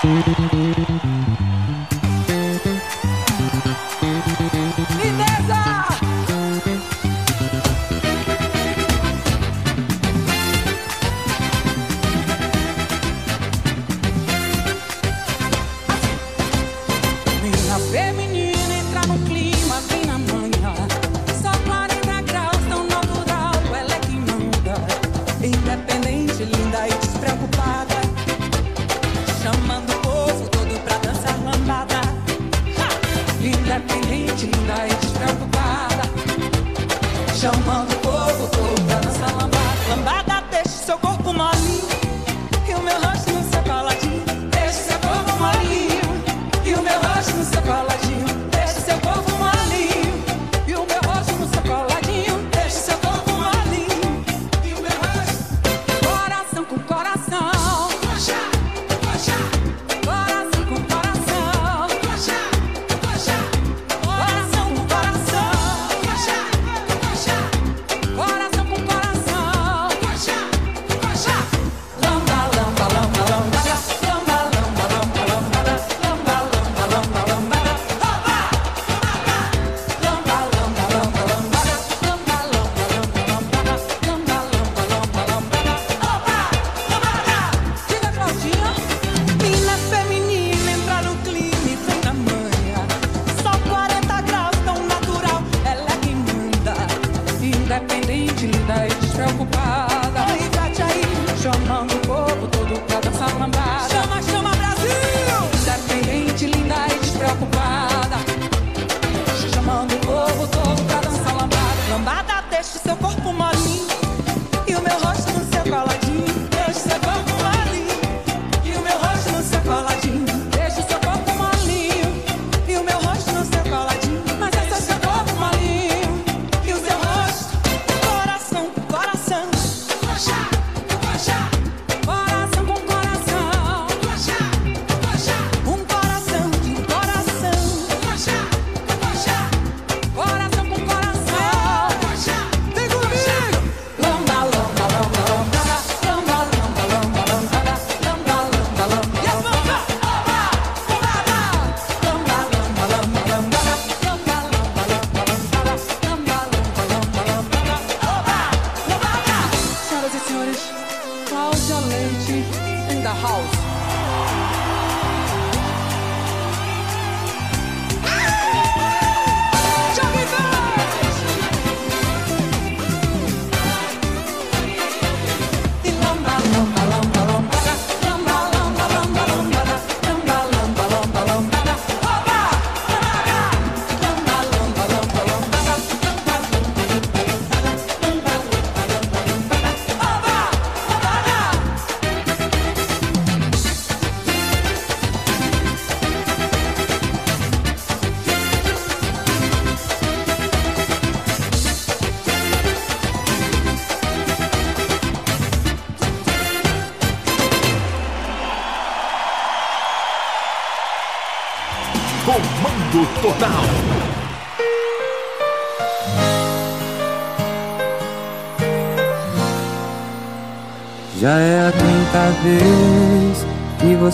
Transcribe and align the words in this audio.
Thank 0.00 0.38
you. 0.38 0.47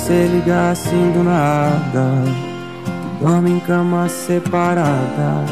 você 0.04 0.26
liga 0.26 0.70
assim 0.70 1.12
do 1.12 1.24
nada. 1.24 2.22
Dorme 3.20 3.52
em 3.52 3.60
cama 3.60 4.06
separada 4.06 5.44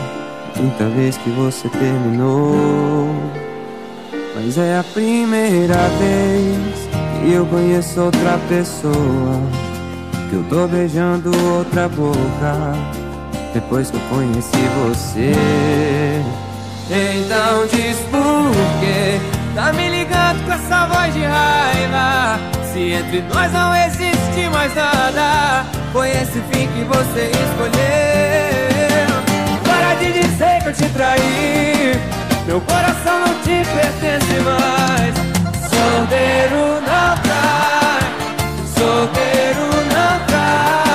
Quinta 0.52 0.84
vez 0.90 1.16
que 1.16 1.30
você 1.30 1.70
terminou. 1.70 3.08
Mas 4.34 4.58
é 4.58 4.78
a 4.78 4.84
primeira 4.84 5.76
vez 5.98 6.88
Que 7.20 7.32
eu 7.32 7.46
conheço 7.46 8.00
outra 8.00 8.38
pessoa 8.48 9.40
Que 10.28 10.36
eu 10.36 10.44
tô 10.44 10.66
beijando 10.66 11.30
outra 11.54 11.88
boca 11.88 12.74
Depois 13.54 13.90
que 13.90 13.96
eu 13.96 14.02
conheci 14.10 14.68
você. 14.84 15.32
Então 16.90 17.66
diz 17.68 17.96
por 18.10 19.32
Tá 19.54 19.72
me 19.72 19.88
ligando 19.88 20.46
com 20.46 20.52
essa 20.52 20.86
voz 20.86 21.12
de 21.14 21.20
raiva. 21.20 21.61
Se 22.72 22.90
entre 22.90 23.20
nós 23.22 23.52
não 23.52 23.76
existe 23.76 24.48
mais 24.50 24.74
nada, 24.74 25.62
foi 25.92 26.08
esse 26.08 26.40
fim 26.50 26.66
que 26.68 26.84
você 26.84 27.30
escolheu. 27.30 27.72
Para 29.62 29.94
de 29.96 30.12
dizer 30.14 30.62
que 30.62 30.68
eu 30.68 30.72
te 30.72 30.88
traí, 30.94 32.00
meu 32.46 32.62
coração 32.62 33.20
não 33.26 33.34
te 33.42 33.62
pertence 33.74 34.40
mais. 34.40 35.14
Solteiro 35.68 36.80
não 36.80 37.18
trai, 37.20 38.00
solteiro 38.74 39.66
não 39.92 40.26
trai. 40.26 40.91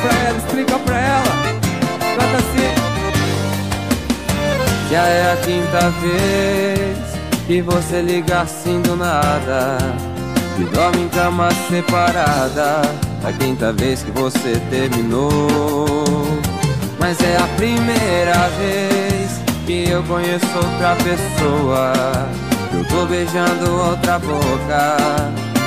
Pra 0.00 0.12
ela, 0.28 0.38
explica 0.38 0.78
pra 0.78 0.98
ela. 0.98 1.24
Canta 2.16 2.36
assim. 2.38 2.74
Já 4.90 5.02
é 5.06 5.32
a 5.32 5.36
quinta 5.36 5.90
vez 6.00 6.98
que 7.46 7.62
você 7.62 8.00
liga 8.02 8.40
assim 8.40 8.80
do 8.82 8.96
nada. 8.96 9.78
E 10.58 10.64
dorme 10.64 11.02
em 11.02 11.08
cama 11.08 11.48
separada. 11.68 12.82
A 13.24 13.32
quinta 13.32 13.72
vez 13.72 14.02
que 14.02 14.10
você 14.10 14.60
terminou. 14.70 16.26
Mas 16.98 17.20
é 17.20 17.36
a 17.36 17.46
primeira 17.56 18.48
vez 18.58 19.40
que 19.66 19.88
eu 19.90 20.02
conheço 20.04 20.46
outra 20.56 20.96
pessoa. 20.96 21.92
Eu 22.72 22.84
tô 22.84 23.06
beijando 23.06 23.70
outra 23.88 24.18
boca. 24.18 24.96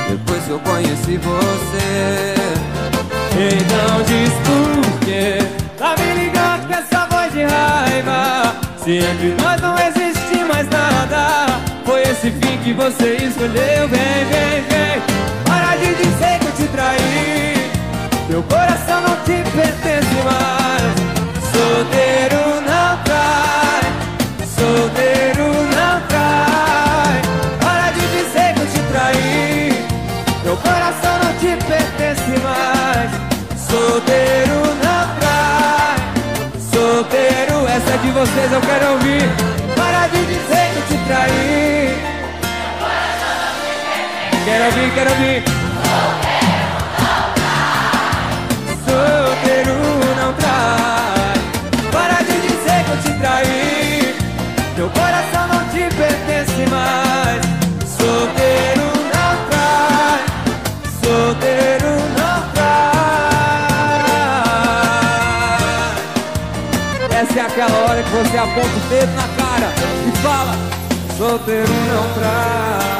Depois 0.08 0.44
que 0.44 0.50
eu 0.50 0.60
conheci 0.60 1.18
você. 1.18 2.34
Então 3.34 4.02
diz 4.02 4.30
por 4.44 4.98
quê? 5.00 5.38
Tá 5.78 5.94
me 5.98 6.22
ligando 6.22 6.66
com 6.66 6.74
essa 6.74 7.06
voz 7.06 7.32
de 7.32 7.42
raiva. 7.42 8.54
Se 8.84 8.98
entre 8.98 9.34
nós 9.42 9.60
não 9.60 9.74
existe 9.78 10.44
mais 10.44 10.68
nada. 10.68 11.46
Foi 11.84 12.02
esse 12.02 12.30
fim 12.30 12.58
que 12.62 12.72
você 12.74 13.16
escolheu. 13.16 13.88
Vem, 13.88 14.24
vem, 14.30 14.62
vem. 14.68 15.02
Para 15.46 15.76
de 15.76 15.94
dizer 15.94 16.38
que 16.40 16.46
eu 16.46 16.52
te 16.52 16.72
traí. 16.72 17.70
Meu 18.28 18.42
coração 18.42 19.00
não 19.00 19.16
te 19.24 19.42
pertence 19.50 20.14
mais. 20.24 20.82
Solteiro 21.52 22.60
não 22.60 22.98
trai. 23.04 23.82
Solteiro 24.46 25.48
não 25.74 26.00
trai. 26.08 27.22
Para 27.60 27.90
de 27.92 28.00
dizer 28.08 28.54
que 28.54 28.60
eu 28.60 28.66
te 28.66 28.80
traí. 28.92 29.86
Meu 30.44 30.56
coração 30.58 31.18
não 31.24 31.32
te 31.38 31.56
pertence 31.64 32.38
mais. 32.42 33.21
Solteiro 33.72 34.58
não 34.84 35.16
trai. 35.18 35.96
Solteiro, 36.70 37.66
essa 37.66 37.94
é 37.94 37.96
de 38.02 38.10
vocês 38.10 38.52
eu 38.52 38.60
quero 38.60 38.92
ouvir. 38.92 39.22
Para 39.74 40.08
de 40.08 40.26
dizer 40.26 40.74
que 40.74 40.82
te 40.88 40.98
traí. 41.06 41.96
Quero 44.44 44.64
ouvir, 44.66 44.92
quero 44.92 45.10
ouvir. 45.10 45.42
Solteiro 48.84 49.74
não 50.20 50.34
trai. 50.34 51.32
Para 51.90 52.22
de 52.24 52.40
dizer 52.42 52.84
que 52.84 52.90
eu 52.90 52.98
te 53.04 53.18
traí. 53.20 54.14
Meu 54.76 54.90
coração 54.90 55.31
você 68.32 68.38
aponta 68.38 68.66
o 68.66 68.88
dedo 68.88 69.12
na 69.14 69.28
cara 69.28 69.74
e 70.08 70.16
fala: 70.22 70.54
Solteiro 71.18 71.68
não 71.68 72.14
trai. 72.14 72.92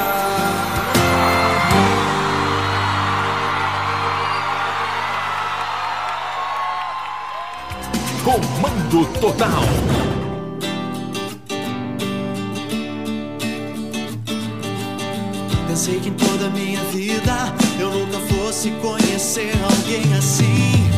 Comando 8.23 9.07
Total. 9.21 9.63
Pensei 15.67 15.99
que 15.99 16.11
em 16.11 16.13
toda 16.13 16.47
a 16.47 16.51
minha 16.51 16.83
vida 16.85 17.55
eu 17.81 17.91
nunca 17.91 18.19
fosse 18.35 18.71
conhecer 18.83 19.55
alguém 19.65 20.13
assim. 20.15 20.91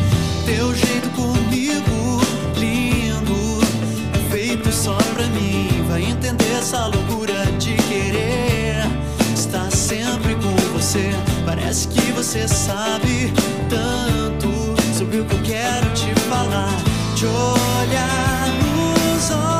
Teu 0.45 0.75
jeito 0.75 1.09
comigo, 1.11 1.34
pra 5.15 5.25
mim. 5.27 5.67
Vai 5.87 6.03
entender 6.03 6.51
essa 6.59 6.87
loucura 6.87 7.45
de 7.57 7.73
querer 7.87 8.83
estar 9.33 9.71
sempre 9.71 10.35
com 10.35 10.53
você. 10.73 11.11
Parece 11.45 11.87
que 11.87 12.11
você 12.11 12.47
sabe 12.47 13.33
tanto 13.69 14.49
sobre 14.97 15.21
o 15.21 15.25
que 15.25 15.33
eu 15.33 15.41
quero 15.43 15.89
te 15.93 16.13
falar. 16.29 16.75
Te 17.15 17.25
olhar 17.25 18.49
nos 18.59 19.31
olhos, 19.31 19.54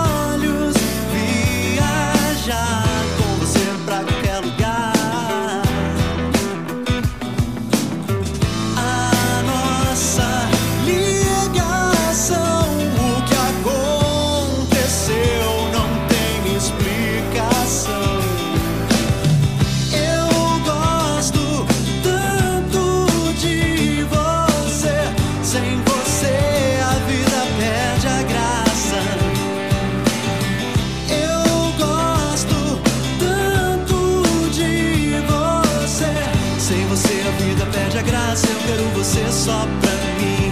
só 39.45 39.67
pra 39.79 39.91
mim. 40.17 40.51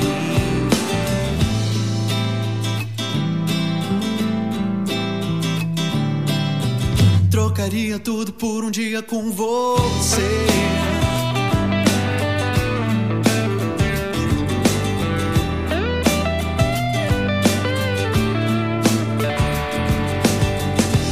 Trocaria 7.32 7.98
tudo 7.98 8.32
por 8.34 8.64
um 8.64 8.70
dia 8.70 9.02
com 9.02 9.32
você. 9.32 10.46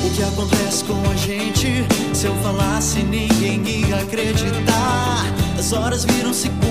O 0.05 0.09
que 0.15 0.21
acontece 0.21 0.83
com 0.83 1.01
a 1.09 1.15
gente? 1.15 1.83
Se 2.13 2.27
eu 2.27 2.35
falasse, 2.43 3.01
ninguém 3.01 3.87
ia 3.87 3.95
acreditar. 3.95 5.25
As 5.57 5.73
horas 5.73 6.05
viram 6.05 6.31
segundos, 6.31 6.61
me 6.65 6.70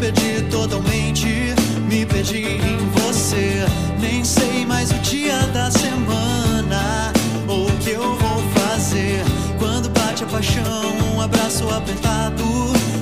perdi 0.00 0.42
totalmente. 0.50 1.54
Me 1.88 2.06
perdi 2.06 2.38
em 2.38 2.78
você. 2.96 3.66
Nem 4.00 4.24
sei 4.24 4.64
mais 4.64 4.90
o 4.90 4.98
dia 4.98 5.38
da 5.52 5.70
semana. 5.70 7.12
Ou 7.46 7.66
o 7.68 7.76
que 7.78 7.90
eu 7.90 8.16
vou 8.16 8.42
fazer 8.54 9.22
quando 9.58 9.90
bate 9.90 10.24
a 10.24 10.26
paixão? 10.26 11.14
Um 11.14 11.20
abraço 11.20 11.68
apertado, 11.68 12.44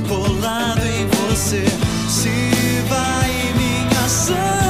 colado 0.09 0.83
em 0.83 1.07
você. 1.07 1.64
Se 2.09 2.31
vai 2.88 3.31
minha 3.57 4.09
sanidade 4.09 4.67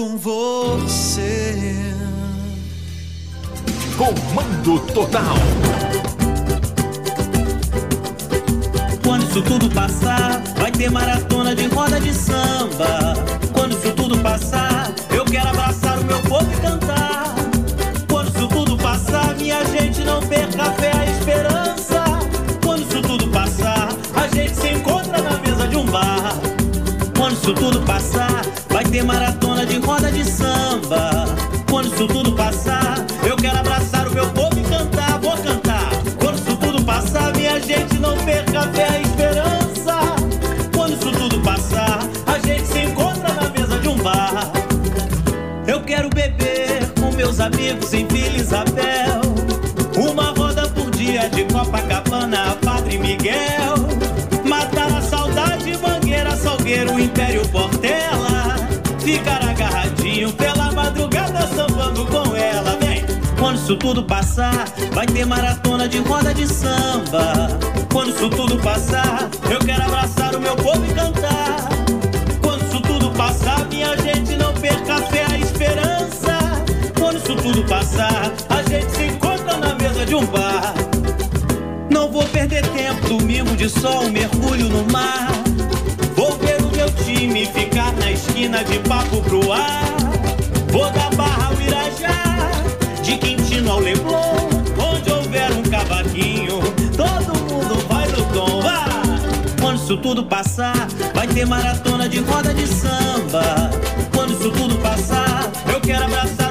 com 0.00 0.16
você. 0.16 1.74
Comando 3.98 4.80
Total. 4.94 5.36
Quando 9.04 9.24
isso 9.24 9.42
tudo 9.42 9.68
passar, 9.68 10.42
vai 10.56 10.72
ter 10.72 10.90
maratona 10.90 11.54
de 11.54 11.66
roda 11.66 12.00
de 12.00 12.14
samba. 12.14 13.09
Amigos 47.52 47.92
em 47.92 48.06
Vila 48.06 48.36
Isabel. 48.36 49.20
Uma 49.96 50.30
roda 50.36 50.68
por 50.68 50.90
dia 50.90 51.28
de 51.28 51.44
Copacabana, 51.44 52.56
Padre 52.64 52.98
Miguel. 52.98 53.74
Matar 54.44 54.92
a 54.92 55.02
saudade, 55.02 55.76
Mangueira, 55.78 56.36
Salgueiro, 56.36 56.98
Império 56.98 57.46
Portela. 57.48 58.56
Ficar 59.00 59.42
agarradinho 59.48 60.32
pela 60.32 60.70
madrugada, 60.72 61.46
sambando 61.48 62.06
com 62.06 62.36
ela, 62.36 62.76
vem. 62.80 63.04
Quando 63.38 63.56
isso 63.56 63.76
tudo 63.76 64.04
passar, 64.04 64.66
vai 64.92 65.06
ter 65.06 65.26
maratona 65.26 65.88
de 65.88 65.98
roda 65.98 66.32
de 66.32 66.46
samba. 66.46 67.48
Quando 67.92 68.10
isso 68.10 68.30
tudo 68.30 68.58
passar, 68.58 69.28
eu 69.50 69.58
quero 69.60 69.82
abraçar 69.82 70.34
o 70.34 70.40
meu 70.40 70.56
povo 70.56 70.84
e 70.84 70.94
cantar. 70.94 71.49
Tudo 77.52 77.64
passar, 77.64 78.32
a 78.48 78.62
gente 78.62 78.90
se 78.92 79.04
encontra 79.06 79.56
na 79.56 79.74
mesa 79.74 80.06
de 80.06 80.14
um 80.14 80.24
bar. 80.26 80.72
Não 81.90 82.10
vou 82.10 82.22
perder 82.26 82.64
tempo, 82.68 83.08
domingo 83.08 83.56
de 83.56 83.68
sol, 83.68 84.08
mergulho 84.08 84.68
no 84.68 84.84
mar. 84.92 85.32
Vou 86.14 86.36
ver 86.38 86.62
o 86.62 86.76
meu 86.76 86.88
time 87.04 87.46
ficar 87.46 87.92
na 87.94 88.12
esquina 88.12 88.62
de 88.62 88.78
papo 88.80 89.20
pro 89.22 89.52
ar. 89.52 89.84
Vou 90.70 90.88
da 90.92 91.10
barra 91.16 91.48
ao 91.48 91.60
Irajá, 91.60 92.50
de 93.02 93.16
Quintino 93.16 93.72
ao 93.72 93.80
Leblon. 93.80 94.48
Onde 94.78 95.10
houver 95.10 95.50
um 95.52 95.62
cavaquinho, 95.62 96.60
todo 96.96 97.36
mundo 97.50 97.84
vai 97.88 98.06
no 98.08 98.24
tom. 98.26 98.60
Vá! 98.60 98.84
Quando 99.60 99.76
isso 99.76 99.96
tudo 99.96 100.24
passar, 100.24 100.86
vai 101.12 101.26
ter 101.26 101.46
maratona 101.46 102.08
de 102.08 102.20
roda 102.20 102.54
de 102.54 102.66
samba. 102.68 103.70
Quando 104.14 104.34
isso 104.34 104.50
tudo 104.52 104.76
passar, 104.76 105.50
eu 105.72 105.80
quero 105.80 106.04
abraçar 106.04 106.49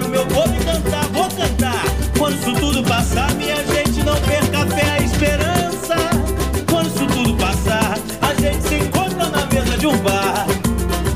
de 9.80 9.88
um 9.88 9.98
bar. 10.00 10.46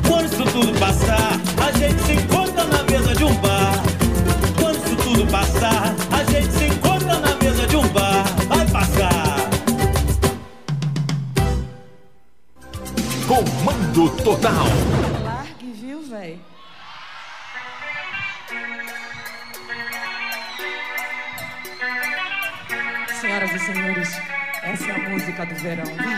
Quando 0.07 0.25
isso 0.25 0.43
tudo 0.45 0.79
passar, 0.79 1.31
a 1.61 1.71
gente 1.77 2.01
se 2.03 2.13
encontra 2.13 2.63
na 2.63 2.83
mesa 2.83 3.13
de 3.13 3.25
um 3.25 3.35
bar. 3.35 3.73
Quando 4.57 4.77
isso 4.77 4.95
tudo 4.95 5.27
passar, 5.29 5.93
a 6.11 6.23
gente 6.31 6.51
se 6.53 6.65
encontra 6.67 7.19
na 7.19 7.35
mesa 7.35 7.67
de 7.67 7.75
um 7.75 7.87
bar. 7.89 8.23
Vai 8.47 8.65
passar. 8.67 9.37
Comando 13.27 14.23
Total. 14.23 14.65
Largue, 15.23 15.71
viu, 15.73 16.01
véi? 16.09 16.39
Senhoras 23.19 23.51
e 23.51 23.59
senhores, 23.59 24.09
essa 24.63 24.85
é 24.85 24.95
a 24.95 25.09
música 25.09 25.45
do 25.45 25.55
verão. 25.55 26.12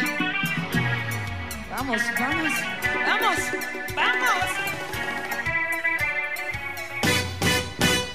Vamos, 1.86 2.01
vamos, 2.18 2.54
vamos, 3.06 3.38
vamos! 3.94 4.50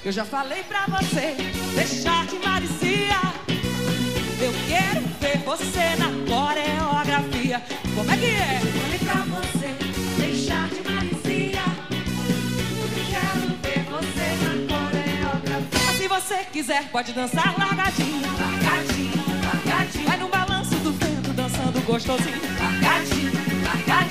Eu 0.03 0.11
já 0.11 0.25
falei 0.25 0.61
pra 0.63 0.87
você 0.87 1.37
deixar 1.73 2.25
de 2.25 2.37
maricia. 2.39 3.15
Eu 4.41 4.51
quero 4.67 5.01
ver 5.21 5.37
você 5.45 5.95
na 5.95 6.09
coreografia. 6.27 7.61
Como 7.95 8.11
é 8.11 8.17
que 8.17 8.25
é? 8.25 8.59
Falei 8.59 8.99
pra 8.99 9.15
você 9.39 9.67
deixar 10.17 10.67
de 10.67 10.81
maricia. 10.89 11.63
Quero 13.09 13.55
ver 13.61 13.83
você 13.85 14.35
na 14.43 14.53
coreografia. 14.67 15.79
Mas 15.85 15.95
se 15.95 16.07
você 16.09 16.43
quiser, 16.51 16.89
pode 16.89 17.13
dançar 17.13 17.57
largadinho. 17.57 18.21
Largadinho, 18.37 19.23
largadinho. 19.45 20.07
Vai 20.09 20.17
no 20.17 20.27
balanço 20.27 20.75
do 20.75 20.91
vento, 20.91 21.31
dançando 21.31 21.79
gostosinho. 21.85 22.41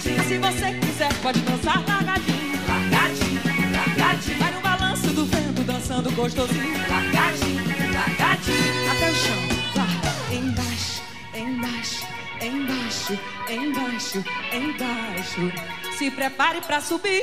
Se 0.00 0.38
você 0.38 0.72
quiser, 0.78 1.12
pode 1.22 1.40
dançar 1.40 1.82
largadinho. 1.86 2.58
Largadinho, 2.68 3.40
largadinho. 3.72 4.38
Vai 4.38 4.52
no 4.52 4.60
balanço 4.60 5.06
do 5.08 5.26
vento, 5.26 5.62
dançando 5.64 6.10
gostosinho. 6.12 6.78
Largadinho, 6.88 7.64
largadinho. 7.92 8.90
Até 8.90 9.10
o 9.10 9.14
chão. 9.14 9.36
Vai 9.74 10.36
embaixo, 10.36 11.02
embaixo, 11.34 12.06
embaixo, 12.40 13.18
embaixo, 13.48 14.24
embaixo. 14.52 15.52
Se 15.98 16.10
prepare 16.10 16.60
pra 16.60 16.80
subir. 16.80 17.22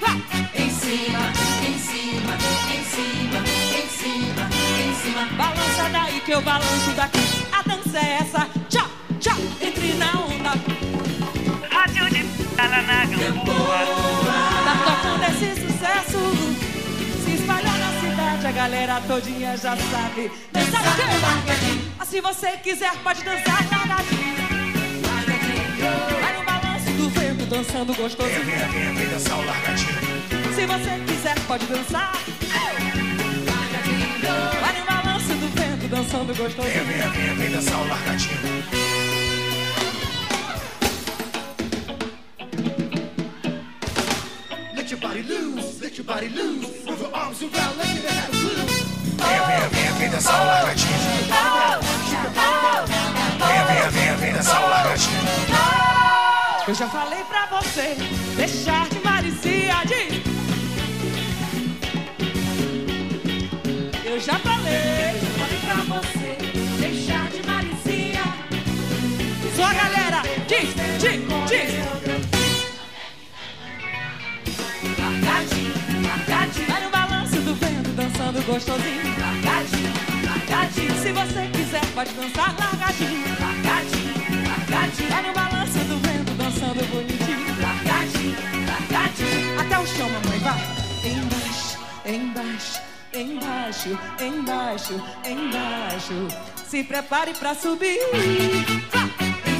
Vai. 0.00 0.16
Em 0.54 0.70
cima, 0.70 1.18
em 1.66 1.78
cima, 1.78 2.34
em 2.72 2.84
cima, 2.84 3.38
em 3.74 3.88
cima, 3.88 4.48
em 4.80 4.94
cima. 5.02 5.24
Balança 5.36 5.88
daí 5.90 6.20
que 6.20 6.30
eu 6.30 6.40
balanço 6.40 6.90
daqui. 6.94 7.18
A 7.52 7.62
dança 7.62 7.98
é 7.98 8.18
essa. 8.20 8.63
Tá 14.64 14.74
tocando 14.84 15.24
esse 15.30 15.60
sucesso. 15.60 16.20
Se 17.24 17.30
espalhou 17.34 17.72
na 17.78 17.90
cidade, 18.00 18.46
a 18.46 18.52
galera 18.52 19.00
todinha 19.06 19.56
já 19.56 19.76
sabe. 19.76 20.30
Dançar 20.52 20.80
o 20.82 20.84
quê? 20.96 21.02
Ah, 21.98 22.04
Se 22.04 22.20
você 22.20 22.52
quiser, 22.62 22.92
pode 23.02 23.22
dançar 23.24 23.64
largadinho. 23.70 24.34
Vai 26.20 26.38
no 26.38 26.44
balanço 26.44 26.90
do 26.96 27.08
vento, 27.10 27.46
dançando 27.46 27.94
gostosinho. 27.94 28.44
Vem, 28.44 28.68
vem, 28.68 28.94
vem 28.94 29.08
dançar 29.08 29.38
o 29.38 29.44
largadinho. 29.44 29.94
Se 30.54 30.66
você 30.66 31.04
quiser, 31.06 31.34
pode 31.46 31.66
dançar. 31.66 32.12
Vai 34.60 34.78
no 34.78 34.86
balanço 34.86 35.28
do 35.34 35.48
vento, 35.60 35.88
dançando 35.88 36.34
gostosinho. 36.36 36.84
Vem, 36.84 37.10
vem, 37.10 37.34
vem 37.36 37.50
dançar 37.50 37.78
o 37.80 37.88
largadinho. 37.88 38.93
Loose, 45.74 45.82
let 45.82 45.98
your 45.98 46.04
body 46.04 46.28
loose. 46.28 46.84
Move 46.86 47.00
your 47.00 47.14
arms 47.14 47.42
around, 47.42 47.78
let 47.78 47.94
your 47.94 48.10
head 48.10 48.32
loose. 48.34 48.84
Vem, 49.16 49.40
vem, 49.46 49.68
vem, 49.70 49.92
vem 49.98 50.10
dançar 50.10 50.42
o 50.42 50.46
largadinho. 50.46 50.98
Vem, 53.38 53.64
vem, 53.66 53.90
vem, 53.90 54.16
vem 54.16 54.32
dançar 54.32 54.64
o 54.64 54.68
largadinho. 54.68 55.20
Eu 56.66 56.74
já 56.74 56.88
falei 56.88 57.22
pra 57.24 57.46
você 57.46 57.96
deixar 58.36 58.88
de 58.88 58.98
maricia 59.00 59.74
de. 59.86 60.22
Eu 64.08 64.20
já 64.20 64.38
falei. 64.38 64.53
Gostosinho. 78.44 79.02
Largadinho, 79.18 79.92
largadinho. 80.24 80.94
Se 81.02 81.12
você 81.12 81.48
quiser, 81.52 81.86
pode 81.94 82.12
dançar 82.14 82.54
largadinho. 82.58 83.24
Largadinho, 83.40 84.14
largadinho. 84.48 85.08
Vai 85.08 85.22
no 85.22 85.32
balanço 85.32 85.78
do 85.78 85.98
vento, 85.98 86.32
dançando 86.34 86.84
bonitinho. 86.90 87.60
Largadinho, 87.60 88.36
largadinho. 88.66 89.60
Até 89.60 89.78
o 89.78 89.86
chão, 89.86 90.08
mamãe, 90.10 90.38
vai. 90.40 90.60
Embaixo, 91.04 91.78
embaixo, 92.04 92.80
embaixo, 93.14 93.98
embaixo, 94.20 95.02
embaixo. 95.24 96.28
Se 96.68 96.84
prepare 96.84 97.32
pra 97.34 97.54
subir. 97.54 97.98
Em 98.12 98.64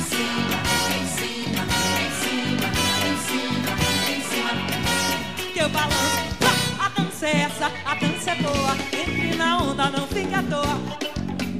cima, 0.03 0.59
em 0.97 1.07
cima, 1.07 1.64
em 1.97 2.11
cima, 2.21 2.69
em 3.07 3.17
cima, 3.26 3.73
em 4.11 4.23
cima. 4.29 5.53
Que 5.53 5.61
eu 5.61 5.69
balanço. 5.69 6.34
Dança 7.25 7.37
é 7.38 7.40
essa, 7.40 7.73
a 7.87 7.95
dança 7.95 8.31
é 8.33 8.35
boa. 8.35 8.76
Entre 8.93 9.35
na 9.37 9.57
onda, 9.57 9.88
não 9.88 10.07
fica 10.09 10.40
à 10.40 10.43
toa. 10.43 10.78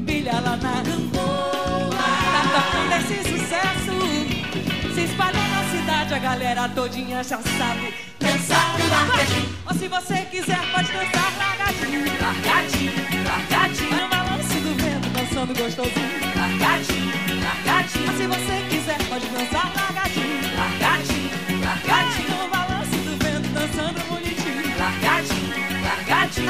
Pilha 0.05 0.39
lá 0.41 0.59
na 0.59 0.83
boa. 1.11 1.91
Tá 1.91 2.43
tocando 2.53 2.93
esse 3.01 3.17
sucesso. 3.31 4.95
Se 4.95 5.05
espalhou 5.05 5.43
na 5.43 5.65
cidade, 5.71 6.13
a 6.13 6.19
galera 6.19 6.69
todinha 6.69 7.25
já 7.25 7.39
sabe. 7.39 7.95
Dançar 8.21 8.77
o 8.79 8.89
largadinho. 8.91 9.59
Ou 9.67 9.75
se 9.75 9.89
você 9.89 10.17
quiser, 10.31 10.61
pode 10.71 10.93
dançar 10.93 11.33
largadinho. 11.39 12.05
Largadinho, 12.21 12.93
largadinho. 13.25 13.89
Vai 13.89 14.01
no 14.03 14.09
balanço 14.09 14.61
do 14.61 14.75
vento, 14.83 15.09
dançando 15.15 15.59
gostosinho. 15.59 16.21
Largadinho, 16.37 17.43
largadinho. 17.43 18.07
Mas 18.07 18.17
se 18.19 18.27
você 18.27 18.69
quiser, 18.69 18.99
pode 19.09 19.27
dançar. 19.29 19.73
Largadinho, 19.75 20.04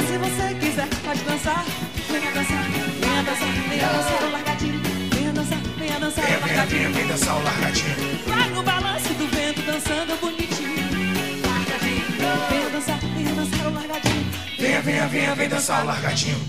Se 0.03 0.19
você 0.19 0.55
quiser, 0.55 0.89
pode 1.05 1.21
dançar. 1.23 1.65
Venha 2.09 2.33
dançar, 2.33 2.65
venha 3.01 3.23
dançar, 3.23 3.49
venha 3.69 3.89
dançar 3.89 4.23
o 4.23 4.31
largadinho. 4.33 4.81
Venha 5.13 5.33
dançar, 5.33 5.59
venha 5.79 6.01
dançar 6.01 6.25
o 6.25 6.41
largadinho. 6.41 7.09
Dançar 7.09 7.37
o 7.37 7.43
largadinho. 7.43 7.95
Vai 8.27 8.51
no 8.51 8.63
balanço 8.63 9.15
do 9.15 9.27
vento, 9.29 9.63
dançando 9.63 10.21
bonitinho. 10.21 10.85
Largadinho. 11.47 12.05
Venha 12.51 12.71
dançar, 12.71 12.99
venha 12.99 13.35
dançar 13.35 13.67
o 13.67 13.75
largadinho. 13.75 14.27
Venha, 14.59 14.83
venha, 14.83 15.07
venha, 15.07 15.35
vem 15.35 15.49
dançar 15.49 15.83
o 15.83 15.87
largadinho. 15.87 16.41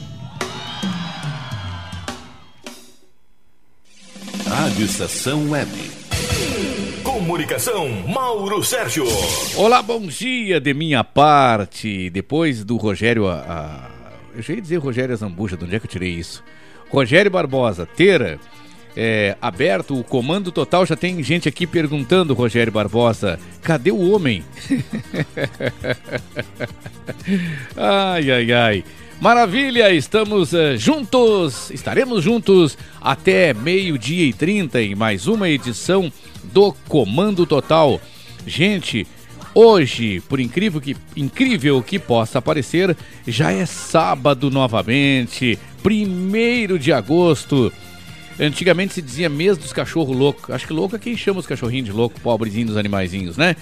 Rádio 4.48 4.86
Estação 4.86 5.50
Web. 5.50 5.72
Comunicação, 7.26 7.90
Mauro 8.08 8.64
Sérgio. 8.64 9.04
Olá, 9.58 9.82
bom 9.82 10.00
dia 10.06 10.62
de 10.62 10.76
minha 10.76 11.04
parte. 11.04 12.08
Depois 12.12 12.64
do 12.64 12.78
Rogério. 12.78 13.28
A, 13.28 13.34
a- 13.34 13.90
eu 14.36 14.44
já 14.44 14.54
ia 14.54 14.62
dizer 14.62 14.78
Rogério 14.78 15.16
Zambuja, 15.18 15.58
de 15.58 15.66
onde 15.66 15.76
é 15.76 15.80
que 15.80 15.88
eu 15.88 15.90
tirei 15.90 16.12
isso? 16.12 16.44
Rogério 16.88 17.32
Barbosa, 17.32 17.84
Teira. 17.88 18.40
é, 18.96 19.36
aberto 19.42 20.00
o 20.00 20.04
comando 20.04 20.52
total, 20.52 20.86
já 20.86 20.96
tem 20.96 21.24
gente 21.24 21.50
aqui 21.50 21.66
perguntando, 21.66 22.36
Rogério 22.36 22.72
Barbosa, 22.72 23.40
cadê 23.64 23.90
o 23.90 24.12
homem? 24.12 24.44
ai, 27.76 28.30
ai, 28.30 28.52
ai. 28.52 28.84
Maravilha, 29.20 29.92
estamos 29.92 30.54
eh, 30.54 30.78
juntos, 30.78 31.72
estaremos 31.72 32.24
juntos 32.24 32.78
até 33.02 33.52
meio-dia 33.54 34.26
e 34.26 34.34
trinta 34.34 34.80
em 34.80 34.94
mais 34.94 35.26
uma 35.26 35.50
edição 35.50 36.12
do 36.52 36.74
Comando 36.88 37.46
Total. 37.46 38.00
Gente, 38.46 39.06
hoje, 39.54 40.22
por 40.22 40.40
incrível 40.40 40.80
que, 40.80 40.96
incrível 41.16 41.82
que 41.82 41.98
possa 41.98 42.42
parecer, 42.42 42.96
já 43.28 43.52
é 43.52 43.66
sábado 43.66 44.52
novamente, 44.52 45.58
primeiro 45.82 46.78
de 46.78 46.92
agosto. 46.94 47.72
Antigamente 48.40 48.94
se 48.94 49.02
dizia 49.02 49.30
mês 49.30 49.58
dos 49.58 49.72
cachorros 49.72 50.16
loucos. 50.16 50.50
Acho 50.54 50.68
que 50.68 50.74
louco 50.74 50.96
é 50.96 51.00
quem 51.00 51.16
chama 51.16 51.40
os 51.40 51.48
cachorrinhos 51.48 51.86
de 51.86 51.92
louco, 51.92 52.20
pobrezinhos 52.20 52.70
dos 52.70 52.78
animaizinhos, 52.78 53.38
né? 53.38 53.56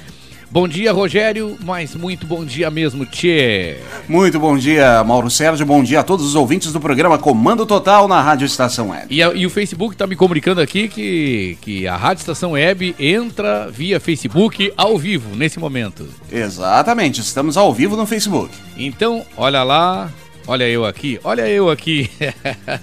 Bom 0.54 0.68
dia, 0.68 0.92
Rogério, 0.92 1.58
mas 1.66 1.96
muito 1.96 2.28
bom 2.28 2.46
dia 2.46 2.70
mesmo, 2.70 3.08
Tchê. 3.08 3.78
Muito 4.08 4.40
bom 4.40 4.56
dia, 4.56 5.04
Mauro 5.04 5.28
Sérgio. 5.28 5.66
Bom 5.66 5.82
dia 5.82 6.02
a 6.02 6.04
todos 6.04 6.24
os 6.28 6.36
ouvintes 6.36 6.72
do 6.72 6.80
programa 6.80 7.18
Comando 7.18 7.66
Total 7.66 8.08
na 8.08 8.22
Rádio 8.22 8.46
Estação 8.46 8.90
Web. 8.90 9.08
E, 9.10 9.24
a- 9.24 9.34
e 9.34 9.48
o 9.48 9.50
Facebook 9.50 9.96
tá 9.96 10.06
me 10.06 10.16
comunicando 10.16 10.62
aqui 10.62 10.88
que, 10.88 11.58
que 11.60 11.88
a 11.88 11.98
Rádio 11.98 12.22
Estação 12.22 12.52
Web 12.52 12.96
entra 13.00 13.68
via 13.72 14.00
Facebook 14.00 14.72
ao 14.78 14.96
vivo 14.96 15.36
nesse 15.36 15.58
momento. 15.58 16.08
Exatamente, 16.32 17.20
estamos 17.20 17.58
ao 17.58 17.74
vivo 17.74 17.96
no 17.98 18.06
Facebook. 18.06 18.54
Então, 18.78 19.26
olha 19.36 19.64
lá, 19.64 20.12
olha 20.46 20.70
eu 20.70 20.86
aqui, 20.86 21.20
olha 21.24 21.50
eu 21.50 21.68
aqui. 21.72 22.12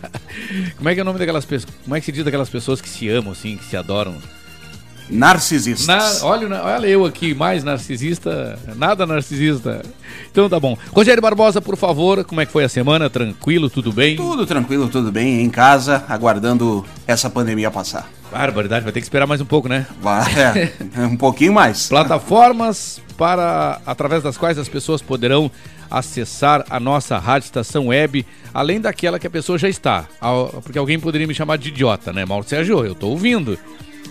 Como 0.77 0.88
é 0.88 0.95
que 0.95 0.99
é 0.99 1.03
o 1.05 1.07
nome 1.07 1.21
daquelas 1.21 1.45
pessoas? 1.45 1.73
Como 1.85 1.95
é 1.95 2.01
que 2.01 2.07
se 2.07 2.11
diz 2.11 2.25
daquelas 2.25 2.49
pessoas 2.51 2.81
que 2.81 2.88
se 2.88 3.09
amam, 3.09 3.31
assim, 3.31 3.57
que 3.57 3.64
se 3.64 3.77
adoram? 3.77 4.16
Narcisistas. 5.11 5.87
Na- 5.87 6.27
olha, 6.29 6.62
olha 6.62 6.87
eu 6.87 7.05
aqui, 7.05 7.35
mais 7.35 7.64
narcisista, 7.64 8.59
nada 8.77 9.07
narcisista. 9.07 9.83
Então 10.31 10.49
tá 10.49 10.59
bom. 10.61 10.77
Rogério 10.92 11.20
Barbosa, 11.23 11.61
por 11.61 11.77
favor, 11.77 12.25
como 12.25 12.40
é 12.40 12.46
que 12.46 12.53
foi 12.53 12.64
a 12.64 12.68
semana? 12.68 13.11
Tranquilo, 13.11 13.68
tudo 13.68 13.92
bem? 13.92 14.16
Tudo 14.16 14.46
tranquilo, 14.46 14.88
tudo 14.88 15.11
bem, 15.11 15.42
em 15.42 15.51
casa, 15.51 16.05
aguardando 16.09 16.85
essa 17.07 17.29
pandemia 17.29 17.70
passar. 17.70 18.09
Barbaridade, 18.31 18.85
vai 18.85 18.92
ter 18.92 19.01
que 19.01 19.07
esperar 19.07 19.27
mais 19.27 19.40
um 19.40 19.44
pouco, 19.44 19.68
né? 19.68 19.87
Vai, 20.01 20.33
é, 20.38 20.73
um 21.05 21.16
pouquinho 21.16 21.53
mais. 21.53 21.88
Plataformas 21.88 23.01
para 23.18 23.81
através 23.85 24.23
das 24.23 24.38
quais 24.38 24.57
as 24.57 24.68
pessoas 24.68 25.03
poderão 25.03 25.51
acessar 25.90 26.64
a 26.70 26.79
nossa 26.79 27.18
rádio 27.18 27.46
estação 27.46 27.88
web, 27.88 28.25
além 28.55 28.81
daquela 28.81 29.18
que 29.18 29.27
a 29.27 29.31
pessoa 29.31 29.59
já 29.59 29.68
está. 29.68 30.07
Porque 30.62 30.79
alguém 30.79 31.01
poderia 31.01 31.27
me 31.27 31.35
chamar 31.35 31.59
de 31.59 31.70
idiota, 31.70 32.12
né? 32.12 32.25
Mauro 32.25 32.46
Sérgio, 32.49 32.85
eu 32.85 32.94
tô 32.94 33.09
ouvindo. 33.09 33.59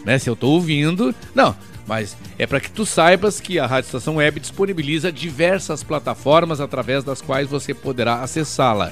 Né? 0.06 0.17
Se 0.19 0.30
eu 0.30 0.36
tô 0.36 0.49
ouvindo. 0.49 1.13
Não, 1.36 1.56
mas 1.88 2.15
é 2.38 2.45
para 2.47 2.60
que 2.60 2.69
tu 2.71 2.86
saibas 2.86 3.39
que 3.39 3.60
a 3.60 3.65
Rádio 3.65 3.88
Estação 3.88 4.15
Web 4.17 4.39
disponibiliza 4.39 5.12
diversas 5.12 5.84
plataformas 5.84 6.60
através 6.62 7.04
das 7.04 7.21
quais 7.21 7.49
você 7.49 7.73
poderá 7.73 8.21
acessá-la. 8.21 8.91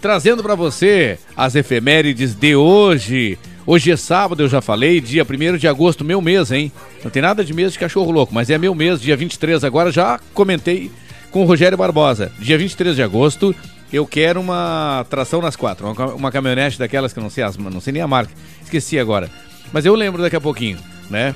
Trazendo 0.00 0.42
para 0.42 0.54
você 0.54 1.18
as 1.34 1.54
efemérides 1.54 2.34
de 2.34 2.54
hoje. 2.54 3.38
Hoje 3.66 3.90
é 3.90 3.96
sábado, 3.96 4.42
eu 4.42 4.48
já 4.48 4.60
falei, 4.60 5.00
dia 5.00 5.24
1 5.24 5.56
de 5.56 5.66
agosto, 5.66 6.04
meu 6.04 6.20
mês, 6.20 6.52
hein? 6.52 6.70
Não 7.02 7.10
tem 7.10 7.22
nada 7.22 7.42
de 7.42 7.54
mês 7.54 7.72
de 7.72 7.78
cachorro 7.78 8.10
louco, 8.10 8.34
mas 8.34 8.50
é 8.50 8.58
meu 8.58 8.74
mês, 8.74 9.00
dia 9.00 9.16
23 9.16 9.64
agora, 9.64 9.90
já 9.90 10.20
comentei 10.34 10.90
com 11.30 11.42
o 11.42 11.46
Rogério 11.46 11.76
Barbosa. 11.78 12.30
Dia 12.38 12.58
23 12.58 12.94
de 12.94 13.02
agosto, 13.02 13.54
eu 13.90 14.06
quero 14.06 14.38
uma 14.38 15.06
tração 15.08 15.40
nas 15.40 15.56
quatro, 15.56 15.86
uma, 15.90 16.06
uma 16.14 16.30
caminhonete 16.30 16.78
daquelas 16.78 17.14
que 17.14 17.18
eu 17.18 17.22
não 17.22 17.30
sei, 17.30 17.42
as, 17.42 17.56
não 17.56 17.80
sei 17.80 17.94
nem 17.94 18.02
a 18.02 18.06
marca, 18.06 18.32
esqueci 18.62 18.98
agora. 18.98 19.30
Mas 19.72 19.86
eu 19.86 19.94
lembro 19.94 20.20
daqui 20.20 20.36
a 20.36 20.40
pouquinho, 20.40 20.78
né? 21.08 21.34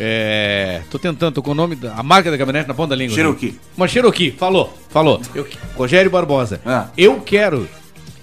É, 0.00 0.82
tô 0.90 0.98
tentando, 0.98 1.34
tô 1.34 1.42
com 1.42 1.52
o 1.52 1.54
nome, 1.54 1.76
da, 1.76 1.94
a 1.94 2.02
marca 2.02 2.28
da 2.30 2.36
caminhonete 2.38 2.66
na 2.68 2.74
ponta 2.74 2.90
da 2.90 2.96
língua. 2.96 3.14
Cherokee. 3.14 3.56
Uma 3.76 3.86
Cherokee, 3.86 4.32
falou, 4.32 4.76
falou. 4.90 5.20
Eu- 5.32 5.46
Rogério 5.76 6.10
Barbosa. 6.10 6.60
Ah. 6.66 6.88
Eu 6.96 7.20
quero, 7.20 7.68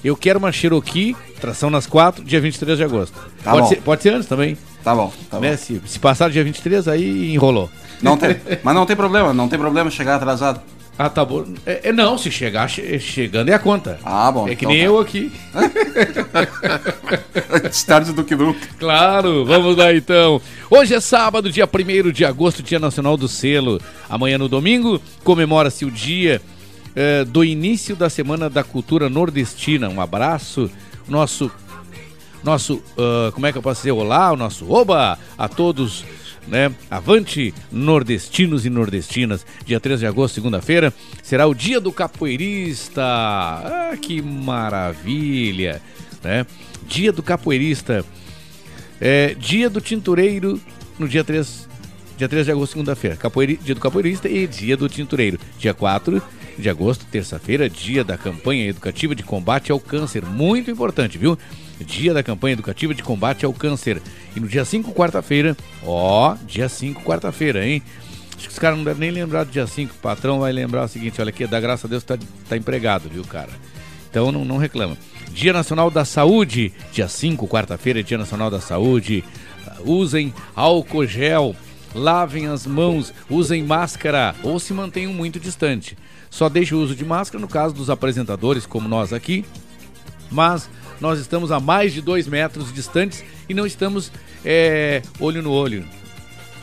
eu 0.06 0.16
quero 0.16 0.38
uma 0.38 0.52
Cherokee, 0.52 1.16
tração 1.42 1.72
nas 1.72 1.88
quatro, 1.88 2.24
dia 2.24 2.40
23 2.40 2.78
de 2.78 2.84
agosto. 2.84 3.18
Tá 3.44 3.52
pode, 3.52 3.64
bom. 3.64 3.70
ser, 3.70 3.82
pode 3.82 4.04
ser 4.04 4.14
antes 4.14 4.30
também. 4.30 4.56
Tá 4.84 4.94
bom, 4.94 5.12
tá 5.32 5.40
né? 5.40 5.52
bom. 5.52 5.58
Se, 5.58 5.82
se 5.84 5.98
passar 5.98 6.30
dia 6.30 6.44
23, 6.44 6.88
aí 6.88 7.34
enrolou. 7.34 7.72
Não 8.04 8.16
tem, 8.16 8.36
mas 8.64 8.76
não 8.76 8.86
tem 8.86 8.96
problema, 8.96 9.34
não 9.34 9.50
tem 9.50 9.58
problema 9.58 9.90
chegar 9.90 10.16
atrasado. 10.18 10.62
Ah, 10.98 11.10
tá 11.10 11.26
bom. 11.26 11.44
É, 11.66 11.90
é, 11.90 11.92
não, 11.92 12.18
se 12.18 12.32
chegar, 12.32 12.70
che- 12.70 13.00
chegando 13.00 13.50
é 13.50 13.54
a 13.54 13.60
conta. 13.60 14.00
Ah, 14.06 14.32
bom. 14.32 14.48
É 14.48 14.56
que 14.56 14.64
então 14.64 14.70
nem 14.70 14.80
tá. 14.80 14.86
eu 14.86 15.00
aqui. 15.00 15.32
Antes 17.52 17.84
tarde 17.84 18.14
do 18.14 18.24
que 18.24 18.36
nunca. 18.36 18.60
Claro, 18.80 19.44
vamos 19.44 19.76
lá 19.76 19.94
então. 19.94 20.40
Hoje 20.70 20.94
é 20.94 21.00
sábado, 21.02 21.52
dia 21.52 21.68
1 21.68 22.12
de 22.12 22.24
agosto, 22.24 22.64
Dia 22.64 22.80
Nacional 22.80 23.18
do 23.18 23.28
Selo. 23.28 23.82
Amanhã 24.10 24.38
no 24.38 24.48
domingo 24.48 25.02
comemora-se 25.24 25.84
o 25.84 25.92
dia 25.92 26.42
eh, 26.96 27.26
do 27.26 27.44
início 27.44 27.96
da 27.96 28.10
Semana 28.10 28.50
da 28.50 28.64
Cultura 28.64 29.10
Nordestina. 29.10 29.90
Um 29.90 30.00
abraço, 30.00 30.70
nosso, 31.08 31.52
nosso, 32.44 32.82
ah, 32.98 33.32
como 33.34 33.46
é 33.46 33.52
que 33.52 33.58
eu 33.58 33.62
posso 33.62 33.82
dizer? 33.82 33.92
Olá, 33.92 34.32
o 34.32 34.38
nosso 34.38 34.72
oba 34.72 35.20
a 35.38 35.48
todos 35.48 36.06
né? 36.48 36.72
Avante, 36.90 37.54
nordestinos 37.72 38.66
e 38.66 38.70
nordestinas. 38.70 39.46
Dia 39.66 39.80
13 39.80 40.02
de 40.02 40.08
agosto, 40.08 40.36
segunda-feira, 40.36 40.94
será 41.24 41.48
o 41.48 41.54
dia 41.54 41.80
do 41.80 41.92
capoeirista. 41.92 43.02
Ah, 43.04 43.98
que 44.00 44.22
maravilha, 44.22 45.82
né? 46.24 46.46
Dia 46.88 47.12
do 47.12 47.24
capoeirista. 47.24 48.06
É, 49.00 49.36
dia 49.36 49.70
do 49.70 49.82
tintureiro 49.82 50.60
no 50.98 51.08
dia 51.08 51.24
3, 51.24 51.68
dia 52.18 52.30
3 52.30 52.46
de 52.46 52.52
agosto, 52.52 52.74
segunda-feira. 52.74 53.18
Dia 53.62 53.76
do 53.76 53.82
capoeirista 53.82 54.30
e 54.30 54.48
dia 54.48 54.78
do 54.78 54.88
tintureiro. 54.88 55.40
Dia 55.58 55.74
4 55.74 56.22
de 56.58 56.70
agosto, 56.70 57.06
terça-feira, 57.12 57.70
dia 57.70 58.04
da 58.04 58.18
campanha 58.18 58.68
educativa 58.68 59.14
de 59.14 59.24
combate 59.24 59.72
ao 59.72 59.80
câncer. 59.80 60.26
Muito 60.26 60.72
importante, 60.72 61.18
viu? 61.18 61.38
Dia 61.80 62.14
da 62.14 62.24
campanha 62.24 62.54
educativa 62.54 62.94
de 62.94 63.04
combate 63.04 63.46
ao 63.46 63.54
câncer. 63.54 64.02
E 64.36 64.40
no 64.40 64.48
dia 64.48 64.64
5, 64.64 64.94
quarta-feira, 64.94 65.56
ó, 65.86 66.36
dia 66.48 66.70
5, 66.70 67.04
quarta-feira, 67.04 67.66
hein? 67.66 67.82
Acho 68.38 68.48
que 68.48 68.54
os 68.54 68.60
caras 68.60 68.78
não 68.78 68.86
devem 68.86 69.12
nem 69.12 69.24
lembrar 69.24 69.44
do 69.44 69.52
dia 69.52 69.66
5. 69.66 69.94
O 69.94 69.98
patrão 69.98 70.40
vai 70.40 70.52
lembrar 70.52 70.84
o 70.84 70.88
seguinte: 70.88 71.22
olha 71.22 71.30
aqui, 71.30 71.48
dá 71.48 71.60
graças 71.60 71.86
a 71.86 71.88
Deus 71.88 72.04
tá, 72.04 72.18
tá 72.50 72.58
empregado, 72.58 73.10
viu, 73.10 73.24
cara? 73.24 73.50
Então 74.10 74.32
não, 74.32 74.46
não 74.46 74.58
reclama. 74.58 74.98
Dia 75.32 75.52
Nacional 75.52 75.92
da 75.92 76.06
Saúde, 76.06 76.72
dia 76.92 77.08
5, 77.08 77.48
quarta-feira, 77.48 78.04
Dia 78.04 78.18
Nacional 78.18 78.50
da 78.50 78.62
Saúde. 78.62 79.24
Usem 79.84 80.34
álcool 80.56 81.06
gel, 81.06 81.56
lavem 81.94 82.48
as 82.48 82.66
mãos, 82.66 83.14
usem 83.30 83.64
máscara 83.64 84.36
ou 84.44 84.60
se 84.60 84.74
mantenham 84.74 85.14
muito 85.14 85.40
distante. 85.40 85.98
Só 86.30 86.50
deixe 86.50 86.76
o 86.76 86.80
uso 86.80 86.96
de 86.96 87.06
máscara 87.06 87.42
no 87.42 87.48
caso 87.48 87.74
dos 87.74 87.90
apresentadores, 87.90 88.66
como 88.66 88.88
nós 88.88 89.14
aqui, 89.14 89.46
mas 90.32 90.70
nós 91.00 91.20
estamos 91.20 91.52
a 91.52 91.60
mais 91.60 91.94
de 91.94 92.02
dois 92.02 92.28
metros 92.28 92.74
distantes 92.74 93.24
e 93.48 93.54
não 93.54 93.66
estamos 93.66 94.12
é, 94.44 95.02
olho 95.20 95.42
no 95.42 95.52
olho. 95.52 95.86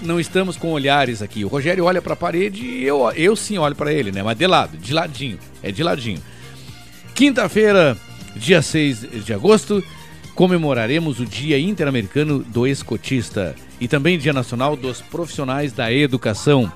Não 0.01 0.19
estamos 0.19 0.57
com 0.57 0.73
olhares 0.73 1.23
aqui. 1.23 1.45
O 1.45 1.49
Rogério 1.49 1.85
olha 1.85 2.03
para 2.03 2.15
a 2.15 2.17
parede 2.17 2.65
e 2.65 2.85
eu, 2.85 3.09
eu 3.13 3.37
sim 3.37 3.57
olho 3.57 3.77
para 3.77 3.93
ele, 3.93 4.11
né? 4.11 4.23
Mas 4.23 4.37
de 4.37 4.47
lado, 4.47 4.77
de 4.77 4.93
ladinho. 4.93 5.39
É 5.63 5.71
de 5.71 5.83
ladinho. 5.83 6.21
Quinta-feira, 7.15 7.97
dia 8.35 8.61
6 8.61 9.25
de 9.25 9.33
agosto, 9.33 9.83
comemoraremos 10.35 11.21
o 11.21 11.27
Dia 11.27 11.59
Interamericano 11.59 12.41
do 12.41 12.67
Escotista 12.67 13.55
e 13.81 13.87
também 13.87 14.19
Dia 14.19 14.33
Nacional 14.33 14.77
dos 14.77 15.01
Profissionais 15.01 15.73
da 15.73 15.93
Educação. 15.93 16.73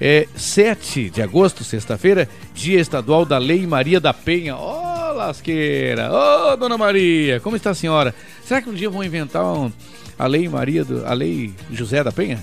É 0.00 0.26
7 0.34 1.10
de 1.10 1.20
agosto, 1.20 1.62
sexta-feira, 1.62 2.26
Dia 2.54 2.80
Estadual 2.80 3.26
da 3.26 3.36
Lei 3.36 3.66
Maria 3.66 4.00
da 4.00 4.14
Penha. 4.14 4.56
Ó, 4.56 5.10
oh, 5.10 5.12
lasqueira! 5.14 6.10
Ô, 6.10 6.52
oh, 6.52 6.56
dona 6.56 6.78
Maria, 6.78 7.38
como 7.40 7.54
está 7.54 7.70
a 7.70 7.74
senhora? 7.74 8.14
Será 8.42 8.62
que 8.62 8.70
um 8.70 8.74
dia 8.74 8.88
vão 8.88 9.04
inventar 9.04 9.44
um, 9.44 9.70
a 10.18 10.26
Lei 10.26 10.48
Maria, 10.48 10.84
do, 10.84 11.04
a 11.06 11.12
Lei 11.12 11.52
José 11.70 12.02
da 12.02 12.10
Penha? 12.10 12.38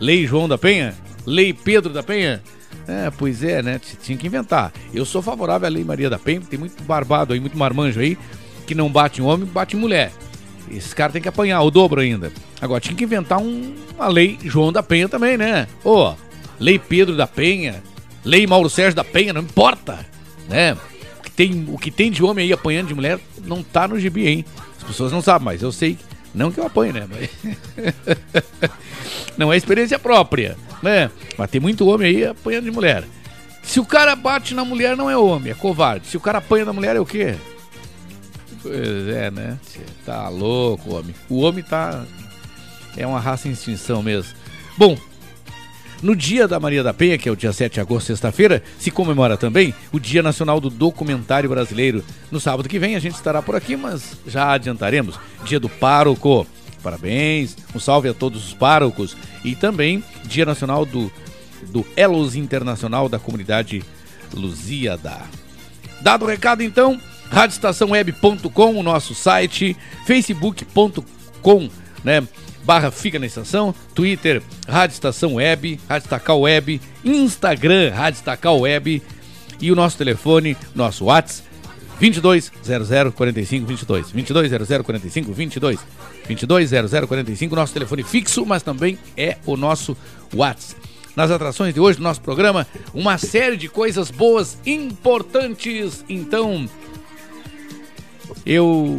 Lei 0.00 0.26
João 0.26 0.48
da 0.48 0.56
Penha? 0.56 0.94
Lei 1.26 1.52
Pedro 1.52 1.92
da 1.92 2.02
Penha? 2.02 2.42
É, 2.88 3.10
pois 3.10 3.44
é, 3.44 3.62
né? 3.62 3.78
Tinha 4.02 4.16
que 4.16 4.26
inventar. 4.26 4.72
Eu 4.92 5.04
sou 5.04 5.20
favorável 5.20 5.66
à 5.66 5.70
Lei 5.70 5.84
Maria 5.84 6.08
da 6.08 6.18
Penha, 6.18 6.40
tem 6.40 6.58
muito 6.58 6.82
barbado 6.84 7.34
aí, 7.34 7.40
muito 7.40 7.56
marmanjo 7.56 8.00
aí, 8.00 8.16
que 8.66 8.74
não 8.74 8.90
bate 8.90 9.20
em 9.20 9.24
homem, 9.24 9.46
bate 9.46 9.76
em 9.76 9.78
mulher. 9.78 10.10
Esse 10.70 10.94
cara 10.94 11.12
tem 11.12 11.20
que 11.20 11.28
apanhar 11.28 11.60
o 11.62 11.70
dobro 11.70 12.00
ainda. 12.00 12.32
Agora, 12.60 12.80
tinha 12.80 12.96
que 12.96 13.04
inventar 13.04 13.38
um, 13.38 13.74
uma 13.94 14.08
lei 14.08 14.38
João 14.42 14.72
da 14.72 14.82
Penha 14.82 15.06
também, 15.06 15.36
né? 15.36 15.68
Ô, 15.84 16.08
oh, 16.08 16.14
lei 16.58 16.78
Pedro 16.78 17.16
da 17.16 17.26
Penha, 17.26 17.82
lei 18.24 18.46
Mauro 18.46 18.70
Sérgio 18.70 18.94
da 18.94 19.04
Penha, 19.04 19.32
não 19.32 19.42
importa, 19.42 20.04
né? 20.48 20.76
O 21.18 21.22
que 21.22 21.30
tem, 21.30 21.66
o 21.68 21.78
que 21.78 21.90
tem 21.90 22.10
de 22.10 22.22
homem 22.22 22.46
aí 22.46 22.52
apanhando 22.52 22.88
de 22.88 22.94
mulher 22.94 23.18
não 23.44 23.62
tá 23.62 23.88
no 23.88 23.98
gibi, 23.98 24.28
hein? 24.28 24.44
As 24.78 24.84
pessoas 24.84 25.12
não 25.12 25.22
sabem, 25.22 25.44
mas 25.44 25.62
eu 25.62 25.72
sei. 25.72 25.98
Não 26.34 26.50
que 26.50 26.58
eu 26.58 26.66
apanhe, 26.66 26.92
né? 26.92 27.06
Mas... 27.08 27.30
não 29.38 29.52
é 29.52 29.56
experiência 29.56 29.98
própria, 29.98 30.56
né? 30.82 31.10
Mas 31.38 31.50
tem 31.50 31.60
muito 31.60 31.86
homem 31.86 32.08
aí 32.08 32.26
apanhando 32.26 32.64
de 32.64 32.70
mulher. 32.70 33.04
Se 33.62 33.80
o 33.80 33.86
cara 33.86 34.14
bate 34.14 34.54
na 34.54 34.64
mulher, 34.64 34.96
não 34.96 35.08
é 35.08 35.16
homem, 35.16 35.52
é 35.52 35.54
covarde. 35.54 36.06
Se 36.08 36.16
o 36.16 36.20
cara 36.20 36.38
apanha 36.38 36.64
na 36.64 36.72
mulher, 36.72 36.96
é 36.96 37.00
o 37.00 37.06
quê? 37.06 37.36
Pois 38.60 39.08
é, 39.08 39.30
né? 39.30 39.58
Tá 40.04 40.28
louco, 40.28 40.94
homem. 40.94 41.14
O 41.28 41.40
homem 41.40 41.62
tá. 41.62 42.04
É 42.96 43.06
uma 43.06 43.20
raça 43.20 43.48
em 43.48 43.52
extinção 43.52 44.02
mesmo. 44.02 44.32
Bom, 44.76 44.96
no 46.04 46.14
dia 46.14 46.46
da 46.46 46.60
Maria 46.60 46.82
da 46.82 46.92
Penha, 46.92 47.16
que 47.16 47.26
é 47.26 47.32
o 47.32 47.36
dia 47.36 47.50
7 47.50 47.72
de 47.72 47.80
agosto, 47.80 48.08
sexta-feira, 48.08 48.62
se 48.78 48.90
comemora 48.90 49.38
também 49.38 49.74
o 49.90 49.98
Dia 49.98 50.22
Nacional 50.22 50.60
do 50.60 50.68
Documentário 50.68 51.48
Brasileiro. 51.48 52.04
No 52.30 52.38
sábado 52.38 52.68
que 52.68 52.78
vem 52.78 52.94
a 52.94 52.98
gente 52.98 53.14
estará 53.14 53.40
por 53.40 53.56
aqui, 53.56 53.74
mas 53.74 54.18
já 54.26 54.52
adiantaremos. 54.52 55.18
Dia 55.44 55.58
do 55.58 55.70
Pároco. 55.70 56.46
Parabéns, 56.82 57.56
um 57.74 57.78
salve 57.78 58.10
a 58.10 58.12
todos 58.12 58.46
os 58.46 58.52
párocos. 58.52 59.16
E 59.42 59.56
também 59.56 60.04
Dia 60.26 60.44
Nacional 60.44 60.84
do, 60.84 61.10
do 61.70 61.86
Elos 61.96 62.36
Internacional 62.36 63.08
da 63.08 63.18
Comunidade 63.18 63.82
Lusíada. 64.34 65.22
Dado 66.02 66.26
o 66.26 66.28
recado, 66.28 66.62
então, 66.62 67.00
radioestaçãoweb.com, 67.30 68.78
o 68.78 68.82
nosso 68.82 69.14
site, 69.14 69.74
facebook.com, 70.04 71.70
né? 72.04 72.22
Barra 72.64 72.90
Fica 72.90 73.18
na 73.18 73.26
Estação, 73.26 73.74
Twitter, 73.94 74.42
Rádio 74.66 74.94
Estação 74.94 75.34
Web, 75.34 75.78
Rádio 75.88 76.06
Estacal 76.06 76.40
Web, 76.40 76.80
Instagram, 77.04 77.92
Rádio 77.92 78.18
Estacal 78.18 78.60
Web 78.60 79.02
e 79.60 79.70
o 79.70 79.76
nosso 79.76 79.96
telefone, 79.96 80.56
nosso 80.74 81.04
WhatsApp, 81.04 81.48
22 82.00 82.50
00 82.62 83.12
45 83.12 83.66
22. 83.66 84.10
22 84.10 84.50
00 84.50 84.84
45 84.84 85.32
22. 85.32 85.80
22 86.26 86.70
00 86.70 87.06
45, 87.06 87.54
nosso 87.54 87.72
telefone 87.72 88.02
fixo, 88.02 88.44
mas 88.46 88.62
também 88.62 88.98
é 89.16 89.36
o 89.46 89.56
nosso 89.56 89.96
WhatsApp. 90.34 90.80
Nas 91.14 91.30
atrações 91.30 91.72
de 91.72 91.78
hoje 91.78 91.98
do 91.98 92.02
nosso 92.02 92.20
programa, 92.20 92.66
uma 92.92 93.18
série 93.18 93.56
de 93.56 93.68
coisas 93.68 94.10
boas, 94.10 94.58
importantes. 94.66 96.04
Então, 96.08 96.68
eu 98.44 98.96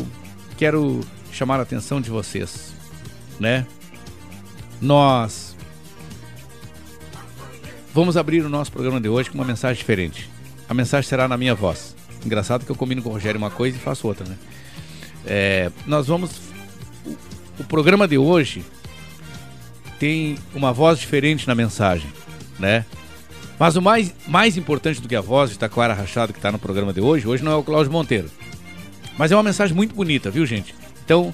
quero 0.56 1.02
chamar 1.32 1.60
a 1.60 1.64
atenção 1.64 2.00
de 2.00 2.10
vocês 2.10 2.75
né? 3.40 3.66
Nós 4.82 5.56
vamos 7.94 8.18
abrir 8.18 8.42
o 8.46 8.50
nosso 8.50 8.72
programa 8.72 9.00
de 9.00 9.08
hoje 9.08 9.30
com 9.30 9.38
uma 9.38 9.46
mensagem 9.46 9.78
diferente. 9.78 10.30
A 10.68 10.74
mensagem 10.74 11.08
será 11.08 11.28
na 11.28 11.38
minha 11.38 11.56
voz. 11.56 11.96
Engraçado 12.26 12.66
que 12.66 12.72
eu 12.72 12.76
combino 12.76 13.02
com 13.02 13.10
o 13.10 13.14
Rogério 13.14 13.38
uma 13.38 13.52
coisa 13.52 13.78
e 13.78 13.80
faço 13.80 14.08
outra, 14.08 14.28
né? 14.28 14.36
É, 15.26 15.72
nós 15.86 16.08
vamos. 16.08 16.32
O, 17.60 17.64
programa 17.64 18.08
de 18.08 18.18
hoje 18.18 18.64
tem 20.00 20.38
uma 20.54 20.74
voz 20.74 21.00
diferente 21.00 21.48
na 21.48 21.56
mensagem, 21.56 22.10
né? 22.60 22.86
Mas 23.58 23.76
o 23.76 23.82
mais, 23.82 24.14
mais 24.28 24.58
importante 24.58 25.02
do 25.02 25.08
que 25.08 25.16
a 25.16 25.22
voz 25.22 25.52
de 25.52 25.58
Taquara 25.58 25.94
Rachado 25.94 26.34
que 26.34 26.40
está 26.40 26.52
no 26.52 26.60
programa 26.60 26.92
de 26.92 27.00
hoje, 27.00 27.28
hoje 27.28 27.44
não 27.44 27.52
é 27.52 27.56
o 27.56 27.64
Cláudio 27.64 27.92
Monteiro. 27.92 28.30
Mas 29.18 29.32
é 29.32 29.36
uma 29.36 29.44
mensagem 29.44 29.76
muito 29.76 29.96
bonita, 29.96 30.30
viu, 30.30 30.46
gente? 30.46 30.76
Então, 31.06 31.34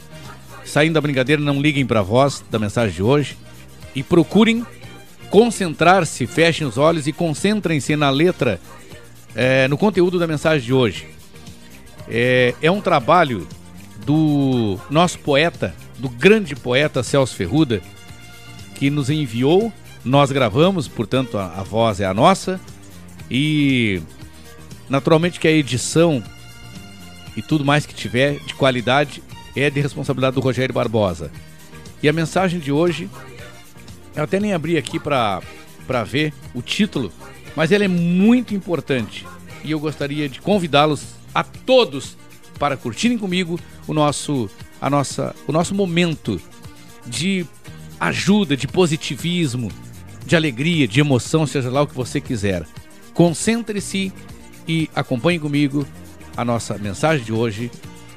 Saindo 0.65 0.93
da 0.93 1.01
brincadeira, 1.01 1.41
não 1.41 1.61
liguem 1.61 1.85
para 1.85 1.99
a 1.99 2.03
voz 2.03 2.43
da 2.49 2.59
mensagem 2.59 2.95
de 2.95 3.03
hoje 3.03 3.37
e 3.95 4.03
procurem 4.03 4.65
concentrar-se, 5.29 6.27
fechem 6.27 6.67
os 6.67 6.77
olhos 6.77 7.07
e 7.07 7.13
concentrem-se 7.13 7.95
na 7.95 8.09
letra, 8.09 8.59
é, 9.35 9.67
no 9.67 9.77
conteúdo 9.77 10.19
da 10.19 10.27
mensagem 10.27 10.65
de 10.65 10.73
hoje. 10.73 11.07
É, 12.07 12.53
é 12.61 12.69
um 12.69 12.81
trabalho 12.81 13.47
do 14.05 14.77
nosso 14.89 15.19
poeta, 15.19 15.73
do 15.97 16.09
grande 16.09 16.55
poeta 16.55 17.03
Celso 17.03 17.35
Ferruda, 17.35 17.81
que 18.75 18.89
nos 18.89 19.09
enviou. 19.09 19.71
Nós 20.03 20.31
gravamos, 20.31 20.87
portanto, 20.87 21.37
a, 21.37 21.59
a 21.59 21.63
voz 21.63 21.99
é 21.99 22.05
a 22.05 22.13
nossa. 22.13 22.59
E 23.29 24.01
naturalmente 24.89 25.39
que 25.39 25.47
a 25.47 25.51
edição 25.51 26.21
e 27.37 27.41
tudo 27.41 27.63
mais 27.63 27.85
que 27.85 27.93
tiver 27.93 28.39
de 28.39 28.53
qualidade 28.53 29.23
é 29.55 29.69
de 29.69 29.81
responsabilidade 29.81 30.35
do 30.35 30.41
Rogério 30.41 30.73
Barbosa. 30.73 31.31
E 32.01 32.09
a 32.09 32.13
mensagem 32.13 32.59
de 32.59 32.71
hoje, 32.71 33.09
eu 34.15 34.23
até 34.23 34.39
nem 34.39 34.53
abri 34.53 34.77
aqui 34.77 34.99
para 34.99 35.41
ver 36.05 36.33
o 36.53 36.61
título, 36.61 37.11
mas 37.55 37.71
ela 37.71 37.83
é 37.83 37.87
muito 37.87 38.53
importante 38.53 39.25
e 39.63 39.71
eu 39.71 39.79
gostaria 39.79 40.27
de 40.27 40.41
convidá-los 40.41 41.15
a 41.33 41.43
todos 41.43 42.17
para 42.57 42.77
curtirem 42.77 43.17
comigo 43.17 43.59
o 43.87 43.93
nosso, 43.93 44.49
a 44.79 44.89
nossa, 44.89 45.35
o 45.47 45.51
nosso 45.51 45.73
momento 45.73 46.39
de 47.05 47.45
ajuda, 47.99 48.55
de 48.57 48.67
positivismo, 48.67 49.71
de 50.25 50.35
alegria, 50.35 50.87
de 50.87 50.99
emoção, 50.99 51.45
seja 51.45 51.69
lá 51.69 51.81
o 51.81 51.87
que 51.87 51.95
você 51.95 52.21
quiser. 52.21 52.65
Concentre-se 53.13 54.13
e 54.67 54.89
acompanhe 54.95 55.39
comigo 55.39 55.85
a 56.37 56.45
nossa 56.45 56.77
mensagem 56.77 57.25
de 57.25 57.33
hoje 57.33 57.69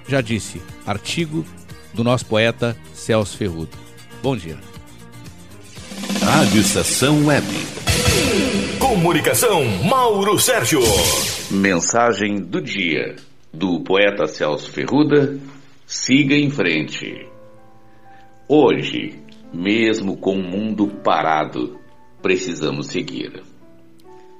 já 0.06 0.20
disse, 0.20 0.60
artigo 0.86 1.44
do 1.92 2.04
nosso 2.04 2.26
poeta 2.26 2.76
Celso 2.92 3.36
Ferrudo. 3.36 3.76
Bom 4.22 4.36
dia. 4.36 4.58
Rádio 6.22 6.60
Estação 6.60 7.26
Web. 7.26 7.46
Comunicação 8.78 9.64
Mauro 9.84 10.38
Sérgio. 10.38 10.80
Mensagem 11.50 12.40
do 12.40 12.60
dia 12.60 13.16
do 13.52 13.80
poeta 13.80 14.26
Celso 14.26 14.70
Ferruda. 14.70 15.38
Siga 15.86 16.34
em 16.34 16.50
frente. 16.50 17.28
Hoje, 18.48 19.24
Mesmo 19.54 20.16
com 20.16 20.32
o 20.32 20.42
mundo 20.42 20.88
parado, 20.88 21.78
precisamos 22.20 22.88
seguir. 22.88 23.40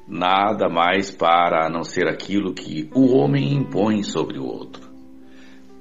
Nada 0.09 0.69
mais 0.69 1.13
para 1.13 1.65
a 1.65 1.71
não 1.71 1.85
ser 1.85 2.09
aquilo 2.09 2.53
que 2.53 2.91
o 2.93 3.17
homem 3.17 3.55
impõe 3.55 4.03
sobre 4.03 4.41
o 4.41 4.45
outro. 4.45 4.84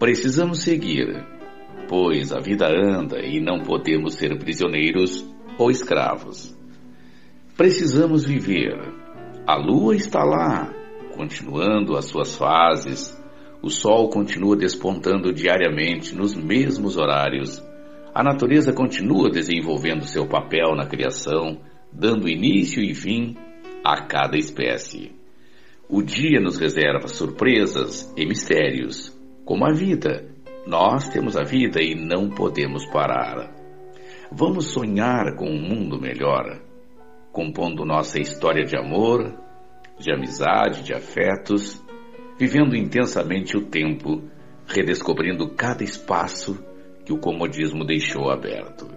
Precisamos 0.03 0.63
seguir, 0.63 1.25
pois 1.87 2.33
a 2.33 2.39
vida 2.41 2.67
anda 2.67 3.21
e 3.21 3.39
não 3.39 3.61
podemos 3.61 4.15
ser 4.15 4.37
prisioneiros 4.37 5.25
ou 5.57 5.71
escravos. 5.71 6.53
Precisamos 7.55 8.25
viver. 8.25 8.77
A 9.47 9.55
lua 9.55 9.95
está 9.95 10.21
lá, 10.25 10.69
continuando 11.15 11.95
as 11.95 12.03
suas 12.03 12.35
fases. 12.35 13.17
O 13.61 13.69
sol 13.69 14.09
continua 14.09 14.57
despontando 14.57 15.31
diariamente 15.31 16.13
nos 16.13 16.35
mesmos 16.35 16.97
horários. 16.97 17.63
A 18.13 18.21
natureza 18.21 18.73
continua 18.73 19.29
desenvolvendo 19.29 20.03
seu 20.03 20.27
papel 20.27 20.75
na 20.75 20.85
criação, 20.85 21.61
dando 21.93 22.27
início 22.27 22.83
e 22.83 22.93
fim 22.93 23.37
a 23.85 24.01
cada 24.01 24.37
espécie. 24.37 25.13
O 25.87 26.03
dia 26.03 26.41
nos 26.41 26.57
reserva 26.57 27.07
surpresas 27.07 28.13
e 28.17 28.25
mistérios, 28.25 29.12
como 29.45 29.65
a 29.65 29.71
vida. 29.71 30.25
Nós 30.65 31.09
temos 31.09 31.35
a 31.35 31.43
vida 31.43 31.81
e 31.81 31.93
não 31.93 32.29
podemos 32.29 32.85
parar. 32.85 33.53
Vamos 34.31 34.67
sonhar 34.67 35.35
com 35.35 35.45
um 35.45 35.61
mundo 35.61 35.99
melhor, 35.99 36.61
compondo 37.31 37.85
nossa 37.85 38.19
história 38.19 38.63
de 38.63 38.77
amor, 38.77 39.37
de 39.99 40.11
amizade, 40.11 40.83
de 40.83 40.93
afetos, 40.93 41.83
vivendo 42.39 42.75
intensamente 42.75 43.57
o 43.57 43.65
tempo, 43.65 44.23
redescobrindo 44.65 45.49
cada 45.49 45.83
espaço 45.83 46.63
que 47.05 47.13
o 47.13 47.19
comodismo 47.19 47.85
deixou 47.85 48.31
aberto. 48.31 48.87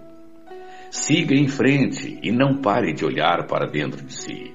Siga 0.90 1.34
em 1.34 1.48
frente 1.48 2.18
e 2.22 2.30
não 2.30 2.60
pare 2.62 2.94
de 2.94 3.04
olhar 3.04 3.46
para 3.46 3.66
dentro 3.66 4.02
de 4.02 4.14
si. 4.14 4.54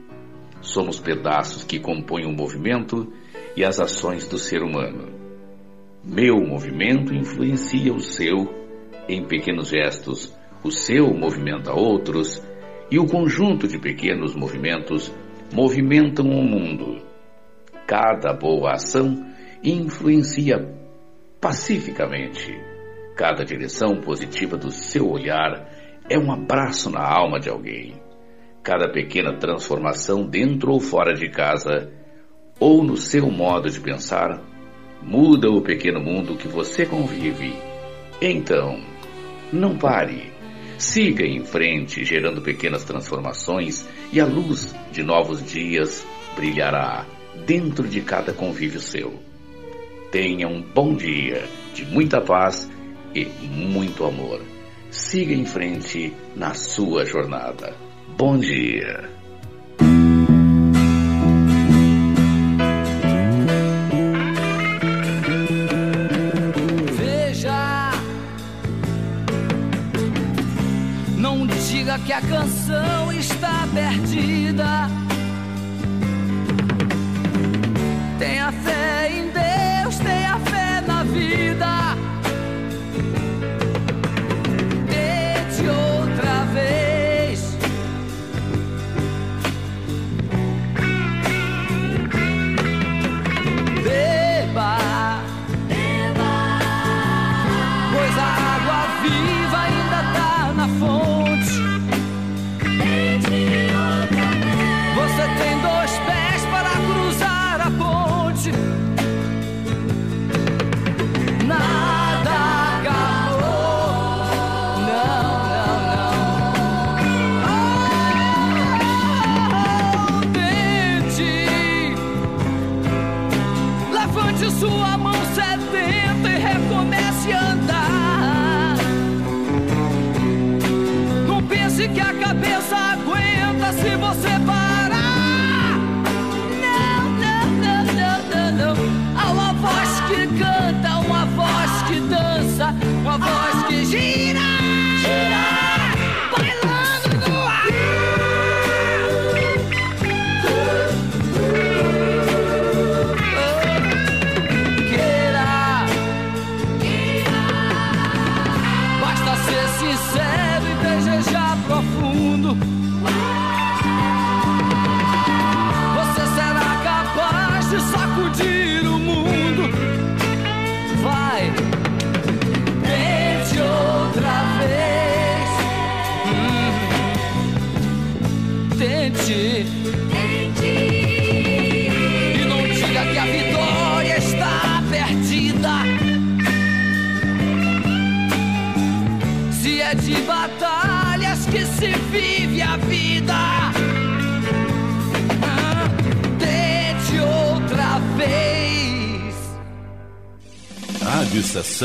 Somos 0.62 1.00
pedaços 1.00 1.64
que 1.64 1.80
compõem 1.80 2.26
o 2.26 2.36
movimento 2.36 3.12
e 3.56 3.66
as 3.66 3.80
ações 3.80 4.28
do 4.28 4.38
ser 4.38 4.64
humano. 4.64 5.21
Meu 6.04 6.38
movimento 6.38 7.14
influencia 7.14 7.94
o 7.94 8.00
seu 8.00 8.52
em 9.08 9.24
pequenos 9.28 9.70
gestos, 9.70 10.36
o 10.64 10.72
seu 10.72 11.14
movimenta 11.14 11.74
outros 11.74 12.42
e 12.90 12.98
o 12.98 13.06
conjunto 13.06 13.68
de 13.68 13.78
pequenos 13.78 14.36
movimentos 14.36 15.14
movimentam 15.54 16.26
o 16.26 16.42
mundo. 16.44 17.06
Cada 17.86 18.34
boa 18.34 18.72
ação 18.72 19.16
influencia 19.64 20.76
pacificamente. 21.40 22.52
Cada 23.16 23.46
direção 23.46 24.02
positiva 24.02 24.58
do 24.58 24.72
seu 24.72 25.08
olhar 25.08 25.70
é 26.10 26.18
um 26.18 26.32
abraço 26.32 26.90
na 26.90 27.02
alma 27.02 27.40
de 27.40 27.48
alguém. 27.48 27.94
Cada 28.64 28.92
pequena 28.92 29.38
transformação 29.38 30.26
dentro 30.26 30.72
ou 30.72 30.80
fora 30.80 31.14
de 31.14 31.30
casa, 31.30 31.92
ou 32.60 32.84
no 32.84 32.98
seu 32.98 33.30
modo 33.30 33.70
de 33.70 33.80
pensar, 33.80 34.51
muda 35.02 35.50
o 35.50 35.62
pequeno 35.62 36.00
mundo 36.00 36.38
que 36.38 36.48
você 36.48 36.86
convive. 36.86 37.54
Então, 38.22 38.80
não 39.52 39.78
pare. 39.78 40.32
Siga 40.78 41.26
em 41.26 41.44
frente, 41.44 42.04
gerando 42.04 42.42
pequenas 42.42 42.84
transformações, 42.84 43.88
e 44.12 44.20
a 44.20 44.26
luz 44.26 44.76
de 44.92 45.04
novos 45.04 45.44
dias 45.46 46.06
brilhará 46.36 47.06
dentro 47.46 47.88
de 47.88 48.02
cada 48.02 48.34
convívio 48.34 48.80
seu. 48.80 49.20
Tenha 50.12 50.48
um 50.48 50.62
bom 50.62 50.96
dia 50.96 51.48
de 51.74 51.86
muita 51.86 52.20
paz 52.20 52.70
e 53.14 53.26
muito 53.26 54.06
amor. 54.06 54.42
Siga 54.90 55.34
em 55.34 55.46
frente 55.46 56.14
na 56.36 56.54
sua 56.54 57.06
jornada. 57.06 57.76
Bom 58.18 58.38
dia. 58.38 59.21
Que 72.12 72.16
a 72.16 72.22
canção 72.22 73.10
está 73.14 73.66
perdida. 73.74 74.90
Tenha 78.20 78.52
fé 78.52 79.10
em 79.14 79.30
Deus, 79.30 79.51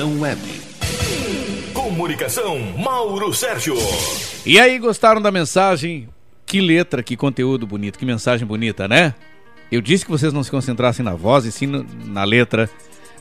Estação 0.06 0.20
Web. 0.20 0.40
Comunicação, 1.74 2.58
Mauro 2.78 3.34
Sérgio. 3.34 3.74
E 4.44 4.58
aí, 4.58 4.78
gostaram 4.78 5.20
da 5.20 5.32
mensagem? 5.32 6.08
Que 6.44 6.60
letra, 6.60 7.02
que 7.02 7.16
conteúdo 7.16 7.66
bonito, 7.66 7.98
que 7.98 8.06
mensagem 8.06 8.46
bonita, 8.46 8.86
né? 8.86 9.14
Eu 9.70 9.80
disse 9.80 10.04
que 10.04 10.10
vocês 10.10 10.32
não 10.32 10.44
se 10.44 10.50
concentrassem 10.50 11.04
na 11.04 11.14
voz 11.14 11.44
e 11.44 11.50
sim 11.50 11.66
na 12.04 12.22
letra. 12.22 12.70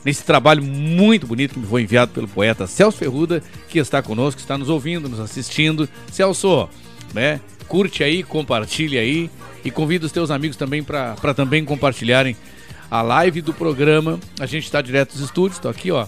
Nesse 0.04 0.22
trabalho 0.22 0.62
muito 0.62 1.26
bonito 1.26 1.54
que 1.54 1.58
me 1.58 1.66
foi 1.66 1.82
enviado 1.82 2.12
pelo 2.12 2.28
poeta 2.28 2.68
Celso 2.68 2.98
Ferruda, 2.98 3.42
que 3.68 3.80
está 3.80 4.00
conosco, 4.00 4.40
está 4.40 4.56
nos 4.56 4.68
ouvindo, 4.68 5.08
nos 5.08 5.18
assistindo. 5.18 5.88
Celso, 6.12 6.68
né? 7.12 7.40
Curte 7.66 8.04
aí, 8.04 8.22
compartilha 8.22 9.00
aí 9.00 9.28
e 9.64 9.72
convida 9.72 10.06
os 10.06 10.12
teus 10.12 10.30
amigos 10.30 10.56
também 10.56 10.84
para 10.84 11.34
também 11.34 11.64
compartilharem 11.64 12.36
a 12.88 13.02
live 13.02 13.40
do 13.40 13.52
programa. 13.52 14.20
A 14.38 14.46
gente 14.46 14.64
está 14.64 14.80
direto 14.80 15.14
dos 15.14 15.22
estúdios, 15.22 15.56
estou 15.56 15.70
aqui, 15.70 15.90
ó, 15.90 16.06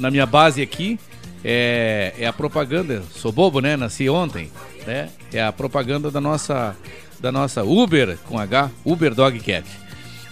na 0.00 0.10
minha 0.10 0.26
base 0.26 0.60
aqui 0.62 0.98
é, 1.44 2.14
é 2.18 2.26
a 2.26 2.32
propaganda. 2.32 3.02
Sou 3.14 3.30
bobo, 3.30 3.60
né? 3.60 3.76
Nasci 3.76 4.08
ontem, 4.08 4.50
né? 4.86 5.10
É 5.32 5.42
a 5.42 5.52
propaganda 5.52 6.10
da 6.10 6.20
nossa 6.20 6.76
da 7.20 7.30
nossa 7.30 7.62
Uber 7.62 8.16
com 8.24 8.38
H, 8.38 8.70
Uber 8.82 9.14
Dog 9.14 9.38
Cat. 9.40 9.66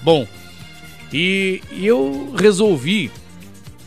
Bom, 0.03 0.27
e, 1.13 1.61
e 1.71 1.87
eu 1.87 2.33
resolvi, 2.35 3.11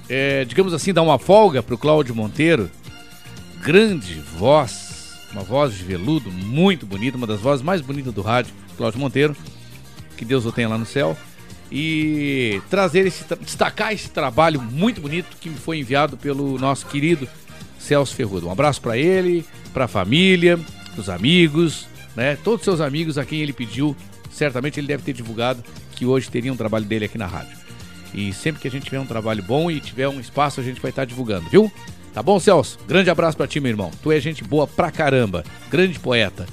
é, 0.07 0.45
digamos 0.45 0.71
assim, 0.71 0.93
dar 0.93 1.01
uma 1.01 1.17
folga 1.17 1.63
pro 1.63 1.79
Cláudio 1.79 2.13
Monteiro, 2.13 2.69
grande 3.59 4.21
voz, 4.37 5.17
uma 5.31 5.41
voz 5.41 5.73
de 5.73 5.83
veludo 5.83 6.31
muito 6.31 6.85
bonita, 6.85 7.17
uma 7.17 7.25
das 7.25 7.39
vozes 7.39 7.63
mais 7.63 7.81
bonitas 7.81 8.13
do 8.13 8.21
rádio, 8.21 8.53
Cláudio 8.77 8.99
Monteiro, 8.99 9.35
que 10.15 10.23
Deus 10.23 10.45
o 10.45 10.51
tenha 10.51 10.69
lá 10.69 10.77
no 10.77 10.85
céu 10.85 11.17
e 11.71 12.61
trazer 12.69 13.07
esse 13.07 13.23
destacar 13.39 13.93
esse 13.93 14.09
trabalho 14.09 14.61
muito 14.61 14.99
bonito 14.99 15.37
que 15.39 15.49
me 15.49 15.55
foi 15.55 15.79
enviado 15.79 16.17
pelo 16.17 16.59
nosso 16.59 16.85
querido 16.87 17.27
Celso 17.79 18.13
Ferrudo. 18.13 18.47
Um 18.47 18.51
abraço 18.51 18.81
para 18.81 18.97
ele, 18.97 19.45
para 19.73 19.85
a 19.85 19.87
família, 19.87 20.59
os 20.97 21.09
amigos, 21.09 21.87
né? 22.15 22.37
Todos 22.43 22.59
os 22.59 22.65
seus 22.65 22.81
amigos 22.81 23.17
a 23.17 23.25
quem 23.25 23.41
ele 23.41 23.53
pediu, 23.53 23.95
certamente 24.29 24.79
ele 24.79 24.87
deve 24.87 25.03
ter 25.03 25.13
divulgado 25.13 25.63
que 25.95 26.05
hoje 26.05 26.29
teria 26.29 26.51
um 26.51 26.57
trabalho 26.57 26.85
dele 26.85 27.05
aqui 27.05 27.17
na 27.17 27.27
rádio. 27.27 27.57
E 28.13 28.33
sempre 28.33 28.61
que 28.61 28.67
a 28.67 28.71
gente 28.71 28.83
tiver 28.83 28.99
um 28.99 29.05
trabalho 29.05 29.41
bom 29.41 29.71
e 29.71 29.79
tiver 29.79 30.09
um 30.09 30.19
espaço, 30.19 30.59
a 30.59 30.63
gente 30.63 30.81
vai 30.81 30.89
estar 30.89 31.05
divulgando, 31.05 31.49
viu? 31.49 31.71
Tá 32.13 32.21
bom, 32.21 32.37
Celso? 32.39 32.77
Grande 32.85 33.09
abraço 33.09 33.37
para 33.37 33.47
ti, 33.47 33.61
meu 33.61 33.69
irmão. 33.69 33.89
Tu 34.03 34.11
é 34.11 34.19
gente 34.19 34.43
boa 34.43 34.67
pra 34.67 34.91
caramba, 34.91 35.45
grande 35.69 35.97
poeta. 35.97 36.45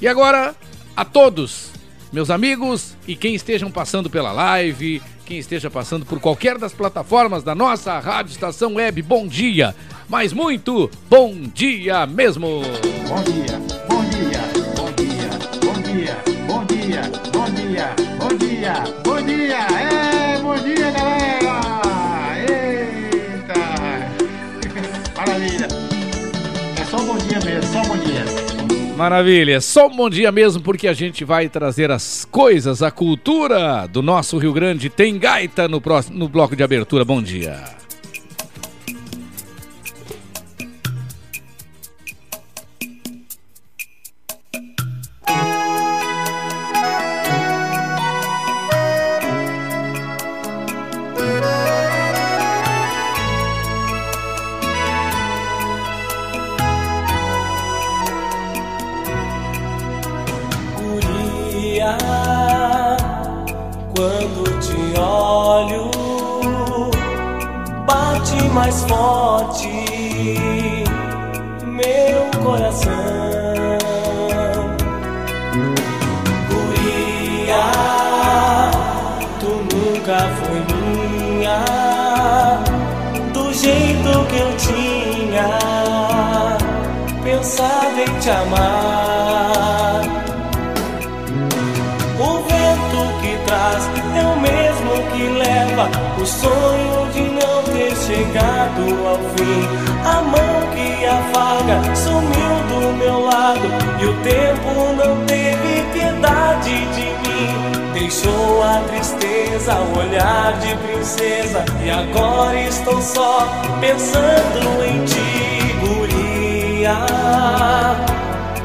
E 0.00 0.06
agora, 0.06 0.54
a 0.94 1.04
todos 1.04 1.73
meus 2.14 2.30
amigos 2.30 2.94
e 3.08 3.16
quem 3.16 3.34
estejam 3.34 3.72
passando 3.72 4.08
pela 4.08 4.30
live, 4.30 5.02
quem 5.26 5.36
esteja 5.36 5.68
passando 5.68 6.06
por 6.06 6.20
qualquer 6.20 6.56
das 6.56 6.72
plataformas 6.72 7.42
da 7.42 7.56
nossa 7.56 7.98
Rádio 7.98 8.30
Estação 8.30 8.74
Web, 8.74 9.02
bom 9.02 9.26
dia, 9.26 9.74
mas 10.08 10.32
muito 10.32 10.88
bom 11.10 11.34
dia 11.52 12.06
mesmo. 12.06 12.62
Bom 13.08 13.22
dia, 13.24 13.60
bom 13.88 14.04
dia, 14.04 14.40
bom 14.76 14.92
dia, 14.92 15.30
bom 15.60 15.82
dia, 15.82 16.22
bom 16.46 16.64
dia, 16.64 17.10
bom 17.32 17.50
dia, 17.52 17.94
bom 18.20 18.36
dia, 18.36 18.84
bom 19.02 19.22
dia, 19.22 19.58
é, 19.58 20.38
bom 20.38 20.56
dia 20.56 20.90
galera! 20.92 21.43
Maravilha, 28.96 29.60
só 29.60 29.88
um 29.88 29.96
bom 29.96 30.08
dia 30.08 30.30
mesmo, 30.30 30.62
porque 30.62 30.86
a 30.86 30.92
gente 30.92 31.24
vai 31.24 31.48
trazer 31.48 31.90
as 31.90 32.24
coisas, 32.30 32.80
a 32.80 32.92
cultura 32.92 33.88
do 33.88 34.00
nosso 34.00 34.38
Rio 34.38 34.52
Grande. 34.52 34.88
Tem 34.88 35.18
gaita 35.18 35.66
no, 35.66 35.80
próximo, 35.80 36.16
no 36.16 36.28
bloco 36.28 36.54
de 36.54 36.62
abertura. 36.62 37.04
Bom 37.04 37.20
dia. 37.20 37.83
Mais 69.04 69.60
forte 69.60 69.68
meu 71.64 72.42
coração. 72.42 72.92
Guria, 76.48 77.64
tu 79.40 79.50
nunca 79.74 80.18
foi 80.40 80.60
minha, 80.74 81.60
do 83.32 83.52
jeito 83.52 84.26
que 84.28 84.38
eu 84.38 84.56
tinha 84.56 85.58
pensado 87.22 88.00
em 88.00 88.18
te 88.20 88.30
amar. 88.30 89.03
O 96.20 96.26
sonho 96.26 97.10
de 97.12 97.22
não 97.22 97.62
ter 97.64 97.94
chegado 97.96 99.06
ao 99.06 99.18
fim. 99.34 99.68
A 100.04 100.22
mão 100.22 100.54
que 100.74 101.04
afaga 101.06 101.94
sumiu 101.94 102.54
do 102.68 102.96
meu 102.96 103.20
lado 103.20 103.68
e 104.00 104.06
o 104.06 104.14
tempo 104.22 104.92
não 104.96 105.24
teve 105.26 105.82
piedade 105.92 106.86
de 106.94 107.28
mim. 107.28 107.92
Deixou 107.92 108.62
a 108.62 108.80
tristeza, 108.88 109.74
o 109.74 109.98
olhar 109.98 110.52
de 110.60 110.74
princesa 110.76 111.64
e 111.82 111.90
agora 111.90 112.60
estou 112.60 113.00
só 113.00 113.48
pensando 113.80 114.84
em 114.84 115.04
ti, 115.04 115.76
guria 115.80 116.24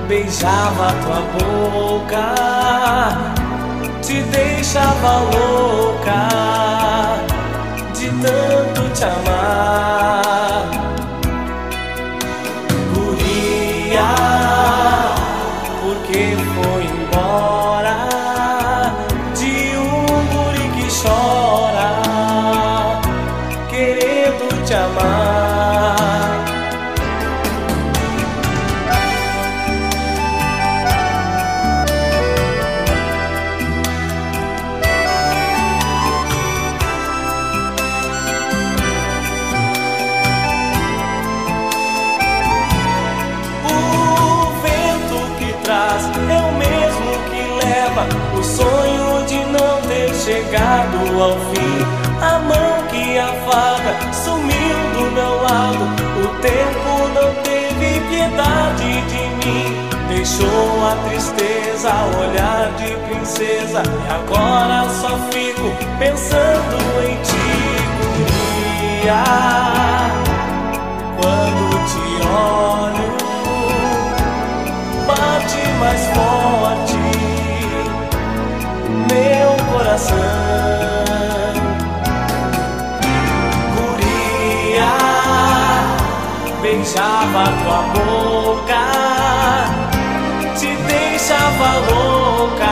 beijava 0.10 0.91
tua 1.04 1.22
boca, 1.38 2.34
te 4.02 4.22
deixava 4.24 5.20
louca 5.34 6.28
de 7.94 8.10
tanto 8.22 8.90
te 8.94 9.04
amar. 9.06 10.79
Lado. 55.50 55.83
O 56.23 56.27
tempo 56.41 56.91
não 57.15 57.29
teve 57.43 58.00
piedade 58.10 59.02
de 59.10 59.23
mim. 59.45 59.89
Deixou 60.08 60.69
a 60.85 60.95
tristeza, 61.08 61.91
olhar 62.19 62.71
de 62.77 62.95
princesa. 63.08 63.83
E 63.83 64.12
agora 64.12 64.89
só 64.89 65.17
fico 65.31 65.67
pensando 66.00 66.77
em 67.04 67.15
ti, 67.23 67.50
guria. 68.97 69.23
Quando 71.21 71.63
te 71.89 72.06
olho 72.27 73.10
bate 75.08 75.62
mais 75.79 76.04
forte 76.08 77.00
meu 79.08 79.50
coração. 79.73 81.19
Beijava 86.62 87.44
tua 87.64 87.82
boca, 87.94 88.84
te 90.58 90.76
deixava 90.88 91.70
louca 91.90 92.69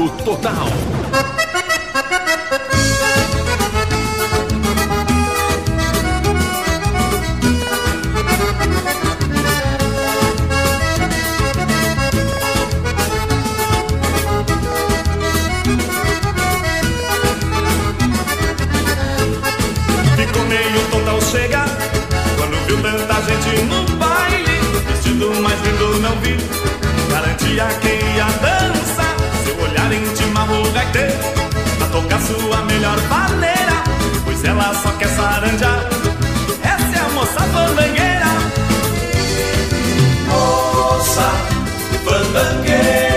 Eldorado 0.00 0.24
Total. 0.24 0.54
Ficou 20.16 20.44
meio 20.44 20.80
tonto 20.90 21.10
ao 21.10 21.20
chegar 21.20 21.66
quando 22.38 22.66
viu 22.66 22.80
tanta 22.82 23.20
gente 23.22 23.62
no 23.64 23.84
baile. 23.96 24.60
Vestido 24.88 25.34
mais 25.42 25.60
lindo 25.60 26.00
não 26.00 26.16
vi, 26.20 26.36
garantia 27.10 27.66
que 27.80 28.16
ia 28.16 28.24
dançar 28.24 28.59
gaiteiro 30.72 31.12
Pra 31.78 31.86
tocar 31.88 32.20
sua 32.20 32.62
melhor 32.62 33.00
maneira 33.08 33.82
Pois 34.24 34.44
ela 34.44 34.72
só 34.74 34.90
quer 34.92 35.08
saranjar 35.08 35.88
Essa 36.62 36.96
é 36.96 37.00
a 37.00 37.08
moça 37.10 37.40
fandangueira. 37.40 38.26
Moça 40.28 41.32
fandangueira 42.04 43.09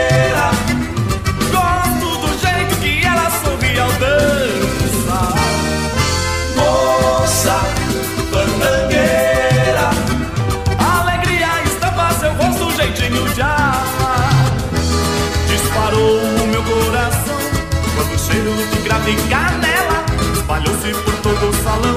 cheiro 18.33 18.55
de 18.71 18.77
grave 18.81 19.11
e 19.11 19.15
canela. 19.29 20.03
Espalhou-se 20.33 20.93
por 21.03 21.13
todo 21.21 21.49
o 21.49 21.53
salão 21.63 21.95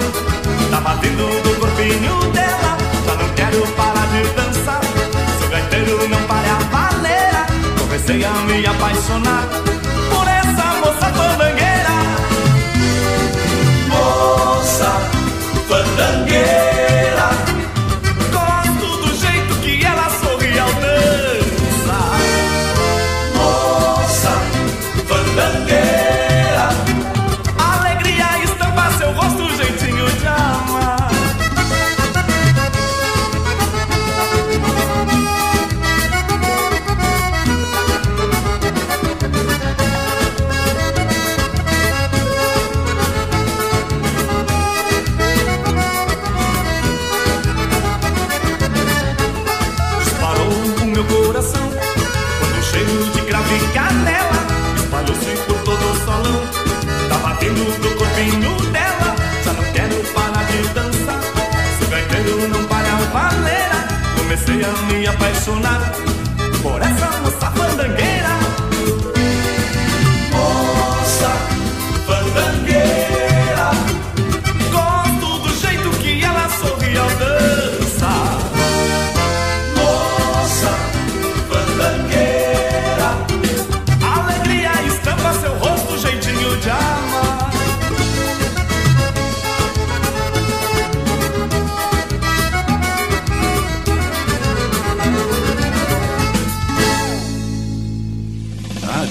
Tava 0.71 0.95
vindo 1.01 1.27
do 1.43 1.61
corpinho 1.61 2.33
dela. 2.33 2.77
Já 3.07 3.15
não 3.15 3.29
quero 3.35 3.67
parar 3.73 4.07
de 4.09 4.23
dançar 4.35 4.81
Se 5.39 5.45
o 5.45 5.49
gaiteiro 5.49 6.09
não 6.09 6.23
pare 6.25 6.49
a 6.49 6.59
baleira 6.71 7.47
Comecei 7.79 8.25
a 8.25 8.31
me 8.31 8.67
apaixonar 8.67 9.45
Por 10.11 10.29
essa 10.29 10.67
moça 10.81 11.07
fandangueira. 11.19 11.97
Moça 13.89 14.93
fandangueira 15.69 16.66
me 65.55 65.96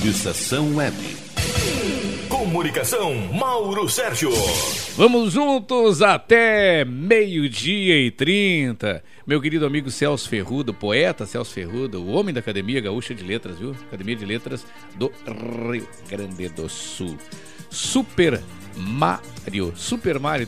Estação 0.05 0.75
Web. 0.75 0.95
Comunicação 2.29 3.15
Mauro 3.33 3.89
Sérgio. 3.89 4.29
Vamos 4.95 5.33
juntos 5.33 6.03
até 6.03 6.85
meio-dia 6.85 7.97
e 7.97 8.11
trinta. 8.11 9.03
Meu 9.25 9.41
querido 9.41 9.65
amigo 9.65 9.89
Celso 9.89 10.29
Ferrudo, 10.29 10.75
poeta 10.75 11.25
Celso 11.25 11.51
Ferrudo, 11.51 12.03
o 12.03 12.11
homem 12.11 12.31
da 12.31 12.39
Academia 12.39 12.79
Gaúcha 12.79 13.15
de 13.15 13.23
Letras, 13.23 13.57
viu? 13.57 13.71
Academia 13.87 14.15
de 14.15 14.25
Letras 14.27 14.63
do 14.95 15.11
Rio 15.71 15.87
Grande 16.07 16.49
do 16.49 16.69
Sul. 16.69 17.17
Super 17.71 18.39
Mario, 18.77 19.73
Super 19.75 20.19
Mario. 20.19 20.47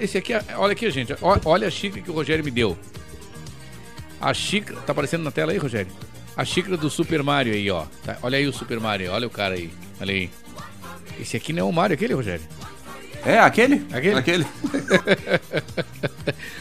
Esse 0.00 0.18
aqui, 0.18 0.32
olha 0.56 0.72
aqui, 0.72 0.90
gente, 0.90 1.14
olha 1.44 1.68
a 1.68 1.70
xícara 1.70 2.02
que 2.02 2.10
o 2.10 2.14
Rogério 2.14 2.44
me 2.44 2.50
deu. 2.50 2.76
A 4.20 4.34
xícara, 4.34 4.80
tá 4.80 4.90
aparecendo 4.90 5.22
na 5.22 5.30
tela 5.30 5.52
aí, 5.52 5.58
Rogério? 5.58 5.92
A 6.36 6.44
xícara 6.44 6.76
do 6.76 6.90
Super 6.90 7.22
Mario 7.22 7.54
aí, 7.54 7.70
ó. 7.70 7.84
Tá, 8.04 8.16
olha 8.22 8.36
aí 8.38 8.46
o 8.46 8.52
Super 8.52 8.78
Mario, 8.78 9.10
olha 9.12 9.26
o 9.26 9.30
cara 9.30 9.54
aí. 9.54 9.70
Olha 10.00 10.12
aí. 10.12 10.30
Esse 11.20 11.36
aqui 11.36 11.52
não 11.52 11.60
é 11.60 11.64
o 11.64 11.72
Mario, 11.72 11.94
aquele, 11.94 12.14
Rogério? 12.14 12.44
É, 13.24 13.38
aquele? 13.40 13.84
Aquele? 13.92 14.18
Aquele. 14.18 14.46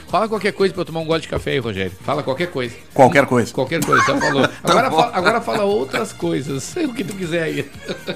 Fala 0.09 0.27
qualquer 0.27 0.51
coisa 0.53 0.73
pra 0.73 0.81
eu 0.81 0.85
tomar 0.85 1.01
um 1.01 1.05
gole 1.05 1.21
de 1.21 1.27
café 1.27 1.51
aí, 1.51 1.59
Rogério. 1.59 1.91
Fala 2.03 2.23
qualquer 2.23 2.47
coisa. 2.49 2.73
Qualquer 2.93 3.25
coisa. 3.27 3.53
Qualquer 3.53 3.83
coisa, 3.85 4.03
já 4.03 4.17
falou. 4.19 4.47
Tá 4.63 4.71
Agora, 4.71 4.89
bom. 4.89 4.97
fa- 4.97 5.11
agora 5.13 5.41
fala 5.41 5.63
outras 5.65 6.11
coisas. 6.13 6.73
O 6.87 6.93
que 6.93 7.03
tu 7.03 7.13
quiser 7.13 7.43
aí. 7.43 7.69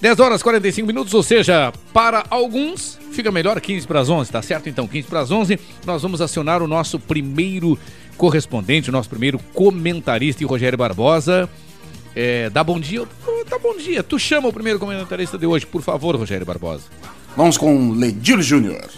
10 0.00 0.20
horas 0.20 0.40
e 0.40 0.44
45 0.44 0.86
minutos, 0.86 1.14
ou 1.14 1.22
seja, 1.22 1.72
para 1.92 2.24
alguns 2.28 2.98
fica 3.12 3.32
melhor 3.32 3.58
15 3.60 3.86
para 3.86 4.00
as 4.00 4.10
11, 4.10 4.30
tá 4.30 4.42
certo? 4.42 4.68
Então, 4.68 4.86
15 4.86 5.08
para 5.08 5.20
as 5.20 5.30
11, 5.30 5.58
nós 5.86 6.02
vamos 6.02 6.20
acionar 6.20 6.62
o 6.62 6.66
nosso 6.66 6.98
primeiro 6.98 7.78
correspondente, 8.16 8.90
o 8.90 8.92
nosso 8.92 9.08
primeiro 9.08 9.38
comentarista, 9.54 10.46
Rogério 10.46 10.76
Barbosa. 10.76 11.48
É, 12.14 12.50
dá 12.50 12.62
bom 12.62 12.78
dia? 12.78 13.06
Dá 13.48 13.58
bom 13.58 13.76
dia. 13.76 14.02
Tu 14.02 14.18
chama 14.18 14.48
o 14.48 14.52
primeiro 14.52 14.78
comentarista 14.78 15.38
de 15.38 15.46
hoje, 15.46 15.66
por 15.66 15.82
favor, 15.82 16.16
Rogério 16.16 16.46
Barbosa. 16.46 16.84
Vamos 17.36 17.56
com 17.56 17.92
Ledir 17.92 18.40
Júnior. 18.42 18.88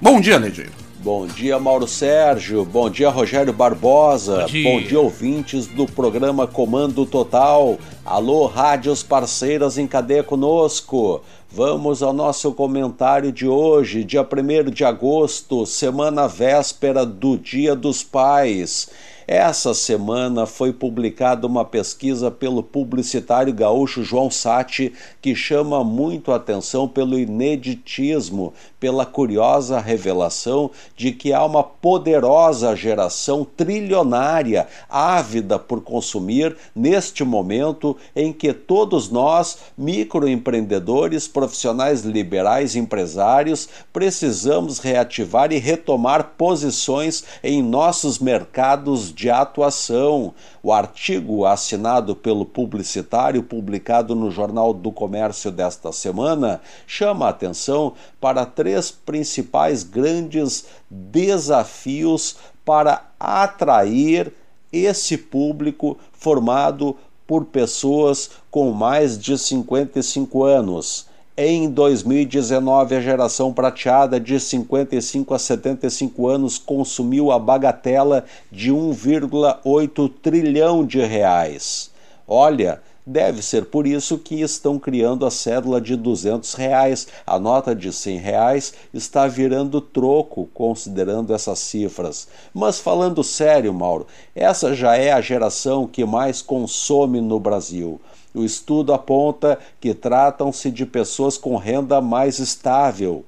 Bom 0.00 0.20
dia, 0.20 0.38
Ledir. 0.38 0.83
Bom 1.04 1.26
dia, 1.26 1.58
Mauro 1.58 1.86
Sérgio. 1.86 2.64
Bom 2.64 2.88
dia, 2.88 3.10
Rogério 3.10 3.52
Barbosa. 3.52 4.38
Bom 4.38 4.46
dia. 4.46 4.72
Bom 4.72 4.80
dia, 4.80 5.00
ouvintes 5.00 5.66
do 5.66 5.84
programa 5.84 6.46
Comando 6.46 7.04
Total. 7.04 7.76
Alô, 8.06 8.46
rádios 8.46 9.02
parceiras 9.02 9.76
em 9.76 9.86
cadeia 9.86 10.22
conosco. 10.22 11.20
Vamos 11.50 12.02
ao 12.02 12.14
nosso 12.14 12.54
comentário 12.54 13.30
de 13.30 13.46
hoje, 13.46 14.02
dia 14.02 14.22
1 14.22 14.70
de 14.70 14.82
agosto, 14.82 15.66
semana 15.66 16.26
véspera 16.26 17.04
do 17.04 17.36
Dia 17.36 17.76
dos 17.76 18.02
Pais. 18.02 18.88
Essa 19.26 19.72
semana 19.72 20.44
foi 20.44 20.70
publicada 20.70 21.46
uma 21.46 21.64
pesquisa 21.64 22.30
pelo 22.30 22.62
publicitário 22.62 23.54
gaúcho 23.54 24.02
João 24.02 24.30
Sati 24.30 24.92
que 25.22 25.34
chama 25.34 25.82
muito 25.82 26.30
a 26.30 26.36
atenção 26.36 26.86
pelo 26.86 27.18
ineditismo, 27.18 28.52
pela 28.78 29.06
curiosa 29.06 29.80
revelação 29.80 30.70
de 30.94 31.10
que 31.10 31.32
há 31.32 31.42
uma 31.42 31.62
poderosa 31.62 32.76
geração 32.76 33.46
trilionária 33.56 34.66
ávida 34.90 35.58
por 35.58 35.80
consumir 35.80 36.54
neste 36.76 37.24
momento 37.24 37.96
em 38.14 38.30
que 38.30 38.52
todos 38.52 39.08
nós, 39.08 39.58
microempreendedores, 39.78 41.26
profissionais 41.26 42.02
liberais, 42.02 42.76
empresários, 42.76 43.70
precisamos 43.90 44.78
reativar 44.78 45.50
e 45.50 45.56
retomar 45.56 46.32
posições 46.36 47.24
em 47.42 47.62
nossos 47.62 48.18
mercados 48.18 49.13
de 49.14 49.30
atuação. 49.30 50.34
O 50.62 50.72
artigo 50.72 51.46
assinado 51.46 52.16
pelo 52.16 52.44
publicitário, 52.44 53.42
publicado 53.42 54.14
no 54.14 54.30
Jornal 54.30 54.74
do 54.74 54.90
Comércio 54.90 55.50
desta 55.50 55.92
semana, 55.92 56.60
chama 56.86 57.26
a 57.26 57.30
atenção 57.30 57.92
para 58.20 58.44
três 58.44 58.90
principais 58.90 59.82
grandes 59.82 60.66
desafios 60.90 62.36
para 62.64 63.04
atrair 63.18 64.32
esse 64.72 65.16
público 65.16 65.96
formado 66.12 66.96
por 67.26 67.44
pessoas 67.46 68.30
com 68.50 68.72
mais 68.72 69.18
de 69.18 69.38
55 69.38 70.44
anos. 70.44 71.06
Em 71.36 71.68
2019, 71.68 72.94
a 72.94 73.00
geração 73.00 73.52
prateada 73.52 74.20
de 74.20 74.38
55 74.38 75.34
a 75.34 75.38
75 75.40 76.28
anos 76.28 76.58
consumiu 76.58 77.32
a 77.32 77.40
bagatela 77.40 78.24
de 78.52 78.70
1,8 78.70 80.12
trilhão 80.22 80.86
de 80.86 81.00
reais. 81.00 81.90
Olha, 82.28 82.80
deve 83.04 83.42
ser 83.42 83.64
por 83.64 83.84
isso 83.84 84.16
que 84.16 84.42
estão 84.42 84.78
criando 84.78 85.26
a 85.26 85.30
cédula 85.30 85.80
de 85.80 85.96
200 85.96 86.54
reais. 86.54 87.08
A 87.26 87.36
nota 87.36 87.74
de 87.74 87.92
100 87.92 88.18
reais 88.18 88.72
está 88.94 89.26
virando 89.26 89.80
troco, 89.80 90.48
considerando 90.54 91.34
essas 91.34 91.58
cifras. 91.58 92.28
Mas 92.54 92.78
falando 92.78 93.24
sério, 93.24 93.74
Mauro, 93.74 94.06
essa 94.36 94.72
já 94.72 94.96
é 94.96 95.10
a 95.10 95.20
geração 95.20 95.84
que 95.84 96.04
mais 96.04 96.40
consome 96.40 97.20
no 97.20 97.40
Brasil. 97.40 98.00
O 98.34 98.42
estudo 98.42 98.92
aponta 98.92 99.58
que 99.80 99.94
tratam-se 99.94 100.68
de 100.68 100.84
pessoas 100.84 101.38
com 101.38 101.56
renda 101.56 102.00
mais 102.00 102.40
estável, 102.40 103.24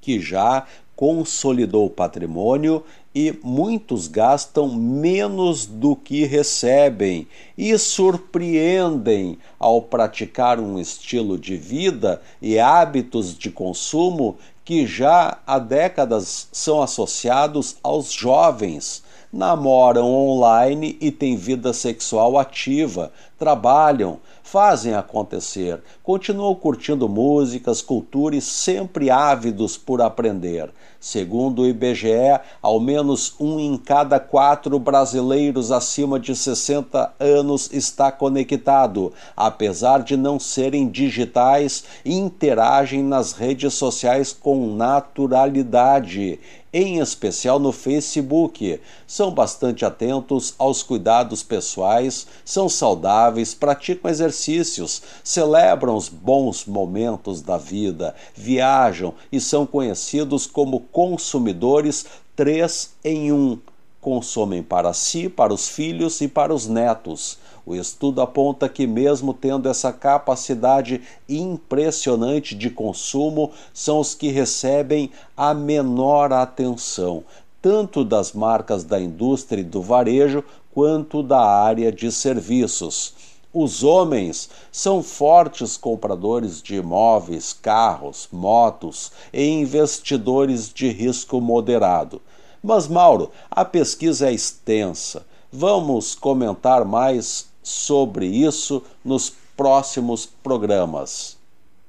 que 0.00 0.20
já 0.20 0.64
consolidou 0.94 1.86
o 1.86 1.90
patrimônio 1.90 2.84
e 3.12 3.36
muitos 3.42 4.06
gastam 4.06 4.68
menos 4.68 5.66
do 5.66 5.96
que 5.96 6.24
recebem 6.24 7.26
e 7.58 7.76
surpreendem 7.76 9.38
ao 9.58 9.82
praticar 9.82 10.60
um 10.60 10.78
estilo 10.78 11.36
de 11.36 11.56
vida 11.56 12.22
e 12.40 12.60
hábitos 12.60 13.36
de 13.36 13.50
consumo 13.50 14.36
que 14.64 14.86
já 14.86 15.38
há 15.46 15.58
décadas 15.58 16.48
são 16.52 16.80
associados 16.80 17.76
aos 17.82 18.12
jovens 18.12 19.02
namoram 19.32 20.06
online 20.06 20.96
e 21.00 21.10
têm 21.10 21.36
vida 21.36 21.72
sexual 21.72 22.38
ativa, 22.38 23.12
trabalham, 23.38 24.18
fazem 24.42 24.94
acontecer, 24.94 25.82
continuam 26.02 26.54
curtindo 26.54 27.08
músicas, 27.08 27.82
cultura 27.82 28.36
e 28.36 28.40
sempre 28.40 29.10
ávidos 29.10 29.76
por 29.76 30.00
aprender. 30.00 30.70
Segundo 31.00 31.62
o 31.62 31.66
IBGE, 31.66 32.40
ao 32.62 32.80
menos 32.80 33.34
um 33.38 33.60
em 33.60 33.76
cada 33.76 34.18
quatro 34.18 34.78
brasileiros 34.78 35.70
acima 35.70 36.18
de 36.18 36.34
60 36.34 37.12
anos 37.20 37.70
está 37.72 38.10
conectado. 38.10 39.12
Apesar 39.36 40.02
de 40.02 40.16
não 40.16 40.40
serem 40.40 40.88
digitais, 40.88 41.84
interagem 42.04 43.02
nas 43.02 43.32
redes 43.32 43.74
sociais 43.74 44.32
com 44.32 44.74
naturalidade 44.74 46.40
em 46.76 46.98
especial 46.98 47.58
no 47.58 47.72
Facebook. 47.72 48.78
São 49.06 49.30
bastante 49.30 49.82
atentos 49.82 50.54
aos 50.58 50.82
cuidados 50.82 51.42
pessoais, 51.42 52.26
são 52.44 52.68
saudáveis, 52.68 53.54
praticam 53.54 54.10
exercícios, 54.10 55.02
celebram 55.24 55.96
os 55.96 56.10
bons 56.10 56.66
momentos 56.66 57.40
da 57.40 57.56
vida, 57.56 58.14
viajam 58.34 59.14
e 59.32 59.40
são 59.40 59.64
conhecidos 59.64 60.46
como 60.46 60.80
consumidores 60.80 62.04
três 62.36 62.94
em 63.02 63.32
um. 63.32 63.58
Consomem 63.98 64.62
para 64.62 64.92
si, 64.92 65.30
para 65.30 65.54
os 65.54 65.68
filhos 65.68 66.20
e 66.20 66.28
para 66.28 66.54
os 66.54 66.66
netos. 66.66 67.38
O 67.66 67.74
estudo 67.74 68.20
aponta 68.20 68.68
que, 68.68 68.86
mesmo 68.86 69.34
tendo 69.34 69.68
essa 69.68 69.92
capacidade 69.92 71.02
impressionante 71.28 72.54
de 72.54 72.70
consumo, 72.70 73.50
são 73.74 73.98
os 73.98 74.14
que 74.14 74.28
recebem 74.28 75.10
a 75.36 75.52
menor 75.52 76.32
atenção, 76.32 77.24
tanto 77.60 78.04
das 78.04 78.32
marcas 78.32 78.84
da 78.84 79.00
indústria 79.00 79.62
e 79.62 79.64
do 79.64 79.82
varejo 79.82 80.44
quanto 80.72 81.24
da 81.24 81.40
área 81.40 81.90
de 81.90 82.12
serviços. 82.12 83.12
Os 83.52 83.82
homens 83.82 84.48
são 84.70 85.02
fortes 85.02 85.76
compradores 85.76 86.62
de 86.62 86.76
imóveis, 86.76 87.52
carros, 87.52 88.28
motos 88.30 89.10
e 89.32 89.44
investidores 89.44 90.72
de 90.72 90.88
risco 90.88 91.40
moderado. 91.40 92.22
Mas, 92.62 92.86
Mauro, 92.86 93.32
a 93.50 93.64
pesquisa 93.64 94.28
é 94.28 94.32
extensa. 94.32 95.26
Vamos 95.50 96.14
comentar 96.14 96.84
mais 96.84 97.46
sobre 97.66 98.26
isso 98.26 98.80
nos 99.04 99.32
próximos 99.56 100.24
programas. 100.24 101.36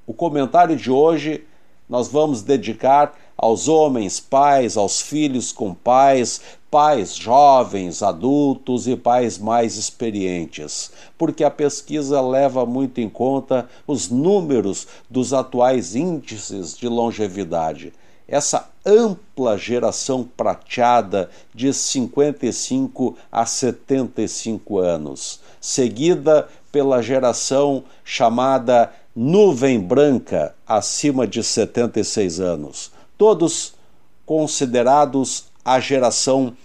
O 0.04 0.12
comentário 0.12 0.74
de 0.74 0.90
hoje 0.90 1.44
nós 1.88 2.08
vamos 2.08 2.42
dedicar 2.42 3.16
aos 3.36 3.68
homens, 3.68 4.18
pais, 4.18 4.76
aos 4.76 5.00
filhos 5.00 5.52
com 5.52 5.72
pais, 5.72 6.40
pais 6.68 7.14
jovens, 7.14 8.02
adultos 8.02 8.88
e 8.88 8.96
pais 8.96 9.38
mais 9.38 9.76
experientes, 9.76 10.90
porque 11.16 11.44
a 11.44 11.50
pesquisa 11.50 12.20
leva 12.20 12.66
muito 12.66 13.00
em 13.00 13.08
conta 13.08 13.68
os 13.86 14.10
números 14.10 14.88
dos 15.08 15.32
atuais 15.32 15.94
índices 15.94 16.76
de 16.76 16.88
longevidade 16.88 17.92
essa 18.28 18.68
ampla 18.84 19.56
geração 19.56 20.22
prateada 20.22 21.30
de 21.54 21.72
55 21.72 23.16
a 23.32 23.46
75 23.46 24.78
anos, 24.78 25.40
seguida 25.60 26.48
pela 26.70 27.02
geração 27.02 27.84
chamada 28.04 28.92
nuvem 29.14 29.80
branca, 29.80 30.54
acima 30.66 31.26
de 31.26 31.42
76 31.42 32.40
anos, 32.40 32.92
todos 33.16 33.74
considerados 34.24 35.46
a 35.64 35.80
geração 35.80 36.56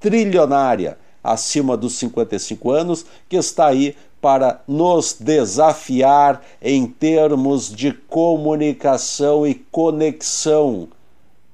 trilionária, 0.00 0.98
acima 1.22 1.76
dos 1.76 1.94
55 1.94 2.70
anos, 2.70 3.04
que 3.28 3.36
está 3.36 3.66
aí 3.66 3.96
para 4.20 4.60
nos 4.66 5.16
desafiar 5.18 6.42
em 6.60 6.86
termos 6.86 7.70
de 7.74 7.92
comunicação 7.92 9.46
e 9.46 9.54
conexão 9.54 10.88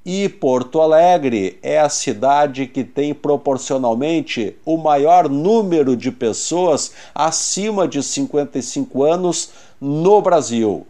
e 0.05 0.29
Porto 0.29 0.81
Alegre 0.83 1.59
é 1.63 1.79
a 1.79 1.89
cidade 1.89 2.67
que 2.67 2.85
tem 2.85 3.15
proporcionalmente 3.15 4.55
o 4.65 4.77
maior 4.77 5.29
número 5.29 5.97
de 5.97 6.13
pessoas 6.13 6.93
acima 7.15 7.89
de 7.89 8.03
55 8.03 9.03
anos 9.03 9.51
no 9.81 10.21
Brasil. 10.21 10.87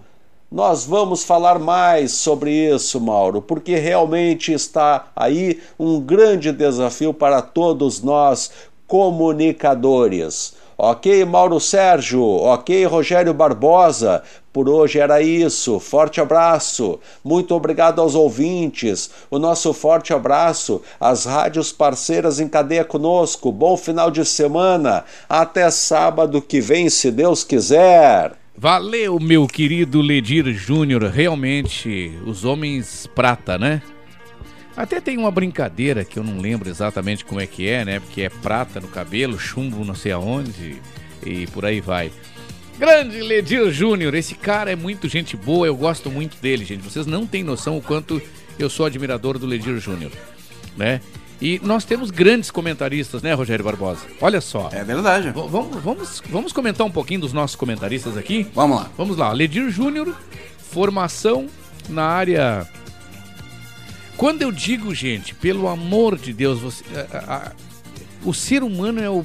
Nós 0.50 0.84
vamos 0.84 1.24
falar 1.24 1.58
mais 1.58 2.12
sobre 2.12 2.50
isso, 2.50 3.00
Mauro, 3.00 3.40
porque 3.40 3.76
realmente 3.76 4.52
está 4.52 5.08
aí 5.14 5.60
um 5.78 6.00
grande 6.00 6.52
desafio 6.52 7.14
para 7.14 7.40
todos 7.40 8.02
nós 8.02 8.50
comunicadores. 8.86 10.54
Ok, 10.76 11.24
Mauro 11.24 11.60
Sérgio. 11.60 12.22
Ok, 12.22 12.84
Rogério 12.86 13.32
Barbosa. 13.32 14.22
Por 14.52 14.68
hoje 14.68 14.98
era 14.98 15.20
isso. 15.22 15.80
Forte 15.80 16.20
abraço. 16.20 16.98
Muito 17.24 17.54
obrigado 17.54 18.00
aos 18.00 18.14
ouvintes. 18.14 19.10
O 19.30 19.38
nosso 19.38 19.72
forte 19.72 20.12
abraço 20.12 20.82
às 21.00 21.24
rádios 21.24 21.72
parceiras 21.72 22.40
em 22.40 22.48
cadeia 22.48 22.84
conosco. 22.84 23.50
Bom 23.50 23.76
final 23.76 24.10
de 24.10 24.24
semana. 24.24 25.04
Até 25.28 25.70
sábado 25.70 26.40
que 26.42 26.60
vem, 26.60 26.88
se 26.88 27.10
Deus 27.10 27.44
quiser. 27.44 28.32
Valeu, 28.56 29.18
meu 29.18 29.48
querido 29.48 30.00
Ledir 30.00 30.52
Júnior. 30.52 31.02
Realmente, 31.04 32.12
os 32.24 32.44
homens 32.44 33.08
prata, 33.12 33.58
né? 33.58 33.82
Até 34.76 35.00
tem 35.00 35.16
uma 35.16 35.30
brincadeira 35.30 36.04
que 36.04 36.18
eu 36.18 36.24
não 36.24 36.38
lembro 36.40 36.68
exatamente 36.68 37.24
como 37.24 37.40
é 37.40 37.46
que 37.46 37.68
é, 37.68 37.84
né? 37.84 38.00
Porque 38.00 38.22
é 38.22 38.28
prata 38.28 38.80
no 38.80 38.88
cabelo, 38.88 39.38
chumbo 39.38 39.84
não 39.84 39.94
sei 39.94 40.12
aonde 40.12 40.80
e 41.24 41.46
por 41.48 41.64
aí 41.64 41.80
vai. 41.80 42.10
Grande 42.78 43.20
Ledir 43.22 43.70
Júnior, 43.70 44.14
esse 44.14 44.34
cara 44.34 44.72
é 44.72 44.76
muito 44.76 45.08
gente 45.08 45.36
boa, 45.36 45.64
eu 45.66 45.76
gosto 45.76 46.10
muito 46.10 46.36
dele, 46.40 46.64
gente. 46.64 46.82
Vocês 46.82 47.06
não 47.06 47.24
têm 47.24 47.44
noção 47.44 47.76
o 47.78 47.82
quanto 47.82 48.20
eu 48.58 48.68
sou 48.68 48.84
admirador 48.84 49.38
do 49.38 49.46
Ledir 49.46 49.78
Júnior, 49.78 50.10
né? 50.76 51.00
E 51.40 51.60
nós 51.62 51.84
temos 51.84 52.10
grandes 52.10 52.50
comentaristas, 52.50 53.22
né, 53.22 53.32
Rogério 53.32 53.64
Barbosa? 53.64 54.00
Olha 54.20 54.40
só. 54.40 54.70
É 54.72 54.82
verdade. 54.82 55.28
V- 55.30 55.48
vamos, 55.48 55.82
vamos, 55.82 56.22
vamos 56.30 56.52
comentar 56.52 56.84
um 56.86 56.90
pouquinho 56.90 57.20
dos 57.20 57.32
nossos 57.32 57.54
comentaristas 57.54 58.16
aqui? 58.16 58.46
Vamos 58.54 58.76
lá. 58.78 58.90
Vamos 58.96 59.16
lá. 59.16 59.32
Ledir 59.32 59.70
Júnior, 59.70 60.12
formação 60.58 61.46
na 61.88 62.04
área. 62.04 62.66
Quando 64.16 64.42
eu 64.42 64.52
digo, 64.52 64.94
gente, 64.94 65.34
pelo 65.34 65.68
amor 65.68 66.16
de 66.16 66.32
Deus, 66.32 66.60
você, 66.60 66.84
a- 67.12 67.34
a- 67.34 67.52
o 68.24 68.32
ser 68.32 68.62
humano 68.62 69.00
é 69.00 69.10
o, 69.10 69.24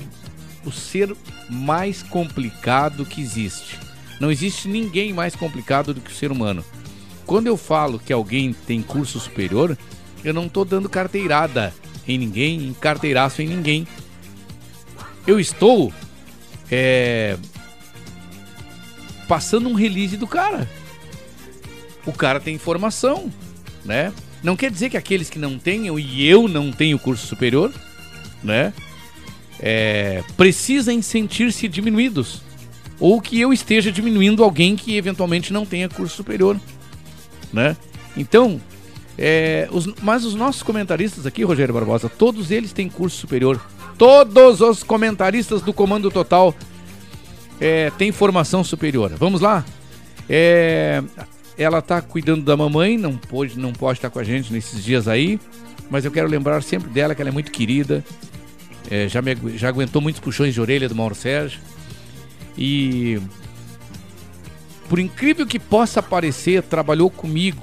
o 0.65 0.71
ser 0.71 1.15
mais 1.49 2.01
complicado 2.03 3.05
que 3.05 3.21
existe. 3.21 3.77
Não 4.19 4.31
existe 4.31 4.67
ninguém 4.67 5.13
mais 5.13 5.35
complicado 5.35 5.93
do 5.93 6.01
que 6.01 6.11
o 6.11 6.15
ser 6.15 6.31
humano. 6.31 6.65
Quando 7.25 7.47
eu 7.47 7.55
falo 7.55 7.99
que 7.99 8.11
alguém 8.11 8.51
tem 8.53 8.81
curso 8.81 9.19
superior, 9.19 9.77
eu 10.23 10.33
não 10.33 10.47
estou 10.47 10.65
dando 10.65 10.89
carteirada 10.89 11.73
em 12.07 12.17
ninguém, 12.17 12.67
em 12.67 12.73
carteiraço 12.73 13.41
em 13.41 13.47
ninguém. 13.47 13.87
Eu 15.27 15.39
estou 15.39 15.93
é, 16.71 17.37
passando 19.27 19.69
um 19.69 19.75
release 19.75 20.17
do 20.17 20.25
cara. 20.27 20.67
O 22.05 22.11
cara 22.11 22.39
tem 22.39 22.57
formação, 22.57 23.31
né? 23.85 24.11
Não 24.43 24.55
quer 24.55 24.71
dizer 24.71 24.89
que 24.89 24.97
aqueles 24.97 25.29
que 25.29 25.37
não 25.39 25.57
tenham 25.59 25.99
e 25.99 26.25
eu 26.25 26.47
não 26.47 26.71
tenho 26.71 26.97
curso 26.97 27.27
superior, 27.27 27.71
né? 28.43 28.73
É, 29.59 30.23
precisem 30.37 31.01
sentir-se 31.01 31.67
diminuídos. 31.67 32.41
Ou 32.99 33.21
que 33.21 33.39
eu 33.39 33.51
esteja 33.53 33.91
diminuindo 33.91 34.43
alguém 34.43 34.75
que 34.75 34.95
eventualmente 34.95 35.51
não 35.53 35.65
tenha 35.65 35.89
curso 35.89 36.15
superior, 36.15 36.59
né? 37.51 37.75
Então, 38.15 38.59
é, 39.17 39.67
os- 39.71 39.87
mas 40.01 40.23
os 40.25 40.35
nossos 40.35 40.63
comentaristas 40.63 41.25
aqui, 41.25 41.43
Rogério 41.43 41.73
Barbosa, 41.73 42.07
todos 42.09 42.51
eles 42.51 42.71
têm 42.73 42.89
curso 42.89 43.17
superior. 43.17 43.61
Todos 43.97 44.61
os 44.61 44.83
comentaristas 44.83 45.61
do 45.61 45.73
Comando 45.73 46.09
Total 46.09 46.55
é, 47.59 47.91
têm 47.97 48.11
formação 48.13 48.63
superior. 48.63 49.11
Vamos 49.17 49.41
lá? 49.41 49.65
É, 50.29 51.03
ela 51.59 51.81
tá 51.81 52.01
cuidando 52.01 52.41
da 52.41 52.55
mamãe, 52.55 52.97
não 52.97 53.17
pode, 53.17 53.59
não 53.59 53.73
pode 53.73 53.99
estar 53.99 54.09
com 54.09 54.17
a 54.17 54.23
gente 54.23 54.51
nesses 54.53 54.81
dias 54.81 55.09
aí, 55.09 55.37
mas 55.89 56.05
eu 56.05 56.11
quero 56.11 56.29
lembrar 56.29 56.63
sempre 56.63 56.89
dela 56.89 57.13
que 57.13 57.21
ela 57.21 57.29
é 57.29 57.33
muito 57.33 57.51
querida. 57.51 58.03
É, 58.89 59.09
já, 59.09 59.21
me 59.21 59.35
já 59.57 59.67
aguentou 59.67 60.01
muitos 60.01 60.21
puxões 60.21 60.53
de 60.53 60.61
orelha 60.61 60.87
do 60.87 60.95
Mauro 60.95 61.13
Sérgio. 61.13 61.59
E 62.57 63.19
por 64.87 64.99
incrível 64.99 65.45
que 65.45 65.59
possa 65.59 66.01
parecer, 66.01 66.63
trabalhou 66.63 67.09
comigo, 67.09 67.61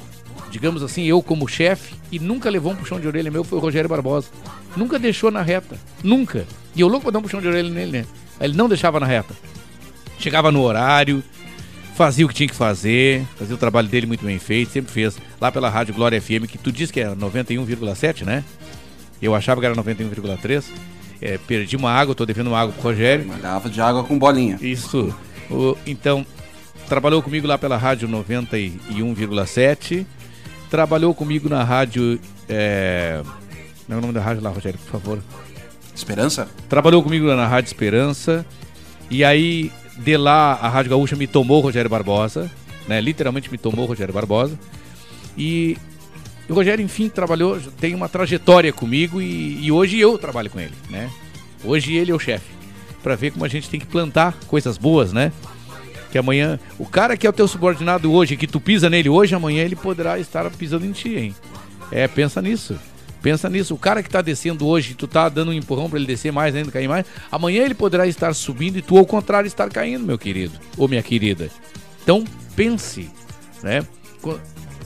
digamos 0.51 0.83
assim, 0.83 1.05
eu 1.05 1.23
como 1.23 1.49
chefe, 1.49 1.95
e 2.13 2.19
nunca 2.19 2.51
levou 2.51 2.73
um 2.73 2.77
puxão 2.77 3.01
de 3.01 3.09
orelha 3.09 3.31
meu, 3.31 3.43
foi 3.43 3.59
o 3.59 3.63
Rogério 3.63 3.89
Barbosa. 3.89 4.29
Nunca 4.77 4.99
deixou 4.99 5.31
na 5.31 5.41
reta, 5.41 5.77
nunca. 6.05 6.47
E 6.75 6.83
eu 6.83 6.89
louco 6.89 7.05
pra 7.05 7.13
dar 7.13 7.19
um 7.19 7.23
puxão 7.23 7.41
de 7.41 7.49
orelha 7.49 7.71
nele, 7.71 7.93
né? 7.93 8.07
Ele 8.39 8.55
não 8.55 8.69
deixava 8.69 9.01
na 9.01 9.07
reta. 9.07 9.35
Chegava 10.19 10.53
no 10.53 10.63
horário, 10.63 11.25
fazia 11.97 12.25
o 12.25 12.29
que 12.29 12.35
tinha 12.35 12.49
que 12.49 12.55
fazer, 12.55 13.25
fazia 13.39 13.55
o 13.55 13.59
trabalho 13.59 13.89
dele 13.89 14.07
muito 14.07 14.25
bem 14.25 14.39
feito, 14.39 14.71
sempre 14.73 14.93
fez. 14.93 15.17
Lá 15.41 15.51
pela 15.51 15.69
Rádio 15.71 15.95
Glória 15.95 16.21
FM, 16.21 16.47
que 16.47 16.59
tu 16.59 16.71
diz 16.71 16.91
que 16.91 17.01
é 17.01 17.09
91,7, 17.15 18.25
né? 18.25 18.45
Eu 19.21 19.35
achava 19.35 19.61
que 19.61 19.67
era 19.67 19.75
91,3. 19.75 20.65
É, 21.23 21.39
perdi 21.39 21.75
uma 21.77 21.91
água, 21.91 22.15
tô 22.15 22.27
devendo 22.27 22.49
uma 22.49 22.61
água 22.61 22.75
pro 22.75 22.83
Rogério. 22.83 23.25
Uma 23.25 23.39
garrafa 23.39 23.71
de 23.71 23.81
água 23.81 24.05
com 24.05 24.19
bolinha. 24.19 24.59
Isso. 24.61 25.15
O- 25.51 25.77
então, 25.87 26.27
trabalhou 26.89 27.23
comigo 27.23 27.47
lá 27.47 27.57
pela 27.57 27.77
rádio 27.79 28.07
91,7. 28.09 30.07
Trabalhou 30.71 31.15
comigo 31.15 31.49
na 31.49 31.65
rádio. 31.65 32.21
É... 32.49 33.23
Não 33.89 33.97
é 33.97 33.99
o 33.99 34.03
nome 34.03 34.13
da 34.13 34.21
rádio 34.21 34.43
lá, 34.43 34.51
Rogério, 34.51 34.79
por 34.79 34.91
favor. 35.01 35.19
Esperança? 35.95 36.49
Trabalhou 36.69 37.03
comigo 37.03 37.25
lá 37.27 37.37
na 37.37 37.47
Rádio 37.47 37.69
Esperança. 37.69 38.45
E 39.11 39.25
aí, 39.25 39.71
de 39.99 40.17
lá, 40.17 40.53
a 40.55 40.69
Rádio 40.69 40.91
Gaúcha 40.91 41.17
me 41.17 41.27
tomou 41.27 41.61
Rogério 41.61 41.91
Barbosa. 41.91 42.51
Né? 42.87 43.01
Literalmente 43.01 43.51
me 43.51 43.59
tomou 43.59 43.87
Rogério 43.87 44.15
Barbosa. 44.15 44.59
E 45.37 45.77
o 46.49 46.55
Rogério, 46.55 46.85
enfim, 46.85 47.09
trabalhou, 47.09 47.61
tem 47.81 47.95
uma 47.95 48.09
trajetória 48.09 48.73
comigo 48.73 49.21
e, 49.21 49.65
e 49.65 49.73
hoje 49.73 49.99
eu 49.99 50.17
trabalho 50.17 50.49
com 50.49 50.61
ele, 50.61 50.75
né? 50.89 51.11
Hoje 51.65 51.95
ele 51.95 52.13
é 52.13 52.15
o 52.15 52.19
chefe. 52.19 52.47
Pra 53.03 53.17
ver 53.17 53.33
como 53.33 53.45
a 53.45 53.49
gente 53.49 53.69
tem 53.69 53.81
que 53.81 53.87
plantar 53.87 54.35
coisas 54.47 54.79
boas, 54.79 55.13
né? 55.13 55.33
Que 56.11 56.19
amanhã, 56.19 56.59
o 56.79 56.87
cara 56.87 57.17
que 57.17 57.27
é 57.27 57.31
o 57.31 57.33
teu 57.33 57.49
subordinado 57.49 58.13
hoje, 58.13 58.37
que 58.37 58.47
tu 58.47 58.61
pisa 58.61 58.89
nele 58.89 59.09
hoje, 59.09 59.35
amanhã 59.35 59.63
ele 59.63 59.77
poderá 59.77 60.19
estar 60.19 60.49
pisando 60.51 60.87
em 60.87 60.93
ti, 60.93 61.17
hein? 61.17 61.35
É, 61.91 62.07
pensa 62.07 62.41
nisso. 62.41 62.79
Pensa 63.23 63.49
nisso. 63.49 63.75
O 63.75 63.79
cara 63.79 64.03
que 64.03 64.11
tá 64.11 64.23
descendo 64.23 64.67
hoje, 64.67 64.95
tu 64.95 65.07
tá 65.07 65.29
dando 65.29 65.51
um 65.51 65.55
empurrão 65.55 65.89
pra 65.89 65.99
ele 65.99 66.07
descer 66.07 66.33
mais 66.33 66.55
ainda, 66.55 66.71
cair 66.71 66.89
mais, 66.89 67.07
amanhã 67.31 67.65
ele 67.65 67.75
poderá 67.75 68.07
estar 68.07 68.35
subindo 68.35 68.79
e 68.79 68.83
tu, 68.83 68.97
ao 68.97 69.07
contrário, 69.07 69.49
estar 69.49 69.69
caindo, 69.71 70.05
meu 70.05 70.19
querido 70.19 70.59
ou 70.77 70.87
minha 70.87 71.03
querida. 71.03 71.51
Então, 72.03 72.25
pense, 72.55 73.11
né? 73.63 73.85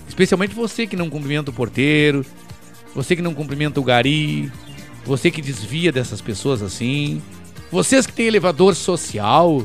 Especialmente 0.08 0.54
você 0.54 0.86
que 0.86 0.96
não 0.96 1.10
cumprimenta 1.10 1.50
o 1.50 1.54
porteiro, 1.54 2.24
você 2.94 3.14
que 3.14 3.22
não 3.22 3.34
cumprimenta 3.34 3.78
o 3.80 3.84
gari, 3.84 4.50
você 5.04 5.30
que 5.30 5.42
desvia 5.42 5.92
dessas 5.92 6.20
pessoas 6.20 6.62
assim, 6.62 7.22
vocês 7.70 8.06
que 8.06 8.12
têm 8.12 8.26
elevador 8.26 8.74
social, 8.74 9.64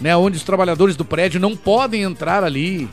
né, 0.00 0.16
onde 0.16 0.36
os 0.36 0.42
trabalhadores 0.42 0.96
do 0.96 1.04
prédio 1.04 1.40
não 1.40 1.56
podem 1.56 2.02
entrar 2.02 2.44
ali. 2.44 2.88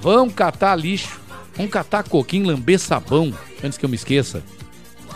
Vão 0.00 0.28
catar 0.28 0.74
lixo, 0.76 1.20
vão 1.56 1.66
catar 1.68 2.02
coquinho, 2.04 2.46
lamber 2.46 2.78
sabão, 2.78 3.32
antes 3.62 3.78
que 3.78 3.84
eu 3.84 3.88
me 3.88 3.96
esqueça. 3.96 4.42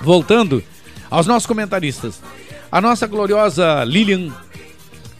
Voltando 0.02 0.62
aos 1.10 1.26
nossos 1.26 1.46
comentaristas. 1.46 2.20
A 2.70 2.80
nossa 2.80 3.06
gloriosa 3.06 3.82
Lilian 3.84 4.30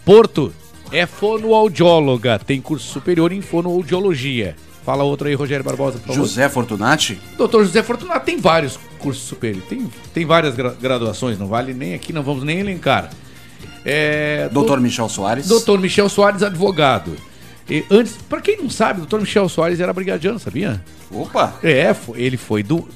Porto 0.05 0.53
é 0.93 1.07
fonoaudióloga, 1.07 2.39
tem 2.39 2.61
curso 2.61 2.87
superior 2.91 3.33
em 3.33 3.41
fonoaudiologia. 3.41 4.57
Fala 4.85 5.03
outro 5.05 5.29
aí, 5.29 5.35
Rogério 5.35 5.65
Barbosa, 5.65 5.99
por 5.99 6.09
favor. 6.09 6.23
José 6.23 6.49
Fortunati? 6.49 7.19
Doutor 7.37 7.65
José 7.65 7.83
Fortunato 7.83 8.25
tem 8.25 8.39
vários 8.39 8.79
cursos 8.99 9.23
superiores, 9.25 9.69
tem, 9.69 9.87
tem 10.15 10.25
várias 10.25 10.55
gra- 10.55 10.75
graduações, 10.81 11.39
não 11.39 11.47
vale 11.47 11.75
nem 11.75 11.93
aqui, 11.95 12.11
não 12.13 12.23
vamos 12.23 12.43
nem 12.43 12.59
elencar. 12.61 13.11
É, 13.85 14.49
Doutor 14.51 14.81
Michel 14.81 15.09
Soares? 15.09 15.47
Doutor 15.47 15.79
Michel 15.79 16.09
Soares, 16.09 16.43
advogado. 16.43 17.17
E 17.69 17.85
antes, 17.91 18.17
pra 18.29 18.41
quem 18.41 18.57
não 18.57 18.71
sabe, 18.71 19.01
doutor 19.01 19.21
Michel 19.21 19.49
Soares 19.49 19.79
era 19.79 19.93
brigadiano, 19.93 20.39
sabia? 20.39 20.83
Opa! 21.11 21.59
É, 21.63 21.95
ele 22.15 22.37
foi 22.37 22.63
do. 22.63 22.89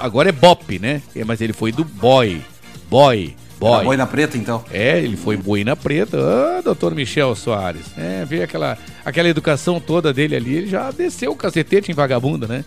Agora 0.00 0.28
é 0.28 0.32
Bop, 0.32 0.78
né? 0.78 1.00
É, 1.14 1.24
mas 1.24 1.40
ele 1.40 1.52
foi 1.52 1.70
do 1.70 1.84
Boy. 1.84 2.42
Boy. 2.90 3.36
Boy. 3.58 3.74
Era 3.74 3.84
boina 3.84 4.06
preta, 4.06 4.38
então? 4.38 4.64
É, 4.70 4.98
ele 4.98 5.16
foi 5.16 5.36
boina 5.36 5.76
preta. 5.76 6.18
Ah, 6.18 6.60
doutor 6.62 6.94
Michel 6.94 7.36
Soares. 7.36 7.86
É, 7.96 8.24
vê 8.24 8.42
aquela, 8.42 8.76
aquela 9.04 9.28
educação 9.28 9.78
toda 9.78 10.12
dele 10.12 10.34
ali, 10.34 10.54
ele 10.54 10.66
já 10.66 10.90
desceu 10.90 11.32
o 11.32 11.36
cacetete 11.36 11.92
em 11.92 11.94
vagabunda, 11.94 12.46
né? 12.46 12.64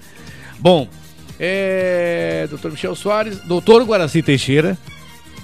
Bom, 0.60 0.88
é. 1.40 2.48
Doutor 2.50 2.72
Michel 2.72 2.96
Soares, 2.96 3.40
doutor 3.40 3.84
Guaraci 3.84 4.22
Teixeira, 4.22 4.78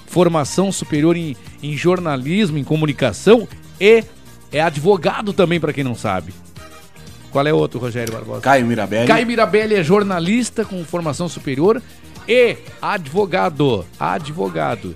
formação 0.08 0.72
superior 0.72 1.18
em, 1.18 1.36
em 1.62 1.76
jornalismo, 1.76 2.58
em 2.58 2.64
comunicação 2.64 3.47
e 3.82 4.04
é 4.52 4.62
advogado 4.62 5.34
também, 5.34 5.60
pra 5.60 5.74
quem 5.74 5.84
não 5.84 5.95
sabe. 5.95 6.34
Qual 7.32 7.45
é 7.45 7.54
outro, 7.54 7.80
Rogério 7.80 8.12
Barbosa? 8.12 8.41
Caio 8.41 8.66
Mirabelli. 8.66 9.08
Caio 9.08 9.28
Mirabelli 9.28 9.76
é 9.76 9.84
jornalista 9.84 10.66
com 10.66 10.84
formação 10.84 11.30
superior 11.30 11.82
e 12.28 12.58
advogado. 12.82 13.86
Advogado. 14.00 14.95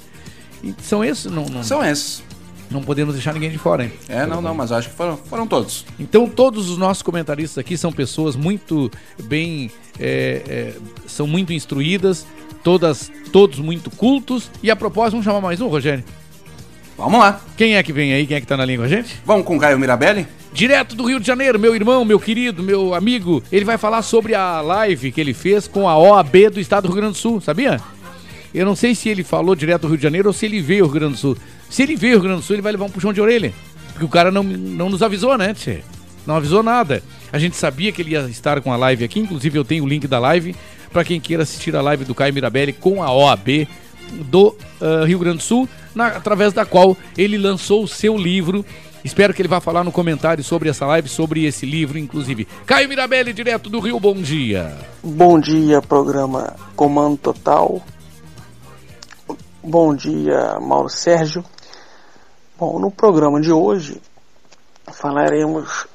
E 0.63 0.73
são 0.81 1.03
esses? 1.03 1.25
Não, 1.25 1.45
não, 1.45 1.63
São 1.63 1.83
esses. 1.83 2.23
Não 2.71 2.81
podemos 2.81 3.13
deixar 3.13 3.33
ninguém 3.33 3.51
de 3.51 3.57
fora, 3.59 3.83
hein? 3.83 3.91
É, 4.09 4.25
não, 4.25 4.41
não, 4.41 4.55
mas 4.55 4.71
acho 4.71 4.89
que 4.89 4.95
foram, 4.95 5.15
foram 5.15 5.45
todos. 5.45 5.85
Então 5.99 6.27
todos 6.27 6.69
os 6.71 6.77
nossos 6.77 7.03
comentaristas 7.03 7.59
aqui 7.59 7.77
são 7.77 7.91
pessoas 7.91 8.35
muito 8.35 8.89
bem, 9.25 9.69
é, 9.99 10.41
é, 10.47 10.73
são 11.05 11.27
muito 11.27 11.53
instruídas, 11.53 12.25
todas, 12.63 13.11
todos 13.31 13.59
muito 13.59 13.91
cultos. 13.91 14.49
E 14.63 14.71
a 14.71 14.75
propósito, 14.75 15.11
vamos 15.11 15.25
chamar 15.25 15.41
mais 15.41 15.61
um, 15.61 15.67
Rogério? 15.67 16.03
Vamos 16.97 17.19
lá. 17.19 17.41
Quem 17.57 17.75
é 17.75 17.83
que 17.83 17.91
vem 17.91 18.13
aí? 18.13 18.25
Quem 18.25 18.37
é 18.37 18.41
que 18.41 18.47
tá 18.47 18.55
na 18.55 18.65
linha 18.65 18.77
com 18.77 18.83
a 18.83 18.87
gente? 18.87 19.19
Vamos 19.25 19.45
com 19.45 19.59
Caio 19.59 19.79
Mirabelli? 19.79 20.27
Direto 20.53 20.95
do 20.95 21.05
Rio 21.05 21.19
de 21.19 21.25
Janeiro, 21.25 21.59
meu 21.59 21.75
irmão, 21.75 22.05
meu 22.05 22.19
querido, 22.19 22.61
meu 22.61 22.93
amigo. 22.93 23.43
Ele 23.51 23.65
vai 23.65 23.77
falar 23.77 24.03
sobre 24.03 24.35
a 24.35 24.61
live 24.61 25.11
que 25.11 25.19
ele 25.19 25.33
fez 25.33 25.67
com 25.67 25.89
a 25.89 25.97
OAB 25.97 26.49
do 26.53 26.59
estado 26.59 26.83
do 26.83 26.89
Rio 26.89 26.97
Grande 26.97 27.13
do 27.13 27.19
Sul, 27.19 27.41
sabia? 27.41 27.81
Eu 28.53 28.65
não 28.65 28.75
sei 28.75 28.93
se 28.93 29.09
ele 29.09 29.23
falou 29.23 29.55
direto 29.55 29.81
do 29.81 29.87
Rio 29.87 29.97
de 29.97 30.03
Janeiro 30.03 30.29
ou 30.29 30.33
se 30.33 30.45
ele 30.45 30.61
veio 30.61 30.83
ao 30.83 30.89
Rio 30.91 30.99
Grande 30.99 31.13
do 31.13 31.19
Sul. 31.19 31.37
Se 31.69 31.81
ele 31.81 31.95
veio 31.95 32.13
ao 32.13 32.19
Rio 32.19 32.29
Grande 32.29 32.41
do 32.41 32.45
Sul, 32.45 32.55
ele 32.55 32.61
vai 32.61 32.71
levar 32.71 32.85
um 32.85 32.89
puxão 32.89 33.11
de 33.11 33.19
orelha. 33.19 33.51
Porque 33.93 34.05
o 34.05 34.09
cara 34.09 34.29
não, 34.29 34.43
não 34.43 34.89
nos 34.89 35.01
avisou, 35.01 35.35
né, 35.37 35.55
tchê? 35.55 35.79
Não 36.25 36.35
avisou 36.35 36.61
nada. 36.61 37.01
A 37.31 37.39
gente 37.39 37.55
sabia 37.55 37.91
que 37.91 38.01
ele 38.01 38.11
ia 38.11 38.21
estar 38.29 38.61
com 38.61 38.71
a 38.71 38.77
live 38.77 39.03
aqui, 39.03 39.19
inclusive 39.19 39.57
eu 39.57 39.65
tenho 39.65 39.83
o 39.83 39.87
link 39.87 40.07
da 40.07 40.19
live 40.19 40.55
para 40.91 41.03
quem 41.03 41.19
queira 41.19 41.41
assistir 41.41 41.75
a 41.75 41.81
live 41.81 42.05
do 42.05 42.13
Caio 42.13 42.33
Mirabelli 42.33 42.71
com 42.71 43.01
a 43.01 43.11
OAB 43.11 43.67
do 44.11 44.55
ah, 44.81 45.05
Rio 45.05 45.19
Grande 45.19 45.37
do 45.37 45.43
Sul, 45.43 45.67
na- 45.95 46.07
através 46.07 46.53
da 46.53 46.65
qual 46.65 46.95
ele 47.17 47.37
lançou 47.37 47.83
o 47.83 47.87
seu 47.87 48.17
livro. 48.17 48.65
Espero 49.03 49.33
que 49.33 49.41
ele 49.41 49.49
vá 49.49 49.59
falar 49.59 49.83
no 49.83 49.91
comentário 49.91 50.41
sobre 50.43 50.69
essa 50.69 50.85
live, 50.85 51.09
sobre 51.09 51.43
esse 51.45 51.65
livro, 51.65 51.97
inclusive. 51.97 52.47
Caio 52.65 52.87
Mirabelli, 52.87 53.33
direto 53.33 53.69
do 53.69 53.79
Rio, 53.81 53.99
bom 53.99 54.13
dia. 54.15 54.77
Bom 55.03 55.39
dia, 55.39 55.81
programa 55.81 56.55
Comando 56.75 57.17
Total. 57.17 57.81
Bom 59.61 59.93
dia, 59.95 60.57
Mauro 60.59 60.89
Sérgio. 60.89 61.43
Bom, 62.57 62.79
no 62.79 62.89
programa 62.91 63.41
de 63.41 63.51
hoje 63.51 64.01
falaremos 64.91 65.85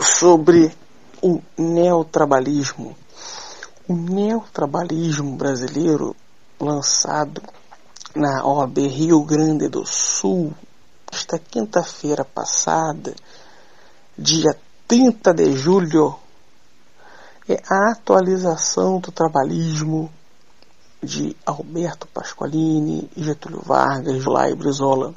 sobre 0.00 0.70
o 1.20 1.40
neotrabalismo. 1.58 2.96
O 3.88 3.94
neotrabalismo 3.94 5.36
brasileiro, 5.36 6.14
lançado 6.62 7.42
na 8.14 8.46
OAB 8.46 8.78
Rio 8.86 9.24
Grande 9.24 9.68
do 9.68 9.84
Sul, 9.84 10.54
esta 11.12 11.36
quinta-feira 11.36 12.24
passada, 12.24 13.14
dia 14.16 14.56
30 14.86 15.34
de 15.34 15.52
julho, 15.56 16.14
é 17.48 17.60
a 17.68 17.90
atualização 17.90 19.00
do 19.00 19.10
trabalhismo 19.10 20.08
de 21.02 21.36
Alberto 21.44 22.06
Pasqualini, 22.06 23.10
Getúlio 23.16 23.60
Vargas, 23.60 24.24
Lai 24.24 24.54
Brizola. 24.54 25.12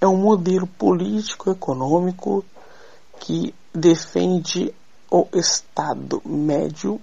É 0.00 0.06
um 0.06 0.16
modelo 0.16 0.66
político-econômico 0.66 2.42
que 3.20 3.54
defende 3.74 4.74
o 5.10 5.26
Estado 5.34 6.22
médio 6.24 6.98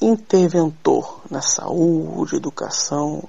interventor 0.00 1.20
na 1.30 1.42
saúde, 1.42 2.36
educação, 2.36 3.22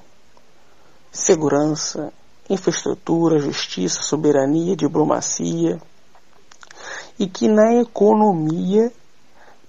segurança, 1.12 2.14
infraestrutura, 2.50 3.40
justiça, 3.40 4.02
soberania, 4.04 4.76
diplomacia, 4.76 5.82
e 7.20 7.28
que 7.28 7.48
na 7.48 7.76
economia 7.76 8.92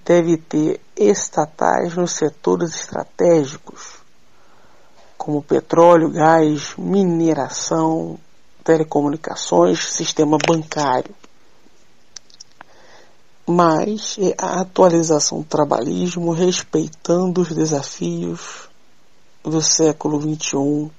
deve 0.05 0.37
ter 0.37 0.81
estatais 0.97 1.97
nos 1.97 2.13
setores 2.13 2.75
estratégicos, 2.75 4.01
como 5.17 5.43
petróleo, 5.43 6.11
gás, 6.11 6.75
mineração, 6.77 8.19
telecomunicações, 8.65 9.93
sistema 9.93 10.37
bancário. 10.47 11.15
Mas 13.47 14.17
é 14.19 14.35
a 14.39 14.61
atualização 14.61 15.39
do 15.41 15.45
trabalhismo 15.45 16.33
respeitando 16.33 17.41
os 17.41 17.49
desafios 17.49 18.69
do 19.43 19.61
século 19.61 20.21
XXI, 20.21 20.91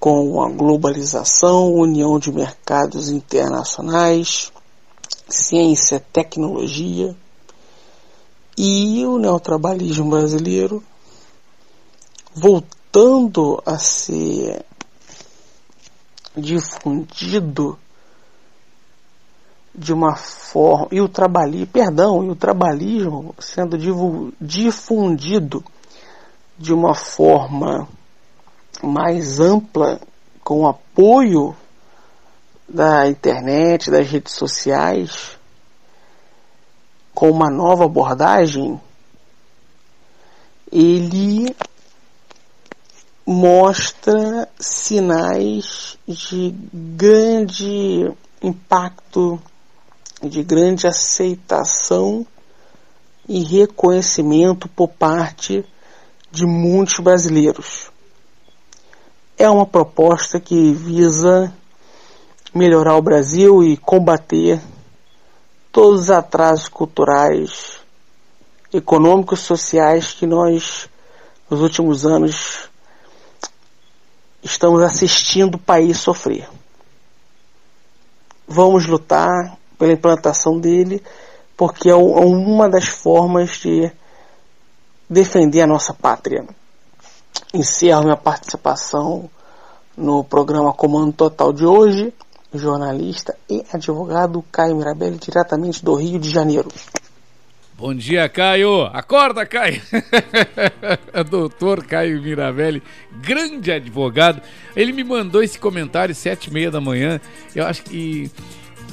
com 0.00 0.42
a 0.42 0.50
globalização, 0.50 1.72
união 1.74 2.18
de 2.18 2.32
mercados 2.32 3.08
internacionais, 3.08 4.52
ciência, 5.28 6.04
tecnologia 6.12 7.16
e 8.56 9.04
o 9.04 9.18
neotrabalismo 9.18 10.10
brasileiro 10.10 10.82
voltando 12.34 13.62
a 13.64 13.78
ser 13.78 14.64
difundido 16.36 17.78
de 19.76 19.92
uma 19.92 20.16
forma 20.16 20.88
e 20.90 21.00
o 21.00 21.08
trabalhismo, 21.08 21.66
perdão, 21.66 22.24
e 22.24 22.30
o 22.30 22.36
trabalhismo 22.36 23.34
sendo 23.38 23.76
difundido 24.40 25.62
de 26.58 26.72
uma 26.72 26.94
forma 26.94 27.86
mais 28.82 29.38
ampla 29.38 30.00
com 30.42 30.66
apoio 30.66 31.54
da 32.68 33.06
internet, 33.08 33.90
das 33.90 34.08
redes 34.08 34.32
sociais, 34.32 35.36
com 37.14 37.30
uma 37.30 37.50
nova 37.50 37.84
abordagem, 37.84 38.80
ele 40.72 41.54
mostra 43.26 44.48
sinais 44.58 45.98
de 46.06 46.54
grande 46.72 48.12
impacto, 48.42 49.40
de 50.22 50.42
grande 50.42 50.86
aceitação 50.86 52.26
e 53.28 53.42
reconhecimento 53.42 54.68
por 54.68 54.88
parte 54.88 55.64
de 56.30 56.46
muitos 56.46 56.98
brasileiros. 57.00 57.90
É 59.36 59.48
uma 59.48 59.66
proposta 59.66 60.40
que 60.40 60.72
visa 60.72 61.52
melhorar 62.54 62.96
o 62.96 63.02
Brasil 63.02 63.62
e 63.62 63.76
combater 63.76 64.60
todos 65.70 66.02
os 66.02 66.10
atrasos 66.10 66.68
culturais, 66.68 67.80
econômicos, 68.72 69.40
sociais 69.40 70.14
que 70.14 70.26
nós, 70.26 70.88
nos 71.50 71.60
últimos 71.60 72.06
anos, 72.06 72.70
estamos 74.42 74.82
assistindo 74.82 75.56
o 75.56 75.58
país 75.58 75.98
sofrer. 75.98 76.48
Vamos 78.48 78.86
lutar 78.86 79.58
pela 79.78 79.92
implantação 79.92 80.58
dele, 80.58 81.02
porque 81.56 81.88
é, 81.88 81.92
é 81.92 81.94
uma 81.94 82.68
das 82.68 82.86
formas 82.86 83.58
de 83.58 83.90
defender 85.08 85.62
a 85.62 85.66
nossa 85.66 85.94
pátria. 85.94 86.44
Encerro 87.54 88.04
minha 88.04 88.16
participação 88.16 89.30
no 89.96 90.24
programa 90.24 90.72
Comando 90.72 91.12
Total 91.12 91.52
de 91.52 91.64
hoje 91.64 92.12
jornalista 92.52 93.36
e 93.48 93.64
advogado 93.72 94.44
Caio 94.50 94.76
Mirabelli, 94.76 95.18
diretamente 95.18 95.84
do 95.84 95.94
Rio 95.94 96.18
de 96.18 96.30
Janeiro. 96.30 96.68
Bom 97.78 97.94
dia, 97.94 98.26
Caio! 98.28 98.84
Acorda, 98.84 99.44
Caio! 99.44 99.82
Doutor 101.28 101.84
Caio 101.84 102.22
Mirabelli, 102.22 102.82
grande 103.20 103.70
advogado. 103.70 104.40
Ele 104.74 104.92
me 104.92 105.04
mandou 105.04 105.42
esse 105.42 105.58
comentário 105.58 106.14
sete 106.14 106.48
e 106.48 106.52
meia 106.52 106.70
da 106.70 106.80
manhã. 106.80 107.20
Eu 107.54 107.66
acho 107.66 107.82
que 107.82 108.30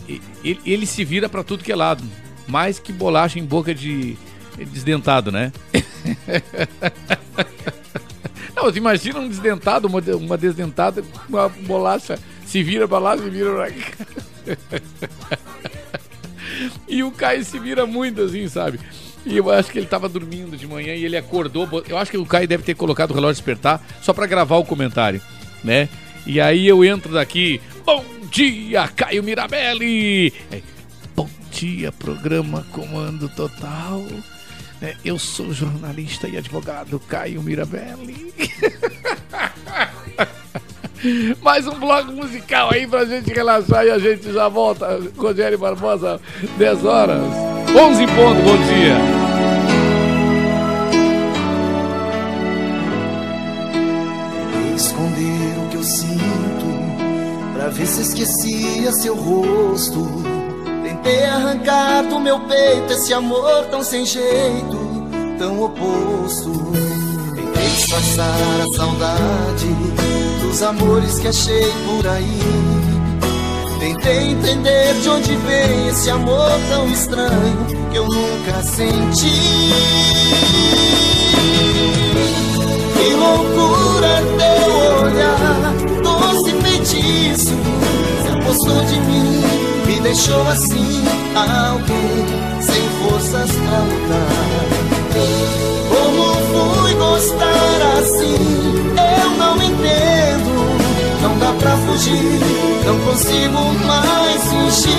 ele, 0.08 0.60
ele 0.66 0.86
se 0.86 1.04
vira 1.04 1.30
para 1.30 1.44
tudo 1.44 1.64
que 1.64 1.72
é 1.72 1.76
lado. 1.76 2.04
Mais 2.48 2.80
que 2.80 2.92
bolacha 2.92 3.40
em 3.40 3.46
boca 3.46 3.74
de 3.74 4.18
desdentado, 4.72 5.32
né? 5.32 5.52
Não, 8.56 8.70
imagina 8.70 9.20
um 9.20 9.28
desdentado, 9.28 9.88
uma, 9.88 10.00
uma 10.00 10.38
desdentada, 10.38 11.04
uma 11.28 11.50
bolacha 11.50 12.20
se 12.46 12.62
vira 12.62 12.88
pra 12.88 13.00
lá, 13.00 13.18
se 13.18 13.30
vira 13.30 13.52
pra 13.52 13.72
cá. 13.72 14.06
e 16.88 17.04
o 17.04 17.12
Caio 17.12 17.44
se 17.44 17.60
vira 17.60 17.86
muito 17.86 18.22
assim, 18.22 18.48
sabe? 18.48 18.80
E 19.26 19.38
eu 19.38 19.50
acho 19.50 19.72
que 19.72 19.80
ele 19.80 19.88
tava 19.88 20.10
dormindo 20.10 20.58
de 20.58 20.68
manhã 20.68 20.94
e 20.94 21.06
ele 21.06 21.18
acordou. 21.18 21.68
Eu 21.88 21.98
acho 21.98 22.12
que 22.12 22.18
o 22.18 22.26
Caio 22.26 22.48
deve 22.48 22.64
ter 22.64 22.76
colocado 22.76 23.12
o 23.12 23.14
relógio 23.14 23.36
despertar 23.36 23.82
só 24.02 24.14
para 24.14 24.28
gravar 24.28 24.58
o 24.58 24.66
comentário, 24.66 25.22
né? 25.64 25.88
E 26.26 26.40
aí 26.40 26.68
eu 26.68 26.84
entro 26.84 27.14
daqui. 27.14 27.62
Bom 27.86 28.04
dia, 28.34 28.88
Caio 28.88 29.22
Mirabelli! 29.22 30.34
É, 30.52 30.60
bom 31.16 31.30
dia, 31.52 31.92
programa 31.92 32.66
Comando 32.72 33.30
Total. 33.30 34.02
É, 34.82 34.96
eu 35.06 35.20
sou 35.20 35.54
jornalista 35.54 36.28
e 36.28 36.36
advogado 36.36 37.00
Caio 37.02 37.44
Mirabelli. 37.44 38.34
Mais 41.44 41.68
um 41.68 41.80
bloco 41.80 42.12
musical 42.12 42.74
aí 42.74 42.88
pra 42.88 43.06
gente 43.06 43.32
relaxar 43.32 43.86
e 43.86 43.92
a 43.92 44.00
gente 44.00 44.34
já 44.34 44.48
volta. 44.48 45.00
Rogério 45.16 45.60
Barbosa, 45.60 46.20
10 46.58 46.86
horas. 46.86 47.22
11 47.70 48.08
ponto, 48.08 48.42
bom 48.42 48.58
dia. 48.66 48.98
Eu 54.72 54.80
pra 57.64 57.70
ver 57.70 57.84
esquecia 57.84 58.92
seu 58.92 59.16
rosto. 59.16 60.06
Tentei 60.84 61.24
arrancar 61.24 62.04
do 62.04 62.20
meu 62.20 62.38
peito 62.42 62.92
esse 62.92 63.14
amor 63.14 63.66
tão 63.72 63.82
sem 63.82 64.06
jeito, 64.06 64.78
tão 65.38 65.62
oposto. 65.64 66.52
Tentei 67.34 67.70
disfarçar 67.70 68.36
a 68.62 68.76
saudade 68.76 69.68
os 70.52 70.62
amores 70.62 71.20
que 71.20 71.28
achei 71.30 71.72
por 71.86 72.06
aí. 72.06 72.40
Tentei 73.80 74.32
entender 74.32 74.94
de 75.02 75.10
onde 75.10 75.34
vem 75.38 75.88
esse 75.88 76.10
amor 76.10 76.52
tão 76.70 76.86
estranho 76.90 77.66
que 77.92 77.98
eu 77.98 78.06
nunca 78.06 78.62
senti. 78.64 79.40
Que 82.98 83.14
loucura 83.14 84.22
teu 84.38 85.06
olhar, 85.06 85.73
feitiço, 87.04 87.54
se 88.22 88.30
apostou 88.30 88.84
de 88.86 89.00
mim, 89.02 89.42
me 89.86 90.00
deixou 90.00 90.42
assim, 90.48 91.04
alguém 91.36 92.62
sem 92.62 92.90
forças 93.02 93.52
pra 93.52 93.80
lutar. 93.80 94.54
Como 95.90 96.24
fui 96.82 96.94
gostar 96.96 97.98
assim? 98.00 98.38
Eu 98.98 99.30
não 99.38 99.56
entendo. 99.58 100.54
Não 101.22 101.38
dá 101.38 101.54
pra 101.60 101.78
fugir, 101.78 102.40
não 102.86 103.00
consigo 103.00 103.74
mais 103.86 104.44
fingir. 104.44 104.94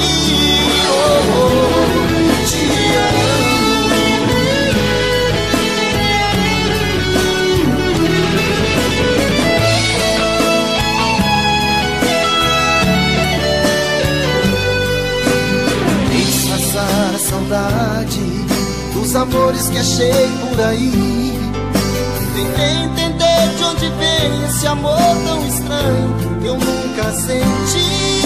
Oh, 0.90 2.10
oh, 2.10 2.13
amores 19.16 19.68
que 19.68 19.78
achei 19.78 20.28
por 20.40 20.60
aí. 20.60 21.38
Tentei 22.34 22.84
entender 22.84 23.54
de 23.56 23.64
onde 23.64 23.88
vem 23.90 24.44
esse 24.44 24.66
amor 24.66 24.98
tão 25.26 25.46
estranho 25.46 26.14
que 26.40 26.46
eu 26.46 26.54
nunca 26.54 27.12
senti. 27.12 28.24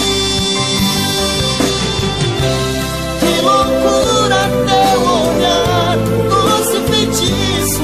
Que 3.20 3.40
loucura 3.42 4.48
teu 4.66 5.00
olhar, 5.02 5.96
doce 6.28 6.80
feitiço, 6.90 7.82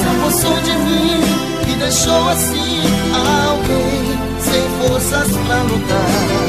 se 0.00 0.08
apossou 0.16 0.60
de 0.62 0.72
mim 0.78 1.72
e 1.72 1.76
deixou 1.76 2.28
assim 2.28 2.80
alguém 3.12 4.18
sem 4.40 4.88
forças 4.88 5.28
pra 5.46 5.62
lutar. 5.62 6.39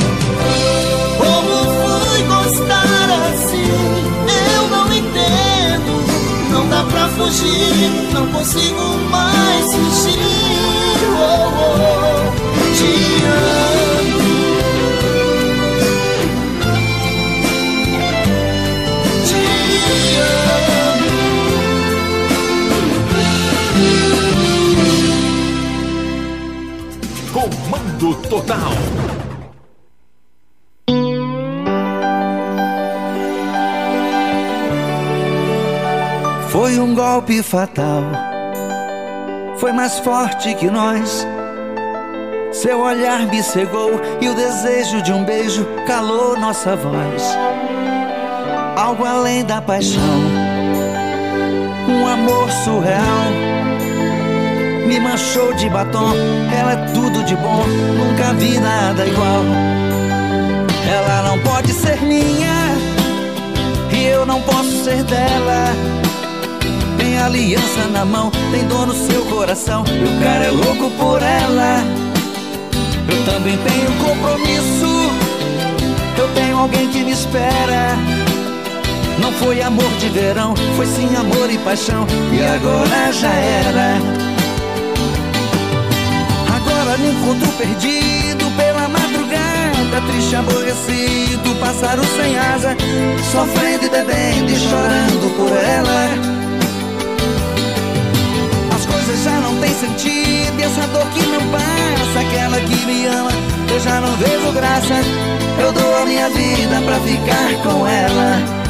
Fugir, 7.21 7.91
não 8.13 8.25
consigo 8.27 8.81
mais 9.09 9.65
fugir. 9.65 10.19
Oh, 11.13 11.49
oh, 11.61 12.31
te 12.75 12.93
amo. 13.27 14.21
Te 19.27 19.41
Comando 27.31 28.07
Total. 28.29 28.73
Foi 36.71 36.79
um 36.79 36.95
golpe 36.95 37.43
fatal. 37.43 38.01
Foi 39.57 39.73
mais 39.73 39.99
forte 39.99 40.55
que 40.55 40.69
nós. 40.69 41.27
Seu 42.53 42.79
olhar 42.79 43.27
me 43.27 43.43
cegou 43.43 43.99
e 44.21 44.29
o 44.29 44.33
desejo 44.33 45.01
de 45.01 45.11
um 45.11 45.25
beijo 45.25 45.67
calou 45.85 46.39
nossa 46.39 46.73
voz. 46.77 47.37
Algo 48.77 49.03
além 49.03 49.43
da 49.43 49.61
paixão, 49.61 50.01
um 51.89 52.07
amor 52.07 52.49
surreal. 52.63 53.27
Me 54.87 54.97
manchou 54.97 55.53
de 55.55 55.69
batom, 55.69 56.13
ela 56.57 56.71
é 56.71 56.85
tudo 56.93 57.21
de 57.25 57.35
bom, 57.35 57.65
nunca 57.67 58.31
vi 58.35 58.57
nada 58.57 59.05
igual. 59.05 59.43
Ela 60.89 61.31
não 61.31 61.39
pode 61.39 61.73
ser 61.73 62.01
minha, 62.01 62.77
e 63.91 64.05
eu 64.05 64.25
não 64.25 64.41
posso 64.43 64.85
ser 64.85 65.03
dela. 65.03 66.10
Aliança 67.21 67.87
na 67.93 68.03
mão, 68.03 68.31
tem 68.51 68.65
dor 68.65 68.87
no 68.87 68.95
seu 68.95 69.23
coração. 69.25 69.83
E 69.87 70.03
o 70.03 70.23
cara 70.23 70.45
é 70.45 70.49
louco 70.49 70.89
por 70.97 71.21
ela. 71.21 71.83
Eu 73.07 73.25
também 73.25 73.57
tenho 73.57 73.91
compromisso. 73.99 75.11
Eu 76.17 76.27
tenho 76.33 76.57
alguém 76.57 76.89
que 76.89 77.03
me 77.03 77.11
espera. 77.11 77.95
Não 79.21 79.31
foi 79.33 79.61
amor 79.61 79.89
de 79.99 80.09
verão, 80.09 80.55
foi 80.75 80.87
sim 80.87 81.15
amor 81.15 81.47
e 81.51 81.59
paixão. 81.59 82.07
E 82.33 82.41
agora 82.41 83.13
já 83.13 83.31
era. 83.31 83.97
Agora 86.55 86.97
me 86.97 87.11
encontro 87.11 87.51
perdido 87.53 88.49
pela 88.57 88.89
madrugada, 88.89 90.11
triste, 90.11 90.35
aborrecido, 90.35 91.55
pássaro 91.59 92.01
sem 92.17 92.35
asa, 92.37 92.75
sofrendo 93.31 93.85
e 93.85 93.89
bebendo 93.89 94.51
e 94.51 94.55
chorando 94.55 95.37
por 95.37 95.51
ela 95.51 96.40
já 99.17 99.39
não 99.39 99.59
têm 99.59 99.73
sentido 99.73 100.59
e 100.59 100.63
essa 100.63 100.87
dor 100.87 101.05
que 101.09 101.25
não 101.27 101.41
passa, 101.49 102.19
aquela 102.19 102.59
que 102.61 102.85
me 102.85 103.05
ama, 103.07 103.31
eu 103.71 103.79
já 103.79 104.01
não 104.01 104.15
vejo 104.17 104.51
graça. 104.53 104.93
Eu 105.59 105.71
dou 105.71 105.97
a 106.01 106.05
minha 106.05 106.29
vida 106.29 106.81
pra 106.85 106.99
ficar 107.01 107.63
com. 107.63 107.87
Ela 107.87 108.60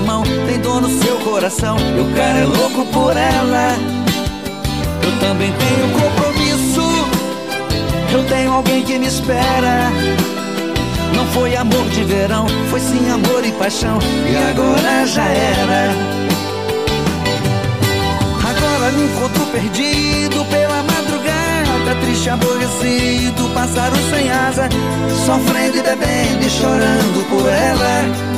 mão, 0.00 0.22
tem 0.46 0.60
dor 0.60 0.80
no 0.80 0.88
seu 0.88 1.16
coração. 1.18 1.76
E 1.96 2.00
o 2.00 2.14
cara 2.14 2.38
é 2.38 2.44
louco 2.44 2.84
por 2.86 3.16
ela. 3.16 3.76
Eu 5.02 5.18
também 5.20 5.52
tenho 5.52 5.92
compromisso. 5.92 6.82
Eu 8.12 8.24
tenho 8.24 8.52
alguém 8.52 8.82
que 8.84 8.98
me 8.98 9.06
espera. 9.06 9.90
Não 11.14 11.26
foi 11.28 11.56
amor 11.56 11.84
de 11.90 12.04
verão, 12.04 12.46
foi 12.70 12.80
sim 12.80 13.10
amor 13.10 13.44
e 13.44 13.52
paixão. 13.52 13.98
E 14.30 14.36
agora 14.50 15.06
já 15.06 15.24
era. 15.24 15.90
Agora 18.48 18.92
me 18.92 19.04
encontro 19.04 19.44
perdido 19.46 20.44
pela 20.46 20.82
madrugada, 20.82 22.00
triste, 22.00 22.30
aborrecido, 22.30 23.48
pássaro 23.54 23.96
sem 24.10 24.30
asa, 24.30 24.68
sofrendo 25.26 25.78
e 25.78 25.82
bebendo 25.82 26.46
e 26.46 26.50
chorando 26.50 27.28
por 27.28 27.46
ela 27.46 28.37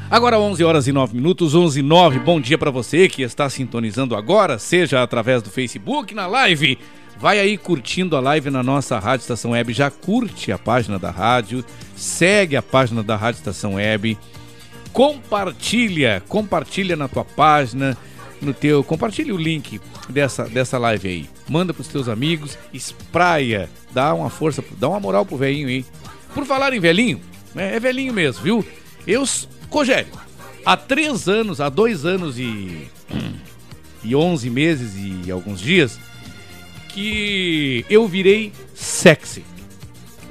Agora 0.09 0.39
11 0.39 0.63
horas 0.63 0.87
e 0.87 0.93
9 0.93 1.13
minutos, 1.13 1.53
11 1.53 1.81
e 1.81 1.83
9. 1.83 2.19
Bom 2.19 2.39
dia 2.39 2.57
para 2.57 2.71
você 2.71 3.09
que 3.09 3.21
está 3.21 3.49
sintonizando 3.49 4.15
agora, 4.15 4.57
seja 4.57 5.03
através 5.03 5.43
do 5.43 5.49
Facebook, 5.49 6.15
na 6.15 6.25
live. 6.25 6.79
Vai 7.19 7.37
aí 7.37 7.57
curtindo 7.57 8.15
a 8.15 8.21
live 8.21 8.49
na 8.49 8.63
nossa 8.63 8.97
Rádio 8.97 9.23
Estação 9.23 9.51
Web, 9.51 9.73
já 9.73 9.91
curte 9.91 10.53
a 10.53 10.57
página 10.57 10.97
da 10.97 11.11
rádio, 11.11 11.65
segue 11.97 12.55
a 12.55 12.61
página 12.61 13.03
da 13.03 13.17
Rádio 13.17 13.39
Estação 13.39 13.73
Web, 13.73 14.17
compartilha, 14.93 16.23
compartilha 16.29 16.95
na 16.95 17.09
tua 17.09 17.25
página, 17.25 17.97
no 18.45 18.53
teu, 18.53 18.83
compartilha 18.83 19.33
o 19.33 19.37
link 19.37 19.81
dessa, 20.09 20.45
dessa 20.45 20.77
live 20.77 21.07
aí. 21.07 21.29
Manda 21.49 21.73
pros 21.73 21.87
teus 21.87 22.07
amigos, 22.07 22.57
espraia, 22.73 23.69
dá 23.91 24.13
uma 24.13 24.29
força, 24.29 24.63
dá 24.77 24.87
uma 24.87 24.99
moral 24.99 25.25
pro 25.25 25.37
velhinho 25.37 25.67
aí. 25.67 25.85
Por 26.33 26.45
falar 26.45 26.73
em 26.73 26.79
velhinho, 26.79 27.19
né, 27.53 27.75
é 27.75 27.79
velhinho 27.79 28.13
mesmo, 28.13 28.43
viu? 28.43 28.65
Eu, 29.07 29.23
Rogério, 29.69 30.11
há 30.65 30.77
três 30.77 31.27
anos, 31.27 31.59
há 31.59 31.69
dois 31.69 32.05
anos 32.05 32.39
e, 32.39 32.87
e 34.03 34.15
onze 34.15 34.49
meses 34.49 34.93
e 34.95 35.29
alguns 35.31 35.59
dias, 35.59 35.99
que 36.89 37.85
eu 37.89 38.07
virei 38.07 38.53
sexy. 38.73 39.43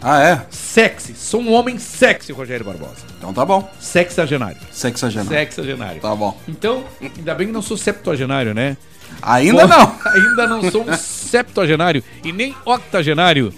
Ah, 0.06 0.20
é? 0.20 0.46
Sexy. 0.50 1.14
Sou 1.14 1.40
um 1.40 1.50
homem 1.54 1.78
sexy, 1.78 2.30
Rogério 2.30 2.66
Barbosa. 2.66 3.06
Então 3.16 3.32
tá 3.32 3.42
bom. 3.42 3.72
Sexagenário. 3.80 4.58
Sexagenário. 4.70 5.30
Sexagenário. 5.30 5.98
Tá 6.02 6.14
bom. 6.14 6.38
Então, 6.46 6.84
ainda 7.00 7.34
bem 7.34 7.46
que 7.46 7.52
não 7.54 7.62
sou 7.62 7.78
septuagenário, 7.78 8.52
né? 8.52 8.76
Ainda 9.22 9.66
não. 9.66 9.96
Ainda 10.04 10.46
não 10.46 10.70
sou 10.70 10.86
um 10.86 10.94
septuagenário 10.94 12.04
e 12.22 12.32
nem 12.32 12.54
octogenário, 12.66 13.54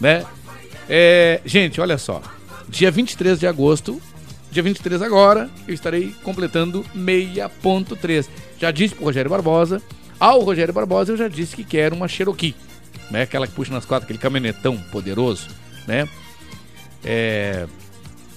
né? 0.00 0.24
É, 0.88 1.40
gente, 1.44 1.80
olha 1.80 1.98
só. 1.98 2.22
Dia 2.68 2.92
23 2.92 3.40
de 3.40 3.48
agosto, 3.48 4.00
dia 4.52 4.62
23 4.62 5.02
agora, 5.02 5.50
eu 5.66 5.74
estarei 5.74 6.14
completando 6.22 6.84
6.3. 6.96 8.28
Já 8.56 8.70
disse 8.70 8.94
pro 8.94 9.06
Rogério 9.06 9.30
Barbosa. 9.30 9.82
Ao 10.20 10.40
Rogério 10.42 10.72
Barbosa 10.72 11.12
eu 11.12 11.16
já 11.16 11.26
disse 11.26 11.56
que 11.56 11.64
quero 11.64 11.96
uma 11.96 12.06
Cherokee. 12.06 12.54
Né? 13.10 13.22
Aquela 13.22 13.48
que 13.48 13.52
puxa 13.54 13.72
nas 13.72 13.84
quatro, 13.84 14.04
aquele 14.04 14.18
caminhonetão 14.18 14.76
poderoso, 14.92 15.48
né? 15.88 16.08
É, 17.02 17.66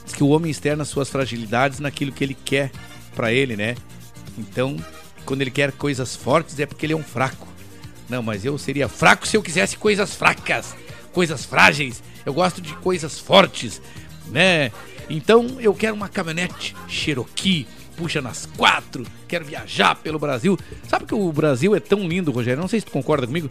diz 0.03 0.13
que 0.13 0.23
o 0.23 0.29
homem 0.29 0.49
externa 0.49 0.85
suas 0.85 1.09
fragilidades 1.09 1.79
naquilo 1.79 2.11
que 2.11 2.23
ele 2.23 2.33
quer 2.33 2.71
pra 3.13 3.31
ele, 3.31 3.55
né? 3.55 3.75
Então, 4.37 4.77
quando 5.25 5.41
ele 5.41 5.51
quer 5.51 5.71
coisas 5.73 6.15
fortes 6.15 6.59
é 6.59 6.65
porque 6.65 6.85
ele 6.85 6.93
é 6.93 6.97
um 6.97 7.03
fraco. 7.03 7.47
Não, 8.09 8.23
mas 8.23 8.43
eu 8.43 8.57
seria 8.57 8.87
fraco 8.87 9.27
se 9.27 9.37
eu 9.37 9.43
quisesse 9.43 9.77
coisas 9.77 10.15
fracas, 10.15 10.75
coisas 11.13 11.45
frágeis. 11.45 12.01
Eu 12.25 12.33
gosto 12.33 12.61
de 12.61 12.73
coisas 12.75 13.19
fortes, 13.19 13.81
né? 14.27 14.71
Então 15.09 15.57
eu 15.59 15.73
quero 15.73 15.95
uma 15.95 16.07
caminhonete 16.07 16.75
Cherokee, 16.87 17.67
puxa 17.97 18.21
nas 18.21 18.45
quatro, 18.45 19.05
quero 19.27 19.45
viajar 19.45 19.95
pelo 19.95 20.19
Brasil. 20.19 20.57
Sabe 20.87 21.05
que 21.05 21.15
o 21.15 21.31
Brasil 21.31 21.75
é 21.75 21.79
tão 21.79 22.07
lindo, 22.07 22.31
Rogério? 22.31 22.61
Não 22.61 22.67
sei 22.67 22.79
se 22.79 22.85
tu 22.85 22.91
concorda 22.91 23.27
comigo. 23.27 23.49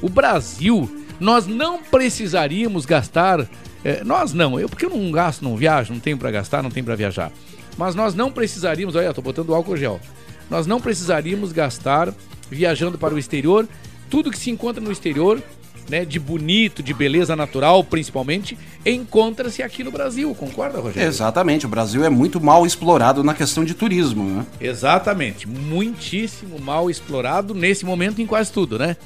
O 0.00 0.08
Brasil, 0.08 1.03
nós 1.20 1.46
não 1.46 1.82
precisaríamos 1.82 2.86
gastar. 2.86 3.46
é, 3.84 4.02
nós 4.04 4.32
não, 4.32 4.58
eu 4.58 4.68
porque 4.68 4.86
eu 4.86 4.90
não 4.90 5.10
gasto, 5.10 5.42
não 5.42 5.56
viajo, 5.56 5.92
não 5.92 6.00
tenho 6.00 6.18
para 6.18 6.30
gastar, 6.30 6.62
não 6.62 6.70
tenho 6.70 6.84
para 6.84 6.96
viajar. 6.96 7.30
Mas 7.76 7.94
nós 7.94 8.14
não 8.14 8.30
precisaríamos, 8.30 8.94
olha, 8.94 9.06
eu 9.06 9.14
tô 9.14 9.22
botando 9.22 9.54
álcool 9.54 9.76
gel. 9.76 10.00
Nós 10.48 10.66
não 10.66 10.80
precisaríamos 10.80 11.52
gastar 11.52 12.12
viajando 12.50 12.98
para 12.98 13.14
o 13.14 13.18
exterior. 13.18 13.68
Tudo 14.10 14.30
que 14.30 14.38
se 14.38 14.50
encontra 14.50 14.80
no 14.82 14.92
exterior, 14.92 15.42
né, 15.88 16.04
de 16.04 16.18
bonito, 16.18 16.82
de 16.82 16.94
beleza 16.94 17.34
natural, 17.34 17.82
principalmente, 17.82 18.56
encontra-se 18.86 19.62
aqui 19.62 19.82
no 19.82 19.90
Brasil. 19.90 20.34
Concorda, 20.34 20.78
Rogério? 20.78 21.08
Exatamente, 21.08 21.66
o 21.66 21.68
Brasil 21.68 22.04
é 22.04 22.08
muito 22.08 22.40
mal 22.40 22.64
explorado 22.64 23.24
na 23.24 23.34
questão 23.34 23.64
de 23.64 23.74
turismo, 23.74 24.24
né? 24.24 24.46
Exatamente. 24.60 25.48
Muitíssimo 25.48 26.58
mal 26.60 26.88
explorado 26.88 27.54
nesse 27.54 27.84
momento 27.84 28.20
em 28.20 28.26
quase 28.26 28.52
tudo, 28.52 28.78
né? 28.78 28.96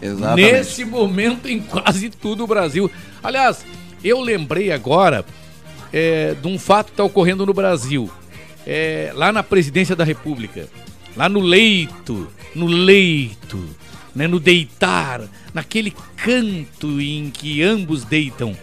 Exatamente. 0.00 0.52
Nesse 0.52 0.84
momento 0.84 1.48
em 1.48 1.60
quase 1.60 2.10
tudo 2.10 2.44
o 2.44 2.46
Brasil. 2.46 2.90
Aliás, 3.22 3.64
eu 4.02 4.20
lembrei 4.20 4.70
agora 4.70 5.24
é, 5.92 6.34
de 6.34 6.46
um 6.46 6.58
fato 6.58 6.86
que 6.86 6.92
está 6.92 7.04
ocorrendo 7.04 7.44
no 7.44 7.52
Brasil. 7.52 8.10
É, 8.66 9.12
lá 9.14 9.32
na 9.32 9.42
presidência 9.42 9.96
da 9.96 10.04
República. 10.04 10.68
Lá 11.16 11.28
no 11.28 11.40
leito. 11.40 12.28
No 12.54 12.66
leito. 12.66 13.62
Né, 14.14 14.26
no 14.26 14.38
deitar. 14.38 15.22
Naquele 15.52 15.92
canto 16.16 17.00
em 17.00 17.30
que 17.30 17.62
ambos 17.62 18.04
deitam. 18.04 18.56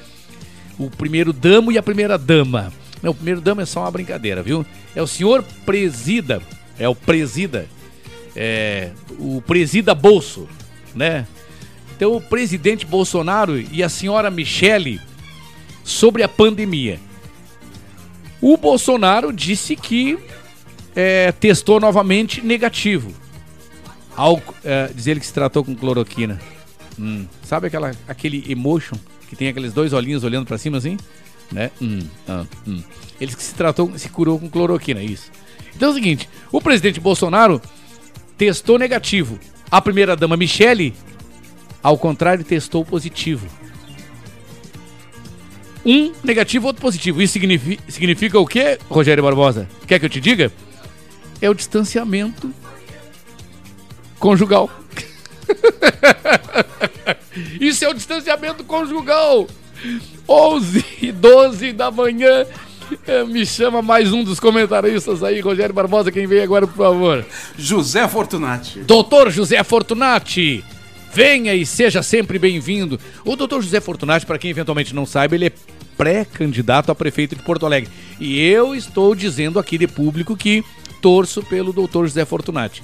O 0.78 0.90
primeiro 0.90 1.34
damo 1.34 1.72
e 1.72 1.78
a 1.78 1.84
primeira 1.84 2.18
dama. 2.18 2.72
Não, 3.02 3.12
o 3.12 3.16
primeiro 3.16 3.42
dama 3.42 3.62
é 3.62 3.66
só 3.66 3.82
uma 3.82 3.92
brincadeira, 3.92 4.42
viu? 4.42 4.66
É 4.96 5.02
o 5.02 5.08
senhor 5.08 5.44
presida. 5.66 6.42
É 6.78 6.88
o 6.88 6.96
presida. 6.96 7.68
É, 8.36 8.92
o 9.18 9.42
presida 9.42 9.96
Bolso, 9.96 10.48
né? 10.96 11.28
Então 11.96 12.14
o 12.16 12.22
presidente 12.22 12.86
Bolsonaro 12.86 13.60
e 13.60 13.84
a 13.84 13.90
senhora 13.90 14.32
Michele 14.32 15.00
sobre 15.84 16.24
a 16.24 16.28
pandemia. 16.28 17.00
O 18.42 18.58
Bolsonaro 18.58 19.32
disse 19.32 19.76
que 19.76 20.18
é, 20.96 21.32
testou 21.32 21.80
novamente 21.80 22.42
negativo. 22.42 23.12
Ao 24.16 24.42
é, 24.64 24.88
dizer 24.94 25.20
que 25.20 25.26
se 25.26 25.34
tratou 25.34 25.64
com 25.64 25.76
cloroquina. 25.76 26.40
Hum, 26.98 27.26
sabe 27.44 27.68
aquela, 27.68 27.92
aquele 28.08 28.50
emotion 28.50 28.98
que 29.28 29.36
tem 29.36 29.50
aqueles 29.50 29.74
dois 29.74 29.92
olhinhos 29.92 30.24
olhando 30.24 30.46
para 30.46 30.58
cima 30.58 30.78
assim? 30.78 30.98
Né? 31.52 31.70
Hum, 31.82 32.00
ah, 32.28 32.46
hum. 32.66 32.82
Ele 33.20 33.36
que 33.36 33.44
se 33.44 33.54
tratou, 33.54 33.98
se 33.98 34.10
curou 34.10 34.40
com 34.40 34.50
cloroquina, 34.50 35.04
isso. 35.04 35.32
Então 35.76 35.90
é 35.90 35.92
o 35.92 35.96
seguinte: 35.96 36.30
o 36.52 36.62
presidente 36.62 37.00
Bolsonaro 37.00 37.62
testou 38.38 38.80
negativo. 38.80 39.40
A 39.70 39.82
primeira 39.82 40.16
dama 40.16 40.38
Michele, 40.38 40.94
ao 41.82 41.98
contrário, 41.98 42.44
testou 42.44 42.86
positivo. 42.86 43.48
Um 45.86 46.14
negativo, 46.24 46.66
outro 46.68 46.82
positivo. 46.82 47.22
Isso 47.22 47.34
significa, 47.34 47.84
significa 47.88 48.40
o 48.40 48.46
quê, 48.48 48.80
Rogério 48.90 49.24
Barbosa? 49.24 49.70
Quer 49.86 50.00
que 50.00 50.06
eu 50.06 50.10
te 50.10 50.20
diga? 50.20 50.52
É 51.40 51.50
o 51.50 51.54
distanciamento 51.54 52.52
conjugal. 54.20 54.70
Isso 57.62 57.86
é 57.86 57.90
o 57.90 57.94
distanciamento 57.94 58.64
conjugal. 58.64 59.48
11 60.28 60.86
e 61.02 61.12
12 61.12 61.74
da 61.74 61.92
manhã. 61.92 62.48
Eh, 63.08 63.24
me 63.24 63.46
chama 63.46 63.82
mais 63.82 64.12
um 64.12 64.24
dos 64.24 64.40
comentaristas 64.40 65.24
aí, 65.24 65.40
Rogério 65.40 65.74
Barbosa, 65.74 66.12
quem 66.12 66.28
vem 66.28 66.42
agora, 66.42 66.68
por 66.68 66.78
favor. 66.78 67.26
José 67.58 68.08
Fortunati. 68.08 68.80
Doutor 68.80 69.32
José 69.32 69.64
Fortunati. 69.64 70.64
Venha 71.14 71.54
e 71.54 71.66
seja 71.66 72.04
sempre 72.04 72.38
bem-vindo. 72.38 73.00
O 73.24 73.36
doutor 73.36 73.62
José 73.62 73.80
Fortunati, 73.80 74.26
para 74.26 74.38
quem 74.38 74.52
eventualmente 74.52 74.94
não 74.94 75.06
saiba, 75.06 75.36
ele 75.36 75.48
é 75.48 75.52
pré-candidato 75.98 76.92
a 76.92 76.96
prefeito 76.96 77.36
de 77.36 77.42
Porto 77.42 77.66
Alegre. 77.66 77.90
E 78.20 78.40
eu 78.42 78.76
estou 78.76 79.16
dizendo 79.16 79.58
aqui 79.58 79.78
de 79.78 79.88
público 79.88 80.36
que 80.36 80.64
torço 81.02 81.42
pelo 81.44 81.72
doutor 81.72 82.06
José 82.06 82.26
Fortunati. 82.26 82.84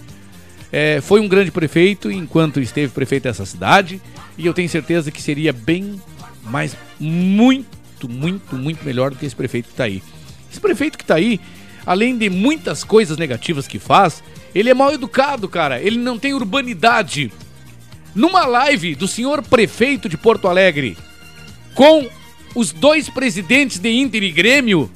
É, 0.71 1.01
foi 1.01 1.19
um 1.19 1.27
grande 1.27 1.51
prefeito 1.51 2.09
enquanto 2.09 2.61
esteve 2.61 2.93
prefeito 2.93 3.23
dessa 3.23 3.45
cidade 3.45 4.01
e 4.37 4.45
eu 4.45 4.53
tenho 4.53 4.69
certeza 4.69 5.11
que 5.11 5.21
seria 5.21 5.51
bem, 5.51 6.01
mas 6.43 6.77
muito, 6.97 7.67
muito, 8.09 8.55
muito 8.55 8.83
melhor 8.83 9.11
do 9.11 9.17
que 9.17 9.25
esse 9.25 9.35
prefeito 9.35 9.65
que 9.65 9.73
está 9.73 9.85
aí. 9.85 10.01
Esse 10.51 10.59
prefeito 10.59 10.97
que 10.97 11.03
está 11.03 11.15
aí, 11.15 11.39
além 11.85 12.17
de 12.17 12.29
muitas 12.29 12.83
coisas 12.83 13.17
negativas 13.17 13.67
que 13.67 13.79
faz, 13.79 14.23
ele 14.53 14.69
é 14.69 14.73
mal 14.73 14.93
educado, 14.93 15.47
cara. 15.47 15.81
Ele 15.81 15.97
não 15.97 16.19
tem 16.19 16.33
urbanidade 16.33 17.31
numa 18.13 18.45
live 18.45 18.95
do 18.95 19.07
senhor 19.07 19.41
prefeito 19.41 20.09
de 20.09 20.17
Porto 20.17 20.47
Alegre 20.47 20.97
com 21.73 22.07
os 22.53 22.71
dois 22.71 23.09
presidentes 23.09 23.79
de 23.79 23.89
Inter 23.89 24.23
e 24.23 24.31
Grêmio, 24.31 24.91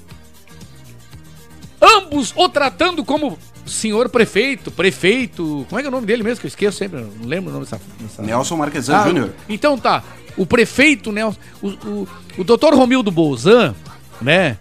ambos 1.82 2.34
o 2.36 2.50
tratando 2.50 3.04
como 3.04 3.38
senhor 3.66 4.10
prefeito, 4.10 4.70
prefeito, 4.70 5.66
como 5.70 5.80
é 5.80 5.82
que 5.82 5.88
é 5.88 5.90
o 5.90 5.92
nome 5.92 6.06
dele 6.06 6.22
mesmo 6.22 6.42
que 6.42 6.46
eu 6.46 6.50
esqueço 6.50 6.78
sempre, 6.78 7.02
não 7.02 7.28
lembro 7.28 7.50
o 7.50 7.54
nome 7.54 7.66
dessa... 7.66 7.82
dessa... 8.00 8.22
Nelson 8.22 8.58
Marquesan 8.58 8.98
ah, 8.98 9.08
Júnior. 9.08 9.34
Então 9.50 9.78
tá, 9.78 10.04
o 10.38 10.46
prefeito 10.46 11.12
Nelson, 11.12 11.40
o, 11.62 11.68
o, 11.68 12.08
o 12.40 12.44
doutor 12.44 12.74
Romildo 12.74 13.12
Bolzan, 13.12 13.76
né, 14.22 14.58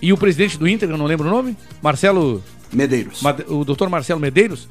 e 0.00 0.12
o 0.12 0.16
presidente 0.16 0.58
do 0.58 0.68
Inter, 0.68 0.90
eu 0.90 0.98
não 0.98 1.06
lembro 1.06 1.28
o 1.28 1.30
nome, 1.30 1.56
Marcelo... 1.80 2.42
Medeiros. 2.72 3.20
O 3.48 3.64
doutor 3.64 3.88
Marcelo 3.88 4.18
Medeiros, 4.18 4.68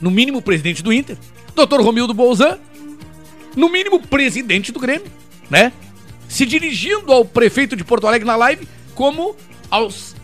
no 0.00 0.10
mínimo 0.10 0.42
presidente 0.42 0.82
do 0.82 0.92
Inter, 0.92 1.16
doutor 1.54 1.80
Romildo 1.80 2.12
Bolzan, 2.12 2.58
no 3.56 3.68
mínimo 3.68 4.00
presidente 4.00 4.72
do 4.72 4.80
Grêmio, 4.80 5.10
né? 5.48 5.72
Se 6.28 6.44
dirigindo 6.46 7.12
ao 7.12 7.24
prefeito 7.24 7.74
de 7.76 7.84
Porto 7.84 8.06
Alegre 8.06 8.26
na 8.26 8.36
live 8.36 8.68
como 8.94 9.36
aos 9.70 10.14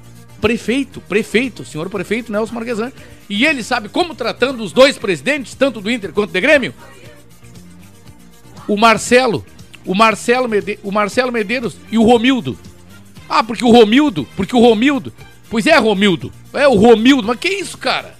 prefeito, 0.40 1.00
prefeito, 1.00 1.64
senhor 1.64 1.88
prefeito 1.88 2.30
Nelson 2.30 2.54
Marquesan. 2.54 2.92
E 3.28 3.44
ele 3.44 3.62
sabe 3.62 3.88
como 3.88 4.14
tratando 4.14 4.62
os 4.62 4.72
dois 4.72 4.96
presidentes, 4.96 5.54
tanto 5.54 5.80
do 5.80 5.90
Inter 5.90 6.12
quanto 6.12 6.32
do 6.32 6.40
Grêmio? 6.40 6.72
O 8.68 8.76
Marcelo, 8.76 9.44
o 9.84 9.94
Marcelo, 9.94 10.48
Mede, 10.48 10.78
o 10.82 10.90
Marcelo 10.90 11.32
Medeiros 11.32 11.76
e 11.90 11.98
o 11.98 12.02
Romildo. 12.02 12.58
Ah, 13.28 13.42
porque 13.42 13.64
o 13.64 13.70
Romildo, 13.70 14.26
porque 14.36 14.54
o 14.54 14.60
Romildo, 14.60 15.12
pois 15.48 15.66
é 15.66 15.76
Romildo, 15.76 16.32
é 16.52 16.66
o 16.66 16.74
Romildo, 16.74 17.26
mas 17.26 17.38
que 17.38 17.48
isso, 17.48 17.78
cara? 17.78 18.16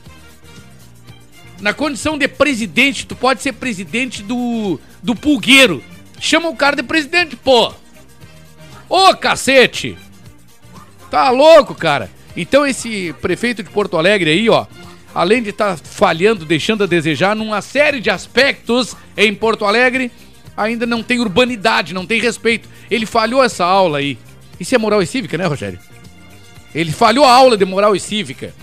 Na 1.61 1.73
condição 1.73 2.19
de 2.19 2.29
presidente, 2.29 3.07
tu 3.07 3.17
pode 3.17 3.43
ser 3.43 3.53
presidente 3.53 4.23
do, 4.23 4.79
do 5.03 5.15
pulgueiro. 5.15 5.83
Chama 6.21 6.49
o 6.49 6.57
cara 6.57 6.77
de 6.77 6.83
presidente, 6.83 7.35
pô. 7.37 7.73
Ô, 8.89 9.15
cacete! 9.15 9.97
Tá 11.11 11.31
louco, 11.31 11.75
cara? 11.75 12.11
Então 12.37 12.67
esse 12.67 13.15
prefeito 13.23 13.63
de 13.63 13.71
Porto 13.71 13.97
Alegre 13.97 14.31
aí, 14.31 14.51
ó, 14.51 14.67
além 15.15 15.43
de 15.43 15.51
estar 15.51 15.77
tá 15.77 15.83
falhando, 15.83 16.45
deixando 16.45 16.85
a 16.85 16.87
desejar 16.87 17.35
numa 17.35 17.63
série 17.63 18.01
de 18.01 18.11
aspectos 18.11 18.95
em 19.17 19.35
Porto 19.35 19.65
Alegre, 19.65 20.13
ainda 20.57 20.87
não 20.87 21.03
tem 21.03 21.21
urbanidade, 21.21 21.93
não 21.93 22.07
tem 22.07 22.21
respeito. 22.21 22.69
Ele 22.91 23.07
falhou 23.07 23.43
essa 23.43 23.65
aula 23.65 23.99
aí. 23.99 24.19
Isso 24.59 24.75
é 24.75 24.79
moral 24.79 25.03
e 25.03 25.07
cívica, 25.07 25.37
né, 25.37 25.45
Rogério? 25.47 25.79
Ele 26.75 26.93
falhou 26.93 27.25
a 27.25 27.33
aula 27.33 27.57
de 27.57 27.65
moral 27.65 27.95
e 27.95 28.01
cívica. 28.01 28.55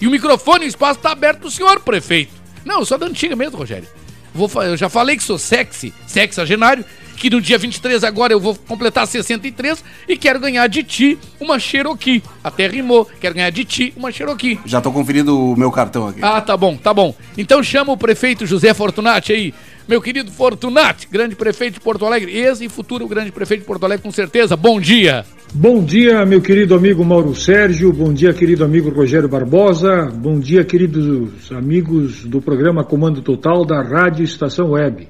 E 0.00 0.06
o 0.06 0.10
microfone 0.10 0.64
e 0.64 0.66
o 0.66 0.68
espaço 0.68 0.98
está 0.98 1.12
aberto 1.12 1.40
pro 1.40 1.50
senhor 1.50 1.80
prefeito. 1.80 2.32
Não, 2.64 2.84
sou 2.84 2.98
da 2.98 3.06
antiga 3.06 3.36
mesmo, 3.36 3.56
Rogério. 3.56 3.88
Vou, 4.34 4.50
eu 4.62 4.76
já 4.76 4.88
falei 4.88 5.16
que 5.16 5.22
sou 5.22 5.38
sexy, 5.38 5.94
sexagenário, 6.06 6.84
que 7.16 7.30
no 7.30 7.40
dia 7.40 7.58
23 7.58 8.04
agora 8.04 8.32
eu 8.32 8.38
vou 8.38 8.54
completar 8.54 9.06
63 9.06 9.82
e 10.08 10.16
quero 10.16 10.38
ganhar 10.38 10.66
de 10.68 10.82
ti 10.82 11.18
uma 11.40 11.58
Cherokee. 11.58 12.22
Até 12.44 12.68
rimou. 12.68 13.08
Quero 13.20 13.34
ganhar 13.34 13.50
de 13.50 13.64
ti 13.64 13.92
uma 13.96 14.12
Cherokee. 14.12 14.60
Já 14.64 14.80
tô 14.80 14.92
conferindo 14.92 15.38
o 15.38 15.56
meu 15.56 15.70
cartão 15.70 16.06
aqui. 16.06 16.20
Ah, 16.22 16.40
tá 16.40 16.56
bom, 16.56 16.76
tá 16.76 16.92
bom. 16.92 17.14
Então 17.36 17.62
chama 17.62 17.92
o 17.92 17.96
prefeito 17.96 18.46
José 18.46 18.74
Fortunati 18.74 19.32
aí. 19.32 19.54
Meu 19.88 20.02
querido 20.02 20.32
Fortunati, 20.32 21.06
grande 21.08 21.36
prefeito 21.36 21.74
de 21.74 21.80
Porto 21.80 22.04
Alegre, 22.04 22.36
ex 22.36 22.60
e 22.60 22.68
futuro 22.68 23.06
grande 23.06 23.30
prefeito 23.30 23.60
de 23.60 23.66
Porto 23.66 23.84
Alegre, 23.84 24.02
com 24.02 24.10
certeza. 24.10 24.56
Bom 24.56 24.80
dia. 24.80 25.24
Bom 25.54 25.82
dia, 25.82 26.26
meu 26.26 26.42
querido 26.42 26.74
amigo 26.74 27.04
Mauro 27.04 27.34
Sérgio. 27.36 27.92
Bom 27.92 28.12
dia, 28.12 28.34
querido 28.34 28.64
amigo 28.64 28.90
Rogério 28.90 29.28
Barbosa. 29.28 30.06
Bom 30.12 30.40
dia, 30.40 30.64
queridos 30.64 31.52
amigos 31.52 32.24
do 32.24 32.42
programa 32.42 32.82
Comando 32.82 33.22
Total 33.22 33.64
da 33.64 33.80
Rádio 33.80 34.24
Estação 34.24 34.72
Web. 34.72 35.08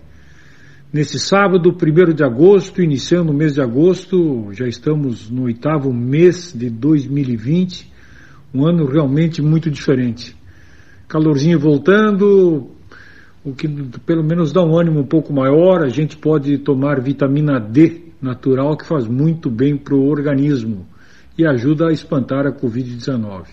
Nesse 0.93 1.19
sábado, 1.19 1.71
1 1.71 2.15
de 2.15 2.23
agosto, 2.23 2.81
iniciando 2.81 3.33
o 3.33 3.35
mês 3.35 3.55
de 3.55 3.61
agosto, 3.61 4.49
já 4.53 4.69
estamos 4.69 5.29
no 5.29 5.43
oitavo 5.43 5.93
mês 5.93 6.53
de 6.57 6.71
2020, 6.71 7.93
um 8.55 8.65
ano 8.65 8.87
realmente 8.87 9.43
muito 9.43 9.69
diferente. 9.69 10.37
Calorzinho 11.09 11.59
voltando, 11.59 12.71
o 13.45 13.53
que 13.53 13.69
pelo 14.07 14.23
menos 14.23 14.53
dá 14.53 14.63
um 14.63 14.79
ânimo 14.79 15.01
um 15.01 15.07
pouco 15.07 15.33
maior, 15.33 15.83
a 15.83 15.89
gente 15.89 16.17
pode 16.17 16.57
tomar 16.59 17.01
vitamina 17.01 17.59
D 17.59 18.13
natural 18.23 18.77
que 18.77 18.87
faz 18.87 19.09
muito 19.09 19.51
bem 19.51 19.77
para 19.77 19.95
o 19.95 20.09
organismo 20.09 20.87
e 21.37 21.45
ajuda 21.45 21.89
a 21.89 21.93
espantar 21.93 22.47
a 22.47 22.53
Covid-19. 22.53 23.47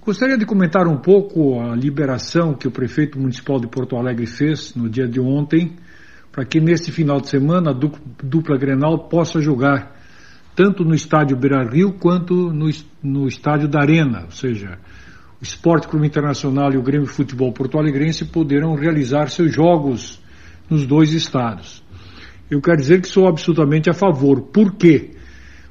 Gostaria 0.00 0.38
de 0.38 0.46
comentar 0.46 0.86
um 0.86 0.98
pouco 0.98 1.60
a 1.60 1.74
liberação 1.74 2.54
que 2.54 2.68
o 2.68 2.70
prefeito 2.70 3.18
municipal 3.18 3.58
de 3.58 3.66
Porto 3.66 3.96
Alegre 3.96 4.26
fez 4.26 4.74
no 4.76 4.88
dia 4.88 5.06
de 5.08 5.18
ontem 5.18 5.76
para 6.38 6.44
que 6.44 6.60
nesse 6.60 6.92
final 6.92 7.20
de 7.20 7.28
semana 7.28 7.72
a 7.72 7.74
dupla 8.22 8.56
Grenal 8.56 9.08
possa 9.08 9.40
jogar 9.40 9.96
tanto 10.54 10.84
no 10.84 10.94
estádio 10.94 11.36
Beira 11.36 11.68
Rio 11.68 11.94
quanto 11.94 12.52
no, 12.52 12.70
no 13.02 13.26
estádio 13.26 13.66
da 13.66 13.80
Arena, 13.80 14.22
ou 14.26 14.30
seja, 14.30 14.78
o 15.40 15.42
Esporte 15.42 15.88
Clube 15.88 16.06
Internacional 16.06 16.72
e 16.72 16.76
o 16.76 16.82
Grêmio 16.82 17.08
Futebol 17.08 17.52
Porto 17.52 17.76
Alegrense 17.76 18.24
poderão 18.24 18.76
realizar 18.76 19.30
seus 19.30 19.52
jogos 19.52 20.22
nos 20.70 20.86
dois 20.86 21.12
estados. 21.12 21.82
Eu 22.48 22.60
quero 22.60 22.76
dizer 22.76 23.00
que 23.00 23.08
sou 23.08 23.26
absolutamente 23.26 23.90
a 23.90 23.92
favor. 23.92 24.42
Por 24.42 24.76
quê? 24.76 25.16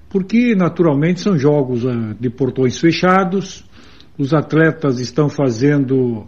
Porque, 0.09 0.53
naturalmente, 0.53 1.21
são 1.21 1.37
jogos 1.37 1.85
uh, 1.85 2.13
de 2.19 2.29
portões 2.29 2.77
fechados, 2.77 3.63
os 4.17 4.33
atletas 4.33 4.99
estão 4.99 5.29
fazendo 5.29 6.25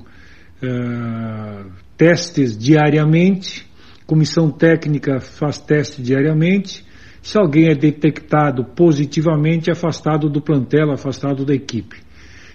uh, 0.64 1.72
testes 1.98 2.58
diariamente, 2.58 3.69
Comissão 4.10 4.50
técnica 4.50 5.20
faz 5.20 5.60
teste 5.60 6.02
diariamente. 6.02 6.84
Se 7.22 7.38
alguém 7.38 7.70
é 7.70 7.76
detectado 7.76 8.66
positivamente, 8.66 9.70
é 9.70 9.74
afastado 9.74 10.28
do 10.28 10.42
plantel, 10.42 10.92
afastado 10.92 11.46
da 11.46 11.54
equipe. 11.54 11.98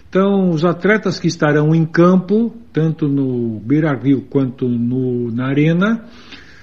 Então, 0.08 0.50
os 0.50 0.64
atletas 0.64 1.20
que 1.20 1.28
estarão 1.28 1.72
em 1.72 1.86
campo, 1.86 2.52
tanto 2.72 3.06
no 3.06 3.60
Beira 3.60 3.96
Rio 3.96 4.22
quanto 4.22 4.68
no, 4.68 5.30
na 5.30 5.46
Arena, 5.46 6.06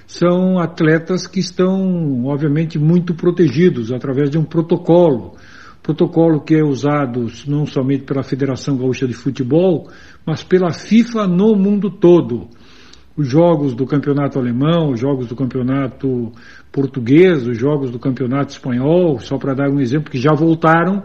são 0.06 0.58
atletas 0.58 1.26
que 1.26 1.40
estão, 1.40 2.26
obviamente, 2.26 2.78
muito 2.78 3.14
protegidos 3.14 3.90
através 3.90 4.28
de 4.28 4.36
um 4.36 4.44
protocolo. 4.44 5.36
Protocolo 5.82 6.42
que 6.42 6.54
é 6.54 6.62
usado 6.62 7.28
não 7.46 7.64
somente 7.64 8.04
pela 8.04 8.22
Federação 8.22 8.76
Gaúcha 8.76 9.08
de 9.08 9.14
Futebol, 9.14 9.88
mas 10.26 10.44
pela 10.44 10.70
FIFA 10.70 11.26
no 11.26 11.56
mundo 11.56 11.90
todo. 11.90 12.50
Os 13.16 13.28
jogos 13.28 13.74
do 13.74 13.86
campeonato 13.86 14.38
alemão, 14.38 14.90
os 14.90 15.00
jogos 15.00 15.26
do 15.26 15.36
campeonato 15.36 16.32
português, 16.70 17.46
os 17.46 17.58
jogos 17.58 17.90
do 17.90 17.98
campeonato 17.98 18.52
espanhol, 18.52 19.18
só 19.18 19.36
para 19.36 19.54
dar 19.54 19.70
um 19.70 19.80
exemplo, 19.80 20.10
que 20.10 20.18
já 20.18 20.32
voltaram, 20.32 21.02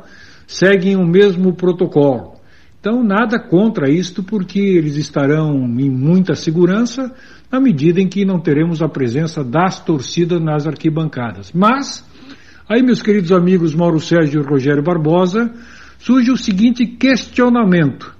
seguem 0.47 0.95
o 0.95 1.05
mesmo 1.05 1.53
protocolo. 1.53 2.37
Então, 2.79 3.03
nada 3.03 3.37
contra 3.37 3.89
isto, 3.89 4.23
porque 4.23 4.59
eles 4.59 4.95
estarão 4.95 5.55
em 5.77 5.89
muita 5.89 6.35
segurança 6.35 7.13
na 7.51 7.59
medida 7.59 7.99
em 7.99 8.07
que 8.07 8.23
não 8.23 8.39
teremos 8.39 8.81
a 8.81 8.87
presença 8.87 9.43
das 9.43 9.83
torcidas 9.83 10.41
nas 10.41 10.65
arquibancadas. 10.65 11.51
Mas, 11.51 12.05
aí, 12.69 12.81
meus 12.81 13.01
queridos 13.01 13.33
amigos 13.33 13.75
Mauro 13.75 13.99
Sérgio 13.99 14.41
e 14.41 14.45
Rogério 14.45 14.83
Barbosa, 14.83 15.51
surge 15.97 16.31
o 16.31 16.37
seguinte 16.37 16.85
questionamento: 16.85 18.15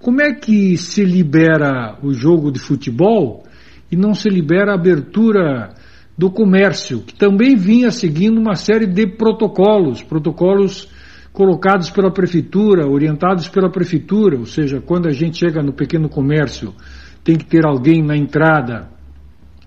como 0.00 0.22
é 0.22 0.32
que 0.32 0.76
se 0.78 1.04
libera 1.04 1.98
o 2.02 2.12
jogo 2.12 2.50
de 2.50 2.58
futebol 2.58 3.44
e 3.92 3.96
não 3.96 4.14
se 4.14 4.28
libera 4.30 4.72
a 4.72 4.74
abertura 4.74 5.74
do 6.16 6.30
comércio, 6.30 7.00
que 7.00 7.14
também 7.14 7.54
vinha 7.54 7.90
seguindo 7.90 8.38
uma 8.38 8.54
série 8.54 8.86
de 8.86 9.06
protocolos, 9.06 10.02
protocolos 10.02 10.88
colocados 11.32 11.90
pela 11.90 12.10
prefeitura, 12.10 12.88
orientados 12.88 13.48
pela 13.48 13.70
prefeitura, 13.70 14.38
ou 14.38 14.46
seja, 14.46 14.80
quando 14.80 15.06
a 15.06 15.12
gente 15.12 15.38
chega 15.38 15.62
no 15.62 15.72
pequeno 15.72 16.08
comércio, 16.08 16.74
tem 17.22 17.36
que 17.36 17.44
ter 17.44 17.66
alguém 17.66 18.02
na 18.02 18.16
entrada 18.16 18.88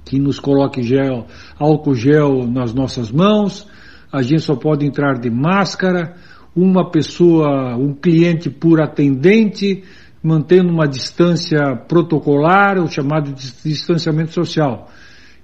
que 0.03 0.19
nos 0.19 0.39
coloque 0.39 0.81
gel, 0.81 1.27
álcool 1.57 1.95
gel 1.95 2.45
nas 2.47 2.73
nossas 2.73 3.11
mãos, 3.11 3.67
a 4.11 4.21
gente 4.21 4.41
só 4.41 4.55
pode 4.55 4.85
entrar 4.85 5.19
de 5.19 5.29
máscara, 5.29 6.15
uma 6.55 6.91
pessoa, 6.91 7.75
um 7.75 7.93
cliente 7.93 8.49
por 8.49 8.81
atendente, 8.81 9.83
mantendo 10.23 10.71
uma 10.71 10.87
distância 10.87 11.75
protocolar, 11.87 12.79
o 12.79 12.87
chamado 12.87 13.33
distanciamento 13.33 14.33
social. 14.33 14.89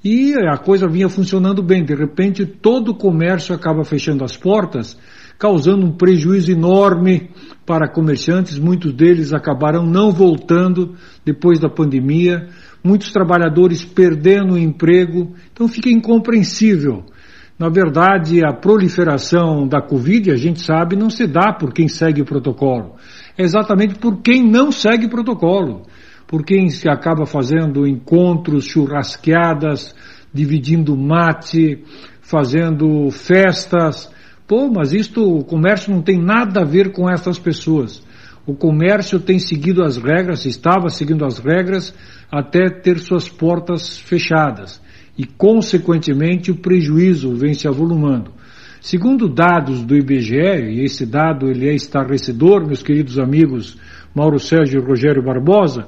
E 0.04 0.34
a 0.34 0.58
coisa 0.58 0.88
vinha 0.88 1.10
funcionando 1.10 1.62
bem. 1.62 1.84
De 1.84 1.94
repente, 1.94 2.46
todo 2.46 2.92
o 2.92 2.96
comércio 2.96 3.54
acaba 3.54 3.84
fechando 3.84 4.24
as 4.24 4.38
portas, 4.38 4.98
causando 5.38 5.86
um 5.86 5.92
prejuízo 5.92 6.50
enorme 6.52 7.30
para 7.66 7.92
comerciantes. 7.92 8.58
Muitos 8.58 8.94
deles 8.94 9.34
acabaram 9.34 9.86
não 9.86 10.12
voltando 10.12 10.96
depois 11.26 11.60
da 11.60 11.70
pandemia. 11.70 12.48
Muitos 12.82 13.12
trabalhadores 13.12 13.84
perdendo 13.84 14.54
o 14.54 14.58
emprego. 14.58 15.36
Então 15.52 15.68
fica 15.68 15.90
incompreensível. 15.90 17.04
Na 17.60 17.68
verdade, 17.68 18.40
a 18.42 18.54
proliferação 18.54 19.68
da 19.68 19.82
Covid, 19.82 20.32
a 20.32 20.38
gente 20.38 20.62
sabe, 20.62 20.96
não 20.96 21.10
se 21.10 21.28
dá 21.28 21.52
por 21.52 21.74
quem 21.74 21.90
segue 21.90 22.22
o 22.22 22.26
protocolo. 22.26 22.96
Exatamente 23.40 23.96
por 23.96 24.22
quem 24.22 24.44
não 24.44 24.72
segue 24.72 25.08
protocolo 25.08 25.84
por 26.30 26.46
quem 26.46 26.70
se 26.70 26.88
acaba 26.88 27.26
fazendo 27.26 27.88
encontros, 27.88 28.66
churrasqueadas, 28.66 29.96
dividindo 30.32 30.96
mate, 30.96 31.84
fazendo 32.22 33.10
festas. 33.10 34.12
Pô, 34.48 34.70
mas 34.70 34.94
isto, 34.94 35.24
o 35.24 35.44
comércio 35.44 35.92
não 35.92 36.04
tem 36.04 36.22
nada 36.22 36.62
a 36.62 36.66
ver 36.66 36.92
com 36.92 37.10
essas 37.10 37.40
pessoas. 37.40 38.04
O 38.46 38.54
comércio 38.54 39.20
tem 39.20 39.40
seguido 39.40 39.84
as 39.84 39.98
regras, 39.98 40.46
estava 40.46 40.90
seguindo 40.90 41.26
as 41.26 41.40
regras 41.40 41.96
até 42.32 42.70
ter 42.70 43.00
suas 43.00 43.28
portas 43.28 43.98
fechadas. 43.98 44.80
E, 45.18 45.26
consequentemente, 45.26 46.52
o 46.52 46.58
prejuízo 46.58 47.34
vem 47.34 47.56
se 47.56 47.68
avolumando. 47.68 48.32
Segundo 48.82 49.28
dados 49.28 49.84
do 49.84 49.96
IBGE, 49.96 50.36
e 50.36 50.84
esse 50.86 51.06
dado 51.06 51.50
ele 51.50 51.68
é 51.68 51.76
estarrecedor, 51.76 52.66
meus 52.66 52.82
queridos 52.82 53.20
amigos 53.20 53.78
Mauro 54.16 54.40
Sérgio 54.40 54.82
e 54.82 54.86
Rogério 54.86 55.22
Barbosa, 55.22 55.88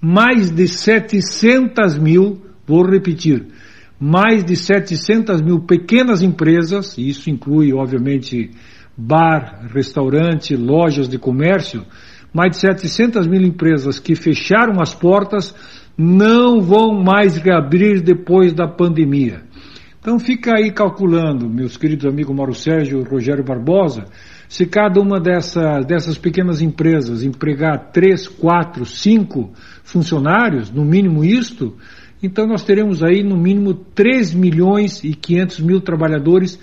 mais 0.00 0.50
de 0.50 0.66
700 0.66 1.98
mil, 1.98 2.42
vou 2.66 2.84
repetir, 2.84 3.46
mais 3.98 4.44
de 4.44 4.56
700 4.56 5.40
mil 5.40 5.60
pequenas 5.60 6.20
empresas, 6.20 6.98
e 6.98 7.08
isso 7.08 7.30
inclui, 7.30 7.72
obviamente, 7.72 8.50
bar, 8.96 9.68
restaurante, 9.72 10.56
lojas 10.56 11.08
de 11.08 11.18
comércio, 11.18 11.84
mais 12.34 12.50
de 12.50 12.58
700 12.58 13.26
mil 13.28 13.42
empresas 13.42 14.00
que 14.00 14.16
fecharam 14.16 14.80
as 14.80 14.94
portas 14.94 15.54
não 15.96 16.60
vão 16.60 17.02
mais 17.02 17.36
reabrir 17.36 18.02
depois 18.02 18.52
da 18.52 18.66
pandemia. 18.66 19.45
Então 20.06 20.20
fica 20.20 20.54
aí 20.56 20.70
calculando, 20.70 21.50
meus 21.50 21.76
queridos 21.76 22.06
amigos 22.06 22.32
Mauro 22.32 22.54
Sérgio 22.54 23.00
e 23.00 23.02
Rogério 23.02 23.42
Barbosa, 23.42 24.04
se 24.48 24.64
cada 24.64 25.00
uma 25.00 25.18
dessa, 25.18 25.80
dessas 25.80 26.16
pequenas 26.16 26.62
empresas 26.62 27.24
empregar 27.24 27.90
três, 27.90 28.28
quatro, 28.28 28.86
cinco 28.86 29.50
funcionários, 29.82 30.70
no 30.70 30.84
mínimo 30.84 31.24
isto, 31.24 31.76
então 32.22 32.46
nós 32.46 32.62
teremos 32.62 33.02
aí 33.02 33.24
no 33.24 33.36
mínimo 33.36 33.74
3 33.74 34.32
milhões 34.32 35.02
e 35.02 35.12
500 35.12 35.58
mil 35.58 35.80
trabalhadores 35.80 36.56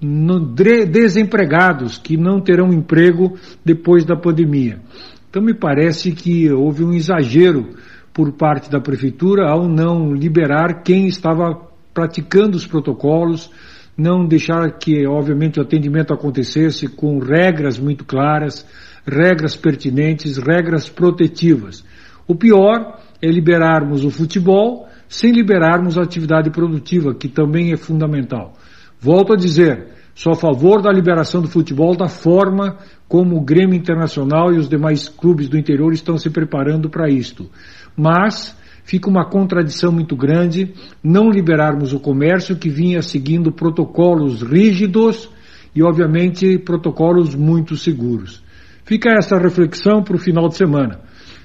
no, 0.00 0.40
desempregados 0.40 1.98
que 1.98 2.16
não 2.16 2.40
terão 2.40 2.72
emprego 2.72 3.36
depois 3.62 4.06
da 4.06 4.16
pandemia. 4.16 4.80
Então 5.28 5.42
me 5.42 5.52
parece 5.52 6.12
que 6.12 6.50
houve 6.50 6.82
um 6.82 6.94
exagero 6.94 7.74
por 8.14 8.32
parte 8.32 8.70
da 8.70 8.80
prefeitura 8.80 9.50
ao 9.50 9.68
não 9.68 10.14
liberar 10.14 10.82
quem 10.82 11.06
estava 11.06 11.65
praticando 11.96 12.58
os 12.58 12.66
protocolos, 12.66 13.50
não 13.96 14.26
deixar 14.26 14.70
que, 14.72 15.06
obviamente, 15.06 15.58
o 15.58 15.62
atendimento 15.62 16.12
acontecesse 16.12 16.86
com 16.86 17.18
regras 17.18 17.78
muito 17.78 18.04
claras, 18.04 18.66
regras 19.06 19.56
pertinentes, 19.56 20.36
regras 20.36 20.90
protetivas. 20.90 21.82
O 22.28 22.34
pior 22.34 23.00
é 23.22 23.28
liberarmos 23.28 24.04
o 24.04 24.10
futebol 24.10 24.86
sem 25.08 25.32
liberarmos 25.32 25.96
a 25.96 26.02
atividade 26.02 26.50
produtiva, 26.50 27.14
que 27.14 27.28
também 27.28 27.72
é 27.72 27.76
fundamental. 27.78 28.52
Volto 29.00 29.32
a 29.32 29.36
dizer, 29.36 29.86
sou 30.14 30.32
a 30.32 30.36
favor 30.36 30.82
da 30.82 30.92
liberação 30.92 31.40
do 31.40 31.48
futebol 31.48 31.96
da 31.96 32.08
forma 32.08 32.76
como 33.08 33.36
o 33.36 33.40
Grêmio 33.40 33.74
Internacional 33.74 34.52
e 34.52 34.58
os 34.58 34.68
demais 34.68 35.08
clubes 35.08 35.48
do 35.48 35.56
interior 35.56 35.94
estão 35.94 36.18
se 36.18 36.28
preparando 36.28 36.90
para 36.90 37.08
isto. 37.08 37.48
Mas 37.96 38.54
fica 38.86 39.10
uma 39.10 39.28
contradição 39.28 39.90
muito 39.92 40.16
grande 40.16 40.72
não 41.02 41.28
liberarmos 41.28 41.92
o 41.92 42.00
comércio 42.00 42.56
que 42.56 42.70
vinha 42.70 43.02
seguindo 43.02 43.52
protocolos 43.52 44.42
rígidos 44.42 45.28
e, 45.74 45.82
obviamente, 45.82 46.56
protocolos 46.58 47.34
muito 47.34 47.76
seguros. 47.76 48.42
Fica 48.84 49.10
essa 49.18 49.36
reflexão 49.36 50.02
para 50.02 50.14
o 50.14 50.20
final 50.20 50.48
de 50.48 50.56
semana. 50.56 51.00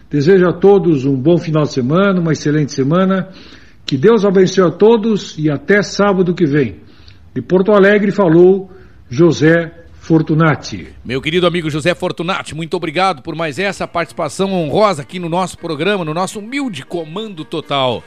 Desejo 0.09 0.45
a 0.47 0.53
todos 0.53 1.03
um 1.03 1.19
bom 1.19 1.38
final 1.38 1.63
de 1.63 1.73
semana, 1.73 2.22
uma 2.22 2.31
excelente 2.31 2.72
semana. 2.72 3.30
Que 3.85 3.97
Deus 3.97 4.23
abençoe 4.23 4.63
a 4.63 4.72
todos 4.72 5.35
e 5.38 5.49
até 5.49 5.81
sábado 5.81 6.35
que 6.35 6.45
vem. 6.45 6.80
De 7.34 7.41
Porto 7.41 7.72
Alegre 7.72 8.11
falou 8.11 8.69
José 9.09 9.81
Fortunati. 10.02 10.88
Meu 11.06 11.22
querido 11.22 11.45
amigo 11.45 11.69
José 11.69 11.94
Fortunati, 11.94 12.56
muito 12.56 12.76
obrigado 12.76 13.22
por 13.22 13.36
mais 13.36 13.60
essa 13.60 13.88
participação 13.88 14.52
honrosa 14.52 15.03
aqui 15.03 15.19
no 15.19 15.30
nosso 15.30 15.60
programa, 15.60 16.03
no 16.03 16.11
nosso 16.11 16.40
humilde 16.40 16.84
Comando 16.84 17.45
Total. 17.45 18.03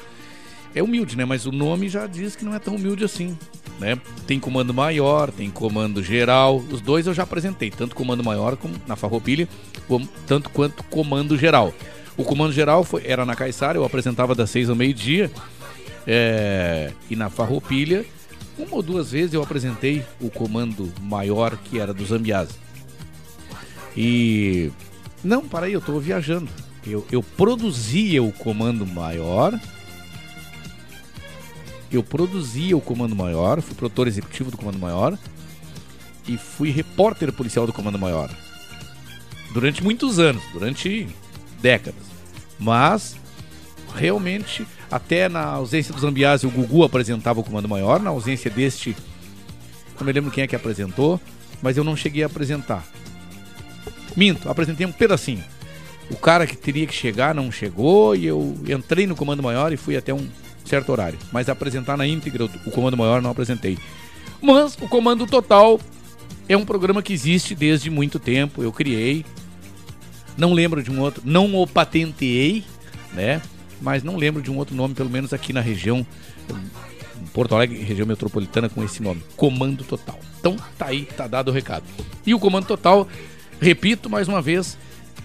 É 0.75 0.83
humilde, 0.83 1.16
né? 1.16 1.25
Mas 1.25 1.47
o 1.47 1.53
nome 1.53 1.89
já 1.89 2.09
diz 2.09 2.35
que 2.35 2.45
não 2.45 2.53
é 2.53 2.59
tão 2.59 2.75
humilde 2.75 3.05
assim, 3.05 3.39
né? 3.79 3.97
Tem 4.27 4.41
comando 4.41 4.75
maior, 4.75 5.31
tem 5.31 5.49
comando 5.49 6.03
geral. 6.03 6.57
Os 6.57 6.81
dois 6.81 7.07
eu 7.07 7.15
já 7.15 7.23
apresentei, 7.23 7.71
tanto 7.71 7.95
comando 7.95 8.25
maior 8.25 8.57
como 8.57 8.75
na 8.89 8.97
Farroupilha, 8.97 9.49
como, 9.87 10.07
tanto 10.27 10.51
quanto 10.51 10.83
comando 10.85 11.39
geral. 11.39 11.73
O 12.16 12.25
comando 12.25 12.53
geral 12.53 12.83
foi, 12.83 13.05
era 13.07 13.25
na 13.25 13.37
Caiçara, 13.37 13.79
eu 13.79 13.85
apresentava 13.85 14.35
das 14.35 14.51
seis 14.51 14.69
ao 14.69 14.75
meio-dia. 14.75 15.31
É, 16.09 16.91
e 17.09 17.15
na 17.15 17.31
Farroupilha 17.31 18.05
uma 18.59 18.77
ou 18.77 18.83
duas 18.83 19.11
vezes 19.11 19.35
eu 19.35 19.43
apresentei 19.43 20.05
o 20.21 20.31
comando 20.31 20.93
maior 21.01 21.57
que 21.57 21.79
era 21.79 21.93
do 21.93 22.05
Zambiase. 22.05 22.55
E. 23.97 24.71
Não, 25.23 25.47
para 25.47 25.67
aí, 25.67 25.73
eu 25.73 25.81
estou 25.81 25.99
viajando. 26.01 26.49
Eu, 26.87 27.07
eu 27.11 27.23
produzia 27.23 28.23
o 28.23 28.33
comando 28.33 28.87
maior. 28.87 29.59
Eu 31.91 32.03
produzia 32.03 32.77
o 32.77 32.81
comando 32.81 33.15
maior, 33.15 33.61
fui 33.63 33.75
produtor 33.75 34.09
executivo 34.09 34.51
do 34.51 34.57
comando 34.57 34.79
maior. 34.79 35.19
E 36.27 36.37
fui 36.37 36.71
repórter 36.71 37.33
policial 37.33 37.67
do 37.67 37.73
comando 37.73 37.99
maior. 37.99 38.31
Durante 39.53 39.83
muitos 39.83 40.19
anos, 40.19 40.43
durante 40.53 41.07
décadas. 41.61 42.03
Mas 42.59 43.17
realmente 43.95 44.67
Até 44.95 45.29
na 45.29 45.45
ausência 45.45 45.93
dos 45.93 46.03
Zambiase, 46.03 46.47
o 46.47 46.51
Gugu 46.51 46.85
apresentava 46.85 47.41
o 47.41 47.43
Comando 47.43 47.69
Maior. 47.69 47.99
Na 47.99 48.11
ausência 48.11 48.49
deste, 48.49 48.97
não 49.99 50.07
me 50.07 50.12
lembro 50.12 50.31
quem 50.31 50.45
é 50.45 50.47
que 50.47 50.55
apresentou, 50.55 51.21
mas 51.61 51.77
eu 51.77 51.83
não 51.83 51.97
cheguei 51.97 52.23
a 52.23 52.27
apresentar. 52.27 52.87
Minto, 54.16 54.49
apresentei 54.49 54.87
um 54.87 54.93
pedacinho. 54.93 55.43
O 56.09 56.15
cara 56.15 56.47
que 56.47 56.57
teria 56.57 56.87
que 56.87 56.95
chegar 56.95 57.35
não 57.35 57.51
chegou 57.51 58.15
e 58.15 58.25
eu 58.25 58.57
entrei 58.69 59.05
no 59.05 59.16
Comando 59.16 59.43
Maior 59.43 59.73
e 59.73 59.77
fui 59.77 59.97
até 59.97 60.15
um 60.15 60.29
certo 60.65 60.93
horário. 60.93 61.19
Mas 61.33 61.49
apresentar 61.49 61.97
na 61.97 62.07
íntegra 62.07 62.45
o 62.45 62.71
Comando 62.71 62.97
Maior 62.97 63.21
não 63.21 63.31
apresentei. 63.31 63.77
Mas 64.41 64.77
o 64.81 64.87
Comando 64.87 65.27
Total 65.27 65.81
é 66.49 66.57
um 66.57 66.65
programa 66.65 67.03
que 67.03 67.12
existe 67.12 67.53
desde 67.53 67.91
muito 67.91 68.21
tempo. 68.21 68.62
Eu 68.62 68.71
criei. 68.71 69.27
Não 70.39 70.53
lembro 70.53 70.85
de 70.85 70.91
um 70.93 71.01
outro. 71.01 71.21
Não 71.27 71.53
o 71.57 71.66
patenteei, 71.66 72.62
né? 73.12 73.43
Mas 73.85 74.02
não 74.02 74.16
lembro 74.16 74.40
de 74.40 74.51
um 74.51 74.56
outro 74.56 74.74
nome, 74.74 74.94
pelo 74.94 75.11
menos 75.11 75.35
aqui 75.35 75.52
na 75.52 75.61
região. 75.61 76.05
Porto 77.35 77.55
Alegre, 77.55 77.78
região 77.78 78.06
metropolitana, 78.06 78.69
com 78.69 78.82
esse 78.82 79.02
nome. 79.02 79.23
Comando 79.36 79.85
Total. 79.85 80.19
Então 80.40 80.56
tá 80.78 80.86
aí, 80.86 81.05
tá 81.05 81.27
dado 81.27 81.48
o 81.48 81.52
recado. 81.52 81.85
E 82.27 82.35
o 82.35 82.39
Comando 82.39 82.66
Total, 82.66 83.06
repito 83.61 84.09
mais 84.09 84.27
uma 84.27 84.40
vez, 84.40 84.78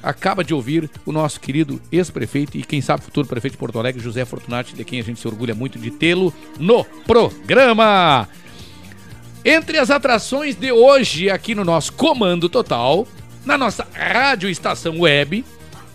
acaba 0.04 0.44
de 0.44 0.54
ouvir 0.54 0.90
o 1.06 1.12
nosso 1.14 1.40
querido 1.40 1.82
ex-prefeito 1.90 2.58
e 2.58 2.64
quem 2.64 2.82
sabe 2.82 3.04
futuro 3.04 3.28
prefeito 3.28 3.54
de 3.54 3.58
Porto 3.58 3.80
Alegre, 3.80 4.04
José 4.04 4.26
Fortunati, 4.26 4.76
de 4.76 4.84
quem 4.84 5.00
a 5.00 5.04
gente 5.04 5.20
se 5.20 5.28
orgulha 5.28 5.56
muito 5.56 5.80
de 5.80 5.90
tê-lo 5.90 6.34
no 6.60 6.84
programa. 6.84 8.28
Entre 9.44 9.78
as 9.78 9.90
atrações 9.90 10.56
de 10.56 10.70
hoje 10.70 11.30
aqui 11.30 11.56
no 11.56 11.64
nosso 11.64 11.94
Comando 11.94 12.50
Total, 12.50 13.08
na 13.46 13.58
nossa 13.58 13.88
rádio 13.94 14.50
estação 14.50 15.00
web, 15.00 15.46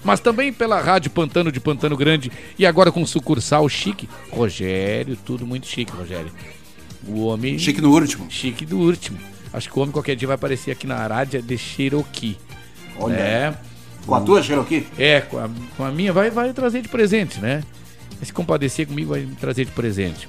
mas 0.04 0.20
também 0.20 0.52
pela 0.52 0.80
Rádio 0.80 1.10
Pantano 1.10 1.50
de 1.50 1.58
Pantano 1.58 1.96
Grande 1.96 2.30
e 2.58 2.66
agora 2.66 2.92
com 2.92 3.04
sucursal 3.06 3.68
chique. 3.68 4.08
Rogério, 4.30 5.16
tudo 5.24 5.46
muito 5.46 5.66
chique, 5.66 5.90
Rogério. 5.90 6.30
O 7.08 7.24
homem. 7.24 7.58
Chique 7.58 7.80
no 7.80 7.90
último. 7.90 8.30
Chique 8.30 8.66
do 8.66 8.78
último. 8.78 9.18
Acho 9.52 9.70
que 9.70 9.78
o 9.78 9.82
homem 9.82 9.92
qualquer 9.92 10.14
dia 10.14 10.28
vai 10.28 10.34
aparecer 10.34 10.70
aqui 10.70 10.86
na 10.86 11.06
rádio 11.06 11.40
de 11.40 11.56
Cherokee. 11.56 12.36
Olha. 12.98 13.14
É. 13.14 13.54
Com 14.06 14.14
a 14.14 14.20
tua 14.20 14.42
Cherokee? 14.42 14.86
É, 14.98 15.22
com 15.22 15.38
a, 15.38 15.48
com 15.76 15.84
a 15.84 15.90
minha 15.90 16.12
vai, 16.12 16.30
vai 16.30 16.52
trazer 16.52 16.82
de 16.82 16.88
presente, 16.88 17.40
né? 17.40 17.62
Vai 18.16 18.26
se 18.26 18.32
compadecer 18.32 18.86
comigo, 18.86 19.10
vai 19.10 19.20
me 19.20 19.34
trazer 19.34 19.64
de 19.64 19.70
presente. 19.70 20.28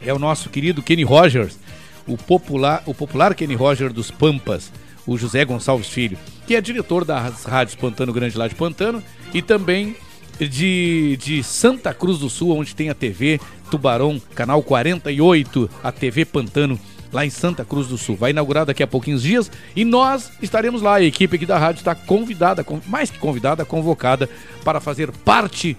É 0.00 0.12
o 0.12 0.18
nosso 0.18 0.48
querido 0.48 0.82
Kenny 0.82 1.02
Rogers, 1.02 1.58
o 2.06 2.16
popular, 2.16 2.82
o 2.86 2.94
popular 2.94 3.34
Kenny 3.34 3.54
Rogers 3.54 3.92
dos 3.92 4.10
Pampas, 4.10 4.70
o 5.06 5.16
José 5.18 5.44
Gonçalves 5.44 5.88
Filho, 5.88 6.18
que 6.46 6.54
é 6.54 6.60
diretor 6.60 7.04
das 7.04 7.44
rádios 7.44 7.74
Pantano 7.74 8.12
Grande 8.12 8.36
lá 8.36 8.46
de 8.48 8.54
Pantano 8.54 9.02
e 9.32 9.42
também 9.42 9.96
de, 10.38 11.16
de 11.20 11.42
Santa 11.42 11.92
Cruz 11.92 12.18
do 12.18 12.30
Sul, 12.30 12.56
onde 12.56 12.74
tem 12.74 12.90
a 12.90 12.94
TV 12.94 13.40
Tubarão, 13.70 14.20
canal 14.34 14.62
48, 14.62 15.70
a 15.82 15.92
TV 15.92 16.24
Pantano 16.24 16.78
lá 17.12 17.26
em 17.26 17.30
Santa 17.30 17.64
Cruz 17.64 17.88
do 17.88 17.98
Sul. 17.98 18.16
Vai 18.16 18.30
inaugurar 18.30 18.64
daqui 18.64 18.82
a 18.82 18.86
pouquinhos 18.86 19.22
dias 19.22 19.50
e 19.76 19.84
nós 19.84 20.32
estaremos 20.40 20.80
lá. 20.82 20.96
A 20.96 21.02
equipe 21.02 21.36
aqui 21.36 21.46
da 21.46 21.58
rádio 21.58 21.80
está 21.80 21.94
convidada, 21.94 22.64
mais 22.86 23.10
que 23.10 23.18
convidada, 23.18 23.64
convocada 23.64 24.28
para 24.64 24.80
fazer 24.80 25.10
parte 25.10 25.76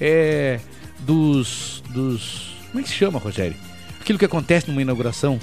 é, 0.00 0.60
dos, 1.00 1.82
dos. 1.90 2.56
Como 2.68 2.80
é 2.80 2.82
que 2.82 2.88
se 2.88 2.94
chama, 2.94 3.18
Rogério? 3.18 3.56
Aquilo 4.00 4.18
que 4.18 4.24
acontece 4.24 4.68
numa 4.68 4.80
inauguração. 4.82 5.38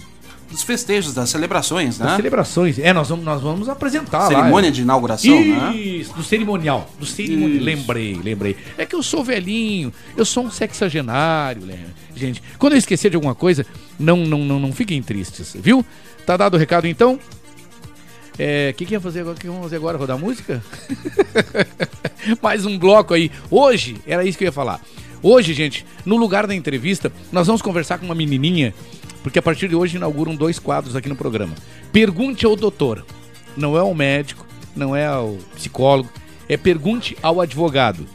Dos 0.50 0.64
festejos, 0.64 1.14
das 1.14 1.30
celebrações, 1.30 1.98
né? 1.98 2.06
Das 2.06 2.16
celebrações. 2.18 2.80
É, 2.80 2.94
nós 2.94 3.10
vamos, 3.10 3.26
nós 3.26 3.42
vamos 3.42 3.68
apresentar 3.68 4.28
Cerimônia 4.28 4.70
lá. 4.70 4.76
de 4.76 4.82
inauguração, 4.82 5.46
né? 5.46 5.76
Isso, 5.76 6.14
do 6.14 6.24
cerimonial. 6.24 6.90
Do 7.00 7.06
cerimonial. 7.06 7.64
Lembrei, 7.64 8.20
lembrei. 8.24 8.58
É 8.78 8.86
que 8.86 8.96
eu 8.96 9.04
sou 9.04 9.24
velhinho, 9.24 9.92
eu 10.16 10.24
sou 10.24 10.46
um 10.46 10.52
sexagenário, 10.52 11.66
lembra? 11.66 11.94
Gente, 12.16 12.42
quando 12.58 12.74
eu 12.74 12.80
esquecer 12.80 13.10
de 13.10 13.16
alguma 13.16 13.36
coisa, 13.36 13.66
não, 14.00 14.18
não, 14.18 14.40
não, 14.40 14.60
não 14.60 14.72
fiquem 14.72 15.02
tristes, 15.02 15.56
viu? 15.60 15.86
Tá 16.26 16.38
dado 16.38 16.54
o 16.56 16.58
recado 16.58 16.88
então? 16.88 17.20
É, 18.38 18.72
o 18.72 18.78
que, 18.78 18.86
que 18.86 18.94
ia 18.94 19.00
fazer 19.00 19.22
agora? 19.22 19.36
O 19.36 19.40
que 19.40 19.48
vamos 19.48 19.64
fazer 19.64 19.76
agora? 19.78 19.98
Rodar 19.98 20.18
música? 20.18 20.62
Mais 22.42 22.66
um 22.66 22.78
bloco 22.78 23.14
aí. 23.14 23.32
Hoje, 23.50 23.98
era 24.06 24.24
isso 24.26 24.38
que 24.38 24.44
eu 24.44 24.48
ia 24.48 24.52
falar. 24.52 24.82
Hoje, 25.22 25.54
gente, 25.54 25.86
no 26.06 26.18
lugar 26.18 26.46
da 26.46 26.54
entrevista, 26.54 27.12
nós 27.32 27.48
vamos 27.48 27.62
conversar 27.62 27.98
com 27.98 28.06
uma 28.06 28.16
menininha, 28.16 28.74
porque 29.26 29.40
a 29.40 29.42
partir 29.42 29.68
de 29.68 29.76
hoje 29.76 29.98
inauguram 29.98 30.36
dois 30.36 30.60
quadros 30.60 30.96
aqui 30.96 31.10
no 31.10 31.16
programa. 31.16 31.56
Pergunte 31.92 32.46
ao 32.46 32.56
doutor. 32.56 33.04
Não 33.58 33.76
é 33.76 33.80
ao 33.80 33.92
médico, 33.96 34.46
não 34.76 34.96
é 34.96 35.08
ao 35.08 35.40
psicólogo, 35.56 36.12
é 36.48 36.56
pergunte 36.56 37.18
ao 37.24 37.42
advogado. 37.42 38.06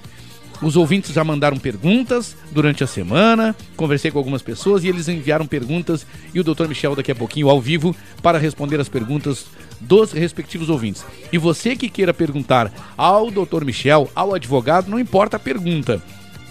Os 0.62 0.77
ouvintes 0.77 1.12
já 1.12 1.24
mandaram 1.24 1.57
perguntas 1.57 2.37
durante 2.53 2.85
a 2.85 2.87
semana, 2.87 3.57
conversei 3.74 4.12
com 4.12 4.19
algumas 4.19 4.41
pessoas 4.41 4.85
e 4.85 4.89
eles 4.89 5.09
enviaram 5.09 5.49
perguntas 5.49 6.07
e 6.32 6.39
o 6.39 6.45
Dr. 6.45 6.69
Michel 6.69 6.95
daqui 6.95 7.11
a 7.11 7.16
pouquinho 7.16 7.51
ao 7.51 7.61
vivo 7.61 7.93
para 8.23 8.39
responder 8.39 8.78
as 8.78 8.89
perguntas 8.89 9.47
dos 9.81 10.12
respectivos 10.12 10.69
ouvintes. 10.69 11.05
E 11.32 11.39
você 11.39 11.74
que 11.74 11.89
queira 11.89 12.15
perguntar 12.15 12.73
ao 12.97 13.32
Dr. 13.32 13.65
Michel, 13.65 14.09
ao 14.15 14.32
advogado, 14.32 14.89
não 14.89 15.01
importa 15.01 15.39
a 15.39 15.41
pergunta. 15.41 16.01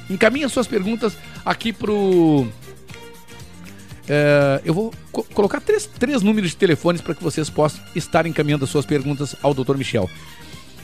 Encaminha 0.10 0.50
suas 0.50 0.68
perguntas 0.68 1.16
aqui 1.46 1.72
pro 1.72 2.46
é, 4.10 4.62
eu 4.66 4.74
vou 4.74 4.92
co 5.12 5.24
colocar 5.24 5.62
três, 5.62 5.86
três 5.86 6.24
números 6.24 6.50
de 6.50 6.58
telefones 6.58 7.00
para 7.00 7.14
que 7.14 7.24
vocês 7.24 7.48
possam 7.50 7.80
estar 7.96 8.26
encaminhando 8.26 8.66
as 8.66 8.72
suas 8.72 8.86
perguntas 8.86 9.36
ao 9.44 9.54
Dr. 9.54 9.78
Michel. 9.78 10.10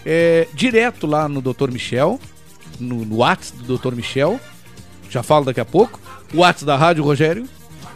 É, 0.06 0.48
direto 0.54 1.08
lá 1.08 1.28
no 1.28 1.42
Dr. 1.42 1.72
Michel, 1.72 2.20
no, 2.80 3.04
no 3.04 3.16
WhatsApp 3.18 3.64
do 3.64 3.78
Dr. 3.78 3.96
Michel, 3.96 4.40
já 5.10 5.24
falo 5.24 5.46
daqui 5.46 5.60
a 5.60 5.66
pouco. 5.66 6.00
O 6.32 6.38
WhatsApp 6.38 6.66
da 6.66 6.78
rádio, 6.78 7.04
Rogério? 7.04 7.48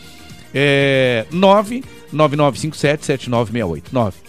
É 0.53 1.27
99957-7968. 1.33 3.85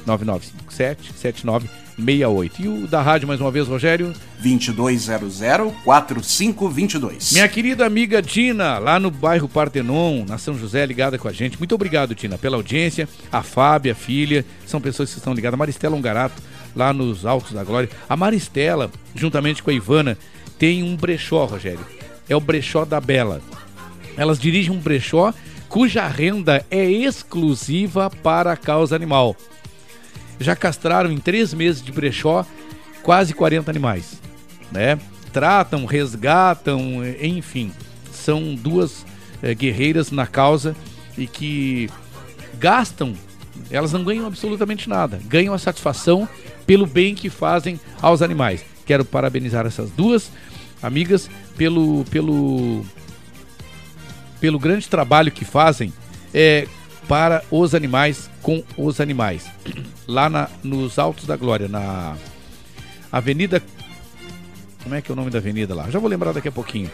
99957-7968. 0.05 1.88
68. 1.99 2.61
E 2.61 2.67
o 2.67 2.85
da 2.87 3.01
rádio, 3.01 3.27
mais 3.27 3.41
uma 3.41 3.51
vez, 3.51 3.67
Rogério? 3.67 4.13
2200-4522. 4.43 7.33
Minha 7.33 7.47
querida 7.47 7.85
amiga 7.85 8.19
Tina, 8.21 8.77
lá 8.79 8.99
no 8.99 9.11
bairro 9.11 9.49
Partenon, 9.49 10.25
na 10.25 10.37
São 10.37 10.57
José, 10.57 10.85
ligada 10.85 11.17
com 11.17 11.27
a 11.27 11.31
gente. 11.31 11.57
Muito 11.57 11.75
obrigado, 11.75 12.15
Tina, 12.15 12.37
pela 12.37 12.55
audiência. 12.55 13.09
A 13.31 13.43
Fábia, 13.43 13.91
a 13.91 13.95
filha, 13.95 14.45
são 14.65 14.79
pessoas 14.79 15.11
que 15.11 15.17
estão 15.17 15.33
ligadas. 15.33 15.55
A 15.55 15.57
Maristela 15.57 15.95
Ungarato, 15.95 16.41
lá 16.75 16.93
nos 16.93 17.25
Altos 17.25 17.53
da 17.53 17.63
Glória. 17.63 17.89
A 18.07 18.15
Maristela, 18.15 18.91
juntamente 19.13 19.61
com 19.61 19.69
a 19.69 19.73
Ivana, 19.73 20.17
tem 20.57 20.81
um 20.83 20.95
brechó, 20.95 21.45
Rogério. 21.45 21.85
É 22.27 22.35
o 22.35 22.39
brechó 22.39 22.85
da 22.85 23.01
Bela. 23.01 23.41
Elas 24.15 24.39
dirigem 24.39 24.71
um 24.71 24.79
brechó 24.79 25.33
cuja 25.67 26.07
renda 26.07 26.65
é 26.71 26.89
exclusiva 26.89 28.09
para 28.09 28.51
a 28.51 28.57
causa 28.57 28.95
animal 28.95 29.35
já 30.39 30.55
castraram 30.55 31.11
em 31.11 31.17
três 31.17 31.53
meses 31.53 31.81
de 31.81 31.91
brechó 31.91 32.45
quase 33.03 33.33
40 33.33 33.69
animais, 33.69 34.21
né? 34.71 34.99
Tratam, 35.33 35.85
resgatam, 35.85 37.01
enfim, 37.21 37.71
são 38.11 38.55
duas 38.55 39.05
é, 39.41 39.53
guerreiras 39.53 40.11
na 40.11 40.25
causa 40.25 40.75
e 41.17 41.27
que 41.27 41.89
gastam, 42.57 43.13
elas 43.69 43.91
não 43.91 44.03
ganham 44.03 44.25
absolutamente 44.25 44.89
nada, 44.89 45.19
ganham 45.25 45.53
a 45.53 45.59
satisfação 45.59 46.27
pelo 46.65 46.85
bem 46.85 47.15
que 47.15 47.29
fazem 47.29 47.79
aos 48.01 48.21
animais. 48.21 48.63
Quero 48.85 49.05
parabenizar 49.05 49.65
essas 49.65 49.91
duas 49.91 50.31
amigas 50.81 51.29
pelo 51.57 52.05
pelo 52.05 52.85
pelo 54.39 54.57
grande 54.57 54.87
trabalho 54.87 55.31
que 55.31 55.43
fazem 55.43 55.93
é, 56.33 56.67
para 57.09 57.43
os 57.49 57.73
animais 57.73 58.29
com 58.43 58.63
os 58.77 59.01
animais. 59.01 59.49
Lá 60.07 60.29
na, 60.29 60.47
nos 60.63 60.99
Altos 60.99 61.25
da 61.25 61.35
Glória, 61.35 61.67
na 61.67 62.15
Avenida. 63.11 63.63
Como 64.83 64.93
é 64.93 65.01
que 65.01 65.11
é 65.11 65.13
o 65.13 65.15
nome 65.15 65.31
da 65.31 65.39
avenida 65.39 65.73
lá? 65.73 65.89
Já 65.89 65.97
vou 65.97 66.07
lembrar 66.07 66.33
daqui 66.33 66.47
a 66.47 66.51
pouquinho. 66.51 66.89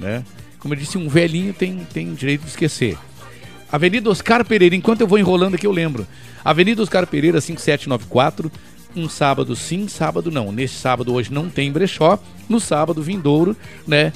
Né? 0.00 0.24
Como 0.58 0.72
eu 0.72 0.78
disse, 0.78 0.96
um 0.96 1.10
velhinho 1.10 1.52
tem, 1.52 1.86
tem 1.92 2.14
direito 2.14 2.40
de 2.40 2.48
esquecer. 2.48 2.96
Avenida 3.70 4.08
Oscar 4.08 4.46
Pereira, 4.46 4.74
enquanto 4.74 5.02
eu 5.02 5.06
vou 5.06 5.18
enrolando 5.18 5.56
aqui 5.56 5.66
eu 5.66 5.72
lembro. 5.72 6.06
Avenida 6.42 6.82
Oscar 6.82 7.06
Pereira 7.06 7.38
5794, 7.38 8.50
um 8.96 9.10
sábado 9.10 9.54
sim, 9.54 9.86
sábado 9.88 10.30
não. 10.30 10.50
Neste 10.50 10.78
sábado 10.78 11.12
hoje 11.12 11.30
não 11.30 11.50
tem 11.50 11.70
brechó, 11.70 12.18
no 12.48 12.58
sábado 12.58 13.02
vindouro, 13.02 13.54
né? 13.86 14.10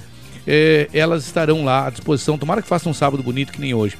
É, 0.46 0.88
elas 0.92 1.26
estarão 1.26 1.66
lá 1.66 1.86
à 1.86 1.90
disposição. 1.90 2.38
Tomara 2.38 2.62
que 2.62 2.68
faça 2.68 2.88
um 2.88 2.94
sábado 2.94 3.22
bonito 3.22 3.52
que 3.52 3.60
nem 3.60 3.74
hoje. 3.74 3.96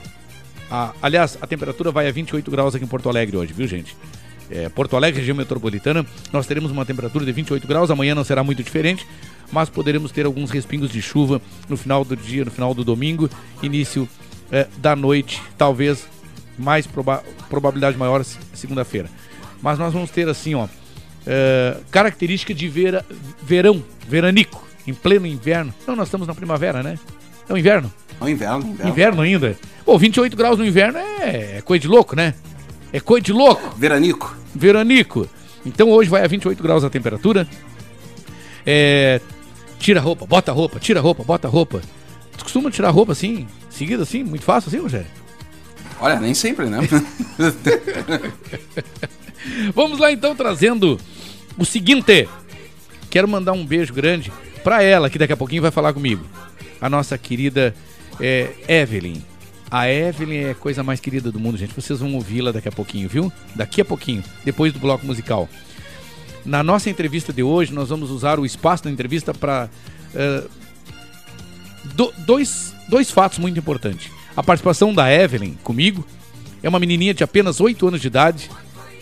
A, 0.71 0.93
aliás, 1.03 1.39
a 1.41 1.47
temperatura 1.47 1.91
vai 1.91 2.09
a 2.09 2.13
28 2.13 2.51
graus 2.51 2.75
aqui 2.75 2.85
em 2.85 2.89
Porto 2.89 3.09
Alegre 3.09 3.37
hoje, 3.37 3.53
viu, 3.53 3.67
gente? 3.67 3.97
É, 4.51 4.69
Porto 4.69 4.97
Alegre, 4.97 5.21
região 5.21 5.37
metropolitana, 5.37 6.05
nós 6.33 6.47
teremos 6.47 6.71
uma 6.71 6.85
temperatura 6.85 7.25
de 7.25 7.33
28 7.33 7.67
graus. 7.67 7.91
Amanhã 7.91 8.15
não 8.15 8.25
será 8.25 8.45
muito 8.45 8.63
diferente, 8.63 9.07
mas 9.51 9.69
poderemos 9.69 10.11
ter 10.11 10.27
alguns 10.27 10.51
respingos 10.51 10.91
de 10.91 11.01
chuva 11.01 11.41
no 11.69 11.77
final 11.77 12.05
do 12.05 12.17
dia, 12.17 12.45
no 12.45 12.51
final 12.51 12.75
do 12.75 12.85
domingo, 12.85 13.29
início 13.63 14.09
é, 14.51 14.67
da 14.79 14.95
noite, 14.95 15.43
talvez 15.57 16.07
mais 16.59 16.87
proba 16.87 17.23
probabilidade 17.49 17.97
maior 17.97 18.25
segunda-feira. 18.53 19.09
mas 19.61 19.79
nós 19.79 19.93
vamos 19.93 20.11
ter 20.11 20.29
assim, 20.29 20.55
ó, 20.55 20.69
é, 21.27 21.79
característica 21.91 22.53
de 22.55 22.69
vera, 22.69 23.05
verão, 23.43 23.83
veranico, 24.09 24.67
em 24.87 24.93
pleno 24.93 25.27
inverno. 25.27 25.73
Não, 25.87 25.97
nós 25.97 26.09
estamos 26.09 26.27
na 26.27 26.35
primavera, 26.35 26.83
né? 26.83 26.99
É 27.49 27.53
o 27.53 27.59
inverno. 27.59 27.93
É 28.21 28.25
o 28.25 28.29
inverno, 28.29 28.67
inverno. 28.67 28.91
Inverno 28.91 29.23
ainda. 29.23 29.57
Pô, 29.85 29.99
28 29.99 30.37
graus 30.37 30.59
no 30.59 30.65
inverno 30.65 30.99
é, 30.99 31.59
é 31.59 31.63
coisa 31.63 31.83
de 31.83 31.89
louco, 31.89 32.17
né? 32.17 32.35
É 32.93 33.01
coisa 33.01 33.25
de 33.25 33.33
louco. 33.33 33.75
Veranico. 33.77 34.35
Veranico. 34.55 35.29
Então 35.67 35.91
hoje 35.91 36.09
vai 36.09 36.25
a 36.25 36.29
28 36.29 36.63
graus 36.63 36.85
a 36.85 36.91
temperatura. 36.91 37.47
É, 38.65 39.21
tira 39.79 40.01
a 40.01 40.03
roupa, 40.03 40.27
bota 40.27 40.51
a 40.51 40.55
roupa, 40.55 40.79
tira 40.79 41.01
a 41.01 41.03
roupa, 41.03 41.23
bota 41.23 41.49
a 41.49 41.51
roupa. 41.51 41.81
Tu 42.37 42.45
costuma 42.45 42.71
tirar 42.71 42.89
a 42.89 42.93
roupa 42.93 43.13
assim, 43.13 43.47
seguida 43.71 44.03
assim, 44.03 44.23
muito 44.23 44.45
fácil 44.45 44.69
assim, 44.69 44.79
Rogério? 44.79 45.07
Olha, 46.01 46.21
nem 46.21 46.35
sempre, 46.35 46.67
né? 46.67 46.79
Vamos 49.75 49.99
lá 49.99 50.11
então 50.11 50.35
trazendo 50.35 50.99
o 51.59 51.65
seguinte. 51.65 52.29
Quero 53.11 53.29
mandar 53.29 53.53
um 53.53 53.65
beijo 53.65 53.93
grande 53.93 54.33
pra 54.63 54.83
ela, 54.83 55.09
que 55.09 55.19
daqui 55.19 55.33
a 55.33 55.37
pouquinho 55.37 55.63
vai 55.63 55.71
falar 55.71 55.93
comigo. 55.93 56.25
A 56.81 56.89
nossa 56.89 57.17
querida 57.17 57.75
é, 58.21 58.51
Evelyn. 58.69 59.23
A 59.71 59.89
Evelyn 59.89 60.45
é 60.45 60.51
a 60.51 60.55
coisa 60.55 60.83
mais 60.83 61.01
querida 61.01 61.33
do 61.33 61.41
mundo, 61.41 61.59
gente. 61.59 61.75
Vocês 61.75 61.99
vão 61.99 62.15
ouvi-la 62.15 62.53
daqui 62.53 62.69
a 62.69 62.73
pouquinho, 62.73 63.09
viu? 63.09 63.33
Daqui 63.55 63.81
a 63.81 63.85
pouquinho, 63.85 64.23
depois 64.45 64.73
do 64.73 64.79
bloco 64.79 65.05
musical. 65.05 65.49
Na 66.45 66.63
nossa 66.63 66.91
entrevista 66.91 67.33
de 67.33 67.43
hoje, 67.43 67.73
nós 67.73 67.89
vamos 67.89 68.11
usar 68.11 68.39
o 68.39 68.45
espaço 68.45 68.85
da 68.85 68.91
entrevista 68.91 69.33
para 69.33 69.69
uh, 70.15 70.51
do, 71.95 72.13
dois, 72.19 72.75
dois 72.89 73.11
fatos 73.11 73.39
muito 73.39 73.59
importantes. 73.59 74.11
A 74.37 74.43
participação 74.43 74.93
da 74.93 75.11
Evelyn 75.13 75.55
comigo 75.63 76.07
é 76.63 76.69
uma 76.69 76.79
menininha 76.79 77.15
de 77.15 77.25
apenas 77.25 77.61
8 77.61 77.89
anos 77.89 78.01
de 78.01 78.07
idade. 78.07 78.51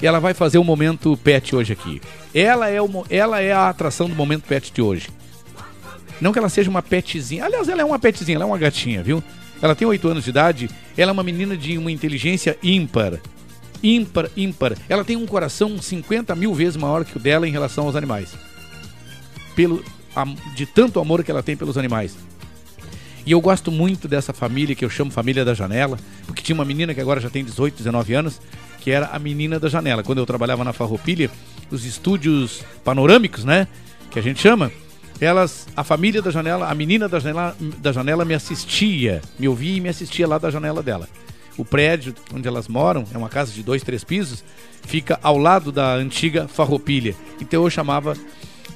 E 0.01 0.07
ela 0.07 0.19
vai 0.19 0.35
fazer 0.35 0.59
o 0.59 0.65
momento 0.65 1.17
pet 1.17 1.55
hoje 1.55 1.73
aqui. 1.73 2.01
Ela 2.35 2.69
é, 2.69 2.83
o, 2.83 3.07
ela 3.09 3.41
é 3.41 3.53
a 3.53 3.69
atração 3.69 4.09
do 4.09 4.17
momento 4.17 4.43
pet 4.43 4.73
de 4.73 4.83
hoje. 4.83 5.09
Não 6.23 6.33
que 6.33 6.39
ela 6.39 6.49
seja 6.49 6.71
uma 6.71 6.83
petzinha. 6.83 7.45
Aliás, 7.45 7.69
ela 7.69 7.83
é 7.83 7.85
uma 7.85 7.99
petzinha, 7.99 8.37
ela 8.37 8.45
é 8.45 8.47
uma 8.47 8.57
gatinha, 8.57 9.03
viu? 9.03 9.21
Ela 9.61 9.75
tem 9.75 9.89
8 9.89 10.07
anos 10.07 10.23
de 10.23 10.31
idade. 10.31 10.71
Ela 10.97 11.11
é 11.11 11.13
uma 11.13 11.25
menina 11.25 11.57
de 11.57 11.77
uma 11.77 11.91
inteligência 11.91 12.57
ímpar. 12.63 13.19
Ímpar, 13.83 14.31
ímpar. 14.37 14.77
Ela 14.89 15.05
tem 15.05 15.17
um 15.17 15.27
coração 15.27 15.83
50 15.83 16.37
mil 16.37 16.55
vezes 16.55 16.77
maior 16.77 17.05
que 17.05 17.17
o 17.17 17.21
dela 17.21 17.49
em 17.49 17.51
relação 17.51 17.87
aos 17.87 17.97
animais. 17.97 18.37
Pelo, 19.57 19.85
de 20.55 20.65
tanto 20.65 21.01
amor 21.01 21.25
que 21.25 21.31
ela 21.33 21.43
tem 21.43 21.57
pelos 21.57 21.77
animais. 21.77 22.17
E 23.27 23.33
eu 23.33 23.41
gosto 23.41 23.73
muito 23.73 24.07
dessa 24.07 24.33
família 24.33 24.77
que 24.77 24.85
eu 24.85 24.91
chamo 24.91 25.11
família 25.11 25.45
da 25.45 25.55
janela, 25.55 25.99
porque 26.25 26.41
tinha 26.41 26.55
uma 26.55 26.65
menina 26.65 26.95
que 26.95 27.01
agora 27.01 27.21
já 27.21 27.31
tem 27.31 27.45
18, 27.45 27.79
19 27.79 28.15
anos, 28.15 28.41
que 28.81 28.93
era 28.93 29.07
a 29.07 29.19
menina 29.19 29.59
da 29.59 29.69
janela. 29.69 30.05
Quando 30.05 30.19
eu 30.19 30.27
trabalhava 30.27 30.63
na 30.63 30.73
Farroupilha, 30.73 31.29
os 31.69 31.85
estúdios 31.85 32.63
panorâmicos, 32.85 33.45
né, 33.45 33.67
que 34.09 34.21
a 34.21 34.23
gente 34.23 34.41
chama, 34.41 34.71
elas, 35.25 35.67
a 35.77 35.85
família 35.85 36.21
da 36.21 36.31
janela, 36.31 36.69
a 36.69 36.75
menina 36.75 37.09
da 37.09 37.19
janela, 37.19 37.57
da 37.79 37.93
janela 37.93 38.25
me 38.25 38.35
assistia, 38.35 39.23
me 39.39 39.49
ouvia 39.49 39.77
e 39.77 39.81
me 39.81 39.89
assistia 39.89 40.27
lá 40.27 40.39
da 40.39 40.51
janela 40.51 40.83
dela. 40.83 41.09
O 41.57 41.65
prédio 41.65 42.15
onde 42.35 42.49
elas 42.49 42.67
moram 42.67 43.05
é 43.13 43.19
uma 43.19 43.29
casa 43.29 43.53
de 43.53 43.63
dois, 43.63 43.83
três 43.83 44.03
pisos, 44.03 44.43
fica 44.83 45.21
ao 45.23 45.39
lado 45.39 45.71
da 45.71 45.95
antiga 45.95 46.49
Farroupilha. 46.49 47.15
Então 47.41 47.63
eu 47.63 47.71
chamava 47.71 48.17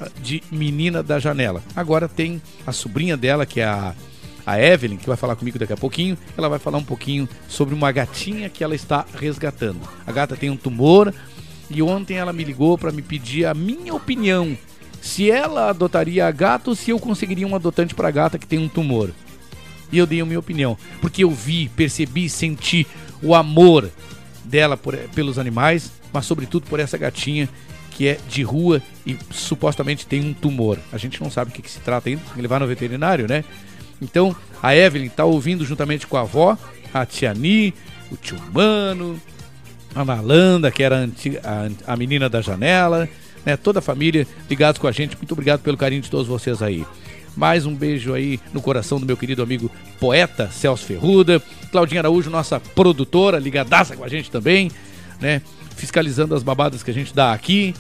ah, 0.00 0.08
de 0.20 0.42
menina 0.50 1.02
da 1.02 1.18
janela. 1.18 1.62
Agora 1.74 2.08
tem 2.08 2.40
a 2.66 2.72
sobrinha 2.72 3.16
dela, 3.16 3.44
que 3.44 3.60
é 3.60 3.64
a 3.64 3.94
a 4.46 4.60
Evelyn, 4.60 4.96
que 4.96 5.08
vai 5.08 5.16
falar 5.16 5.34
comigo 5.34 5.58
daqui 5.58 5.72
a 5.72 5.76
pouquinho, 5.76 6.16
ela 6.38 6.48
vai 6.48 6.60
falar 6.60 6.78
um 6.78 6.84
pouquinho 6.84 7.28
sobre 7.48 7.74
uma 7.74 7.90
gatinha 7.90 8.48
que 8.48 8.62
ela 8.62 8.76
está 8.76 9.04
resgatando. 9.18 9.80
A 10.06 10.12
gata 10.12 10.36
tem 10.36 10.48
um 10.50 10.56
tumor 10.56 11.12
e 11.68 11.82
ontem 11.82 12.16
ela 12.16 12.32
me 12.32 12.44
ligou 12.44 12.78
para 12.78 12.92
me 12.92 13.02
pedir 13.02 13.44
a 13.44 13.52
minha 13.52 13.92
opinião 13.92 14.56
se 15.00 15.30
ela 15.30 15.70
adotaria 15.70 16.24
ou 16.66 16.74
se 16.74 16.90
eu 16.90 16.98
conseguiria 16.98 17.46
um 17.46 17.54
adotante 17.54 17.94
para 17.94 18.10
gata 18.10 18.38
que 18.38 18.46
tem 18.46 18.58
um 18.58 18.68
tumor. 18.68 19.10
E 19.90 19.98
eu 19.98 20.06
dei 20.06 20.20
a 20.20 20.26
minha 20.26 20.38
opinião, 20.38 20.76
porque 21.00 21.22
eu 21.22 21.30
vi, 21.30 21.68
percebi, 21.68 22.28
senti 22.28 22.86
o 23.22 23.34
amor 23.34 23.90
dela 24.44 24.76
por, 24.76 24.96
pelos 25.14 25.38
animais, 25.38 25.92
mas 26.12 26.26
sobretudo 26.26 26.66
por 26.66 26.80
essa 26.80 26.98
gatinha 26.98 27.48
que 27.90 28.08
é 28.08 28.18
de 28.28 28.42
rua 28.42 28.82
e 29.06 29.16
supostamente 29.30 30.06
tem 30.06 30.20
um 30.20 30.34
tumor. 30.34 30.78
A 30.92 30.98
gente 30.98 31.22
não 31.22 31.30
sabe 31.30 31.50
o 31.50 31.54
que, 31.54 31.62
que 31.62 31.70
se 31.70 31.80
trata 31.80 32.08
ainda, 32.08 32.20
tem 32.20 32.34
que 32.34 32.42
levar 32.42 32.60
no 32.60 32.66
veterinário, 32.66 33.26
né? 33.26 33.42
Então, 34.02 34.36
a 34.62 34.76
Evelyn 34.76 35.06
está 35.06 35.24
ouvindo 35.24 35.64
juntamente 35.64 36.06
com 36.06 36.16
a 36.18 36.20
avó, 36.20 36.58
a 36.92 37.06
Tiani, 37.06 37.72
o 38.10 38.16
tio 38.16 38.38
Mano, 38.52 39.18
a 39.94 40.04
Nalanda, 40.04 40.70
que 40.70 40.82
era 40.82 40.96
a, 40.96 41.00
antiga, 41.00 41.40
a, 41.42 41.92
a 41.94 41.96
menina 41.96 42.28
da 42.28 42.42
janela, 42.42 43.08
né? 43.46 43.56
Toda 43.56 43.78
a 43.78 43.82
família 43.82 44.26
ligados 44.50 44.80
com 44.80 44.88
a 44.88 44.92
gente. 44.92 45.16
Muito 45.16 45.30
obrigado 45.32 45.60
pelo 45.60 45.76
carinho 45.76 46.02
de 46.02 46.10
todos 46.10 46.26
vocês 46.26 46.60
aí. 46.60 46.84
Mais 47.36 47.64
um 47.64 47.74
beijo 47.74 48.12
aí 48.12 48.40
no 48.52 48.60
coração 48.60 48.98
do 48.98 49.06
meu 49.06 49.16
querido 49.16 49.42
amigo 49.42 49.70
poeta 50.00 50.50
Celso 50.50 50.84
Ferruda, 50.84 51.40
Claudinha 51.70 52.00
Araújo, 52.00 52.28
nossa 52.28 52.58
produtora, 52.58 53.38
ligadaça 53.38 53.94
com 53.94 54.02
a 54.02 54.08
gente 54.08 54.30
também, 54.30 54.70
né? 55.20 55.40
Fiscalizando 55.76 56.34
as 56.34 56.42
babadas 56.42 56.82
que 56.82 56.90
a 56.90 56.94
gente 56.94 57.14
dá 57.14 57.32
aqui. 57.32 57.74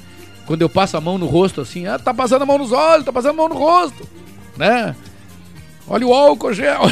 Quando 0.46 0.62
eu 0.62 0.68
passo 0.68 0.96
a 0.96 1.00
mão 1.00 1.18
no 1.18 1.26
rosto 1.26 1.60
assim, 1.60 1.86
ah, 1.86 1.98
tá 1.98 2.14
passando 2.14 2.42
a 2.42 2.46
mão 2.46 2.58
nos 2.58 2.70
olhos, 2.70 3.04
tá 3.04 3.12
passando 3.12 3.30
a 3.30 3.36
mão 3.36 3.48
no 3.48 3.56
rosto, 3.56 4.06
né? 4.56 4.94
Olha 5.88 6.06
o 6.06 6.14
álcool 6.14 6.52
gel. 6.52 6.82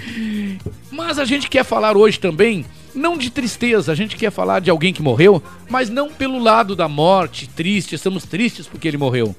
mas 0.90 1.18
a 1.18 1.24
gente 1.24 1.48
quer 1.48 1.64
falar 1.64 1.96
hoje 1.96 2.18
também, 2.18 2.66
não 2.94 3.18
de 3.18 3.30
tristeza, 3.30 3.90
a 3.90 3.94
gente 3.94 4.16
quer 4.16 4.30
falar 4.30 4.60
de 4.60 4.70
alguém 4.70 4.92
que 4.92 5.02
morreu, 5.02 5.42
mas 5.68 5.90
não 5.90 6.10
pelo 6.10 6.38
lado 6.38 6.76
da 6.76 6.88
morte, 6.88 7.48
triste, 7.48 7.94
estamos 7.94 8.24
tristes 8.24 8.66
porque 8.66 8.86
ele 8.88 8.96
morreu. 8.96 9.34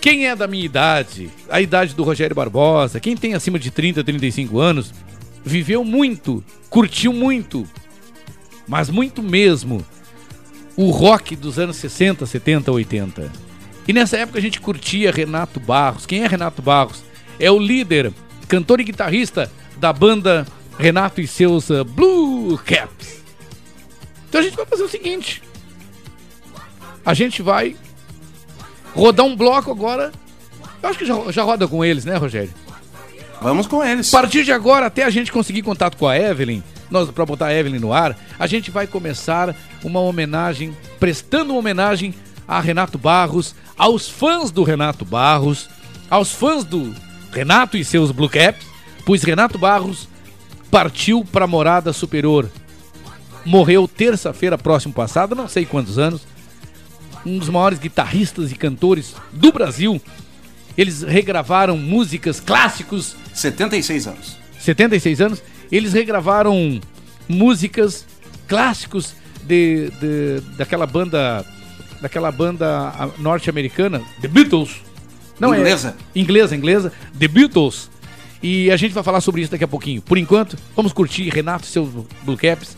Quem 0.00 0.26
é 0.26 0.36
da 0.36 0.46
minha 0.46 0.64
idade, 0.64 1.30
a 1.48 1.60
idade 1.60 1.94
do 1.94 2.04
Rogério 2.04 2.36
Barbosa, 2.36 3.00
quem 3.00 3.16
tem 3.16 3.34
acima 3.34 3.58
de 3.58 3.70
30, 3.70 4.04
35 4.04 4.58
anos, 4.58 4.92
viveu 5.42 5.82
muito, 5.82 6.44
curtiu 6.68 7.12
muito, 7.12 7.66
mas 8.68 8.90
muito 8.90 9.22
mesmo, 9.22 9.84
o 10.76 10.90
rock 10.90 11.34
dos 11.34 11.58
anos 11.58 11.76
60, 11.76 12.26
70, 12.26 12.70
80. 12.70 13.32
E 13.86 13.92
nessa 13.92 14.16
época 14.16 14.38
a 14.38 14.42
gente 14.42 14.60
curtia 14.60 15.12
Renato 15.12 15.60
Barros. 15.60 16.06
Quem 16.06 16.22
é 16.22 16.26
Renato 16.26 16.62
Barros? 16.62 17.02
É 17.38 17.50
o 17.50 17.58
líder, 17.58 18.12
cantor 18.48 18.80
e 18.80 18.84
guitarrista 18.84 19.50
da 19.78 19.92
banda 19.92 20.46
Renato 20.78 21.20
e 21.20 21.26
seus 21.26 21.70
uh, 21.70 21.84
Blue 21.84 22.58
Caps. 22.58 23.22
Então 24.28 24.40
a 24.40 24.44
gente 24.44 24.56
vai 24.56 24.66
fazer 24.66 24.82
o 24.82 24.88
seguinte: 24.88 25.42
a 27.04 27.14
gente 27.14 27.42
vai 27.42 27.76
rodar 28.94 29.26
um 29.26 29.36
bloco 29.36 29.70
agora. 29.70 30.12
Eu 30.82 30.88
acho 30.88 30.98
que 30.98 31.06
já, 31.06 31.14
já 31.30 31.42
roda 31.42 31.66
com 31.66 31.84
eles, 31.84 32.04
né, 32.04 32.16
Rogério? 32.16 32.52
Vamos 33.40 33.66
com 33.66 33.84
eles. 33.84 34.12
A 34.12 34.20
partir 34.20 34.44
de 34.44 34.52
agora, 34.52 34.86
até 34.86 35.04
a 35.04 35.10
gente 35.10 35.30
conseguir 35.30 35.62
contato 35.62 35.96
com 35.96 36.08
a 36.08 36.18
Evelyn, 36.18 36.62
nós 36.90 37.10
para 37.10 37.26
botar 37.26 37.46
a 37.46 37.54
Evelyn 37.54 37.78
no 37.78 37.92
ar, 37.92 38.18
a 38.38 38.46
gente 38.46 38.70
vai 38.70 38.86
começar 38.86 39.54
uma 39.82 40.00
homenagem, 40.00 40.76
prestando 40.98 41.52
uma 41.52 41.58
homenagem 41.58 42.14
a 42.46 42.60
Renato 42.60 42.98
Barros, 42.98 43.54
aos 43.76 44.08
fãs 44.08 44.50
do 44.50 44.62
Renato 44.62 45.04
Barros, 45.04 45.68
aos 46.10 46.32
fãs 46.32 46.64
do 46.64 46.94
Renato 47.32 47.76
e 47.76 47.84
seus 47.84 48.10
Blue 48.10 48.28
Caps, 48.28 48.66
pois 49.04 49.22
Renato 49.22 49.58
Barros 49.58 50.08
partiu 50.74 51.24
para 51.24 51.46
morada 51.46 51.92
superior. 51.92 52.50
Morreu 53.44 53.86
terça-feira 53.86 54.58
próximo 54.58 54.92
passado, 54.92 55.32
não 55.32 55.46
sei 55.46 55.64
quantos 55.64 56.00
anos. 56.00 56.22
Um 57.24 57.38
dos 57.38 57.48
maiores 57.48 57.78
guitarristas 57.78 58.50
e 58.50 58.56
cantores 58.56 59.14
do 59.32 59.52
Brasil. 59.52 60.02
Eles 60.76 61.02
regravaram 61.02 61.76
músicas 61.76 62.40
clássicos. 62.40 63.14
76 63.32 64.08
anos. 64.08 64.36
76 64.58 65.20
anos. 65.20 65.42
Eles 65.70 65.92
regravaram 65.92 66.80
músicas 67.28 68.04
clássicos 68.48 69.14
de, 69.44 69.92
de 70.00 70.40
daquela 70.56 70.88
banda 70.88 71.46
daquela 72.02 72.32
banda 72.32 72.92
norte-americana, 73.18 74.02
The 74.20 74.26
Beatles. 74.26 74.82
Não 75.38 75.54
é 75.54 75.58
inglesa. 75.60 75.96
É, 75.96 76.18
inglesa, 76.18 76.56
inglesa, 76.56 76.92
The 77.16 77.28
Beatles. 77.28 77.93
E 78.46 78.70
a 78.70 78.76
gente 78.76 78.92
vai 78.92 79.02
falar 79.02 79.22
sobre 79.22 79.40
isso 79.40 79.50
daqui 79.50 79.64
a 79.64 79.68
pouquinho. 79.68 80.02
Por 80.02 80.18
enquanto, 80.18 80.54
vamos 80.76 80.92
curtir 80.92 81.30
Renato 81.30 81.64
e 81.64 81.66
seus 81.66 81.88
Blue 82.22 82.36
Caps 82.36 82.76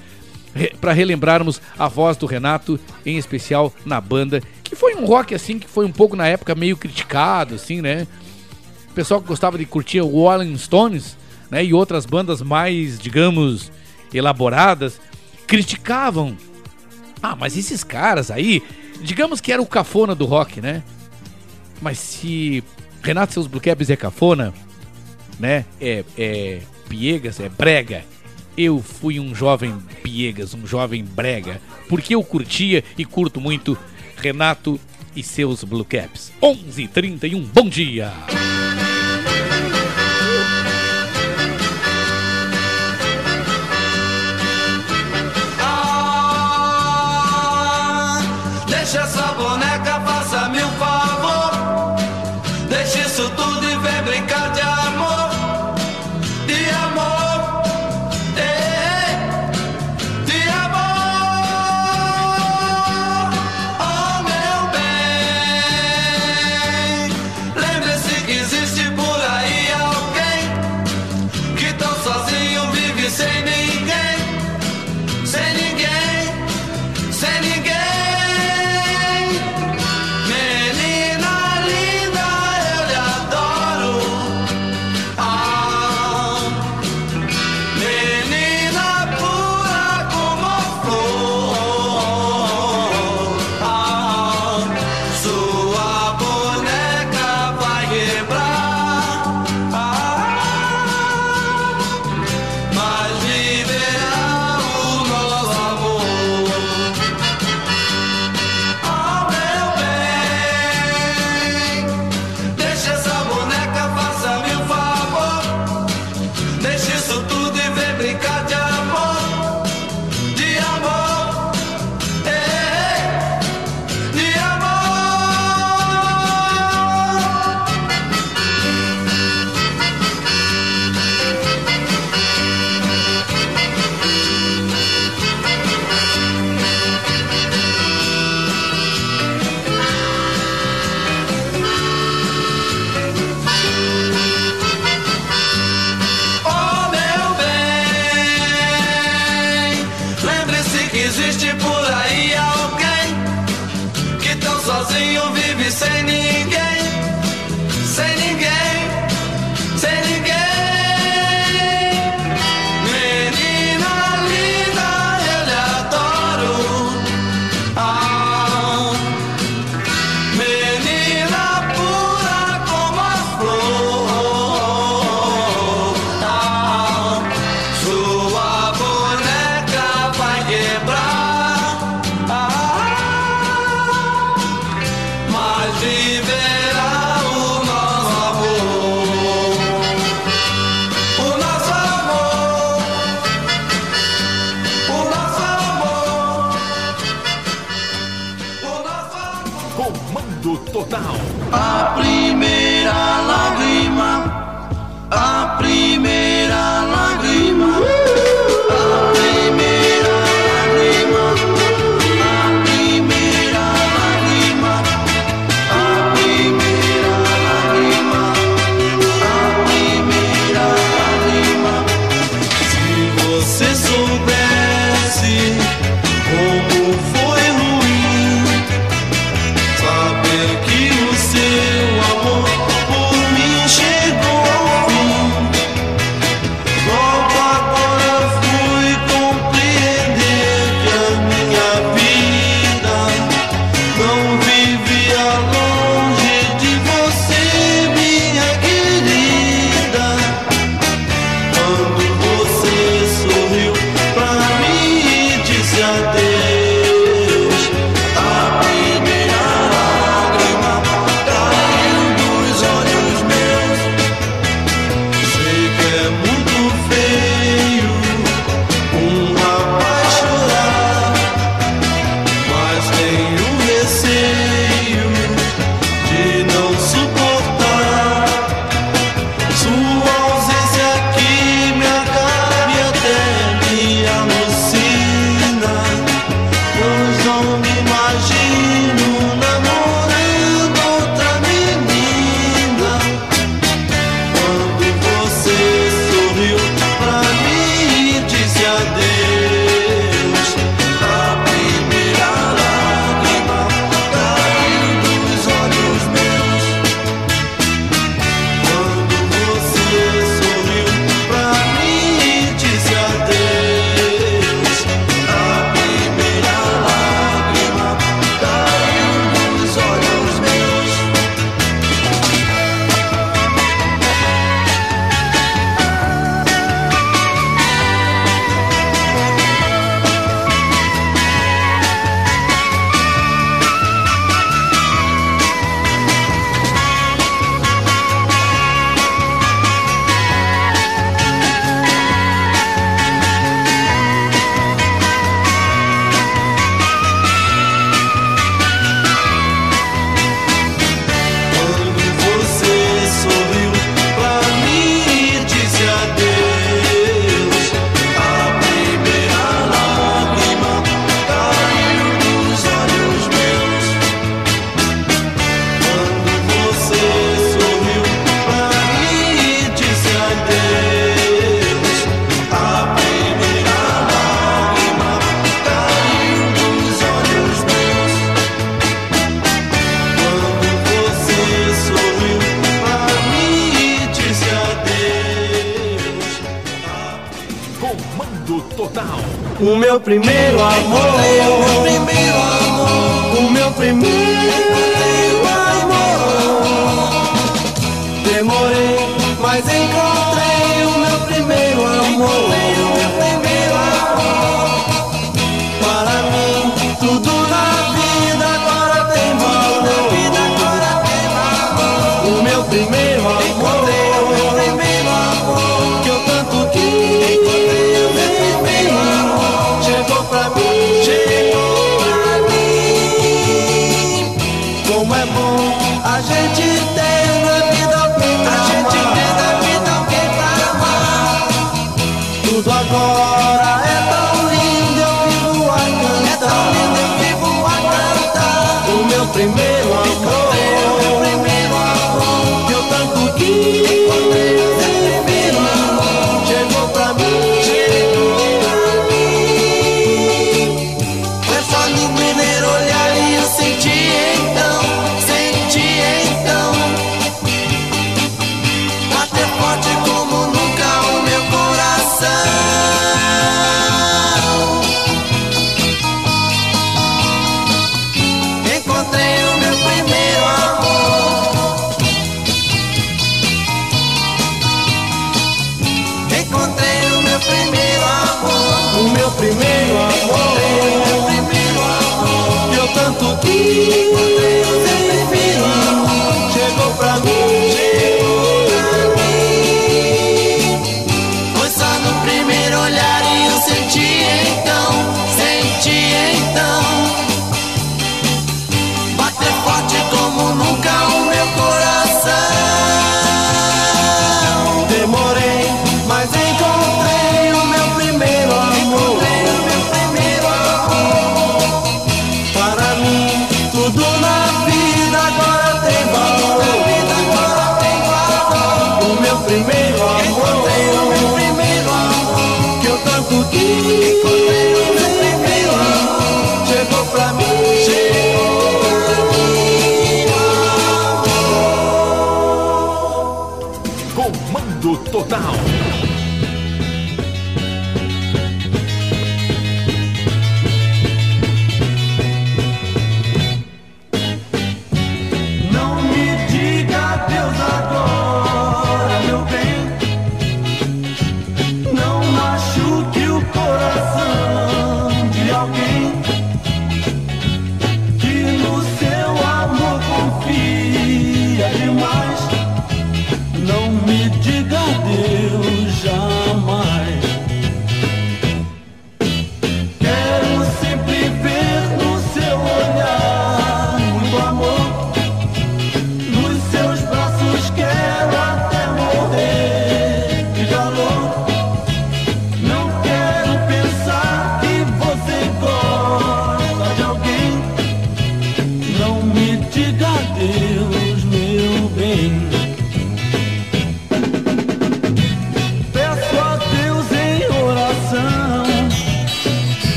re, 0.54 0.72
para 0.80 0.92
relembrarmos 0.92 1.60
a 1.76 1.88
voz 1.88 2.16
do 2.16 2.24
Renato, 2.24 2.78
em 3.04 3.18
especial 3.18 3.74
na 3.84 4.00
banda, 4.00 4.40
que 4.62 4.76
foi 4.76 4.94
um 4.94 5.04
rock 5.04 5.34
assim 5.34 5.58
que 5.58 5.66
foi 5.66 5.84
um 5.84 5.90
pouco 5.90 6.14
na 6.14 6.24
época 6.28 6.54
meio 6.54 6.76
criticado, 6.76 7.56
assim, 7.56 7.82
né? 7.82 8.06
O 8.88 8.94
pessoal 8.94 9.20
que 9.20 9.26
gostava 9.26 9.58
de 9.58 9.66
curtir 9.66 10.00
o 10.00 10.06
Rolling 10.06 10.56
Stones, 10.56 11.16
né, 11.50 11.64
e 11.64 11.74
outras 11.74 12.06
bandas 12.06 12.40
mais, 12.40 12.96
digamos, 12.96 13.72
elaboradas, 14.14 15.00
criticavam. 15.48 16.36
Ah, 17.20 17.34
mas 17.34 17.56
esses 17.56 17.82
caras 17.82 18.30
aí, 18.30 18.62
digamos 19.02 19.40
que 19.40 19.52
era 19.52 19.60
o 19.60 19.66
cafona 19.66 20.14
do 20.14 20.26
rock, 20.26 20.60
né? 20.60 20.84
Mas 21.82 21.98
se 21.98 22.62
Renato 23.02 23.32
seus 23.32 23.48
Blue 23.48 23.60
Caps 23.60 23.90
é 23.90 23.96
cafona, 23.96 24.54
né? 25.38 25.64
É, 25.80 26.04
é 26.16 26.60
piegas, 26.88 27.40
é 27.40 27.48
brega. 27.48 28.04
Eu 28.56 28.80
fui 28.80 29.20
um 29.20 29.34
jovem 29.34 29.76
piegas, 30.02 30.54
um 30.54 30.66
jovem 30.66 31.04
brega, 31.04 31.60
porque 31.88 32.14
eu 32.14 32.22
curtia 32.24 32.82
e 32.96 33.04
curto 33.04 33.40
muito 33.40 33.76
Renato 34.16 34.80
e 35.14 35.22
seus 35.22 35.62
Blue 35.62 35.84
Caps. 35.84 36.32
11:31. 36.42 37.46
Bom 37.52 37.68
dia. 37.68 38.12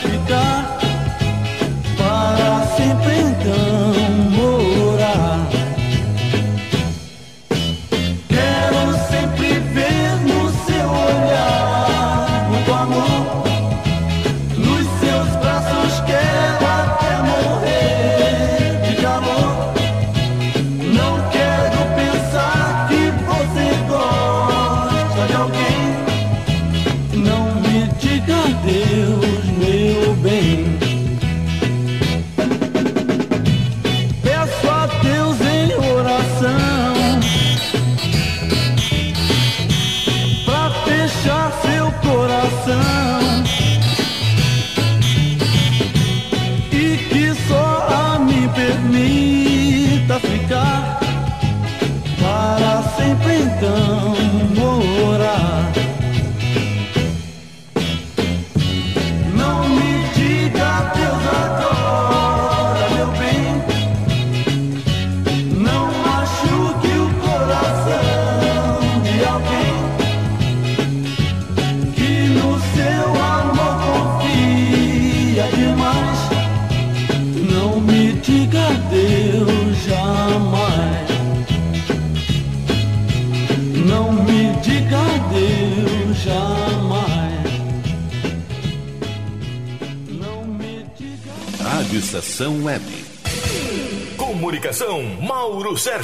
ficar 0.00 0.77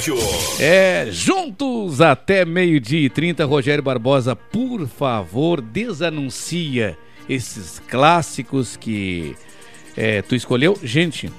Sérgio. 0.05 0.17
É, 0.59 1.07
juntos 1.11 1.99
até 1.99 2.45
meio-dia 2.45 2.99
e 2.99 3.09
30, 3.09 3.43
Rogério 3.45 3.83
Barbosa, 3.83 4.35
por 4.35 4.87
favor, 4.87 5.61
desanuncia 5.61 6.95
esses 7.27 7.81
clássicos 7.87 8.77
que 8.77 9.35
é, 9.97 10.21
tu 10.21 10.35
escolheu. 10.35 10.77
Gente, 10.83 11.31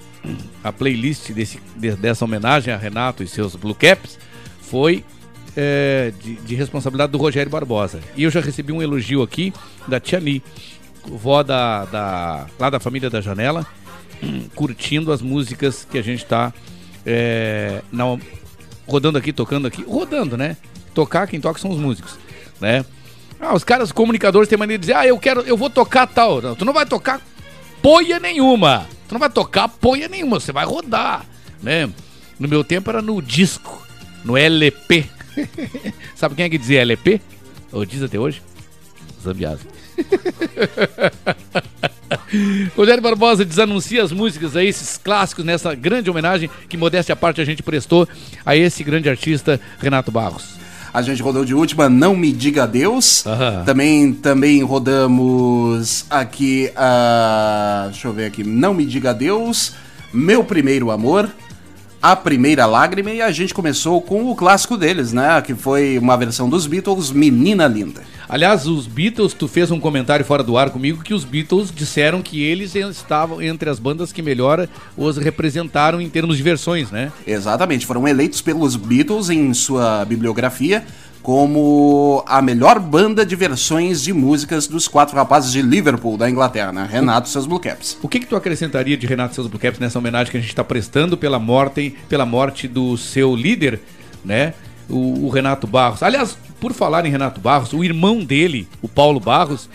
a 0.65 0.73
playlist 0.73 1.31
desse, 1.31 1.61
de- 1.77 1.95
dessa 1.95 2.25
homenagem 2.25 2.75
a 2.75 2.77
Renato 2.77 3.23
e 3.23 3.29
seus 3.29 3.55
Blue 3.55 3.75
Caps 3.75 4.19
foi 4.63 5.05
é, 5.57 6.13
de, 6.21 6.35
de 6.35 6.55
responsabilidade 6.57 7.13
do 7.13 7.19
Rogério 7.19 7.51
Barbosa. 7.51 8.01
E 8.17 8.25
eu 8.25 8.31
já 8.31 8.41
recebi 8.41 8.73
um 8.73 8.83
elogio 8.83 9.23
aqui 9.23 9.53
da 9.87 10.01
Tia 10.01 10.19
Ni, 10.19 10.43
vó 11.05 11.45
da, 11.45 11.85
da, 11.85 12.47
lá 12.59 12.69
da 12.69 12.81
família 12.81 13.09
da 13.09 13.21
Janela, 13.21 13.65
curtindo 14.57 15.13
as 15.13 15.23
músicas 15.23 15.87
que 15.89 15.99
a 15.99 16.03
gente 16.03 16.25
está 16.25 16.53
rodando 18.87 19.19
aqui, 19.19 19.33
tocando 19.33 19.67
aqui. 19.67 19.83
Rodando, 19.83 20.37
né? 20.37 20.57
Tocar, 20.95 21.27
quem 21.27 21.41
toca 21.41 21.61
são 21.61 21.71
os 21.71 21.79
músicos, 21.79 22.19
né? 22.61 22.85
Ah, 23.39 23.55
os 23.55 23.65
caras 23.65 23.93
comunicadores 23.93 24.49
têm 24.49 24.59
maneira 24.59 24.79
de 24.79 24.87
dizer, 24.87 24.97
ah, 24.97 25.07
eu 25.07 25.19
quero, 25.19 25.43
eu 25.43 25.57
vou 25.57 25.69
tocar 25.69 26.07
tal. 26.07 26.41
Não, 26.41 26.55
tu 26.55 26.65
não 26.65 26.73
vai 26.73 26.87
tocar 26.87 27.21
poia 27.83 28.19
nenhuma. 28.19 28.87
Tu 29.09 29.13
não 29.13 29.21
vai 29.21 29.31
tocar 29.31 29.69
poia 29.69 30.09
nenhuma, 30.09 30.41
você 30.41 30.53
vai 30.53 30.65
rodar, 30.65 31.25
né? 31.63 31.89
No 32.39 32.49
meu 32.49 32.65
tempo 32.65 32.91
era 32.91 33.01
no 33.01 33.23
disco, 33.23 33.87
no 34.25 34.37
LP. 34.37 35.07
Sabe 36.15 36.35
quem 36.35 36.47
é 36.47 36.49
que 36.49 36.59
dizia 36.59 36.81
LP? 36.81 37.21
Ou 37.73 37.85
diz 37.85 38.03
até 38.03 38.19
hoje? 38.19 38.43
Zambiase. 39.23 39.67
Rogério 42.77 43.03
Barbosa 43.03 43.45
desanuncia 43.45 44.03
as 44.03 44.13
músicas 44.13 44.57
aí, 44.57 44.69
esses 44.69 44.97
clássicos, 44.97 45.45
nessa 45.45 45.75
grande 45.75 46.11
homenagem 46.11 46.51
que, 46.69 46.77
modéstia 46.77 47.13
à 47.13 47.17
parte, 47.17 47.41
a 47.41 47.45
gente 47.45 47.63
prestou 47.63 48.09
a 48.45 48.57
esse 48.57 48.83
grande 48.85 49.09
artista, 49.09 49.61
Renato 49.79 50.11
Barros. 50.11 50.57
A 50.93 51.03
gente 51.03 51.21
rodou 51.21 51.45
de 51.45 51.55
última 51.55 51.91
Não 51.91 52.17
Me 52.17 52.33
Diga 52.33 52.63
Adeus. 52.63 53.23
Também, 53.67 54.15
também 54.15 54.63
rodamos 54.63 56.07
aqui 56.09 56.71
a. 56.75 57.89
Deixa 57.91 58.09
eu 58.09 58.15
ver 58.15 58.25
aqui. 58.25 58.43
Não 58.43 58.73
Me 58.73 58.87
Diga 58.87 59.11
Adeus. 59.11 59.75
Meu 60.11 60.43
Primeiro 60.43 60.91
Amor. 60.91 61.29
A 62.07 62.15
Primeira 62.15 62.67
Lágrima. 62.67 63.11
E 63.11 63.21
a 63.21 63.33
gente 63.33 63.53
começou 63.53 64.01
com 64.01 64.31
o 64.31 64.37
clássico 64.37 64.77
deles, 64.77 65.13
né? 65.13 65.43
Que 65.43 65.57
foi 65.57 65.99
uma 65.99 66.17
versão 66.17 66.49
dos 66.49 66.65
Beatles, 66.65 67.11
Menina 67.11 67.67
Linda. 67.67 68.01
Aliás, 68.29 68.65
os 68.65 68.87
Beatles, 68.87 69.35
tu 69.35 69.49
fez 69.49 69.73
um 69.73 69.81
comentário 69.81 70.25
fora 70.25 70.45
do 70.45 70.57
ar 70.57 70.71
comigo 70.71 71.03
que 71.03 71.13
os 71.13 71.25
Beatles 71.25 71.73
disseram 71.75 72.23
que 72.23 72.45
eles 72.45 72.77
estavam 72.77 73.43
entre 73.43 73.69
as 73.69 73.81
bandas 73.81 74.13
que 74.13 74.23
melhor 74.23 74.69
os 74.97 75.17
representaram 75.17 76.01
em 76.01 76.09
termos 76.09 76.37
de 76.37 76.45
versões, 76.45 76.93
né? 76.93 77.11
Exatamente, 77.27 77.85
foram 77.85 78.07
eleitos 78.07 78.41
pelos 78.41 78.77
Beatles 78.77 79.29
em 79.29 79.53
sua 79.53 80.05
bibliografia 80.05 80.85
como 81.27 82.23
a 82.25 82.41
melhor 82.41 82.79
banda 82.79 83.27
de 83.27 83.35
versões 83.35 84.01
de 84.01 84.13
músicas 84.13 84.69
dos 84.69 84.87
quatro 84.87 85.17
rapazes 85.17 85.51
de 85.51 85.61
Liverpool, 85.61 86.17
da 86.17 86.31
Inglaterra, 86.31 86.71
né? 86.71 86.89
Renato 86.89 87.27
e 87.27 87.33
seus 87.33 87.47
Blue 87.47 87.59
Caps. 87.59 87.99
O 88.01 88.07
que, 88.07 88.21
que 88.21 88.27
tu 88.27 88.37
acrescentaria 88.37 88.97
de 88.97 89.09
Renato 89.09 89.33
e 89.33 89.35
seus 89.35 89.49
Blue 89.49 89.59
Caps 89.59 89.81
nessa 89.81 89.99
homenagem 89.99 90.31
que 90.31 90.37
a 90.37 90.41
gente 90.41 90.51
está 90.51 90.63
prestando 90.63 91.17
pela 91.17 91.41
morte, 91.41 91.97
pela 92.09 92.25
morte 92.25 92.69
do 92.69 92.97
seu 92.97 93.35
líder, 93.35 93.81
né? 94.25 94.55
O, 94.89 95.27
o 95.27 95.29
Renato 95.29 95.67
Barros. 95.67 96.01
Aliás, 96.01 96.39
por 96.61 96.73
falar 96.73 97.05
em 97.05 97.11
Renato 97.11 97.41
Barros, 97.41 97.73
o 97.73 97.83
irmão 97.83 98.23
dele, 98.23 98.69
o 98.81 98.87
Paulo 98.87 99.19
Barros, 99.19 99.69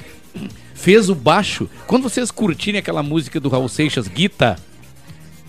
fez 0.73 1.10
o 1.10 1.15
baixo. 1.15 1.69
Quando 1.86 2.03
vocês 2.03 2.32
curtirem 2.32 2.80
aquela 2.80 3.03
música 3.03 3.41
do 3.41 3.49
Raul 3.49 3.68
Seixas, 3.68 4.07
Guita, 4.07 4.56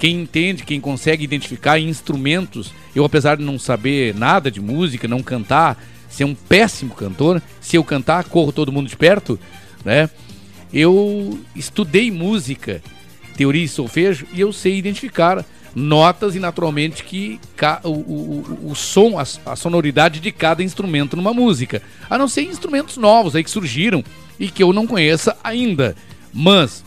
quem 0.00 0.22
entende, 0.22 0.64
quem 0.64 0.80
consegue 0.80 1.22
identificar 1.22 1.78
instrumentos, 1.78 2.74
eu 2.92 3.04
apesar 3.04 3.36
de 3.36 3.44
não 3.44 3.56
saber 3.56 4.16
nada 4.16 4.50
de 4.50 4.60
música, 4.60 5.06
não 5.06 5.22
cantar, 5.22 5.80
ser 6.12 6.24
um 6.24 6.34
péssimo 6.34 6.94
cantor, 6.94 7.42
se 7.60 7.76
eu 7.76 7.82
cantar, 7.82 8.24
corro 8.24 8.52
todo 8.52 8.70
mundo 8.70 8.88
de 8.88 8.96
perto, 8.96 9.38
né? 9.84 10.08
Eu 10.72 11.38
estudei 11.56 12.10
música, 12.10 12.82
teoria 13.36 13.64
e 13.64 13.68
solfejo, 13.68 14.26
e 14.32 14.40
eu 14.40 14.52
sei 14.52 14.76
identificar 14.78 15.44
notas 15.74 16.34
e 16.36 16.38
naturalmente 16.38 17.02
que 17.02 17.40
o, 17.84 17.88
o- 17.88 18.70
o 18.70 18.74
som, 18.74 19.18
a, 19.18 19.22
a 19.52 19.56
sonoridade 19.56 20.20
de 20.20 20.30
cada 20.30 20.62
instrumento 20.62 21.16
numa 21.16 21.32
música. 21.32 21.82
A 22.10 22.18
não 22.18 22.28
ser 22.28 22.42
instrumentos 22.42 22.96
novos 22.98 23.34
aí 23.34 23.42
que 23.42 23.50
surgiram 23.50 24.04
e 24.38 24.48
que 24.48 24.62
eu 24.62 24.72
não 24.72 24.86
conheça 24.86 25.36
ainda. 25.42 25.96
Mas 26.32 26.84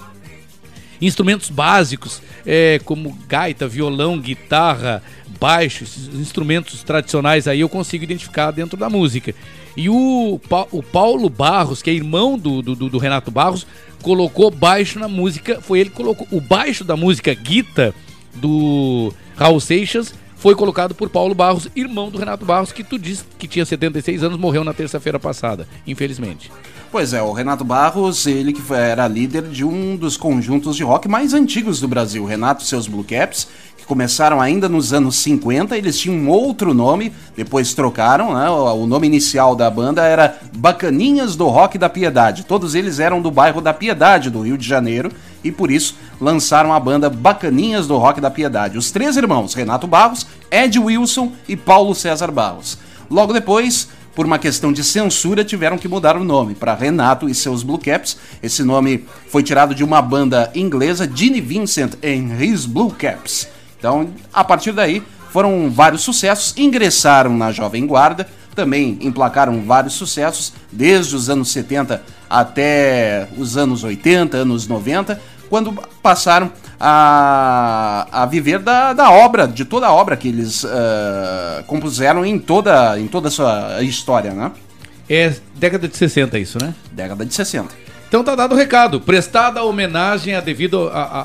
instrumentos 1.01 1.49
básicos, 1.49 2.21
é, 2.45 2.79
como 2.85 3.17
gaita, 3.27 3.67
violão, 3.67 4.19
guitarra, 4.19 5.03
baixo, 5.39 5.83
esses 5.83 6.07
instrumentos 6.15 6.83
tradicionais 6.83 7.47
aí 7.47 7.59
eu 7.61 7.69
consigo 7.69 8.03
identificar 8.03 8.51
dentro 8.51 8.77
da 8.77 8.89
música. 8.89 9.33
E 9.77 9.89
o, 9.89 10.39
Pa- 10.49 10.67
o 10.71 10.81
Paulo 10.81 11.29
Barros, 11.29 11.81
que 11.81 11.89
é 11.89 11.93
irmão 11.93 12.37
do, 12.37 12.61
do, 12.61 12.75
do- 12.75 12.97
Renato 12.97 13.29
Barros, 13.29 13.67
colocou 14.01 14.49
baixo 14.49 14.99
na 14.99 15.07
música, 15.07 15.59
foi 15.61 15.79
ele 15.79 15.89
que 15.89 15.95
colocou 15.95 16.27
o 16.31 16.39
baixo 16.39 16.83
da 16.83 16.95
música 16.95 17.33
Guita 17.33 17.93
do 18.35 19.13
Raul 19.35 19.59
Seixas 19.59 20.13
foi 20.45 20.53
colocado 20.53 20.93
por 20.93 21.09
Paulo 21.09 21.33
Barros, 21.33 21.67
irmão 21.75 22.11
do 22.11 22.19
Renato 22.19 22.45
Barros, 22.45 22.71
que 22.71 22.83
tu 22.83 22.99
disse 22.99 23.23
que 23.35 23.47
tinha 23.47 23.65
76 23.65 24.21
anos, 24.21 24.37
morreu 24.37 24.63
na 24.63 24.75
terça-feira 24.75 25.19
passada, 25.19 25.67
infelizmente. 25.87 26.51
Pois 26.91 27.13
é, 27.13 27.21
o 27.23 27.31
Renato 27.31 27.63
Barros, 27.63 28.27
ele 28.27 28.53
que 28.53 28.61
era 28.71 29.07
líder 29.07 29.41
de 29.41 29.65
um 29.65 29.95
dos 29.95 30.15
conjuntos 30.15 30.75
de 30.75 30.83
rock 30.83 31.07
mais 31.07 31.33
antigos 31.33 31.81
do 31.81 31.87
Brasil, 31.87 32.23
Renato 32.25 32.63
e 32.63 32.67
seus 32.67 32.85
Blue 32.85 33.03
Caps, 33.03 33.47
que 33.75 33.85
começaram 33.87 34.39
ainda 34.39 34.69
nos 34.69 34.93
anos 34.93 35.15
50, 35.15 35.75
eles 35.75 35.97
tinham 35.97 36.15
um 36.15 36.29
outro 36.29 36.75
nome, 36.75 37.11
depois 37.35 37.73
trocaram, 37.73 38.35
né? 38.35 38.47
O 38.47 38.85
nome 38.85 39.07
inicial 39.07 39.55
da 39.55 39.67
banda 39.67 40.03
era 40.03 40.37
Bacaninhas 40.55 41.35
do 41.35 41.47
Rock 41.47 41.79
da 41.79 41.89
Piedade. 41.89 42.45
Todos 42.45 42.75
eles 42.75 42.99
eram 42.99 43.19
do 43.19 43.31
bairro 43.31 43.61
da 43.61 43.73
Piedade, 43.73 44.29
do 44.29 44.41
Rio 44.41 44.59
de 44.59 44.67
Janeiro, 44.67 45.11
e 45.45 45.51
por 45.51 45.69
isso 45.69 45.95
lançaram 46.19 46.73
a 46.73 46.79
banda 46.79 47.09
Bacaninhas 47.09 47.87
do 47.87 47.97
Rock 47.97 48.19
da 48.19 48.31
Piedade. 48.31 48.77
Os 48.77 48.89
três 48.89 49.15
irmãos, 49.15 49.53
Renato 49.53 49.85
Barros, 49.85 50.25
Ed 50.49 50.77
Wilson 50.79 51.31
e 51.47 51.55
Paulo 51.55 51.93
César 51.93 52.31
Barros. 52.31 52.79
Logo 53.09 53.31
depois, 53.31 53.87
por 54.15 54.25
uma 54.25 54.39
questão 54.39 54.73
de 54.73 54.83
censura, 54.83 55.45
tiveram 55.45 55.77
que 55.77 55.87
mudar 55.87 56.17
o 56.17 56.23
nome 56.23 56.55
para 56.55 56.73
Renato 56.73 57.29
e 57.29 57.35
seus 57.35 57.61
Blue 57.61 57.77
Caps. 57.77 58.17
Esse 58.41 58.63
nome 58.63 59.05
foi 59.29 59.43
tirado 59.43 59.75
de 59.75 59.83
uma 59.83 60.01
banda 60.01 60.51
inglesa, 60.55 61.09
Ginny 61.13 61.41
Vincent 61.41 61.93
and 62.03 62.41
His 62.43 62.65
Blue 62.65 62.91
Caps. 62.91 63.47
Então, 63.77 64.09
a 64.33 64.43
partir 64.43 64.71
daí, 64.71 65.03
foram 65.29 65.69
vários 65.69 66.01
sucessos, 66.01 66.55
ingressaram 66.57 67.37
na 67.37 67.51
Jovem 67.51 67.85
Guarda, 67.85 68.27
também 68.55 68.97
emplacaram 69.01 69.61
vários 69.61 69.93
sucessos, 69.93 70.53
desde 70.71 71.15
os 71.15 71.29
anos 71.29 71.51
70 71.51 72.01
até 72.29 73.27
os 73.37 73.57
anos 73.57 73.83
80, 73.83 74.37
anos 74.37 74.67
90, 74.67 75.21
quando 75.49 75.71
passaram 76.01 76.51
a, 76.79 78.07
a 78.11 78.25
viver 78.25 78.59
da, 78.59 78.93
da 78.93 79.09
obra, 79.11 79.47
de 79.47 79.65
toda 79.65 79.87
a 79.87 79.93
obra 79.93 80.15
que 80.17 80.27
eles 80.27 80.65
ah, 80.65 81.63
compuseram 81.67 82.25
em 82.25 82.37
toda, 82.39 82.99
em 82.99 83.07
toda 83.07 83.27
a 83.27 83.31
sua 83.31 83.81
história, 83.83 84.31
né? 84.33 84.51
É 85.09 85.33
década 85.55 85.87
de 85.87 85.95
60 85.95 86.39
isso, 86.39 86.57
né? 86.59 86.73
Década 86.91 87.25
de 87.25 87.33
60. 87.33 87.69
Então 88.07 88.23
tá 88.23 88.35
dado 88.35 88.53
o 88.53 88.57
recado. 88.57 88.99
Prestada 88.99 89.59
a 89.59 89.63
homenagem 89.63 90.35
a 90.35 90.41
devido 90.41 90.89
a, 90.89 91.01
a- 91.01 91.21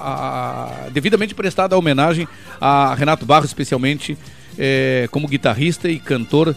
a- 0.87 0.89
devidamente 0.91 1.35
prestada 1.35 1.75
a 1.75 1.79
homenagem 1.79 2.27
a 2.61 2.95
Renato 2.95 3.25
Barros, 3.25 3.51
especialmente 3.51 4.19
é, 4.59 5.09
como 5.11 5.27
guitarrista 5.29 5.89
e 5.89 5.99
cantor, 5.99 6.55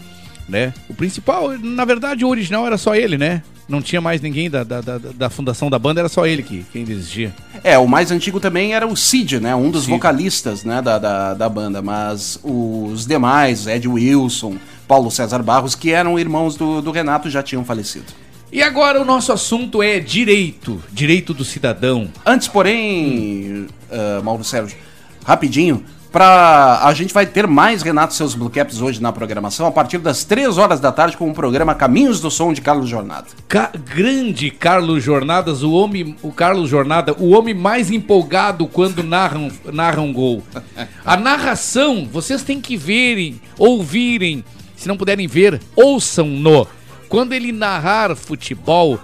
né? 0.48 0.74
O 0.88 0.94
principal, 0.94 1.50
na 1.58 1.84
verdade, 1.84 2.24
o 2.24 2.28
original 2.28 2.66
era 2.66 2.76
só 2.76 2.94
ele, 2.94 3.16
né? 3.16 3.42
Não 3.68 3.80
tinha 3.80 4.00
mais 4.00 4.20
ninguém 4.20 4.50
da, 4.50 4.62
da, 4.62 4.80
da- 4.82 4.98
da 4.98 5.30
fundação 5.30 5.70
da 5.70 5.78
banda, 5.78 6.00
era 6.00 6.08
só 6.08 6.26
ele 6.26 6.42
que 6.42 6.64
quem 6.72 6.82
exigia. 6.82 7.34
É, 7.62 7.78
o 7.78 7.86
mais 7.88 8.10
antigo 8.10 8.38
também 8.38 8.74
era 8.74 8.86
o 8.86 8.94
Cid, 8.96 9.40
né? 9.40 9.54
Um 9.56 9.70
dos 9.70 9.84
Cid. 9.84 9.92
vocalistas 9.94 10.64
né, 10.64 10.82
da, 10.82 10.98
da, 10.98 11.32
da 11.34 11.48
banda, 11.48 11.80
mas 11.80 12.38
os 12.42 13.06
demais, 13.06 13.66
Ed 13.66 13.88
Wilson, 13.88 14.56
Paulo 14.86 15.10
César 15.10 15.42
Barros, 15.42 15.74
que 15.74 15.90
eram 15.90 16.18
irmãos 16.18 16.56
do, 16.56 16.82
do 16.82 16.90
Renato, 16.90 17.30
já 17.30 17.42
tinham 17.42 17.64
falecido. 17.64 18.04
E 18.52 18.62
agora 18.62 19.00
o 19.00 19.04
nosso 19.04 19.32
assunto 19.32 19.82
é 19.82 19.98
direito, 19.98 20.80
direito 20.92 21.32
do 21.34 21.44
cidadão. 21.44 22.08
Antes, 22.24 22.46
porém, 22.48 23.66
ah, 23.90 24.20
Mauro 24.22 24.44
Sérgio, 24.44 24.76
rapidinho, 25.24 25.82
pra, 26.14 26.78
a 26.84 26.94
gente 26.94 27.12
vai 27.12 27.26
ter 27.26 27.44
mais 27.44 27.82
Renato 27.82 28.14
seus 28.14 28.36
Blue 28.36 28.48
Caps 28.48 28.80
hoje 28.80 29.02
na 29.02 29.10
programação, 29.12 29.66
a 29.66 29.72
partir 29.72 29.98
das 29.98 30.22
3 30.22 30.56
horas 30.58 30.78
da 30.78 30.92
tarde, 30.92 31.16
com 31.16 31.28
o 31.28 31.34
programa 31.34 31.74
Caminhos 31.74 32.20
do 32.20 32.30
Som 32.30 32.52
de 32.52 32.60
Carlos 32.60 32.88
Jornada. 32.88 33.26
Ca- 33.48 33.72
grande 33.92 34.48
Carlos 34.48 35.02
Jornadas, 35.02 35.64
o 35.64 35.72
homem, 35.72 36.14
o 36.22 36.30
Carlos 36.30 36.70
Jornada, 36.70 37.16
o 37.18 37.30
homem 37.30 37.52
mais 37.52 37.90
empolgado 37.90 38.68
quando 38.68 39.02
narram, 39.02 39.50
narra 39.72 40.00
um 40.02 40.12
gol. 40.12 40.40
A 41.04 41.16
narração, 41.16 42.08
vocês 42.10 42.44
têm 42.44 42.60
que 42.60 42.76
verem, 42.76 43.40
ouvirem, 43.58 44.44
se 44.76 44.86
não 44.86 44.96
puderem 44.96 45.26
ver, 45.26 45.60
ouçam-no. 45.74 46.64
Quando 47.08 47.32
ele 47.32 47.50
narrar 47.50 48.14
futebol, 48.14 49.00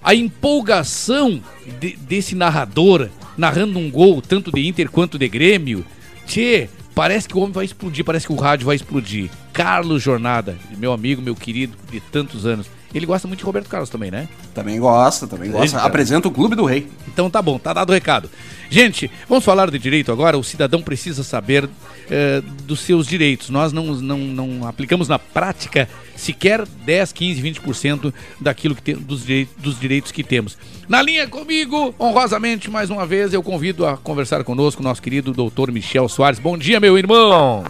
a 0.00 0.14
empolgação 0.14 1.40
de- 1.80 1.96
desse 1.96 2.36
narrador 2.36 3.08
narrando 3.36 3.80
um 3.80 3.90
gol, 3.90 4.22
tanto 4.22 4.52
de 4.52 4.64
Inter 4.64 4.88
quanto 4.90 5.18
de 5.18 5.28
Grêmio, 5.28 5.84
tchê, 6.26 6.68
parece 6.94 7.28
que 7.28 7.36
o 7.36 7.40
homem 7.40 7.52
vai 7.52 7.64
explodir, 7.64 8.04
parece 8.04 8.26
que 8.26 8.32
o 8.32 8.36
rádio 8.36 8.66
vai 8.66 8.76
explodir. 8.76 9.30
Carlos 9.52 10.02
Jornada, 10.02 10.56
meu 10.78 10.92
amigo, 10.92 11.20
meu 11.22 11.34
querido 11.34 11.76
de 11.90 12.00
tantos 12.00 12.46
anos. 12.46 12.66
Ele 12.94 13.06
gosta 13.06 13.26
muito 13.26 13.38
de 13.40 13.44
Roberto 13.46 13.68
Carlos 13.70 13.88
também, 13.88 14.10
né? 14.10 14.28
Também 14.54 14.78
gosta, 14.78 15.26
também 15.26 15.50
gosta. 15.50 15.78
Ele- 15.78 15.86
Apresenta 15.86 16.28
o 16.28 16.30
Clube 16.30 16.54
do 16.54 16.66
Rei. 16.66 16.86
Então 17.08 17.30
tá 17.30 17.40
bom, 17.40 17.58
tá 17.58 17.72
dado 17.72 17.88
o 17.88 17.92
recado. 17.94 18.28
Gente, 18.68 19.10
vamos 19.26 19.42
falar 19.44 19.70
de 19.70 19.78
direito 19.78 20.12
agora. 20.12 20.36
O 20.36 20.44
cidadão 20.44 20.82
precisa 20.82 21.22
saber 21.24 21.68
eh, 22.10 22.42
dos 22.64 22.80
seus 22.80 23.06
direitos. 23.06 23.48
Nós 23.48 23.72
não, 23.72 23.94
não, 23.94 24.18
não 24.18 24.66
aplicamos 24.68 25.08
na 25.08 25.18
prática 25.18 25.88
sequer 26.16 26.66
10, 26.66 27.12
15, 27.12 27.42
20% 27.42 28.14
daquilo 28.40 28.74
que 28.74 28.82
tem, 28.82 28.94
dos, 28.96 29.24
direitos, 29.24 29.54
dos 29.56 29.78
direitos 29.78 30.12
que 30.12 30.22
temos. 30.22 30.58
Na 30.88 31.02
linha 31.02 31.26
comigo, 31.28 31.94
honrosamente, 31.98 32.70
mais 32.70 32.90
uma 32.90 33.06
vez, 33.06 33.32
eu 33.32 33.42
convido 33.42 33.86
a 33.86 33.96
conversar 33.96 34.44
conosco 34.44 34.80
o 34.80 34.84
nosso 34.84 35.02
querido 35.02 35.32
doutor 35.32 35.70
Michel 35.70 36.08
Soares. 36.08 36.38
Bom 36.38 36.56
dia, 36.56 36.80
meu 36.80 36.98
irmão. 36.98 37.64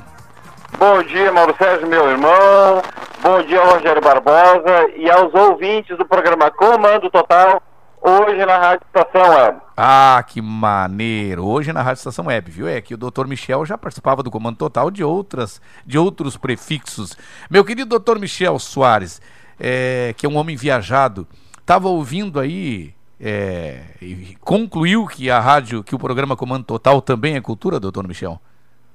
Bom 0.79 1.03
dia, 1.03 1.31
Mauro 1.31 1.55
Sérgio, 1.59 1.87
meu 1.87 2.09
irmão. 2.09 2.83
Bom 3.23 3.43
dia, 3.43 3.63
Rogério 3.63 4.03
Barbosa. 4.03 4.91
E 4.97 5.09
aos 5.09 5.33
ouvintes 5.33 5.97
do 5.97 6.05
programa 6.05 6.51
Comando 6.51 7.09
Total, 7.11 7.63
hoje 8.03 8.45
na 8.45 8.59
Rádio 8.59 8.87
Estação 8.87 9.31
Web. 9.31 9.61
Ah, 9.77 10.25
que 10.27 10.43
maneiro! 10.43 11.47
Hoje 11.47 11.73
na 11.73 11.83
Rádio 11.83 12.01
Estação 12.01 12.27
Web, 12.27 12.51
viu? 12.51 12.69
É 12.69 12.81
que 12.81 12.95
o 12.95 12.99
Dr. 12.99 13.27
Michel 13.27 13.65
já 13.65 13.79
participava 13.79 14.23
do 14.23 14.31
Comando 14.31 14.57
Total 14.57 14.91
de 14.91 15.05
outras, 15.05 15.63
de 15.87 15.97
outros 15.97 16.37
prefixos. 16.37 17.17
Meu 17.51 17.65
querido 17.65 17.99
Dr. 17.99 18.19
Michel 18.19 18.59
Soares, 18.59 19.23
é, 19.59 20.15
que 20.17 20.27
é 20.27 20.29
um 20.29 20.37
homem 20.37 20.57
viajado, 20.57 21.27
estava 21.59 21.89
ouvindo 21.89 22.41
aí 22.41 22.95
é, 23.21 23.83
e 24.01 24.37
concluiu 24.41 25.07
que 25.07 25.31
a 25.31 25.39
rádio, 25.39 25.85
que 25.85 25.95
o 25.95 25.99
programa 25.99 26.37
Comando 26.37 26.65
Total 26.65 27.01
também 27.01 27.37
é 27.37 27.41
cultura, 27.41 27.79
Dr. 27.79 28.07
Michel? 28.07 28.41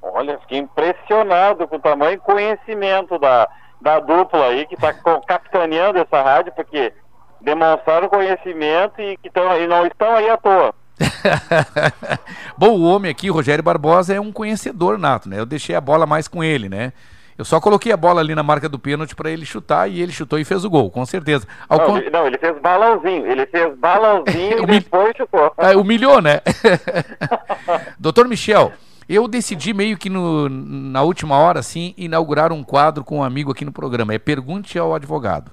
Olha, 0.01 0.37
fiquei 0.39 0.59
impressionado 0.59 1.67
com 1.67 1.77
o 1.77 1.79
tamanho 1.79 2.13
e 2.13 2.17
conhecimento 2.17 3.17
da, 3.17 3.47
da 3.81 3.99
dupla 3.99 4.47
aí 4.47 4.65
que 4.65 4.75
está 4.75 4.93
capitaneando 4.93 5.99
essa 5.99 6.21
rádio, 6.21 6.51
porque 6.53 6.93
demonstraram 7.47 8.09
conhecimento 8.09 8.99
e, 9.01 9.15
que 9.17 9.29
tão, 9.29 9.57
e 9.57 9.65
não 9.67 9.85
estão 9.87 10.13
aí 10.15 10.29
à 10.29 10.35
toa. 10.37 10.73
Bom, 12.57 12.71
o 12.77 12.83
homem 12.83 13.09
aqui, 13.09 13.29
Rogério 13.29 13.63
Barbosa, 13.63 14.13
é 14.13 14.19
um 14.19 14.31
conhecedor 14.33 14.97
nato, 14.97 15.29
né? 15.29 15.39
Eu 15.39 15.45
deixei 15.45 15.75
a 15.75 15.79
bola 15.81 16.05
mais 16.05 16.27
com 16.27 16.43
ele, 16.43 16.67
né? 16.67 16.91
Eu 17.37 17.45
só 17.45 17.61
coloquei 17.61 17.91
a 17.91 17.97
bola 17.97 18.19
ali 18.19 18.33
na 18.35 18.41
marca 18.43 18.67
do 18.67 18.79
pênalti 18.79 19.15
para 19.15 19.29
ele 19.29 19.45
chutar 19.45 19.87
e 19.89 20.01
ele 20.01 20.11
chutou 20.11 20.39
e 20.39 20.43
fez 20.43 20.65
o 20.65 20.69
gol, 20.69 20.89
com 20.89 21.05
certeza. 21.05 21.47
Não, 21.69 21.77
con- 21.79 21.97
ele, 21.97 22.09
não, 22.09 22.25
ele 22.27 22.37
fez 22.37 22.59
balãozinho. 22.59 23.27
Ele 23.27 23.45
fez 23.45 23.77
balãozinho 23.77 24.57
e 24.63 24.65
depois 24.65 25.15
chutou. 25.15 25.53
Ah, 25.57 25.77
humilhou, 25.77 26.19
né? 26.21 26.41
Doutor 27.99 28.27
Michel, 28.27 28.73
eu 29.07 29.27
decidi 29.27 29.71
meio 29.73 29.97
que 29.97 30.09
no- 30.09 30.49
na 30.49 31.03
última 31.03 31.37
hora, 31.37 31.59
assim, 31.59 31.93
inaugurar 31.95 32.51
um 32.51 32.63
quadro 32.63 33.03
com 33.03 33.19
um 33.19 33.23
amigo 33.23 33.51
aqui 33.51 33.63
no 33.63 33.71
programa. 33.71 34.13
É 34.15 34.19
Pergunte 34.19 34.77
ao 34.79 34.93
Advogado. 34.95 35.51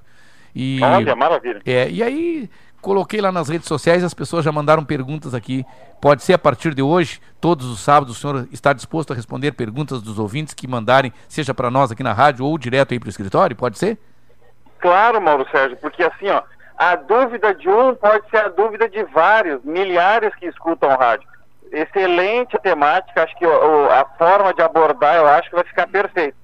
E, 0.55 0.79
Olha, 0.81 1.15
maravilha. 1.15 1.61
É, 1.65 1.89
e 1.89 2.01
aí 2.01 2.49
coloquei 2.81 3.19
lá 3.19 3.31
nas 3.31 3.49
redes 3.49 3.67
sociais, 3.67 4.03
as 4.03 4.13
pessoas 4.13 4.45
já 4.45 4.51
mandaram 4.51 4.85
perguntas 4.85 5.33
aqui. 5.33 5.65
Pode 5.99 6.23
ser 6.23 6.33
a 6.33 6.37
partir 6.37 6.73
de 6.73 6.81
hoje, 6.81 7.19
todos 7.41 7.65
os 7.65 7.79
sábados, 7.79 8.15
o 8.15 8.19
senhor 8.19 8.47
está 8.51 8.71
disposto 8.73 9.11
a 9.11 9.15
responder 9.15 9.51
perguntas 9.53 10.01
dos 10.01 10.19
ouvintes 10.19 10.53
que 10.53 10.67
mandarem, 10.67 11.11
seja 11.27 11.53
para 11.53 11.69
nós 11.71 11.91
aqui 11.91 12.03
na 12.03 12.13
rádio 12.13 12.45
ou 12.45 12.57
direto 12.57 12.93
aí 12.93 12.99
para 12.99 13.07
o 13.07 13.09
escritório? 13.09 13.55
Pode 13.55 13.77
ser? 13.79 13.97
Claro, 14.79 15.19
Mauro 15.19 15.45
Sérgio, 15.51 15.77
porque 15.77 16.03
assim, 16.03 16.29
ó, 16.29 16.43
a 16.77 16.95
dúvida 16.95 17.55
de 17.55 17.67
um 17.67 17.95
pode 17.95 18.29
ser 18.29 18.37
a 18.37 18.49
dúvida 18.49 18.87
de 18.87 19.03
vários, 19.05 19.63
milhares 19.63 20.33
que 20.35 20.45
escutam 20.45 20.95
rádio. 20.95 21.27
Excelente 21.71 22.57
temática, 22.59 23.23
acho 23.23 23.35
que 23.37 23.45
o- 23.45 23.49
o- 23.49 23.89
a 23.89 24.05
forma 24.17 24.53
de 24.53 24.61
abordar, 24.61 25.15
eu 25.15 25.27
acho 25.27 25.49
que 25.49 25.55
vai 25.55 25.63
ficar 25.65 25.87
perfeito. 25.87 26.37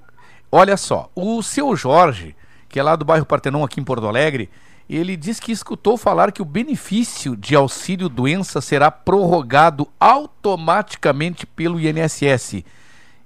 Olha 0.51 0.75
só, 0.75 1.09
o 1.15 1.41
seu 1.43 1.75
Jorge, 1.75 2.35
que 2.71 2.79
é 2.79 2.83
lá 2.83 2.95
do 2.95 3.05
bairro 3.05 3.25
Partenon, 3.25 3.63
aqui 3.63 3.79
em 3.79 3.83
Porto 3.83 4.07
Alegre, 4.07 4.49
ele 4.89 5.15
diz 5.15 5.39
que 5.39 5.51
escutou 5.51 5.97
falar 5.97 6.31
que 6.31 6.41
o 6.41 6.45
benefício 6.45 7.35
de 7.35 7.55
auxílio 7.55 8.09
doença 8.09 8.61
será 8.61 8.89
prorrogado 8.89 9.87
automaticamente 9.99 11.45
pelo 11.45 11.79
INSS. 11.79 12.63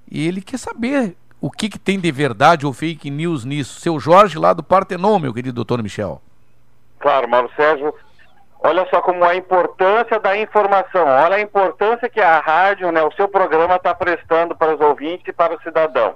E 0.09 0.27
ele 0.27 0.41
quer 0.41 0.57
saber 0.57 1.15
o 1.41 1.49
que, 1.49 1.69
que 1.69 1.79
tem 1.79 1.99
de 1.99 2.11
verdade 2.11 2.65
ou 2.65 2.73
fake 2.73 3.09
news 3.09 3.45
nisso. 3.45 3.79
Seu 3.79 3.99
Jorge, 3.99 4.37
lá 4.37 4.53
do 4.53 4.63
Partenon, 4.63 5.19
meu 5.19 5.33
querido 5.33 5.55
doutor 5.55 5.81
Michel. 5.81 6.21
Claro, 6.99 7.27
Mauro 7.27 7.51
Sérgio, 7.55 7.93
olha 8.59 8.87
só 8.89 9.01
como 9.01 9.23
a 9.23 9.35
importância 9.35 10.19
da 10.19 10.37
informação, 10.37 11.05
olha 11.05 11.35
a 11.35 11.41
importância 11.41 12.09
que 12.09 12.19
a 12.19 12.39
rádio, 12.39 12.91
né, 12.91 13.03
o 13.03 13.11
seu 13.11 13.27
programa 13.27 13.75
está 13.75 13.93
prestando 13.93 14.55
para 14.55 14.73
os 14.73 14.81
ouvintes 14.81 15.27
e 15.27 15.33
para 15.33 15.55
o 15.55 15.61
cidadão. 15.61 16.15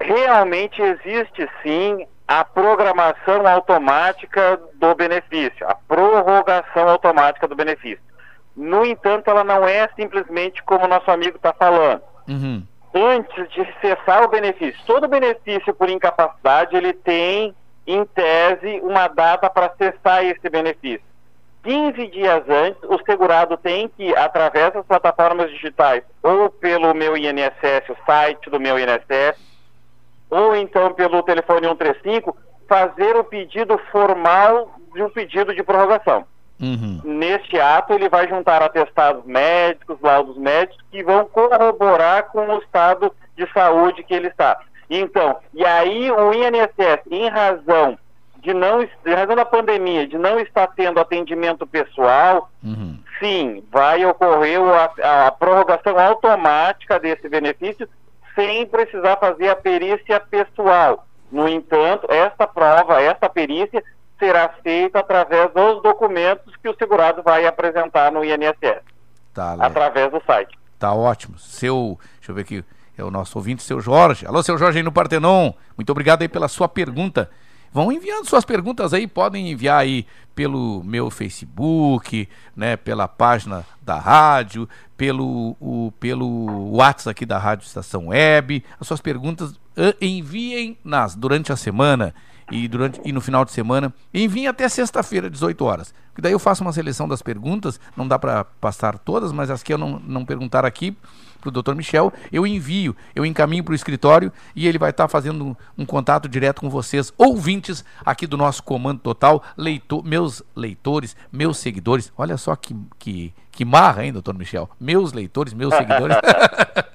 Realmente 0.00 0.82
existe 0.82 1.48
sim 1.62 2.06
a 2.26 2.44
programação 2.44 3.46
automática 3.46 4.60
do 4.74 4.94
benefício, 4.94 5.66
a 5.68 5.74
prorrogação 5.74 6.88
automática 6.88 7.46
do 7.46 7.54
benefício. 7.54 8.04
No 8.56 8.84
entanto, 8.84 9.28
ela 9.30 9.44
não 9.44 9.66
é 9.66 9.88
simplesmente 9.94 10.62
como 10.62 10.86
o 10.86 10.88
nosso 10.88 11.10
amigo 11.10 11.36
está 11.36 11.52
falando. 11.52 12.02
Antes 12.94 13.48
de 13.50 13.66
cessar 13.80 14.24
o 14.24 14.28
benefício, 14.28 14.80
todo 14.86 15.06
benefício 15.06 15.74
por 15.74 15.88
incapacidade 15.90 16.74
ele 16.74 16.94
tem, 16.94 17.54
em 17.86 18.04
tese, 18.06 18.80
uma 18.82 19.06
data 19.06 19.48
para 19.50 19.70
cessar 19.76 20.24
esse 20.24 20.48
benefício. 20.48 21.04
15 21.62 22.06
dias 22.08 22.48
antes, 22.48 22.80
o 22.84 22.98
segurado 23.04 23.56
tem 23.56 23.88
que, 23.88 24.14
através 24.16 24.72
das 24.72 24.86
plataformas 24.86 25.50
digitais, 25.50 26.02
ou 26.22 26.48
pelo 26.48 26.94
meu 26.94 27.16
INSS, 27.16 27.90
o 27.90 27.96
site 28.06 28.48
do 28.48 28.58
meu 28.58 28.78
INSS, 28.78 29.36
ou 30.30 30.56
então 30.56 30.92
pelo 30.92 31.22
telefone 31.22 31.66
135, 31.66 32.36
fazer 32.68 33.16
o 33.16 33.24
pedido 33.24 33.78
formal 33.90 34.74
de 34.94 35.02
um 35.02 35.10
pedido 35.10 35.54
de 35.54 35.62
prorrogação. 35.62 36.24
Neste 37.04 37.60
ato, 37.60 37.92
ele 37.92 38.08
vai 38.08 38.28
juntar 38.28 38.62
atestados 38.62 39.24
médicos, 39.24 39.98
laudos 40.00 40.36
médicos, 40.36 40.82
que 40.90 41.02
vão 41.02 41.26
corroborar 41.26 42.24
com 42.30 42.46
o 42.48 42.58
estado 42.58 43.12
de 43.36 43.46
saúde 43.52 44.02
que 44.02 44.14
ele 44.14 44.28
está. 44.28 44.58
Então, 44.88 45.36
e 45.52 45.64
aí 45.64 46.10
o 46.10 46.32
INSS, 46.32 47.02
em 47.10 47.28
razão 47.28 47.98
de 48.38 48.54
não, 48.54 48.82
em 48.82 49.14
razão 49.14 49.34
da 49.34 49.44
pandemia, 49.44 50.06
de 50.06 50.16
não 50.16 50.38
estar 50.38 50.68
tendo 50.68 51.00
atendimento 51.00 51.66
pessoal, 51.66 52.50
sim, 53.18 53.62
vai 53.70 54.04
ocorrer 54.06 54.60
a, 55.02 55.26
a 55.26 55.30
prorrogação 55.32 55.98
automática 55.98 56.98
desse 56.98 57.28
benefício 57.28 57.88
sem 58.36 58.64
precisar 58.66 59.16
fazer 59.16 59.48
a 59.48 59.56
perícia 59.56 60.20
pessoal. 60.20 61.04
No 61.32 61.48
entanto, 61.48 62.06
esta 62.08 62.46
prova, 62.46 63.00
esta 63.02 63.28
perícia 63.28 63.82
será 64.18 64.48
feita 64.62 65.00
através 65.00 65.52
dos 65.52 65.82
documentos 65.82 66.54
que 66.62 66.68
o 66.68 66.76
segurado 66.76 67.22
vai 67.24 67.44
apresentar 67.46 68.12
no 68.12 68.24
INSS, 68.24 68.80
Tá, 69.34 69.56
através 69.58 70.10
do 70.12 70.22
site. 70.24 70.56
tá 70.78 70.94
ótimo. 70.94 71.36
Seu, 71.38 71.98
deixa 72.18 72.30
eu 72.30 72.34
ver 72.36 72.42
aqui, 72.42 72.64
é 72.96 73.02
o 73.04 73.10
nosso 73.10 73.36
ouvinte, 73.38 73.62
seu 73.62 73.80
Jorge. 73.80 74.24
Alô, 74.26 74.42
seu 74.42 74.56
Jorge 74.56 74.78
aí 74.78 74.84
no 74.84 74.92
Partenon. 74.92 75.52
Muito 75.76 75.90
obrigado 75.90 76.22
aí 76.22 76.28
pela 76.28 76.48
sua 76.48 76.68
pergunta. 76.68 77.28
Vão 77.72 77.92
enviando 77.92 78.28
suas 78.28 78.44
perguntas 78.44 78.94
aí, 78.94 79.06
podem 79.06 79.50
enviar 79.50 79.80
aí 79.80 80.06
pelo 80.34 80.82
meu 80.84 81.10
Facebook, 81.10 82.28
né, 82.54 82.76
pela 82.76 83.08
página 83.08 83.64
da 83.82 83.98
rádio, 83.98 84.68
pelo, 84.96 85.56
o, 85.60 85.92
pelo 85.98 86.72
WhatsApp 86.72 87.10
aqui 87.10 87.26
da 87.26 87.38
Rádio 87.38 87.66
Estação 87.66 88.08
Web. 88.08 88.62
As 88.78 88.86
suas 88.86 89.00
perguntas 89.00 89.58
enviem 90.00 90.76
nas 90.84 91.14
durante 91.14 91.52
a 91.52 91.56
semana 91.56 92.14
e 92.50 92.68
durante 92.68 93.00
e 93.04 93.12
no 93.12 93.20
final 93.20 93.44
de 93.44 93.52
semana. 93.52 93.92
Enviem 94.12 94.46
até 94.46 94.68
sexta-feira, 94.68 95.28
18 95.28 95.64
horas. 95.64 95.94
Que 96.14 96.22
daí 96.22 96.32
eu 96.32 96.38
faço 96.38 96.62
uma 96.62 96.72
seleção 96.72 97.06
das 97.06 97.22
perguntas, 97.22 97.78
não 97.96 98.08
dá 98.08 98.18
para 98.18 98.44
passar 98.44 98.98
todas, 98.98 99.32
mas 99.32 99.50
as 99.50 99.62
que 99.62 99.72
eu 99.72 99.78
não, 99.78 99.98
não 99.98 100.24
perguntar 100.24 100.64
aqui 100.64 100.96
para 101.50 101.58
o 101.58 101.62
Dr. 101.62 101.74
Michel, 101.74 102.12
eu 102.32 102.46
envio, 102.46 102.96
eu 103.14 103.24
encaminho 103.24 103.64
para 103.64 103.72
o 103.72 103.74
escritório 103.74 104.32
e 104.54 104.66
ele 104.66 104.78
vai 104.78 104.90
estar 104.90 105.08
fazendo 105.08 105.44
um, 105.44 105.56
um 105.78 105.86
contato 105.86 106.28
direto 106.28 106.60
com 106.60 106.70
vocês, 106.70 107.12
ouvintes 107.16 107.84
aqui 108.04 108.26
do 108.26 108.36
nosso 108.36 108.62
Comando 108.62 109.00
Total, 109.00 109.42
leitor, 109.56 110.04
meus 110.04 110.42
leitores, 110.54 111.16
meus 111.30 111.58
seguidores. 111.58 112.12
Olha 112.16 112.36
só 112.36 112.54
que, 112.56 112.76
que, 112.98 113.32
que 113.50 113.64
marra, 113.64 114.04
hein, 114.04 114.12
doutor 114.12 114.34
Michel? 114.34 114.68
Meus 114.80 115.12
leitores, 115.12 115.52
meus 115.52 115.74
seguidores. 115.74 116.16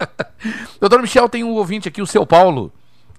doutor 0.79 1.01
Michel 1.01 1.29
tem 1.29 1.43
um 1.43 1.51
ouvinte 1.51 1.87
aqui, 1.87 2.01
o 2.01 2.07
seu 2.07 2.25
Paulo. 2.25 2.71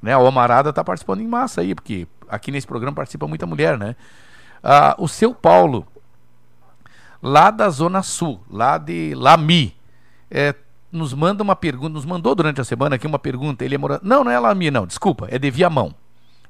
Né, 0.03 0.17
o 0.17 0.27
Amarada 0.27 0.71
está 0.71 0.83
participando 0.83 1.21
em 1.21 1.29
massa 1.29 1.61
aí, 1.61 1.77
porque 1.77 2.09
aqui 2.29 2.51
nesse 2.51 2.67
programa 2.67 2.97
participa 2.97 3.29
muita 3.29 3.47
mulher, 3.47 3.79
né? 3.79 3.95
Ah, 4.61 4.97
o 4.99 5.07
seu 5.07 5.33
Paulo, 5.33 5.87
lá 7.23 7.53
da 7.53 7.71
Zona 7.71 8.03
Sul, 8.03 8.41
lá 8.51 8.79
de 8.79 9.15
Lami, 9.15 9.77
é, 10.29 10.55
nos 10.93 11.15
manda 11.15 11.43
uma 11.43 11.57
pergunta, 11.57 11.95
nos 11.95 12.05
mandou 12.05 12.35
durante 12.35 12.61
a 12.61 12.65
semana 12.65 12.97
aqui 12.97 13.07
uma 13.07 13.19
pergunta. 13.19 13.65
Ele 13.65 13.75
é 13.75 13.79
morador. 13.79 14.07
Não, 14.07 14.23
não 14.23 14.31
é 14.31 14.55
minha, 14.55 14.71
não, 14.71 14.87
desculpa, 14.87 15.27
é 15.31 15.39
de 15.39 15.51
Viamão. 15.51 15.95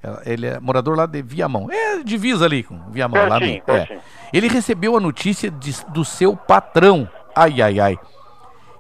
É, 0.03 0.33
Ele 0.33 0.47
é 0.47 0.59
morador 0.59 0.97
lá 0.97 1.07
de 1.07 1.23
Viamão. 1.23 1.69
É 1.71 2.03
divisa 2.03 2.45
ali 2.45 2.65
com 2.65 2.77
Viamão, 2.91 3.29
lá 3.29 3.39
Pertinho, 3.39 3.63
no, 3.67 3.75
é. 3.75 4.01
Ele 4.33 4.49
recebeu 4.49 4.97
a 4.97 5.01
notícia 5.01 5.51
de- 5.51 5.85
do 5.91 6.05
seu 6.05 6.37
patrão, 6.37 7.09
ai 7.37 7.63
ai 7.63 7.79
ai, 7.79 7.99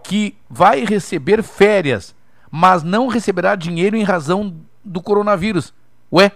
que 0.03 0.37
vai 0.51 0.85
receber 0.85 1.43
férias, 1.43 2.15
mas 2.51 2.83
não 2.83 3.07
receberá 3.07 3.55
dinheiro 3.55 3.97
em 3.97 4.03
razão 4.03 4.55
do 4.85 5.01
coronavírus. 5.01 5.73
Ué? 6.13 6.33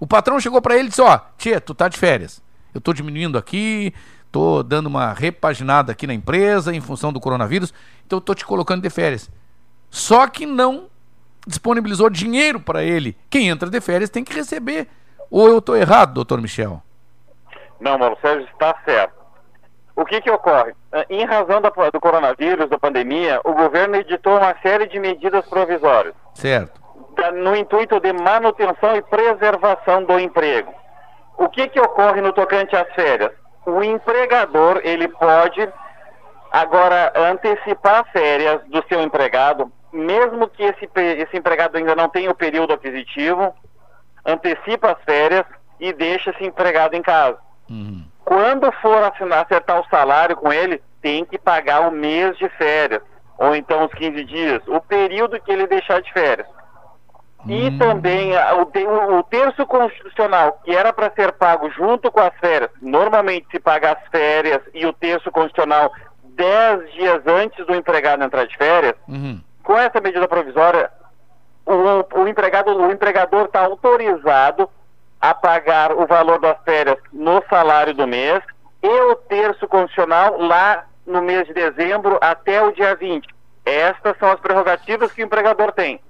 O 0.00 0.06
patrão 0.06 0.40
chegou 0.40 0.60
pra 0.60 0.74
ele 0.76 0.86
e 0.86 0.88
disse: 0.88 1.00
Ó, 1.00 1.18
Tchê, 1.38 1.60
tu 1.60 1.74
tá 1.74 1.88
de 1.88 1.96
férias. 1.96 2.42
Eu 2.74 2.80
tô 2.80 2.92
diminuindo 2.92 3.38
aqui, 3.38 3.94
tô 4.30 4.62
dando 4.62 4.86
uma 4.86 5.12
repaginada 5.12 5.92
aqui 5.92 6.06
na 6.06 6.14
empresa 6.14 6.74
em 6.74 6.80
função 6.80 7.12
do 7.12 7.20
coronavírus, 7.20 7.72
então 8.06 8.18
eu 8.18 8.20
tô 8.20 8.34
te 8.34 8.44
colocando 8.44 8.82
de 8.82 8.90
férias. 8.90 9.30
Só 9.90 10.26
que 10.26 10.44
não 10.46 10.86
disponibilizou 11.46 12.10
dinheiro 12.10 12.60
para 12.60 12.82
ele. 12.82 13.16
Quem 13.30 13.48
entra 13.48 13.70
de 13.70 13.80
férias 13.80 14.10
tem 14.10 14.22
que 14.24 14.34
receber. 14.34 14.86
Ou 15.30 15.48
eu 15.48 15.62
tô 15.62 15.74
errado, 15.74 16.12
doutor 16.14 16.40
Michel? 16.40 16.82
Não, 17.80 17.96
Mauro 17.98 18.18
Sérgio 18.20 18.46
está 18.52 18.74
certo. 18.84 19.14
O 19.96 20.04
que 20.04 20.20
que 20.20 20.30
ocorre? 20.30 20.74
Eh, 20.92 21.06
Em 21.10 21.24
razão 21.24 21.60
da- 21.60 21.70
do 21.92 22.00
coronavírus, 22.00 22.68
da 22.68 22.78
pandemia, 22.78 23.40
o 23.44 23.52
governo 23.52 23.96
editou 23.96 24.36
uma 24.36 24.54
série 24.62 24.86
de 24.86 24.98
medidas 24.98 25.44
provisórias 25.48 26.14
Certo. 26.34 26.80
no 27.34 27.56
intuito 27.56 27.98
de 28.00 28.12
manutenção 28.12 28.94
e 28.96 29.02
preservação 29.02 30.04
do 30.04 30.18
emprego. 30.20 30.72
O 31.36 31.48
que 31.48 31.68
que 31.68 31.80
ocorre 31.80 32.20
no 32.20 32.32
tocante 32.32 32.76
às 32.76 32.88
férias? 32.94 33.32
O 33.68 33.84
empregador, 33.84 34.80
ele 34.82 35.08
pode 35.08 35.68
agora 36.50 37.12
antecipar 37.14 38.02
férias 38.10 38.62
do 38.68 38.82
seu 38.88 39.02
empregado, 39.02 39.70
mesmo 39.92 40.48
que 40.48 40.62
esse, 40.62 40.88
esse 40.96 41.36
empregado 41.36 41.76
ainda 41.76 41.94
não 41.94 42.08
tenha 42.08 42.30
o 42.30 42.34
período 42.34 42.72
aquisitivo, 42.72 43.54
antecipa 44.24 44.92
as 44.92 45.04
férias 45.04 45.44
e 45.78 45.92
deixa 45.92 46.30
esse 46.30 46.44
empregado 46.44 46.94
em 46.94 47.02
casa. 47.02 47.36
Quando 48.24 48.72
for 48.80 49.02
assinar, 49.04 49.44
acertar 49.44 49.80
o 49.80 49.88
salário 49.90 50.34
com 50.34 50.50
ele, 50.50 50.82
tem 51.02 51.26
que 51.26 51.38
pagar 51.38 51.86
o 51.86 51.90
mês 51.90 52.38
de 52.38 52.48
férias, 52.50 53.02
ou 53.36 53.54
então 53.54 53.84
os 53.84 53.92
15 53.92 54.24
dias, 54.24 54.62
o 54.66 54.80
período 54.80 55.38
que 55.40 55.52
ele 55.52 55.66
deixar 55.66 56.00
de 56.00 56.10
férias. 56.12 56.46
E 57.50 57.70
também 57.78 58.32
o, 58.36 59.18
o- 59.18 59.22
terço 59.24 59.66
constitucional, 59.66 60.60
que 60.64 60.74
era 60.74 60.92
para 60.92 61.10
ser 61.12 61.32
pago 61.32 61.70
junto 61.70 62.10
com 62.10 62.20
as 62.20 62.34
férias, 62.38 62.70
normalmente 62.82 63.46
se 63.50 63.58
paga 63.58 63.92
as 63.92 64.08
férias 64.10 64.60
e 64.74 64.84
o 64.86 64.92
terço 64.92 65.30
constitucional 65.30 65.92
10 66.24 66.92
dias 66.92 67.22
antes 67.26 67.66
do 67.66 67.74
empregado 67.74 68.22
entrar 68.22 68.46
de 68.46 68.56
férias, 68.56 68.94
com 69.62 69.76
essa 69.78 70.00
medida 70.00 70.26
provisória, 70.28 70.90
o, 71.66 72.20
o 72.20 72.28
empregado, 72.28 72.76
o 72.76 72.90
empregador 72.90 73.46
está 73.46 73.60
autorizado 73.64 74.68
a 75.20 75.34
pagar 75.34 75.92
o 75.92 76.06
valor 76.06 76.38
das 76.40 76.56
férias 76.64 76.96
no 77.12 77.42
salário 77.50 77.92
do 77.92 78.06
mês 78.06 78.40
e 78.82 78.88
o 78.88 79.16
terço 79.16 79.66
constitucional 79.66 80.38
lá 80.40 80.84
no 81.06 81.20
mês 81.22 81.46
de 81.46 81.52
dezembro 81.54 82.18
até 82.20 82.62
o 82.62 82.70
dia 82.72 82.94
20. 82.94 83.26
Estas 83.66 84.16
são 84.18 84.30
as 84.30 84.38
prerrogativas 84.40 85.12
que 85.12 85.22
o 85.22 85.26
empregador 85.26 85.72
tem. 85.72 86.00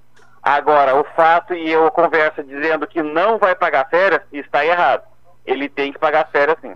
Agora, 0.49 0.99
o 0.99 1.03
fato 1.15 1.53
e 1.53 1.69
eu 1.69 1.91
conversa 1.91 2.43
dizendo 2.43 2.87
que 2.87 3.03
não 3.03 3.37
vai 3.37 3.53
pagar 3.55 3.87
férias, 3.87 4.23
está 4.33 4.65
errado. 4.65 5.03
Ele 5.45 5.69
tem 5.69 5.93
que 5.93 5.99
pagar 5.99 6.27
férias 6.31 6.57
sim. 6.59 6.73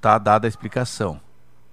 Tá 0.00 0.16
dada 0.16 0.46
a 0.46 0.48
explicação 0.48 1.20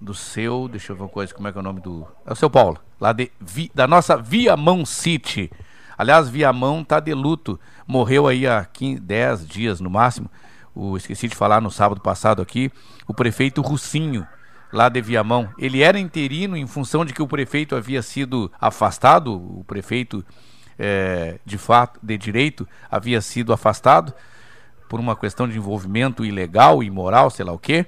do 0.00 0.12
seu, 0.12 0.66
deixa 0.66 0.90
eu 0.90 0.96
ver 0.96 1.02
uma 1.02 1.08
coisa, 1.08 1.32
como 1.32 1.46
é 1.46 1.52
que 1.52 1.58
é 1.58 1.60
o 1.60 1.62
nome 1.62 1.80
do... 1.80 2.04
É 2.26 2.32
o 2.32 2.34
seu 2.34 2.50
Paulo, 2.50 2.76
lá 3.00 3.12
de, 3.12 3.30
Vi- 3.40 3.70
da 3.72 3.86
nossa 3.86 4.16
Viamão 4.16 4.84
City. 4.84 5.48
Aliás, 5.96 6.28
Viamão 6.28 6.82
tá 6.82 6.98
de 6.98 7.14
luto, 7.14 7.58
morreu 7.86 8.26
aí 8.26 8.44
há 8.44 8.64
15, 8.64 9.00
10 9.00 9.46
dias 9.46 9.80
no 9.80 9.88
máximo. 9.88 10.28
O, 10.74 10.96
esqueci 10.96 11.28
de 11.28 11.36
falar 11.36 11.60
no 11.60 11.70
sábado 11.70 12.00
passado 12.00 12.42
aqui, 12.42 12.68
o 13.06 13.14
prefeito 13.14 13.62
Russinho, 13.62 14.26
lá 14.72 14.88
de 14.88 15.00
Viamão. 15.00 15.48
Ele 15.56 15.82
era 15.82 16.00
interino 16.00 16.56
em 16.56 16.66
função 16.66 17.04
de 17.04 17.12
que 17.14 17.22
o 17.22 17.28
prefeito 17.28 17.76
havia 17.76 18.02
sido 18.02 18.50
afastado, 18.60 19.32
o 19.34 19.62
prefeito 19.64 20.24
eh, 20.78 21.38
de 21.44 21.58
fato, 21.58 21.98
de 22.02 22.16
direito, 22.16 22.66
havia 22.90 23.20
sido 23.20 23.52
afastado 23.52 24.12
por 24.88 24.98
uma 24.98 25.16
questão 25.16 25.48
de 25.48 25.56
envolvimento 25.56 26.24
ilegal, 26.24 26.82
imoral, 26.82 27.30
sei 27.30 27.44
lá 27.44 27.52
o 27.52 27.58
quê. 27.58 27.86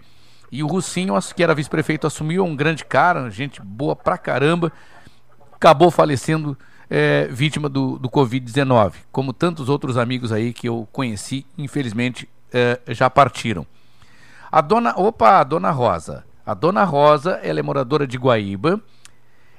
E 0.53 0.63
o 0.63 0.67
Russinho, 0.67 1.15
que 1.35 1.43
era 1.43 1.55
vice-prefeito, 1.55 2.07
assumiu, 2.07 2.45
é 2.45 2.49
um 2.49 2.57
grande 2.57 2.85
cara, 2.85 3.31
gente 3.31 3.63
boa 3.63 3.95
pra 3.95 4.19
caramba, 4.19 4.73
acabou 5.55 5.91
falecendo 5.91 6.59
é, 6.89 7.29
vítima 7.31 7.69
do, 7.69 7.99
do 7.99 8.11
Covid-19, 8.11 8.95
como 9.13 9.33
tantos 9.33 9.69
outros 9.69 9.97
amigos 9.97 10.33
aí 10.33 10.53
que 10.53 10.69
eu 10.69 10.89
conheci, 10.91 11.47
infelizmente 11.57 12.29
é, 12.53 12.81
já 12.89 13.09
partiram. 13.09 13.65
A 14.51 14.61
dona, 14.61 14.93
opa, 14.97 15.39
a 15.39 15.45
dona 15.45 15.71
Rosa. 15.71 16.25
A 16.45 16.55
dona 16.55 16.83
Rosa, 16.83 17.39
ela 17.43 17.61
é 17.61 17.63
moradora 17.63 18.07
de 18.07 18.19
Guaíba. 18.19 18.81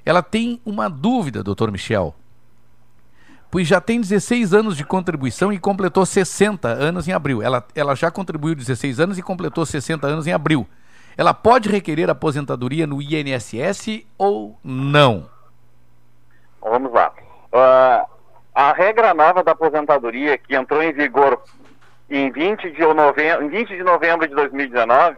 Ela 0.06 0.22
tem 0.22 0.60
uma 0.66 0.90
dúvida, 0.90 1.42
doutor 1.42 1.72
Michel. 1.72 2.14
Pois 3.52 3.68
já 3.68 3.82
tem 3.82 4.00
16 4.00 4.54
anos 4.54 4.78
de 4.78 4.86
contribuição 4.86 5.52
e 5.52 5.60
completou 5.60 6.06
60 6.06 6.70
anos 6.70 7.06
em 7.10 7.12
abril. 7.12 7.42
Ela, 7.44 7.62
ela 7.76 7.94
já 7.96 8.10
contribuiu 8.10 8.56
16 8.56 9.02
anos 9.02 9.18
e 9.18 9.22
completou 9.22 9.66
60 9.66 10.08
anos 10.08 10.26
em 10.26 10.32
abril. 10.32 10.66
Ela 11.18 11.34
pode 11.34 11.68
requerer 11.68 12.10
aposentadoria 12.10 12.88
no 12.88 13.02
INSS 13.02 14.06
ou 14.18 14.58
não? 14.64 15.30
Vamos 16.62 16.94
lá. 16.94 17.12
Ah, 17.52 18.06
a 18.56 18.72
regra 18.72 19.14
nova 19.14 19.44
da 19.44 19.52
aposentadoria, 19.52 20.38
que 20.38 20.56
entrou 20.56 20.82
em 20.82 20.94
vigor 20.94 21.42
em 22.10 22.32
20 22.32 22.72
de 22.72 22.82
novembro, 22.94 23.46
em 23.46 23.50
20 23.50 23.68
de, 23.68 23.84
novembro 23.84 24.28
de 24.28 24.34
2019, 24.34 25.18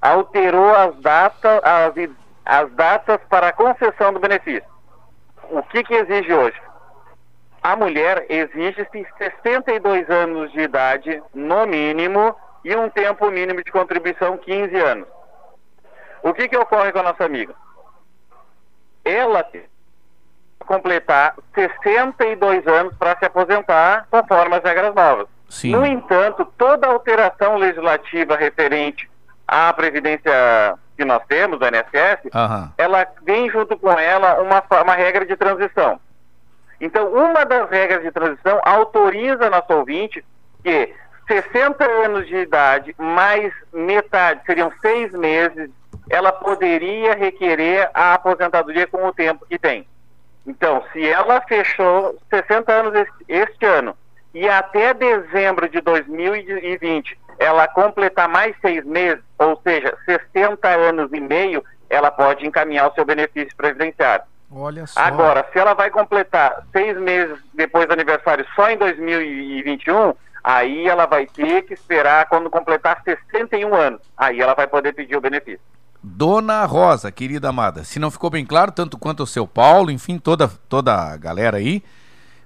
alterou 0.00 0.74
as, 0.74 0.96
data, 1.00 1.60
as, 1.62 1.92
as 2.46 2.70
datas 2.72 3.20
para 3.28 3.48
a 3.48 3.52
concessão 3.52 4.12
do 4.12 4.20
benefício. 4.20 4.64
O 5.50 5.62
que, 5.64 5.84
que 5.84 5.94
exige 5.94 6.32
hoje? 6.32 6.56
A 7.64 7.74
mulher 7.74 8.26
exige 8.28 8.86
62 9.16 10.10
anos 10.10 10.52
de 10.52 10.60
idade, 10.60 11.22
no 11.32 11.66
mínimo, 11.66 12.36
e 12.62 12.76
um 12.76 12.90
tempo 12.90 13.30
mínimo 13.30 13.64
de 13.64 13.72
contribuição, 13.72 14.36
15 14.36 14.76
anos. 14.76 15.08
O 16.22 16.34
que, 16.34 16.46
que 16.46 16.58
ocorre 16.58 16.92
com 16.92 16.98
a 16.98 17.04
nossa 17.04 17.24
amiga? 17.24 17.54
Ela 19.02 19.42
completar 20.66 21.34
62 21.54 22.66
anos 22.66 22.94
para 22.98 23.18
se 23.18 23.24
aposentar 23.24 24.08
conforme 24.10 24.56
as 24.56 24.62
regras 24.62 24.94
novas. 24.94 25.26
Sim. 25.48 25.70
No 25.70 25.86
entanto, 25.86 26.44
toda 26.58 26.86
alteração 26.86 27.56
legislativa 27.56 28.36
referente 28.36 29.10
à 29.48 29.72
previdência 29.72 30.78
que 30.98 31.04
nós 31.06 31.22
temos, 31.28 31.58
do 31.58 31.66
INSS, 31.66 32.28
Aham. 32.34 32.72
ela 32.76 33.06
vem 33.22 33.48
junto 33.48 33.74
com 33.78 33.90
ela 33.90 34.42
uma, 34.42 34.62
uma 34.82 34.94
regra 34.94 35.24
de 35.24 35.34
transição. 35.34 35.98
Então, 36.80 37.12
uma 37.12 37.44
das 37.44 37.70
regras 37.70 38.02
de 38.02 38.10
transição 38.10 38.60
autoriza 38.64 39.50
nosso 39.50 39.72
ouvinte 39.72 40.24
que 40.62 40.92
60 41.26 41.84
anos 41.84 42.26
de 42.26 42.36
idade 42.36 42.94
mais 42.98 43.52
metade, 43.72 44.40
seriam 44.44 44.72
seis 44.80 45.12
meses, 45.12 45.70
ela 46.10 46.32
poderia 46.32 47.14
requerer 47.14 47.88
a 47.94 48.14
aposentadoria 48.14 48.86
com 48.86 49.06
o 49.06 49.12
tempo 49.12 49.46
que 49.46 49.58
tem. 49.58 49.86
Então, 50.46 50.82
se 50.92 51.06
ela 51.08 51.40
fechou 51.40 52.18
60 52.28 52.70
anos 52.72 53.06
este, 53.28 53.64
ano 53.64 53.96
e 54.34 54.48
até 54.48 54.92
dezembro 54.92 55.68
de 55.68 55.80
2020 55.80 57.18
ela 57.38 57.66
completar 57.66 58.28
mais 58.28 58.54
seis 58.60 58.84
meses, 58.84 59.22
ou 59.38 59.60
seja, 59.62 59.96
60 60.04 60.68
anos 60.68 61.12
e 61.12 61.20
meio, 61.20 61.64
ela 61.88 62.10
pode 62.10 62.46
encaminhar 62.46 62.88
o 62.88 62.94
seu 62.94 63.04
benefício 63.04 63.56
previdenciário. 63.56 64.24
Olha 64.54 64.86
só. 64.86 65.00
Agora, 65.00 65.44
se 65.52 65.58
ela 65.58 65.74
vai 65.74 65.90
completar 65.90 66.64
seis 66.70 66.96
meses 66.96 67.38
depois 67.52 67.88
do 67.88 67.92
aniversário 67.92 68.46
só 68.54 68.70
em 68.70 68.78
2021, 68.78 70.14
aí 70.44 70.86
ela 70.86 71.06
vai 71.06 71.26
ter 71.26 71.62
que 71.62 71.74
esperar 71.74 72.28
quando 72.28 72.48
completar 72.48 73.02
61 73.04 73.74
anos. 73.74 74.00
Aí 74.16 74.40
ela 74.40 74.54
vai 74.54 74.68
poder 74.68 74.92
pedir 74.92 75.16
o 75.16 75.20
benefício. 75.20 75.60
Dona 76.00 76.64
Rosa, 76.66 77.10
querida 77.10 77.48
amada, 77.48 77.82
se 77.82 77.98
não 77.98 78.10
ficou 78.10 78.30
bem 78.30 78.44
claro, 78.44 78.70
tanto 78.70 78.98
quanto 78.98 79.22
o 79.22 79.26
seu 79.26 79.46
Paulo, 79.46 79.90
enfim, 79.90 80.18
toda, 80.18 80.46
toda 80.68 80.94
a 80.94 81.16
galera 81.16 81.56
aí, 81.56 81.82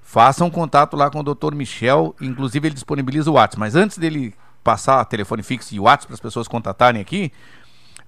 façam 0.00 0.46
um 0.46 0.50
contato 0.50 0.96
lá 0.96 1.10
com 1.10 1.18
o 1.18 1.22
Dr. 1.34 1.54
Michel, 1.54 2.14
inclusive 2.20 2.68
ele 2.68 2.74
disponibiliza 2.74 3.30
o 3.30 3.34
WhatsApp. 3.34 3.58
Mas 3.58 3.74
antes 3.74 3.98
dele 3.98 4.32
passar 4.62 5.04
telefone 5.06 5.42
fixo 5.42 5.74
e 5.74 5.80
WhatsApp 5.80 6.06
para 6.06 6.14
as 6.14 6.20
pessoas 6.20 6.46
contatarem 6.46 7.00
aqui, 7.00 7.32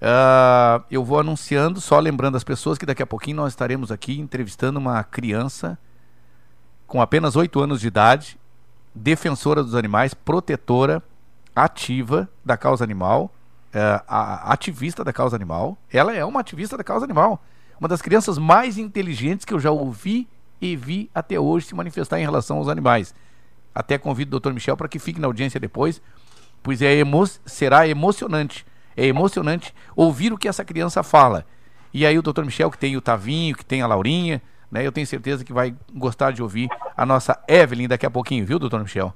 ah, 0.01 0.81
eu 0.89 1.03
vou 1.03 1.19
anunciando, 1.19 1.79
só 1.79 1.99
lembrando 1.99 2.35
as 2.35 2.43
pessoas 2.43 2.77
que 2.77 2.85
daqui 2.85 3.03
a 3.03 3.07
pouquinho 3.07 3.37
nós 3.37 3.53
estaremos 3.53 3.91
aqui 3.91 4.19
entrevistando 4.19 4.79
uma 4.79 5.03
criança 5.03 5.77
com 6.87 7.01
apenas 7.01 7.35
8 7.35 7.59
anos 7.59 7.79
de 7.79 7.87
idade, 7.87 8.37
defensora 8.93 9.63
dos 9.63 9.75
animais, 9.75 10.13
protetora, 10.13 11.01
ativa 11.55 12.27
da 12.43 12.57
causa 12.57 12.83
animal, 12.83 13.31
a- 14.07 14.51
ativista 14.51 15.03
da 15.03 15.13
causa 15.13 15.35
animal. 15.35 15.77
Ela 15.91 16.13
é 16.15 16.25
uma 16.25 16.39
ativista 16.41 16.75
da 16.77 16.83
causa 16.83 17.05
animal. 17.05 17.41
uma 17.79 17.87
das 17.87 18.01
crianças 18.01 18.37
mais 18.37 18.77
inteligentes 18.77 19.43
que 19.43 19.51
eu 19.51 19.59
já 19.59 19.71
ouvi 19.71 20.27
e 20.61 20.75
vi 20.75 21.09
até 21.15 21.39
hoje 21.39 21.65
se 21.65 21.73
manifestar 21.73 22.19
em 22.19 22.23
relação 22.23 22.57
aos 22.57 22.67
animais. 22.67 23.15
Até 23.73 23.97
convido 23.97 24.37
o 24.37 24.39
Dr. 24.39 24.51
Michel 24.53 24.77
para 24.77 24.87
que 24.87 24.99
fique 24.99 25.19
na 25.19 25.25
audiência 25.25 25.59
depois, 25.59 25.99
pois 26.61 26.79
é 26.83 26.93
emo 26.93 27.25
será 27.43 27.87
emocionante. 27.87 28.63
É 28.95 29.05
emocionante 29.05 29.73
ouvir 29.95 30.33
o 30.33 30.37
que 30.37 30.47
essa 30.47 30.65
criança 30.65 31.03
fala. 31.03 31.45
E 31.93 32.05
aí 32.05 32.17
o 32.17 32.21
Dr. 32.21 32.43
Michel, 32.43 32.71
que 32.71 32.77
tem 32.77 32.95
o 32.95 33.01
Tavinho, 33.01 33.55
que 33.55 33.65
tem 33.65 33.81
a 33.81 33.87
Laurinha, 33.87 34.41
né? 34.71 34.85
Eu 34.85 34.91
tenho 34.91 35.05
certeza 35.05 35.43
que 35.43 35.51
vai 35.51 35.75
gostar 35.93 36.31
de 36.31 36.41
ouvir 36.41 36.69
a 36.95 37.05
nossa 37.05 37.37
Evelyn 37.47 37.87
daqui 37.87 38.05
a 38.05 38.09
pouquinho, 38.11 38.45
viu, 38.45 38.57
Dr. 38.57 38.79
Michel? 38.79 39.13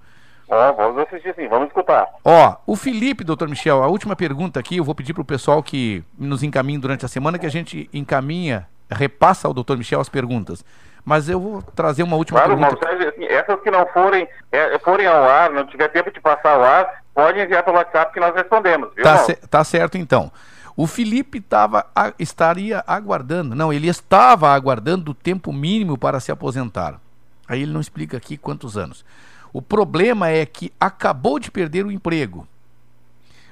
Ó, 0.47 0.73
vamos 0.73 1.01
assistir 1.03 1.33
sim, 1.35 1.47
vamos 1.47 1.67
escutar. 1.69 2.07
Ó, 2.23 2.55
o 2.67 2.75
Felipe, 2.75 3.23
doutor 3.23 3.49
Michel, 3.49 3.81
a 3.81 3.87
última 3.87 4.15
pergunta 4.15 4.59
aqui, 4.59 4.77
eu 4.77 4.83
vou 4.83 4.93
pedir 4.93 5.13
para 5.13 5.21
o 5.21 5.25
pessoal 5.25 5.63
que 5.63 6.03
nos 6.17 6.43
encaminhe 6.43 6.77
durante 6.77 7.05
a 7.05 7.07
semana, 7.07 7.39
que 7.39 7.45
a 7.47 7.51
gente 7.51 7.89
encaminha, 7.91 8.67
repassa 8.91 9.47
ao 9.47 9.53
doutor 9.53 9.77
Michel 9.77 9.99
as 9.99 10.09
perguntas. 10.09 10.63
Mas 11.03 11.29
eu 11.29 11.39
vou 11.39 11.61
trazer 11.61 12.03
uma 12.03 12.15
última 12.15 12.39
Claro, 12.41 12.57
pergunta. 12.57 12.85
Marcelo, 12.85 13.09
assim, 13.09 13.25
essas 13.25 13.59
que 13.61 13.71
não 13.71 13.85
forem, 13.87 14.27
é, 14.51 14.77
forem 14.79 15.07
ao 15.07 15.23
ar, 15.23 15.51
não 15.51 15.65
tiver 15.65 15.87
tempo 15.89 16.11
de 16.11 16.19
passar 16.19 16.55
ao 16.55 16.63
ar, 16.63 17.03
pode 17.15 17.39
enviar 17.39 17.63
pelo 17.63 17.77
WhatsApp 17.77 18.13
que 18.13 18.19
nós 18.19 18.35
respondemos, 18.35 18.93
viu? 18.93 19.03
Tá, 19.03 19.17
ce- 19.19 19.35
tá 19.49 19.63
certo 19.63 19.97
então. 19.97 20.31
O 20.77 20.85
Felipe 20.85 21.39
tava, 21.39 21.87
a- 21.95 22.13
estaria 22.19 22.83
aguardando, 22.85 23.55
não, 23.55 23.71
ele 23.71 23.87
estava 23.87 24.49
aguardando 24.53 25.11
o 25.11 25.15
tempo 25.15 25.53
mínimo 25.53 25.97
para 25.97 26.19
se 26.19 26.31
aposentar. 26.31 26.99
Aí 27.47 27.61
ele 27.61 27.71
não 27.71 27.79
explica 27.79 28.17
aqui 28.17 28.35
quantos 28.35 28.77
anos. 28.77 29.05
O 29.53 29.61
problema 29.61 30.29
é 30.29 30.45
que 30.45 30.73
acabou 30.79 31.39
de 31.39 31.49
perder 31.49 31.85
o 31.85 31.91
emprego. 31.91 32.45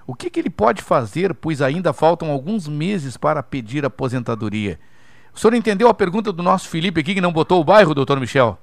O 0.06 0.14
que, 0.14 0.30
que 0.30 0.38
ele 0.42 0.50
pode 0.50 0.82
fazer, 0.82 1.34
pois 1.34 1.62
ainda 1.62 1.94
faltam 1.94 2.30
alguns 2.30 2.68
meses 2.68 3.16
para 3.16 3.42
pedir 3.42 3.86
aposentadoria? 3.86 4.78
O 5.34 5.40
senhor 5.40 5.54
entendeu 5.54 5.88
a 5.88 5.94
pergunta 5.94 6.34
do 6.34 6.44
nosso 6.44 6.68
Felipe 6.68 7.00
aqui 7.00 7.14
que 7.16 7.22
não 7.22 7.32
botou 7.32 7.62
o 7.62 7.64
bairro, 7.64 7.96
doutor 7.96 8.20
Michel? 8.20 8.60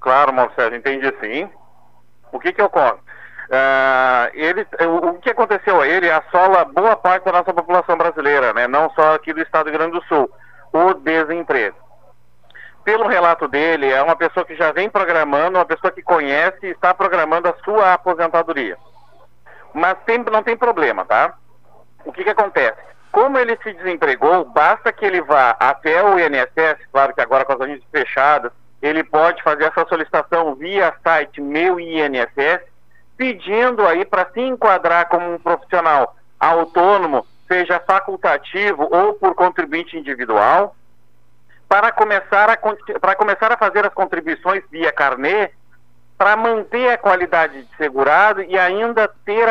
Claro, 0.00 0.32
Marcelo, 0.32 0.74
entendi 0.74 1.06
sim. 1.20 1.48
O 2.32 2.40
que 2.40 2.52
que 2.52 2.60
ocorre? 2.60 2.96
Ah, 3.50 4.30
ele, 4.34 4.66
o, 4.80 5.08
o 5.08 5.18
que 5.20 5.30
aconteceu 5.30 5.80
a 5.80 5.86
ele 5.86 6.10
assola 6.10 6.64
boa 6.64 6.96
parte 6.96 7.24
da 7.24 7.32
nossa 7.32 7.52
população 7.52 7.96
brasileira, 7.96 8.52
né? 8.52 8.66
não 8.66 8.90
só 8.90 9.14
aqui 9.14 9.32
do 9.32 9.42
estado 9.42 9.64
do 9.64 9.70
Rio 9.70 9.78
Grande 9.78 9.98
do 9.98 10.04
Sul, 10.06 10.30
o 10.72 10.94
desemprego. 10.94 11.76
Pelo 12.84 13.06
relato 13.06 13.46
dele, 13.46 13.90
é 13.90 14.02
uma 14.02 14.16
pessoa 14.16 14.44
que 14.44 14.56
já 14.56 14.72
vem 14.72 14.88
programando, 14.88 15.58
uma 15.58 15.64
pessoa 15.64 15.92
que 15.92 16.02
conhece 16.02 16.66
e 16.66 16.70
está 16.70 16.92
programando 16.92 17.48
a 17.48 17.54
sua 17.64 17.92
aposentadoria. 17.94 18.76
Mas 19.72 19.96
tem- 20.04 20.18
não 20.18 20.42
tem 20.42 20.56
problema, 20.56 21.04
tá? 21.04 21.34
O 22.04 22.12
que 22.12 22.24
que 22.24 22.30
acontece? 22.30 22.78
Como 23.12 23.38
ele 23.38 23.56
se 23.62 23.72
desempregou, 23.74 24.44
basta 24.46 24.90
que 24.92 25.04
ele 25.04 25.20
vá 25.20 25.54
até 25.60 26.02
o 26.02 26.18
INSS, 26.18 26.78
claro 26.90 27.14
que 27.14 27.20
agora 27.20 27.44
com 27.44 27.52
as 27.52 27.60
agências 27.60 27.88
fechadas, 27.90 28.50
ele 28.80 29.04
pode 29.04 29.42
fazer 29.42 29.64
essa 29.64 29.86
solicitação 29.86 30.54
via 30.56 30.92
site 31.04 31.40
Meu 31.40 31.78
INSS, 31.78 32.71
pedindo 33.16 33.86
aí 33.86 34.04
para 34.04 34.30
se 34.32 34.40
enquadrar 34.40 35.08
como 35.08 35.34
um 35.34 35.38
profissional 35.38 36.16
autônomo, 36.38 37.26
seja 37.46 37.78
facultativo 37.80 38.88
ou 38.90 39.14
por 39.14 39.34
contribuinte 39.34 39.96
individual, 39.96 40.74
para 41.68 41.92
começar 41.92 42.50
a, 42.50 42.56
para 43.00 43.14
começar 43.14 43.52
a 43.52 43.56
fazer 43.56 43.86
as 43.86 43.94
contribuições 43.94 44.62
via 44.70 44.92
carnê, 44.92 45.50
para 46.18 46.36
manter 46.36 46.90
a 46.90 46.98
qualidade 46.98 47.62
de 47.62 47.76
segurado 47.76 48.42
e 48.42 48.58
ainda 48.58 49.08
ter 49.24 49.46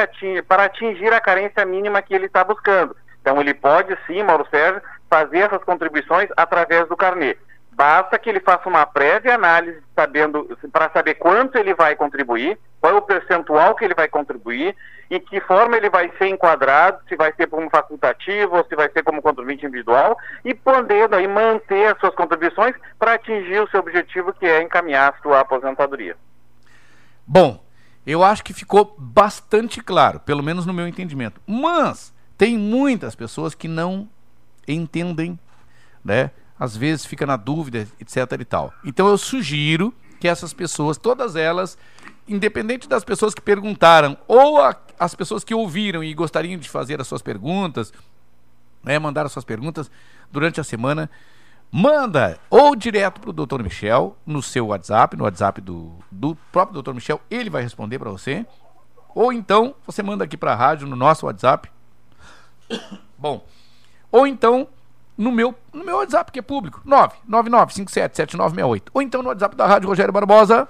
para 0.48 0.66
atingir 0.66 1.12
a 1.12 1.20
carência 1.20 1.66
mínima 1.66 2.02
que 2.02 2.14
ele 2.14 2.28
está 2.28 2.44
buscando. 2.44 2.96
Então 3.22 3.40
ele 3.40 3.54
pode 3.54 3.98
sim, 4.08 4.24
Mauro 4.24 4.48
Sérgio, 4.50 4.82
fazer 5.10 5.40
essas 5.40 5.64
contribuições 5.64 6.30
através 6.38 6.88
do 6.88 6.96
carnê. 6.96 7.38
Basta 7.72 8.18
que 8.18 8.30
ele 8.30 8.40
faça 8.40 8.70
uma 8.70 8.86
prévia 8.86 9.36
análise 9.36 9.82
sabendo 9.96 10.58
para 10.72 10.90
saber 10.90 11.16
quanto 11.16 11.58
ele 11.58 11.74
vai 11.74 11.96
contribuir, 11.96 12.58
qual 12.82 12.96
é 12.96 12.98
o 12.98 13.02
percentual 13.02 13.76
que 13.76 13.86
ele 13.86 13.94
vai 13.94 14.10
contribuir 14.10 14.76
e 15.10 15.20
que 15.20 15.40
forma 15.42 15.78
ele 15.78 15.90
vai 15.90 16.12
ser 16.18 16.28
enquadrado, 16.28 17.00
se 17.08 17.16
vai 17.16 17.32
ser 17.34 17.48
como 17.48 17.70
facultativo 17.70 18.56
ou 18.56 18.66
se 18.66 18.76
vai 18.76 18.90
ser 18.92 19.04
como 19.04 19.22
contribuinte 19.22 19.66
individual 19.66 20.18
e 20.44 20.54
podendo 20.56 21.16
aí 21.16 21.28
manter 21.28 21.94
as 21.94 22.00
suas 22.00 22.16
contribuições 22.16 22.76
para 22.98 23.14
atingir 23.14 23.62
o 23.62 23.70
seu 23.70 23.82
objetivo 23.82 24.34
que 24.34 24.48
é 24.48 24.64
encaminhar 24.64 25.14
a 25.14 25.22
sua 25.22 25.42
aposentadoria. 25.42 26.18
Bom, 27.28 27.64
eu 28.06 28.24
acho 28.24 28.44
que 28.44 28.54
ficou 28.54 28.96
bastante 28.98 29.82
claro, 29.82 30.20
pelo 30.20 30.42
menos 30.42 30.66
no 30.66 30.74
meu 30.74 30.88
entendimento. 30.88 31.40
Mas 31.46 32.12
tem 32.36 32.58
muitas 32.58 33.14
pessoas 33.14 33.54
que 33.54 33.68
não 33.68 34.10
entendem, 34.68 35.40
né? 36.04 36.32
Às 36.60 36.76
vezes 36.76 37.06
fica 37.06 37.26
na 37.26 37.36
dúvida, 37.36 37.88
etc 38.00 38.40
e 38.40 38.46
tal. 38.46 38.74
Então 38.84 39.08
eu 39.08 39.18
sugiro 39.18 39.94
que 40.20 40.28
essas 40.28 40.54
pessoas, 40.54 40.98
todas 40.98 41.36
elas, 41.36 41.78
independente 42.28 42.88
das 42.88 43.04
pessoas 43.04 43.34
que 43.34 43.42
perguntaram 43.42 44.18
ou 44.28 44.62
a- 44.62 44.76
as 45.00 45.16
pessoas 45.16 45.44
que 45.44 45.54
ouviram 45.54 46.04
e 46.04 46.14
gostariam 46.14 46.60
de 46.60 46.70
fazer 46.70 47.02
as 47.02 47.08
suas 47.08 47.22
perguntas, 47.22 47.92
né, 48.84 48.98
mandar 49.00 49.26
as 49.26 49.32
suas 49.32 49.46
perguntas 49.46 49.90
durante 50.32 50.60
a 50.60 50.64
semana, 50.64 51.10
manda 51.72 52.38
ou 52.50 52.76
direto 52.76 53.20
para 53.22 53.30
o 53.30 53.34
Dr. 53.34 53.62
Michel 53.64 54.16
no 54.26 54.42
seu 54.42 54.68
WhatsApp, 54.68 55.16
no 55.16 55.24
WhatsApp 55.24 55.62
do, 55.62 55.92
do 56.12 56.36
próprio 56.52 56.82
Dr. 56.82 56.94
Michel, 56.94 57.22
ele 57.30 57.50
vai 57.50 57.62
responder 57.62 57.98
para 58.00 58.10
você. 58.10 58.46
Ou 59.14 59.32
então 59.34 59.76
você 59.86 60.02
manda 60.02 60.24
aqui 60.24 60.38
para 60.38 60.54
a 60.54 60.56
rádio 60.56 60.88
no 60.88 60.96
nosso 60.96 61.26
WhatsApp. 61.26 61.70
Bom, 63.18 63.46
ou 64.12 64.26
então 64.26 64.68
no 65.18 65.32
meu, 65.32 65.54
no 65.74 65.84
meu 65.84 65.98
WhatsApp, 65.98 66.32
que 66.32 66.40
é 66.40 66.42
público, 66.42 66.82
999577968. 66.88 68.84
Ou 68.94 69.02
então 69.02 69.22
no 69.22 69.30
WhatsApp 69.30 69.56
da 69.56 69.66
Rádio 69.68 69.90
Rogério 69.90 70.14
Barbosa. 70.14 70.68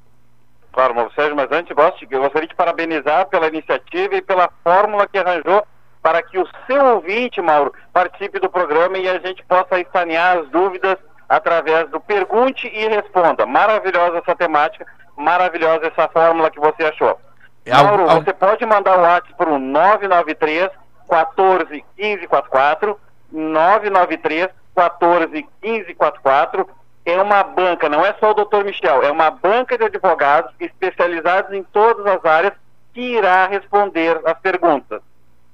Claro, 0.73 0.95
Sérgio, 1.15 1.35
mas 1.35 1.51
antes 1.51 1.71
eu 2.11 2.21
gostaria 2.21 2.47
de 2.49 2.55
parabenizar 2.55 3.27
pela 3.27 3.49
iniciativa 3.49 4.15
e 4.15 4.23
pela 4.23 4.49
fórmula 4.63 5.09
que 5.09 5.19
arranjou 5.19 5.67
para 6.09 6.23
que 6.23 6.39
o 6.39 6.49
seu 6.67 6.83
ouvinte, 6.95 7.39
Mauro, 7.43 7.71
participe 7.93 8.41
do 8.41 8.49
programa 8.49 8.97
e 8.97 9.07
a 9.07 9.19
gente 9.19 9.45
possa 9.45 9.79
escanear 9.79 10.39
as 10.39 10.49
dúvidas 10.49 10.97
através 11.29 11.87
do 11.91 12.01
Pergunte 12.01 12.67
e 12.67 12.89
Responda. 12.89 13.45
Maravilhosa 13.45 14.17
essa 14.17 14.35
temática, 14.35 14.87
maravilhosa 15.15 15.87
essa 15.89 16.09
fórmula 16.09 16.51
que 16.51 16.59
você 16.59 16.85
achou. 16.87 17.21
É 17.67 17.75
Mauro, 17.75 18.09
algo- 18.09 18.25
você 18.25 18.33
pode 18.33 18.65
mandar 18.65 18.97
o 18.99 19.03
WhatsApp 19.03 19.35
para 19.37 19.51
o 19.51 19.59
993 19.59 20.71
14 21.11 21.85
15 21.95 22.27
44, 22.27 22.99
993 23.31 24.49
14 24.75 25.47
15 25.61 25.95
44. 25.95 26.71
É 27.05 27.21
uma 27.21 27.43
banca, 27.43 27.87
não 27.91 28.05
é 28.05 28.15
só 28.19 28.31
o 28.31 28.35
Dr. 28.35 28.65
Michel, 28.65 29.03
é 29.03 29.11
uma 29.13 29.31
banca 29.31 29.77
de 29.77 29.85
advogados 29.85 30.55
especializados 30.59 31.53
em 31.53 31.63
todas 31.65 32.07
as 32.07 32.25
áreas 32.25 32.55
que 32.95 33.01
irá 33.17 33.47
responder 33.47 34.19
as 34.25 34.39
perguntas. 34.41 35.03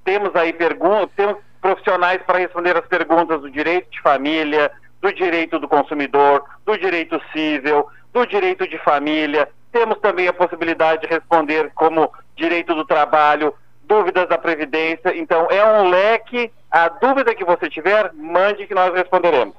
Temos 0.05 0.35
aí 0.37 0.53
perguntas, 0.53 1.11
temos 1.17 1.37
profissionais 1.61 2.21
para 2.27 2.39
responder 2.39 2.77
as 2.77 2.87
perguntas 2.87 3.41
do 3.41 3.51
direito 3.51 3.91
de 3.91 4.01
família, 4.03 4.71
do 5.01 5.13
direito 5.13 5.59
do 5.59 5.67
consumidor, 5.67 6.45
do 6.65 6.77
direito 6.79 7.21
civil, 7.33 7.87
do 8.13 8.27
direito 8.27 8.69
de 8.69 8.79
família. 8.79 9.49
Temos 9.73 9.99
também 9.99 10.29
a 10.29 10.33
possibilidade 10.33 11.03
de 11.03 11.09
responder 11.09 11.73
como 11.75 12.13
direito 12.37 12.75
do 12.75 12.85
trabalho, 12.85 13.55
dúvidas 13.85 14.29
da 14.29 14.39
previdência. 14.39 15.17
Então 15.17 15.49
é 15.51 15.65
um 15.65 15.89
leque. 15.89 16.51
A 16.71 16.89
dúvida 16.89 17.35
que 17.35 17.45
você 17.45 17.69
tiver, 17.71 18.13
mande 18.15 18.67
que 18.67 18.75
nós 18.75 18.93
responderemos. 18.95 19.55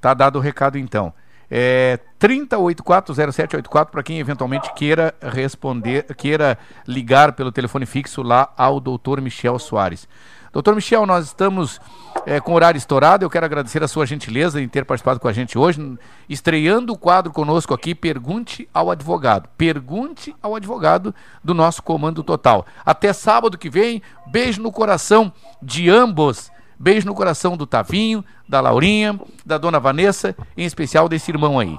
Tá 0.00 0.12
dado 0.12 0.36
o 0.36 0.40
recado 0.40 0.76
então. 0.76 1.12
É 1.56 2.00
30840784 2.18 3.86
para 3.86 4.02
quem 4.02 4.18
eventualmente 4.18 4.72
queira 4.74 5.14
responder, 5.22 6.02
queira 6.16 6.58
ligar 6.84 7.34
pelo 7.34 7.52
telefone 7.52 7.86
fixo 7.86 8.22
lá 8.22 8.52
ao 8.56 8.80
doutor 8.80 9.20
Michel 9.20 9.56
Soares. 9.60 10.08
Doutor 10.52 10.74
Michel, 10.74 11.06
nós 11.06 11.26
estamos 11.26 11.80
é, 12.26 12.40
com 12.40 12.50
o 12.50 12.54
horário 12.56 12.76
estourado. 12.76 13.24
Eu 13.24 13.30
quero 13.30 13.46
agradecer 13.46 13.84
a 13.84 13.88
sua 13.88 14.04
gentileza 14.04 14.60
em 14.60 14.68
ter 14.68 14.84
participado 14.84 15.20
com 15.20 15.28
a 15.28 15.32
gente 15.32 15.56
hoje, 15.56 15.96
estreando 16.28 16.92
o 16.92 16.98
quadro 16.98 17.32
conosco 17.32 17.72
aqui. 17.72 17.94
Pergunte 17.94 18.68
ao 18.74 18.90
advogado. 18.90 19.48
Pergunte 19.56 20.34
ao 20.42 20.56
advogado 20.56 21.14
do 21.42 21.54
nosso 21.54 21.84
Comando 21.84 22.24
Total. 22.24 22.66
Até 22.84 23.12
sábado 23.12 23.56
que 23.56 23.70
vem. 23.70 24.02
Beijo 24.26 24.60
no 24.60 24.72
coração 24.72 25.32
de 25.62 25.88
ambos. 25.88 26.50
Beijo 26.78 27.06
no 27.06 27.14
coração 27.14 27.56
do 27.56 27.66
Tavinho, 27.66 28.24
da 28.48 28.60
Laurinha, 28.60 29.18
da 29.44 29.58
dona 29.58 29.80
Vanessa, 29.80 30.36
em 30.56 30.64
especial 30.64 31.08
desse 31.08 31.30
irmão 31.30 31.58
aí. 31.58 31.78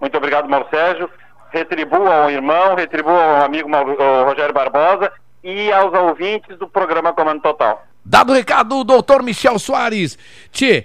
Muito 0.00 0.16
obrigado, 0.16 0.48
Mauro 0.48 0.66
Sérgio. 0.70 1.08
Retribua 1.50 2.24
ao 2.24 2.30
irmão, 2.30 2.74
retribua 2.74 3.12
ao 3.12 3.44
amigo 3.44 3.68
Rogério 4.26 4.52
Barbosa 4.52 5.12
e 5.42 5.70
aos 5.70 5.92
ouvintes 5.92 6.58
do 6.58 6.68
programa 6.68 7.12
Comando 7.12 7.40
Total. 7.42 7.84
Dado 8.04 8.32
o 8.32 8.34
recado, 8.34 8.84
doutor 8.84 9.22
Michel 9.22 9.58
Soares. 9.58 10.18
Tchê, 10.52 10.84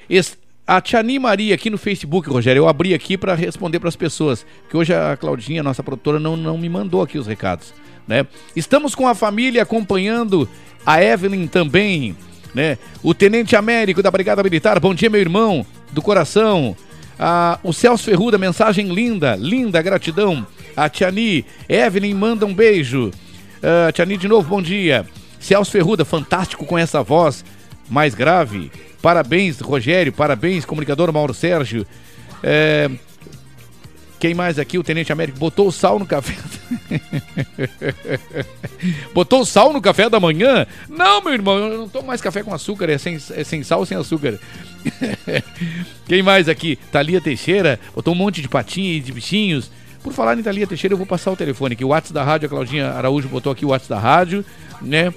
a 0.66 0.80
Tiani 0.80 1.18
Maria 1.18 1.56
aqui 1.56 1.70
no 1.70 1.78
Facebook, 1.78 2.30
Rogério, 2.30 2.62
eu 2.62 2.68
abri 2.68 2.94
aqui 2.94 3.18
para 3.18 3.34
responder 3.34 3.80
para 3.80 3.90
as 3.90 3.96
pessoas, 3.96 4.46
que 4.70 4.78
hoje 4.78 4.94
a 4.94 5.18
Claudinha, 5.18 5.64
nossa 5.64 5.82
produtora, 5.82 6.20
não, 6.20 6.38
não 6.38 6.58
me 6.58 6.70
mandou 6.70 7.02
aqui 7.02 7.18
os 7.18 7.26
recados, 7.26 7.74
né? 8.08 8.28
Estamos 8.56 8.94
com 8.94 9.08
a 9.08 9.16
família 9.16 9.64
acompanhando 9.64 10.48
a 10.86 11.04
Evelyn 11.04 11.48
também, 11.48 12.16
né? 12.54 12.78
O 13.04 13.14
Tenente 13.14 13.56
Américo 13.56 14.02
da 14.02 14.12
Brigada 14.12 14.44
Militar, 14.44 14.80
bom 14.80 14.94
dia, 14.94 15.10
meu 15.10 15.22
irmão, 15.22 15.66
do 15.92 16.02
coração. 16.02 16.76
Ah, 17.18 17.60
o 17.64 17.74
Celso 17.74 18.04
Ferruda, 18.04 18.38
mensagem 18.38 18.88
linda, 18.94 19.36
linda, 19.36 19.82
gratidão. 19.82 20.46
A 20.76 20.88
Tiani, 20.88 21.46
Evelyn 21.68 22.14
manda 22.14 22.46
um 22.46 22.54
beijo. 22.54 23.12
Ah, 23.62 23.92
Tiani, 23.92 24.18
de 24.18 24.28
novo, 24.28 24.48
bom 24.48 24.62
dia. 24.62 25.06
Celso 25.40 25.72
Ferruda, 25.72 26.06
fantástico 26.06 26.66
com 26.66 26.78
essa 26.78 27.04
voz 27.04 27.44
mais 27.90 28.14
grave. 28.14 28.72
Parabéns, 29.02 29.60
Rogério, 29.60 30.12
parabéns, 30.12 30.66
comunicador 30.66 31.12
Mauro 31.12 31.34
Sérgio. 31.34 31.86
É, 32.44 32.90
Quem 34.20 34.34
mais 34.34 34.60
aqui? 34.60 34.78
O 34.78 34.84
Tenente 34.84 35.14
Américo 35.14 35.40
botou 35.40 35.68
o 35.68 35.72
sal 35.72 35.98
no 35.98 36.06
café. 36.06 36.36
botou 39.14 39.42
o 39.42 39.46
sal 39.46 39.72
no 39.72 39.82
café 39.82 40.10
da 40.10 40.20
manhã? 40.20 40.68
Não, 40.90 41.22
meu 41.22 41.34
irmão, 41.34 41.58
eu 41.58 41.78
não 41.78 41.90
tomo 41.90 42.08
mais 42.08 42.20
café 42.20 42.44
com 42.44 42.54
açúcar, 42.54 42.90
é 42.90 42.98
sem, 42.98 43.18
é 43.32 43.44
sem 43.46 43.64
sal, 43.64 43.86
sem 43.86 43.98
açúcar. 43.98 44.38
Quem 46.06 46.22
mais 46.22 46.50
aqui? 46.50 46.78
Thalia 46.92 47.22
Teixeira, 47.22 47.80
botou 47.96 48.14
um 48.14 48.18
monte 48.18 48.42
de 48.42 48.50
patinha 48.50 48.94
e 48.94 49.00
de 49.00 49.14
bichinhos. 49.14 49.72
Por 50.04 50.12
falar 50.12 50.38
em 50.38 50.44
Thalia 50.44 50.68
Teixeira, 50.68 50.94
eu 50.94 50.98
vou 50.98 51.08
passar 51.08 51.32
o 51.32 51.38
telefone 51.38 51.74
aqui. 51.74 51.86
O 51.86 51.90
WhatsApp 51.90 52.14
da 52.14 52.24
rádio, 52.24 52.48
a 52.48 52.50
Claudinha 52.50 52.92
Araújo 52.92 53.30
botou 53.30 53.54
aqui 53.54 53.66
o 53.66 53.70
WhatsApp 53.70 53.90
da 53.90 54.00
rádio, 54.00 54.44
né? 54.82 55.14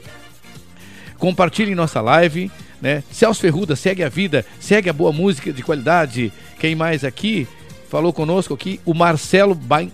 Compartilhem 1.19 1.75
nossa 1.75 2.01
live, 2.01 2.53
né? 2.81 3.03
Celso 3.11 3.41
Ferruda, 3.41 3.75
segue 3.75 4.05
a 4.05 4.09
vida, 4.09 4.47
segue 4.61 4.89
a 4.89 4.93
boa 4.93 5.13
música 5.13 5.53
de 5.53 5.63
qualidade. 5.63 6.33
Quem 6.61 6.77
mais 6.77 7.05
aqui? 7.05 7.49
Falou 7.93 8.11
conosco 8.11 8.55
aqui 8.55 8.81
o 8.87 8.95
Marcelo 8.95 9.55
Bain- 9.55 9.93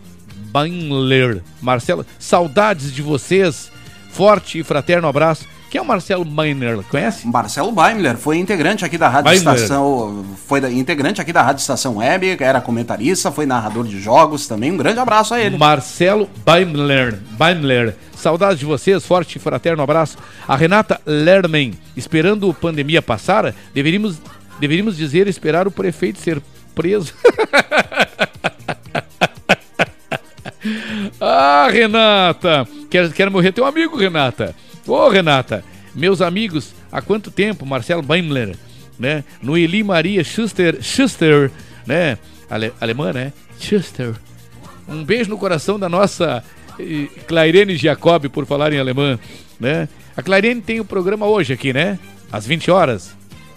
Bainler. 0.52 1.42
Marcelo, 1.60 2.06
saudades 2.16 2.94
de 2.94 3.02
vocês. 3.02 3.72
Forte 4.12 4.60
e 4.60 4.62
fraterno 4.62 5.08
abraço. 5.08 5.44
Quem 5.68 5.80
é 5.80 5.82
o 5.82 5.84
Marcelo 5.84 6.24
Bainler? 6.24 6.80
Conhece? 6.84 7.26
Marcelo 7.26 7.72
Baimler 7.72 8.16
foi 8.16 8.38
integrante 8.38 8.84
aqui 8.84 8.96
da 8.96 9.08
Rádio 9.08 9.24
Baimler. 9.24 9.54
Estação, 9.56 10.24
foi 10.46 10.60
integrante 10.72 11.20
aqui 11.20 11.32
da 11.32 11.42
Rádio 11.42 11.60
Estação 11.60 11.96
Web, 11.96 12.36
era 12.38 12.60
comentarista, 12.60 13.32
foi 13.32 13.46
narrador 13.46 13.84
de 13.84 14.00
jogos 14.00 14.46
também. 14.46 14.70
Um 14.70 14.76
grande 14.76 15.00
abraço 15.00 15.34
a 15.34 15.40
ele. 15.40 15.58
Marcelo 15.58 16.30
Baimler. 16.44 17.18
Baimler. 17.32 17.96
Saudades 18.16 18.60
de 18.60 18.64
vocês, 18.64 19.04
forte 19.04 19.36
e 19.36 19.38
fraterno 19.40 19.82
abraço. 19.82 20.16
A 20.46 20.54
Renata 20.54 21.00
Lerman, 21.04 21.72
esperando 21.96 22.48
a 22.48 22.54
pandemia 22.54 23.02
passar, 23.02 23.52
deveríamos, 23.74 24.18
deveríamos 24.60 24.96
dizer 24.96 25.26
esperar 25.26 25.66
o 25.66 25.70
prefeito 25.72 26.20
ser 26.20 26.40
preso. 26.78 27.12
ah, 31.20 31.68
Renata! 31.72 32.68
Quero, 32.88 33.10
quero 33.10 33.32
morrer 33.32 33.50
teu 33.50 33.66
amigo, 33.66 33.96
Renata. 33.96 34.54
Ô, 34.86 35.08
Renata, 35.08 35.64
meus 35.92 36.22
amigos, 36.22 36.72
há 36.92 37.02
quanto 37.02 37.32
tempo, 37.32 37.66
Marcelo 37.66 38.00
Baimler, 38.00 38.54
né? 38.96 39.24
No 39.42 39.58
Eli 39.58 39.82
Maria 39.82 40.22
Schuster, 40.22 40.80
Schuster, 40.80 41.50
né? 41.84 42.16
Ale, 42.48 42.72
alemã, 42.80 43.12
né? 43.12 43.32
Schuster. 43.58 44.14
Um 44.88 45.02
beijo 45.02 45.28
no 45.28 45.36
coração 45.36 45.80
da 45.80 45.88
nossa 45.88 46.44
eh, 46.78 47.08
Clairene 47.26 47.76
Jacob, 47.76 48.28
por 48.28 48.46
falar 48.46 48.72
em 48.72 48.78
alemã, 48.78 49.18
né? 49.58 49.88
A 50.16 50.22
Clairene 50.22 50.60
tem 50.60 50.78
o 50.78 50.84
programa 50.84 51.26
hoje 51.26 51.52
aqui, 51.52 51.72
né? 51.72 51.98
Às 52.30 52.46
20 52.46 52.70
horas, 52.70 53.16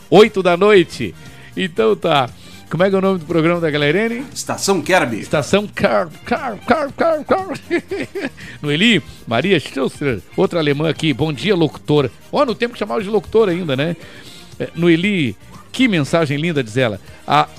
8 0.10 0.42
da 0.42 0.58
noite. 0.58 1.14
Então 1.56 1.96
tá. 1.96 2.28
Como 2.72 2.84
é 2.84 2.90
que 2.90 2.96
é 2.96 2.98
o 3.00 3.02
nome 3.02 3.20
do 3.20 3.26
programa 3.26 3.60
da 3.60 3.70
Clairene? 3.70 4.24
Estação 4.34 4.82
Kerby. 4.82 5.20
Estação 5.20 5.68
Car, 5.68 6.08
Car, 6.24 6.58
Car, 6.66 6.90
Car, 6.94 7.22
Car. 7.26 7.48
no 8.64 8.72
Eli, 8.72 9.04
Maria 9.28 9.60
Schuster, 9.60 10.22
outra 10.38 10.60
alemã 10.60 10.90
aqui. 10.90 11.14
Bom 11.14 11.34
dia, 11.34 11.54
locutora. 11.54 12.10
Ó, 12.32 12.46
no 12.46 12.56
tempo 12.56 12.72
que 12.72 12.80
chamava 12.80 13.04
de 13.04 13.10
locutora 13.10 13.52
ainda, 13.52 13.76
né? 13.76 13.98
Eh, 14.58 14.70
No 14.74 14.90
Eli, 14.90 15.36
que 15.70 15.86
mensagem 15.90 16.38
linda, 16.38 16.64
diz 16.64 16.78
ela. 16.78 16.98
A 17.28 17.50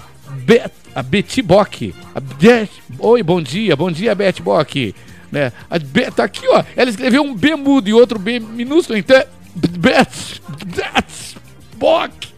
Bet, 0.46 0.72
a 0.94 1.02
Betty 1.02 1.42
Bock. 1.42 1.94
A 2.14 2.18
Bet, 2.18 2.72
Oi, 2.98 3.22
bom 3.22 3.42
dia, 3.42 3.76
bom 3.76 3.90
dia, 3.90 4.14
Betty 4.14 4.40
Bock. 4.40 4.94
Né? 5.30 5.52
A 5.68 5.78
Bet, 5.78 6.12
tá 6.12 6.24
aqui, 6.24 6.48
ó. 6.48 6.64
Ela 6.74 6.88
escreveu 6.88 7.22
um 7.22 7.34
B 7.34 7.54
mudo 7.54 7.86
e 7.86 7.92
outro 7.92 8.18
B 8.18 8.40
minúsculo, 8.40 8.98
então. 8.98 9.22
Bet, 9.54 10.40
Bet 10.64 11.36
Bock. 11.76 12.28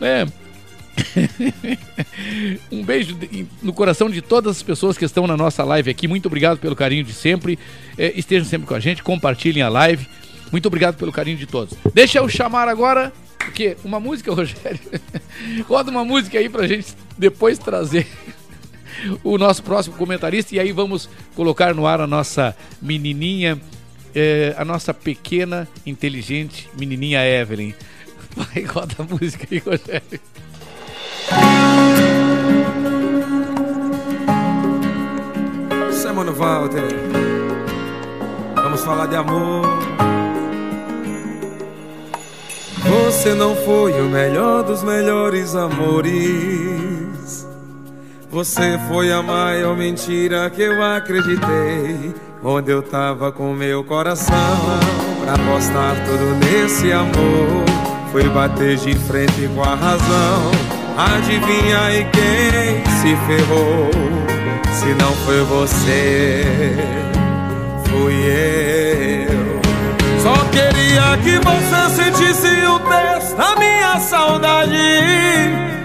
Né? 0.00 0.26
um 2.70 2.82
beijo 2.82 3.16
no 3.62 3.72
coração 3.72 4.08
de 4.08 4.20
todas 4.20 4.56
as 4.56 4.62
pessoas 4.62 4.96
que 4.96 5.04
estão 5.04 5.26
na 5.26 5.36
nossa 5.36 5.62
live 5.64 5.90
aqui. 5.90 6.08
Muito 6.08 6.26
obrigado 6.26 6.58
pelo 6.58 6.74
carinho 6.74 7.04
de 7.04 7.12
sempre. 7.12 7.58
Eh, 7.96 8.14
estejam 8.16 8.48
sempre 8.48 8.66
com 8.66 8.74
a 8.74 8.80
gente, 8.80 9.02
compartilhem 9.02 9.62
a 9.62 9.68
live. 9.68 10.06
Muito 10.50 10.66
obrigado 10.66 10.96
pelo 10.96 11.12
carinho 11.12 11.36
de 11.36 11.46
todos. 11.46 11.76
Deixa 11.92 12.18
eu 12.18 12.28
chamar 12.28 12.68
agora, 12.68 13.12
porque 13.38 13.76
uma 13.84 14.00
música, 14.00 14.32
Rogério. 14.34 14.80
Roda 15.68 15.90
uma 15.90 16.04
música 16.04 16.38
aí 16.38 16.48
pra 16.48 16.66
gente 16.66 16.94
depois 17.16 17.58
trazer 17.58 18.06
o 19.22 19.36
nosso 19.38 19.62
próximo 19.62 19.96
comentarista 19.96 20.54
e 20.54 20.60
aí 20.60 20.72
vamos 20.72 21.08
colocar 21.34 21.74
no 21.74 21.86
ar 21.86 22.00
a 22.00 22.06
nossa 22.06 22.56
menininha, 22.80 23.60
eh, 24.14 24.54
a 24.56 24.64
nossa 24.64 24.94
pequena, 24.94 25.68
inteligente 25.84 26.68
menininha 26.78 27.26
Evelyn. 27.26 27.74
Vai, 28.36 28.64
roda 28.64 28.94
a 28.98 29.02
música 29.02 29.46
aí, 29.50 29.58
Rogério. 29.58 30.20
É 36.08 36.12
Mano 36.12 36.32
Walter. 36.32 36.88
Vamos 38.54 38.82
falar 38.84 39.06
de 39.06 39.16
amor. 39.16 39.66
Você 42.84 43.34
não 43.34 43.56
foi 43.56 43.92
o 44.00 44.04
melhor 44.04 44.62
dos 44.62 44.82
melhores 44.82 45.54
amores. 45.54 47.46
Você 48.30 48.78
foi 48.88 49.12
a 49.12 49.22
maior 49.22 49.76
mentira 49.76 50.48
que 50.50 50.62
eu 50.62 50.82
acreditei. 50.82 52.14
Onde 52.42 52.70
eu 52.70 52.82
tava 52.82 53.32
com 53.32 53.52
meu 53.52 53.82
coração 53.82 54.34
pra 55.22 55.34
apostar 55.34 55.96
tudo 56.04 56.34
nesse 56.36 56.92
amor. 56.92 57.64
Fui 58.12 58.28
bater 58.28 58.76
de 58.76 58.94
frente 58.94 59.48
com 59.54 59.62
a 59.62 59.74
razão. 59.74 60.75
Adivinha 60.96 61.78
aí 61.82 62.06
quem 62.10 62.82
se 62.96 63.14
ferrou? 63.26 63.90
Se 64.72 64.86
não 64.94 65.12
foi 65.26 65.42
você, 65.42 66.74
fui 67.84 68.14
eu. 68.24 69.60
Só 70.22 70.34
queria 70.46 71.18
que 71.22 71.38
você 71.38 72.02
sentisse 72.02 72.64
o 72.66 72.78
texto 72.78 73.36
da 73.36 73.56
minha 73.56 74.00
saudade. 74.00 74.76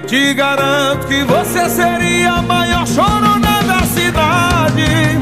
Te 0.07 0.33
garanto 0.33 1.05
que 1.07 1.25
você 1.25 1.69
seria 1.69 2.31
a 2.31 2.41
maior 2.41 2.87
chorona 2.87 3.63
da 3.63 3.81
cidade. 3.87 5.19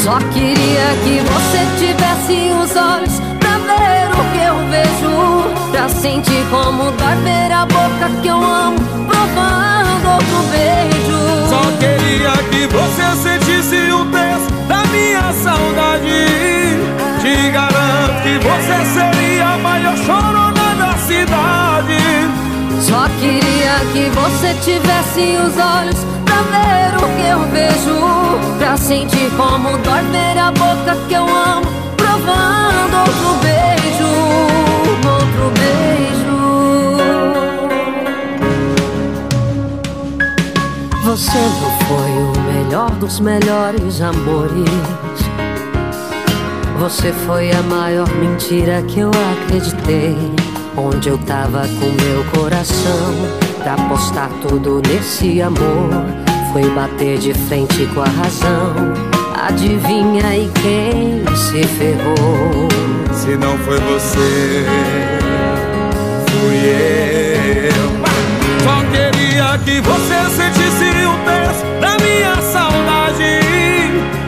Só 0.00 0.18
queria 0.32 0.96
que 1.04 1.20
você 1.20 1.64
tivesse 1.78 2.50
os 2.60 2.74
olhos 2.76 3.20
pra 3.38 3.56
ver 3.58 4.10
o 4.10 4.24
que 4.32 4.38
eu 4.44 4.56
vejo. 4.68 5.37
Pra 5.78 5.88
sentir 5.88 6.44
como 6.50 6.90
dói 6.90 7.14
ver 7.22 7.52
a 7.52 7.64
boca 7.64 8.10
que 8.20 8.26
eu 8.26 8.42
amo 8.42 8.76
provando 9.06 10.10
outro 10.12 10.42
beijo. 10.50 11.18
Só 11.48 11.62
queria 11.78 12.32
que 12.50 12.66
você 12.66 13.14
sentisse 13.22 13.92
o 13.92 14.04
texto 14.06 14.52
da 14.66 14.82
minha 14.86 15.32
saudade. 15.32 16.26
Te 17.20 17.50
garanto 17.52 18.22
que 18.24 18.38
você 18.40 18.84
seria 18.92 19.50
a 19.50 19.58
maior 19.58 19.96
chorona 19.98 20.74
da 20.80 20.98
cidade. 21.06 22.26
Só 22.80 23.08
queria 23.20 23.78
que 23.92 24.10
você 24.10 24.54
tivesse 24.54 25.36
os 25.36 25.56
olhos 25.56 26.04
pra 26.24 26.42
ver 26.42 26.96
o 26.96 27.06
que 27.16 27.28
eu 27.28 27.40
vejo, 27.52 28.58
pra 28.58 28.76
sentir 28.76 29.30
como 29.36 29.78
dói 29.78 30.02
ver 30.10 30.38
a 30.40 30.50
boca 30.50 30.96
que 31.06 31.14
eu 31.14 31.22
amo, 31.22 31.66
provando 31.96 32.98
outro 32.98 33.38
beijo, 33.44 34.47
beijo. 35.50 36.38
Você 41.04 41.38
não 41.38 41.70
foi 41.86 42.12
o 42.22 42.32
melhor 42.52 42.90
dos 42.92 43.20
melhores 43.20 44.00
amores. 44.00 44.68
Você 46.78 47.12
foi 47.26 47.50
a 47.50 47.62
maior 47.62 48.08
mentira 48.14 48.82
que 48.82 49.00
eu 49.00 49.10
acreditei. 49.10 50.16
Onde 50.76 51.08
eu 51.08 51.18
tava 51.18 51.62
com 51.62 52.04
meu 52.04 52.24
coração 52.32 53.14
pra 53.62 53.74
apostar 53.74 54.30
tudo 54.42 54.80
nesse 54.86 55.42
amor. 55.42 55.90
Foi 56.52 56.68
bater 56.70 57.18
de 57.18 57.34
frente 57.34 57.86
com 57.94 58.00
a 58.00 58.08
razão. 58.08 59.18
Adivinha 59.34 60.26
aí 60.26 60.50
quem 60.62 61.24
se 61.36 61.62
ferrou? 61.64 62.68
Se 63.12 63.36
não 63.36 63.56
foi 63.58 63.78
você, 63.80 64.66
fui 66.38 67.70
eu. 67.70 67.88
Só 68.64 68.76
queria 68.92 69.58
que 69.64 69.80
você 69.80 70.18
sentisse 70.36 70.88
o 71.06 71.14
peso 71.24 71.64
da 71.80 71.96
minha 72.04 72.36
saudade. 72.52 73.40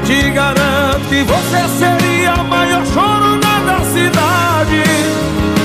Te 0.05 0.31
garanto 0.31 1.07
que 1.09 1.23
você 1.23 1.69
seria 1.79 2.33
a 2.33 2.43
maior 2.45 2.85
chorona 2.87 3.61
da 3.67 3.81
cidade. 3.85 4.83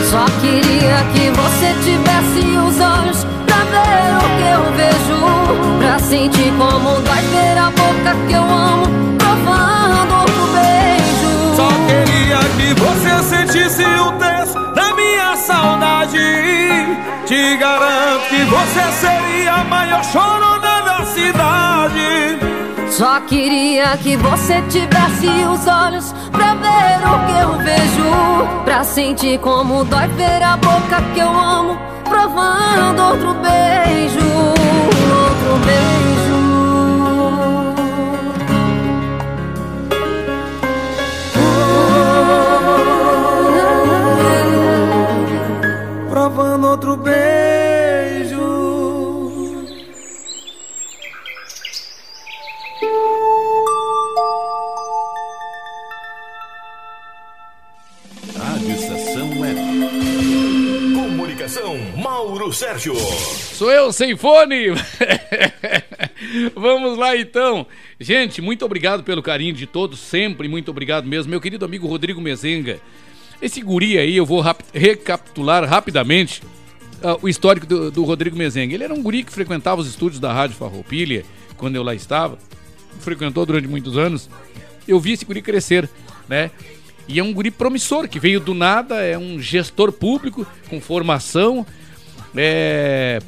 Só 0.10 0.26
queria 0.42 0.98
que 1.14 1.30
você 1.32 1.74
tivesse 1.84 2.58
os 2.58 2.80
olhos 2.80 3.26
pra 3.46 3.62
ver 3.72 4.08
o 4.18 4.26
que 4.38 4.48
eu 4.54 4.64
vejo. 4.78 5.20
Pra 5.80 6.00
sentir 6.00 6.52
como 6.58 7.02
dói 7.02 7.24
ver 7.34 7.58
a 7.58 7.72
boca 7.72 8.16
que 8.28 8.34
eu 8.34 8.44
amo, 8.44 8.86
provando 9.18 10.14
outro 10.22 10.44
beijo. 10.54 11.56
Só 11.56 11.70
queria 11.88 12.40
que 12.58 12.74
você 12.80 13.24
sentisse 13.24 13.84
o 13.84 14.12
texto 14.14 14.60
da 14.74 14.94
minha 14.94 15.36
saudade. 15.36 15.85
Te 17.26 17.58
garanto 17.58 18.30
que 18.30 18.44
você 18.46 18.92
seria 19.00 19.54
a 19.54 19.64
maior 19.64 20.04
chorona 20.04 20.82
da 20.82 21.06
cidade. 21.06 22.38
Só 22.92 23.20
queria 23.22 23.98
que 23.98 24.16
você 24.16 24.62
tivesse 24.70 25.28
os 25.28 25.68
olhos 25.68 26.14
pra 26.32 26.54
ver 26.56 27.00
o 27.08 27.26
que 27.26 27.34
eu 27.42 27.58
vejo. 27.58 28.64
Pra 28.64 28.84
sentir 28.84 29.40
como 29.40 29.84
dói 29.86 30.08
ver 30.10 30.44
a 30.44 30.56
boca 30.58 31.02
que 31.14 31.20
eu 31.20 31.30
amo, 31.30 31.78
provando 32.04 33.02
outro 33.02 33.34
beijo, 33.36 34.20
outro 34.20 35.66
beijo. 35.66 36.25
Outro 46.76 46.98
beijo. 46.98 48.44
Rádio 58.38 58.72
Estação 58.72 59.40
Web. 59.40 59.60
Comunicação, 60.94 61.78
Mauro 61.98 62.52
Sérgio. 62.54 62.96
Sou 62.96 63.72
eu 63.72 63.92
sem 63.92 64.16
fone. 64.16 64.68
Vamos 66.56 66.98
lá 66.98 67.16
então. 67.16 67.66
Gente, 68.00 68.42
muito 68.42 68.66
obrigado 68.66 69.04
pelo 69.04 69.22
carinho 69.24 69.54
de 69.54 69.66
todos, 69.66 70.00
sempre 70.00 70.48
muito 70.48 70.70
obrigado 70.72 71.06
mesmo. 71.08 71.30
Meu 71.30 71.42
querido 71.42 71.66
amigo 71.66 71.88
Rodrigo 71.88 72.20
Mezenga. 72.22 72.80
Esse 73.42 73.62
guri 73.62 73.98
aí, 73.98 74.16
eu 74.16 74.26
vou 74.26 74.40
rap- 74.42 74.64
recapitular 74.74 75.64
rapidamente 75.66 76.42
ah, 77.04 77.18
o 77.22 77.28
histórico 77.30 77.66
do, 77.66 77.92
do 77.92 78.04
Rodrigo 78.04 78.38
Mezenga. 78.38 78.74
Ele 78.74 78.84
era 78.84 78.94
um 78.94 79.02
guri 79.02 79.24
que 79.24 79.32
frequentava 79.32 79.82
os 79.82 79.88
estúdios 79.88 80.20
da 80.20 80.32
Rádio 80.34 80.56
Farroupilha, 80.56 81.24
quando 81.58 81.76
eu 81.76 81.84
lá 81.84 81.94
estava. 81.96 82.38
Frequentou 83.00 83.46
durante 83.46 83.68
muitos 83.68 83.98
anos. 83.98 84.30
Eu 84.88 85.00
vi 85.00 85.12
esse 85.14 85.26
guri 85.26 85.42
crescer, 85.42 85.90
né? 86.30 86.52
E 87.08 87.20
é 87.20 87.24
um 87.24 87.34
guri 87.34 87.52
promissor, 87.52 88.08
que 88.08 88.20
veio 88.20 88.40
do 88.40 88.54
nada, 88.54 88.96
é 89.02 89.18
um 89.18 89.40
gestor 89.40 89.92
público 89.92 90.46
com 90.70 90.82
formação, 90.82 91.66
é 92.36 93.20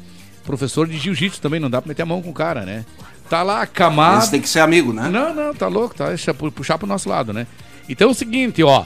professor 0.44 0.88
de 0.88 0.96
jiu-jitsu 0.98 1.40
também, 1.40 1.60
não 1.60 1.68
dá 1.70 1.80
pra 1.80 1.88
meter 1.88 2.02
a 2.02 2.06
mão 2.06 2.22
com 2.22 2.30
o 2.30 2.34
cara, 2.34 2.64
né? 2.64 2.84
Tá 3.28 3.42
lá 3.42 3.60
acamado. 3.62 4.30
Tem 4.30 4.40
que 4.40 4.48
ser 4.48 4.60
amigo, 4.60 4.92
né? 4.92 5.08
Não, 5.08 5.34
não, 5.34 5.54
tá 5.54 5.68
louco, 5.68 5.94
tá? 5.94 6.08
Deixa 6.08 6.32
pu- 6.32 6.50
puxar 6.50 6.78
pro 6.78 6.86
nosso 6.86 7.08
lado, 7.08 7.32
né? 7.32 7.46
Então 7.88 8.08
é 8.08 8.10
o 8.10 8.14
seguinte, 8.14 8.62
ó. 8.62 8.84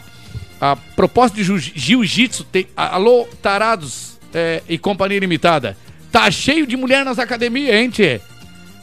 A 0.61 0.75
proposta 0.77 1.37
de 1.37 1.45
jiu- 1.45 1.59
jiu-jitsu 1.59 2.45
tem. 2.45 2.67
Alô, 2.77 3.27
tarados 3.41 4.12
é, 4.35 4.63
e 4.69 4.79
companhia 4.79 5.19
limitada. 5.19 5.77
Tá 6.11 6.31
cheio 6.31 6.67
de 6.67 6.77
mulher 6.77 7.05
nas 7.05 7.19
academias, 7.19 7.75
hein, 7.75 7.91
tchê? 7.91 8.21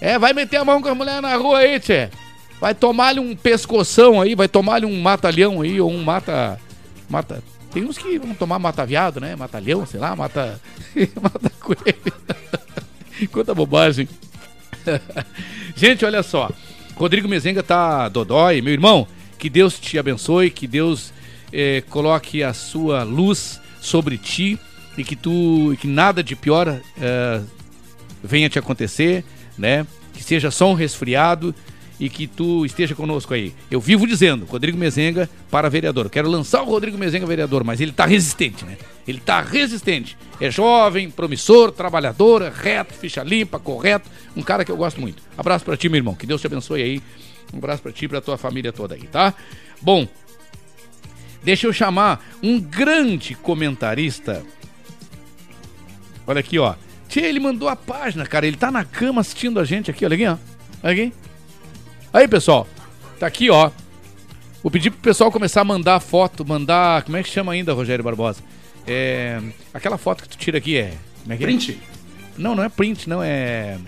É, 0.01 0.17
vai 0.17 0.33
meter 0.33 0.57
a 0.57 0.65
mão 0.65 0.81
com 0.81 0.89
a 0.89 0.95
mulher 0.95 1.21
na 1.21 1.35
rua 1.35 1.59
aí, 1.59 1.79
tchê. 1.79 2.09
Vai 2.59 2.73
tomar-lhe 2.73 3.19
um 3.19 3.35
pescoção 3.35 4.19
aí, 4.19 4.35
vai 4.35 4.47
tomar-lhe 4.47 4.85
um 4.85 5.01
mata-leão 5.01 5.61
aí, 5.61 5.79
ou 5.79 5.89
um 5.89 6.03
mata. 6.03 6.59
Mata. 7.09 7.43
Tem 7.71 7.83
uns 7.83 7.97
que 7.97 8.17
vão 8.17 8.33
tomar 8.33 8.59
mata-viado, 8.59 9.19
né? 9.19 9.35
Mata-leão, 9.35 9.85
sei 9.85 9.99
lá, 9.99 10.15
mata. 10.15 10.59
mata 11.21 11.51
coelho. 11.59 12.13
Quanta 13.31 13.53
bobagem. 13.53 14.07
Gente, 15.75 16.03
olha 16.03 16.23
só. 16.23 16.49
Rodrigo 16.95 17.27
Mezenga 17.27 17.63
tá 17.63 18.09
dodói. 18.09 18.61
Meu 18.61 18.73
irmão, 18.73 19.07
que 19.37 19.49
Deus 19.49 19.79
te 19.79 19.97
abençoe, 19.97 20.49
que 20.49 20.67
Deus 20.67 21.13
eh, 21.53 21.83
coloque 21.89 22.43
a 22.43 22.53
sua 22.53 23.03
luz 23.03 23.61
sobre 23.79 24.17
ti 24.17 24.59
e 24.97 25.03
que 25.03 25.15
tu 25.15 25.75
que 25.79 25.87
nada 25.87 26.23
de 26.23 26.35
pior 26.35 26.67
eh, 27.01 27.41
venha 28.23 28.49
te 28.49 28.59
acontecer, 28.59 29.23
né? 29.57 29.85
Que 30.13 30.23
seja 30.23 30.51
só 30.51 30.69
um 30.69 30.73
resfriado 30.73 31.53
e 31.99 32.09
que 32.09 32.27
tu 32.27 32.65
esteja 32.65 32.95
conosco 32.95 33.33
aí. 33.33 33.53
Eu 33.69 33.81
vivo 33.81 34.07
dizendo, 34.07 34.45
Rodrigo 34.45 34.77
Mezenga 34.77 35.29
para 35.51 35.69
vereador. 35.69 36.09
Quero 36.09 36.29
lançar 36.29 36.61
o 36.61 36.65
Rodrigo 36.65 36.97
Mezenga 36.97 37.25
vereador, 37.25 37.63
mas 37.63 37.81
ele 37.81 37.91
tá 37.91 38.05
resistente, 38.05 38.63
né? 38.63 38.77
Ele 39.05 39.19
tá 39.19 39.41
resistente. 39.41 40.17
É 40.39 40.49
jovem, 40.49 41.09
promissor, 41.09 41.71
trabalhador, 41.71 42.41
reto, 42.43 42.93
ficha 42.93 43.21
limpa, 43.21 43.59
correto. 43.59 44.09
Um 44.35 44.41
cara 44.41 44.63
que 44.63 44.71
eu 44.71 44.77
gosto 44.77 45.01
muito. 45.01 45.21
Abraço 45.37 45.65
para 45.65 45.75
ti, 45.75 45.89
meu 45.89 45.97
irmão. 45.97 46.15
Que 46.15 46.25
Deus 46.25 46.39
te 46.39 46.47
abençoe 46.47 46.81
aí. 46.81 47.01
Um 47.53 47.57
abraço 47.57 47.81
para 47.81 47.91
ti 47.91 48.05
e 48.05 48.07
pra 48.07 48.21
tua 48.21 48.37
família 48.37 48.71
toda 48.71 48.95
aí, 48.95 49.03
tá? 49.03 49.33
Bom, 49.81 50.07
deixa 51.43 51.67
eu 51.67 51.73
chamar 51.73 52.23
um 52.41 52.59
grande 52.59 53.35
comentarista. 53.35 54.45
Olha 56.29 56.41
aqui, 56.41 56.59
ó. 56.59 56.75
Tia, 57.07 57.25
ele 57.25 57.39
mandou 57.39 57.67
a 57.67 57.75
página, 57.75 58.23
cara. 58.23 58.45
Ele 58.45 58.55
tá 58.55 58.69
na 58.69 58.85
cama 58.85 59.19
assistindo 59.19 59.59
a 59.59 59.65
gente 59.65 59.89
aqui, 59.89 60.05
olha 60.05 60.13
aqui, 60.13 60.27
ó. 60.27 60.37
Olha 60.83 60.93
aqui. 60.93 61.13
Aí, 62.13 62.27
pessoal. 62.27 62.67
Tá 63.19 63.25
aqui, 63.25 63.49
ó. 63.49 63.71
Vou 64.61 64.69
pedir 64.69 64.91
pro 64.91 64.99
pessoal 64.99 65.31
começar 65.31 65.61
a 65.61 65.65
mandar 65.65 65.99
foto, 65.99 66.47
mandar. 66.47 67.01
Como 67.01 67.17
é 67.17 67.23
que 67.23 67.29
chama 67.29 67.53
ainda, 67.53 67.73
Rogério 67.73 68.03
Barbosa? 68.03 68.43
É. 68.85 69.41
Aquela 69.73 69.97
foto 69.97 70.21
que 70.21 70.29
tu 70.29 70.37
tira 70.37 70.59
aqui 70.59 70.77
é. 70.77 70.93
Como 71.23 71.33
é 71.33 71.37
que 71.37 71.43
é? 71.43 71.47
Print? 71.47 71.81
Não, 72.37 72.53
não 72.53 72.63
é 72.63 72.69
print, 72.69 73.09
não, 73.09 73.23
é. 73.23 73.79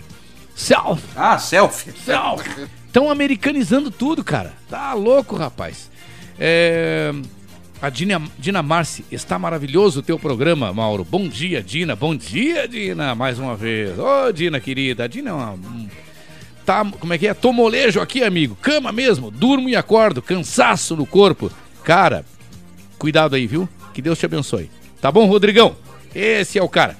Selfie. 0.52 1.08
Ah, 1.14 1.38
selfie. 1.38 1.92
Selfie. 1.92 2.66
Estão 2.88 3.08
americanizando 3.08 3.88
tudo, 3.88 4.24
cara. 4.24 4.52
Tá 4.68 4.92
louco, 4.94 5.36
rapaz. 5.36 5.88
É. 6.40 7.12
A 7.82 7.90
Dina, 7.90 8.22
Dina 8.38 8.62
Marci, 8.62 9.04
está 9.10 9.36
maravilhoso 9.40 9.98
o 10.00 10.02
teu 10.02 10.16
programa, 10.16 10.72
Mauro. 10.72 11.04
Bom 11.04 11.26
dia, 11.26 11.60
Dina. 11.60 11.96
Bom 11.96 12.14
dia, 12.14 12.68
Dina, 12.68 13.12
mais 13.16 13.40
uma 13.40 13.56
vez. 13.56 13.98
Ô, 13.98 14.30
Dina, 14.32 14.60
querida. 14.60 15.04
A 15.04 15.06
Dina 15.08 15.30
é 15.30 15.32
uma. 15.32 15.50
um- 15.52 15.88
Tá, 16.64 16.84
como 16.84 17.12
é 17.12 17.18
que 17.18 17.26
é? 17.26 17.34
Tô 17.34 17.52
molejo 17.52 18.00
aqui, 18.00 18.22
amigo. 18.22 18.56
Cama 18.62 18.92
mesmo. 18.92 19.32
Durmo 19.32 19.68
e 19.68 19.74
acordo. 19.74 20.22
Cansaço 20.22 20.94
no 20.94 21.04
corpo. 21.04 21.50
Cara, 21.82 22.24
cuidado 23.00 23.34
aí, 23.34 23.48
viu? 23.48 23.68
Que 23.92 24.00
Deus 24.00 24.16
te 24.16 24.26
abençoe. 24.26 24.70
Tá 25.00 25.10
bom, 25.10 25.26
Rodrigão? 25.26 25.74
Esse 26.14 26.60
é 26.60 26.62
o 26.62 26.68
cara. 26.68 26.96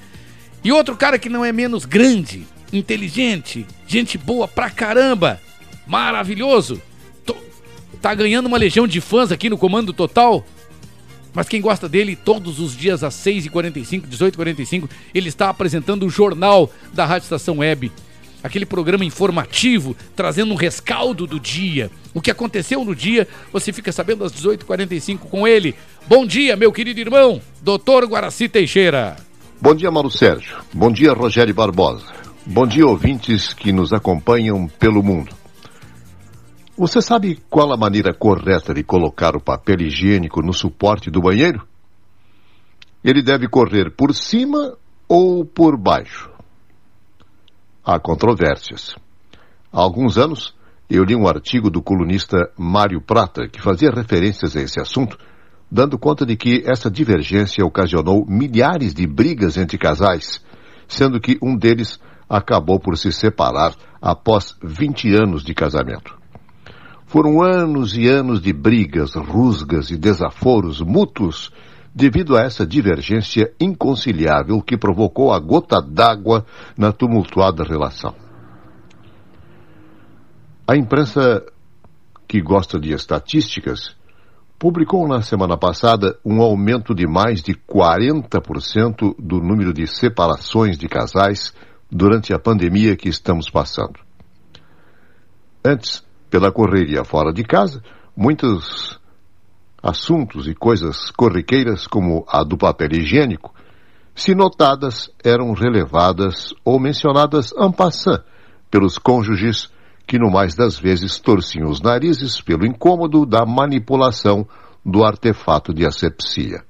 E 0.65 0.69
outro 0.73 0.97
cara 0.97 1.17
que 1.17 1.29
não 1.29 1.45
é 1.45 1.53
menos 1.53 1.85
grande, 1.85 2.43
inteligente, 2.73 3.65
gente 3.87 4.17
boa 4.17 4.49
pra 4.49 4.69
caramba, 4.69 5.39
maravilhoso. 5.87 6.81
Tô- 7.25 7.37
tá 8.01 8.13
ganhando 8.13 8.47
uma 8.47 8.57
legião 8.57 8.85
de 8.85 8.99
fãs 8.99 9.31
aqui 9.31 9.49
no 9.49 9.57
Comando 9.57 9.93
Total. 9.93 10.45
Mas 11.33 11.49
quem 11.49 11.59
gosta 11.61 11.89
dele, 11.89 12.15
todos 12.15 12.59
os 12.59 12.75
dias 12.75 13.03
às 13.03 13.15
6h45, 13.15 14.03
18h45, 14.07 14.89
ele 15.13 15.29
está 15.29 15.49
apresentando 15.49 16.05
o 16.05 16.09
jornal 16.09 16.69
da 16.93 17.05
Rádio 17.05 17.25
Estação 17.25 17.57
Web. 17.57 17.91
Aquele 18.43 18.65
programa 18.65 19.05
informativo, 19.05 19.95
trazendo 20.15 20.53
um 20.53 20.57
rescaldo 20.57 21.25
do 21.25 21.39
dia. 21.39 21.89
O 22.13 22.21
que 22.21 22.29
aconteceu 22.29 22.83
no 22.83 22.93
dia, 22.93 23.27
você 23.51 23.71
fica 23.71 23.91
sabendo 23.91 24.23
às 24.23 24.33
18h45 24.33 25.19
com 25.19 25.47
ele. 25.47 25.73
Bom 26.07 26.25
dia, 26.25 26.55
meu 26.55 26.71
querido 26.71 26.99
irmão, 26.99 27.41
doutor 27.61 28.05
Guaraci 28.05 28.49
Teixeira. 28.49 29.15
Bom 29.61 29.73
dia, 29.73 29.89
Mauro 29.89 30.11
Sérgio. 30.11 30.57
Bom 30.73 30.91
dia, 30.91 31.13
Rogério 31.13 31.53
Barbosa. 31.53 32.05
Bom 32.45 32.67
dia, 32.67 32.85
ouvintes 32.85 33.53
que 33.53 33.71
nos 33.71 33.93
acompanham 33.93 34.67
pelo 34.77 35.01
mundo. 35.01 35.42
Você 36.75 37.03
sabe 37.03 37.39
qual 37.51 37.71
a 37.71 37.77
maneira 37.77 38.15
correta 38.15 38.73
de 38.73 38.83
colocar 38.83 39.35
o 39.35 39.39
papel 39.39 39.79
higiênico 39.81 40.41
no 40.41 40.51
suporte 40.51 41.11
do 41.11 41.21
banheiro? 41.21 41.67
Ele 43.03 43.21
deve 43.21 43.47
correr 43.47 43.91
por 43.91 44.11
cima 44.15 44.75
ou 45.07 45.45
por 45.45 45.77
baixo? 45.77 46.31
Há 47.85 47.99
controvérsias. 47.99 48.95
Há 49.71 49.81
alguns 49.81 50.17
anos, 50.17 50.55
eu 50.89 51.03
li 51.03 51.15
um 51.15 51.27
artigo 51.27 51.69
do 51.69 51.79
colunista 51.79 52.51
Mário 52.57 52.99
Prata 52.99 53.47
que 53.47 53.61
fazia 53.61 53.91
referências 53.91 54.55
a 54.55 54.61
esse 54.61 54.79
assunto, 54.79 55.15
dando 55.69 55.99
conta 55.99 56.25
de 56.25 56.35
que 56.35 56.63
essa 56.65 56.89
divergência 56.89 57.63
ocasionou 57.63 58.25
milhares 58.27 58.95
de 58.95 59.05
brigas 59.05 59.57
entre 59.57 59.77
casais, 59.77 60.43
sendo 60.87 61.21
que 61.21 61.37
um 61.39 61.55
deles 61.55 61.99
acabou 62.27 62.79
por 62.79 62.97
se 62.97 63.11
separar 63.11 63.75
após 64.01 64.57
20 64.63 65.13
anos 65.13 65.43
de 65.43 65.53
casamento. 65.53 66.22
Foram 67.13 67.43
anos 67.43 67.95
e 67.95 68.07
anos 68.07 68.41
de 68.41 68.51
brigas, 68.51 69.13
rusgas 69.13 69.91
e 69.91 69.97
desaforos 69.97 70.81
mútuos 70.81 71.51
devido 71.93 72.35
a 72.35 72.41
essa 72.41 72.65
divergência 72.65 73.53
inconciliável 73.61 74.59
que 74.63 74.75
provocou 74.75 75.31
a 75.31 75.39
gota 75.39 75.79
d'água 75.79 76.43
na 76.75 76.91
tumultuada 76.91 77.63
relação. 77.63 78.15
A 80.67 80.75
imprensa, 80.75 81.45
que 82.27 82.41
gosta 82.41 82.79
de 82.79 82.91
estatísticas, 82.93 83.95
publicou 84.57 85.07
na 85.07 85.21
semana 85.21 85.55
passada 85.55 86.17
um 86.25 86.41
aumento 86.41 86.95
de 86.95 87.05
mais 87.05 87.43
de 87.43 87.53
40% 87.53 89.15
do 89.19 89.39
número 89.39 89.71
de 89.71 89.85
separações 89.85 90.79
de 90.79 90.87
casais 90.87 91.53
durante 91.91 92.33
a 92.33 92.39
pandemia 92.39 92.95
que 92.95 93.07
estamos 93.07 93.51
passando. 93.51 93.99
Antes, 95.63 96.03
pela 96.33 96.51
correria 96.51 97.03
fora 97.03 97.31
de 97.31 97.43
casa, 97.43 97.83
muitos 98.17 98.99
assuntos 99.83 100.47
e 100.47 100.55
coisas 100.55 101.11
corriqueiras, 101.11 101.85
como 101.85 102.25
a 102.27 102.43
do 102.43 102.57
papel 102.57 102.89
higiênico, 102.91 103.53
se 104.15 104.33
notadas, 104.33 105.11
eram 105.23 105.53
relevadas 105.53 106.51
ou 106.65 106.79
mencionadas 106.79 107.53
en 107.55 107.71
passant 107.71 108.23
pelos 108.71 108.97
cônjuges 108.97 109.71
que, 110.07 110.17
no 110.17 110.31
mais 110.31 110.55
das 110.55 110.75
vezes, 110.75 111.19
torciam 111.19 111.69
os 111.69 111.79
narizes 111.79 112.41
pelo 112.41 112.65
incômodo 112.65 113.27
da 113.27 113.45
manipulação 113.45 114.47
do 114.83 115.03
artefato 115.03 115.71
de 115.71 115.85
asepsia. 115.85 116.63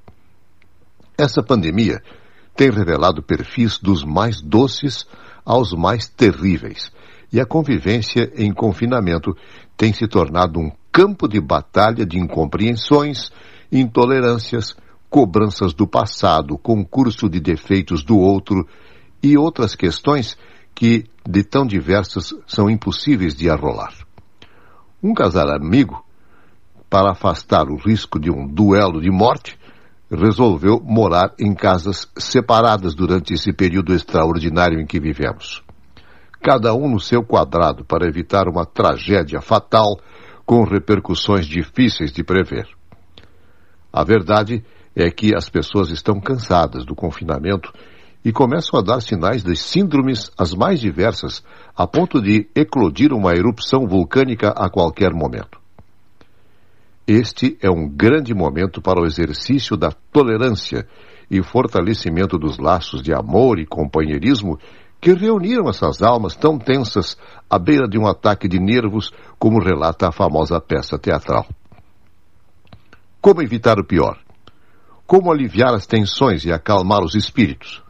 Essa 1.18 1.41
pandemia 1.41 2.03
tem 2.53 2.69
revelado 2.69 3.23
perfis 3.23 3.77
dos 3.77 4.03
mais 4.03 4.41
doces 4.41 5.07
aos 5.45 5.72
mais 5.72 6.10
terríveis, 6.10 6.91
e 7.34 7.41
a 7.41 7.45
convivência 7.47 8.31
em 8.35 8.53
confinamento 8.53 9.35
tem 9.76 9.91
se 9.91 10.07
tornado 10.07 10.60
um 10.60 10.72
campo 10.91 11.27
de 11.27 11.41
batalha 11.41 12.05
de 12.05 12.19
incompreensões, 12.19 13.31
intolerâncias, 13.72 14.76
cobranças 15.10 15.73
do 15.73 15.88
passado, 15.88 16.60
concurso 16.60 17.27
de 17.27 17.39
defeitos 17.39 18.03
do 18.03 18.19
outro 18.19 18.68
e 19.22 19.35
outras 19.35 19.73
questões 19.73 20.38
que, 20.76 21.05
de 21.27 21.43
tão 21.43 21.65
diversas, 21.65 22.35
são 22.45 22.69
impossíveis 22.69 23.34
de 23.34 23.49
arrolar. 23.49 23.93
Um 25.01 25.15
casal 25.15 25.49
amigo, 25.55 26.05
para 26.88 27.11
afastar 27.11 27.68
o 27.68 27.77
risco 27.77 28.19
de 28.19 28.30
um 28.30 28.47
duelo 28.47 29.01
de 29.01 29.10
morte, 29.10 29.57
resolveu 30.11 30.80
morar 30.80 31.34
em 31.39 31.55
casas 31.55 32.07
separadas 32.15 32.93
durante 32.93 33.34
esse 33.34 33.51
período 33.51 33.95
extraordinário 33.95 34.80
em 34.80 34.85
que 34.85 34.99
vivemos. 34.99 35.64
Cada 36.44 36.76
um 36.76 36.90
no 36.90 36.99
seu 36.99 37.24
quadrado 37.24 37.86
para 37.86 38.06
evitar 38.06 38.49
uma 38.49 38.65
tragédia 38.65 39.40
fatal 39.40 39.98
com 40.45 40.65
repercussões 40.65 41.48
difíceis 41.48 42.11
de 42.11 42.22
prever. 42.22 42.68
A 43.94 44.03
verdade 44.03 44.61
é 44.94 45.10
que 45.10 45.34
as 45.34 45.48
pessoas 45.48 45.90
estão 45.90 46.20
cansadas 46.20 46.84
do 46.84 46.94
confinamento 46.94 47.72
e 48.26 48.34
começam 48.34 48.78
a 48.78 48.84
dar 48.84 48.99
sinais 48.99 49.41
de 49.41 49.56
síndromes 49.56 50.30
as 50.38 50.53
mais 50.53 50.82
diversas, 50.82 51.41
a 51.74 51.88
ponto 51.88 52.22
de 52.22 52.49
eclodir 52.53 53.14
uma 53.14 53.32
erupção 53.32 53.88
vulcânica 53.88 54.49
a 54.49 54.70
qualquer 54.70 55.14
momento. 55.14 55.61
Este 57.07 57.57
é 57.61 57.70
um 57.70 57.88
grande 57.88 58.34
momento 58.34 58.82
para 58.82 59.02
o 59.02 59.06
exercício 59.06 59.78
da 59.78 59.94
tolerância 60.11 60.86
e 61.32 61.41
fortalecimento 61.41 62.38
dos 62.38 62.57
laços 62.57 63.02
de 63.02 63.14
amor 63.14 63.60
e 63.60 63.65
companheirismo 63.65 64.60
que 65.04 65.14
reuniram 65.14 65.68
essas 65.68 66.02
almas 66.02 66.34
tão 66.34 66.58
tensas 66.58 67.18
à 67.50 67.60
beira 67.60 67.90
de 67.90 68.00
um 68.00 68.08
ataque 68.08 68.48
de 68.48 68.58
nervos, 68.58 69.12
como 69.38 69.62
relata 69.62 70.08
a 70.08 70.12
famosa 70.14 70.62
peça 70.62 70.98
teatral. 70.98 71.46
Como 73.20 73.42
evitar 73.42 73.78
o 73.78 73.84
pior? 73.84 74.18
Como 75.06 75.30
aliviar 75.30 75.74
as 75.74 75.86
tensões 75.86 76.46
e 76.46 76.54
acalmar 76.54 77.04
os 77.04 77.16
espíritos? 77.16 77.84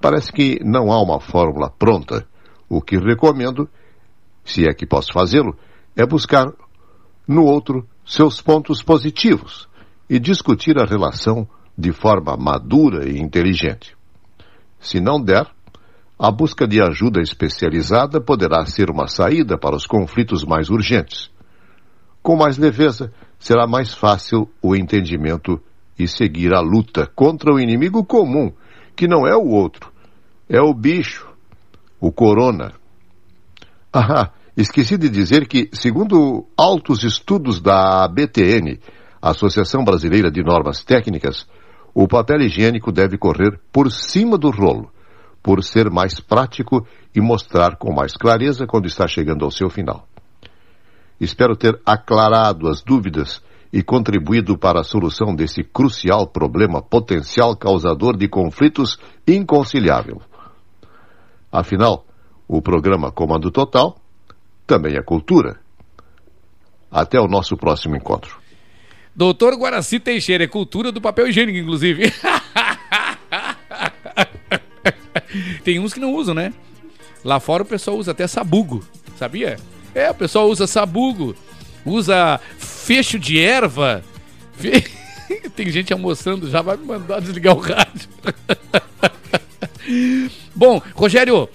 Parece 0.00 0.32
que 0.32 0.58
não 0.64 0.90
há 0.90 1.00
uma 1.00 1.20
fórmula 1.20 1.70
pronta. 1.70 2.26
O 2.68 2.82
que 2.82 2.98
recomendo, 2.98 3.70
se 4.44 4.68
é 4.68 4.74
que 4.74 4.84
posso 4.84 5.12
fazê-lo, 5.12 5.56
é 5.94 6.04
buscar 6.04 6.52
no 7.28 7.44
outro 7.44 7.88
seus 8.04 8.42
pontos 8.42 8.82
positivos 8.82 9.68
e 10.10 10.18
discutir 10.18 10.80
a 10.80 10.84
relação 10.84 11.48
de 11.76 11.92
forma 11.92 12.36
madura 12.36 13.08
e 13.08 13.20
inteligente. 13.20 13.96
Se 14.80 14.98
não 15.00 15.22
der, 15.22 15.46
a 16.18 16.30
busca 16.30 16.66
de 16.66 16.82
ajuda 16.82 17.20
especializada 17.20 18.20
poderá 18.20 18.64
ser 18.66 18.90
uma 18.90 19.06
saída 19.06 19.56
para 19.56 19.76
os 19.76 19.86
conflitos 19.86 20.44
mais 20.44 20.68
urgentes. 20.68 21.30
Com 22.22 22.36
mais 22.36 22.58
leveza, 22.58 23.12
será 23.38 23.66
mais 23.66 23.94
fácil 23.94 24.50
o 24.60 24.74
entendimento 24.74 25.60
e 25.98 26.08
seguir 26.08 26.52
a 26.54 26.60
luta 26.60 27.06
contra 27.06 27.52
o 27.52 27.60
inimigo 27.60 28.04
comum, 28.04 28.52
que 28.96 29.06
não 29.06 29.26
é 29.26 29.36
o 29.36 29.48
outro, 29.48 29.92
é 30.48 30.60
o 30.60 30.74
bicho, 30.74 31.28
o 32.00 32.10
corona. 32.10 32.72
Ah, 33.92 34.30
Esqueci 34.58 34.98
de 34.98 35.08
dizer 35.08 35.46
que, 35.46 35.70
segundo 35.72 36.44
altos 36.56 37.04
estudos 37.04 37.60
da 37.60 38.08
BTN, 38.08 38.80
Associação 39.22 39.84
Brasileira 39.84 40.32
de 40.32 40.42
Normas 40.42 40.82
Técnicas, 40.82 41.46
o 41.94 42.08
papel 42.08 42.40
higiênico 42.40 42.90
deve 42.90 43.16
correr 43.16 43.60
por 43.70 43.92
cima 43.92 44.36
do 44.36 44.50
rolo, 44.50 44.90
por 45.42 45.62
ser 45.62 45.90
mais 45.90 46.20
prático 46.20 46.86
e 47.14 47.20
mostrar 47.20 47.76
com 47.76 47.92
mais 47.92 48.16
clareza 48.16 48.66
quando 48.66 48.86
está 48.86 49.06
chegando 49.06 49.44
ao 49.44 49.50
seu 49.50 49.70
final. 49.70 50.06
Espero 51.20 51.56
ter 51.56 51.80
aclarado 51.84 52.68
as 52.68 52.82
dúvidas 52.82 53.42
e 53.72 53.82
contribuído 53.82 54.56
para 54.56 54.80
a 54.80 54.84
solução 54.84 55.34
desse 55.34 55.62
crucial 55.62 56.26
problema 56.26 56.80
potencial 56.80 57.56
causador 57.56 58.16
de 58.16 58.28
conflitos 58.28 58.98
inconciliável. 59.26 60.22
Afinal, 61.50 62.06
o 62.46 62.62
programa 62.62 63.10
Comando 63.10 63.50
Total 63.50 63.96
também 64.66 64.96
é 64.96 65.02
cultura. 65.02 65.58
Até 66.90 67.20
o 67.20 67.26
nosso 67.26 67.56
próximo 67.56 67.96
encontro. 67.96 68.38
Doutor 69.14 69.54
Guaraci 69.56 69.98
Teixeira, 69.98 70.44
é 70.44 70.46
cultura 70.46 70.92
do 70.92 71.00
papel 71.00 71.26
higiênico, 71.26 71.58
inclusive. 71.58 72.12
Tem 75.64 75.78
uns 75.78 75.92
que 75.92 76.00
não 76.00 76.14
usam, 76.14 76.34
né? 76.34 76.52
Lá 77.24 77.40
fora 77.40 77.62
o 77.62 77.66
pessoal 77.66 77.96
usa 77.96 78.12
até 78.12 78.26
sabugo, 78.26 78.84
sabia? 79.18 79.58
É, 79.94 80.10
o 80.10 80.14
pessoal 80.14 80.48
usa 80.48 80.66
sabugo, 80.66 81.34
usa 81.84 82.40
fecho 82.58 83.18
de 83.18 83.38
erva. 83.38 84.04
Tem 85.54 85.70
gente 85.70 85.92
almoçando, 85.92 86.48
já 86.48 86.62
vai 86.62 86.76
me 86.76 86.86
mandar 86.86 87.20
desligar 87.20 87.56
o 87.56 87.60
rádio. 87.60 88.08
Bom, 90.54 90.80
Rogério, 90.94 91.48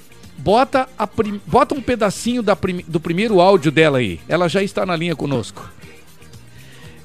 Bota, 0.43 0.89
prim... 1.15 1.39
Bota 1.47 1.73
um 1.73 1.81
pedacinho 1.81 2.43
da 2.43 2.55
prim... 2.55 2.83
do 2.87 2.99
primeiro 2.99 3.39
áudio 3.39 3.71
dela 3.71 3.99
aí. 3.99 4.19
Ela 4.27 4.49
já 4.49 4.61
está 4.61 4.85
na 4.85 4.95
linha 4.95 5.15
conosco. 5.15 5.71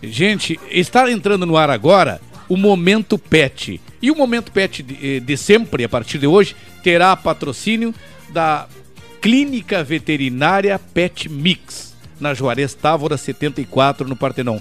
Gente, 0.03 0.59
está 0.71 1.11
entrando 1.11 1.47
no 1.47 1.57
ar 1.57 1.71
agora 1.71 2.21
o 2.49 2.57
Momento 2.57 3.17
Pet. 3.17 3.81
E 4.01 4.11
o 4.11 4.17
Momento 4.17 4.53
Pet 4.53 4.83
de, 4.83 5.17
eh, 5.17 5.21
de 5.21 5.37
sempre, 5.37 5.85
a 5.85 5.89
partir 5.89 6.19
de 6.19 6.27
hoje, 6.27 6.55
terá 6.83 7.17
patrocínio 7.17 7.95
da 8.31 8.67
Clínica 9.21 9.83
Veterinária 9.83 10.79
Pet 10.79 11.29
Mix, 11.29 11.95
na 12.21 12.35
Juarez 12.35 12.75
Távora 12.75 13.17
74, 13.17 14.09
no 14.09 14.17
Partenon. 14.17 14.61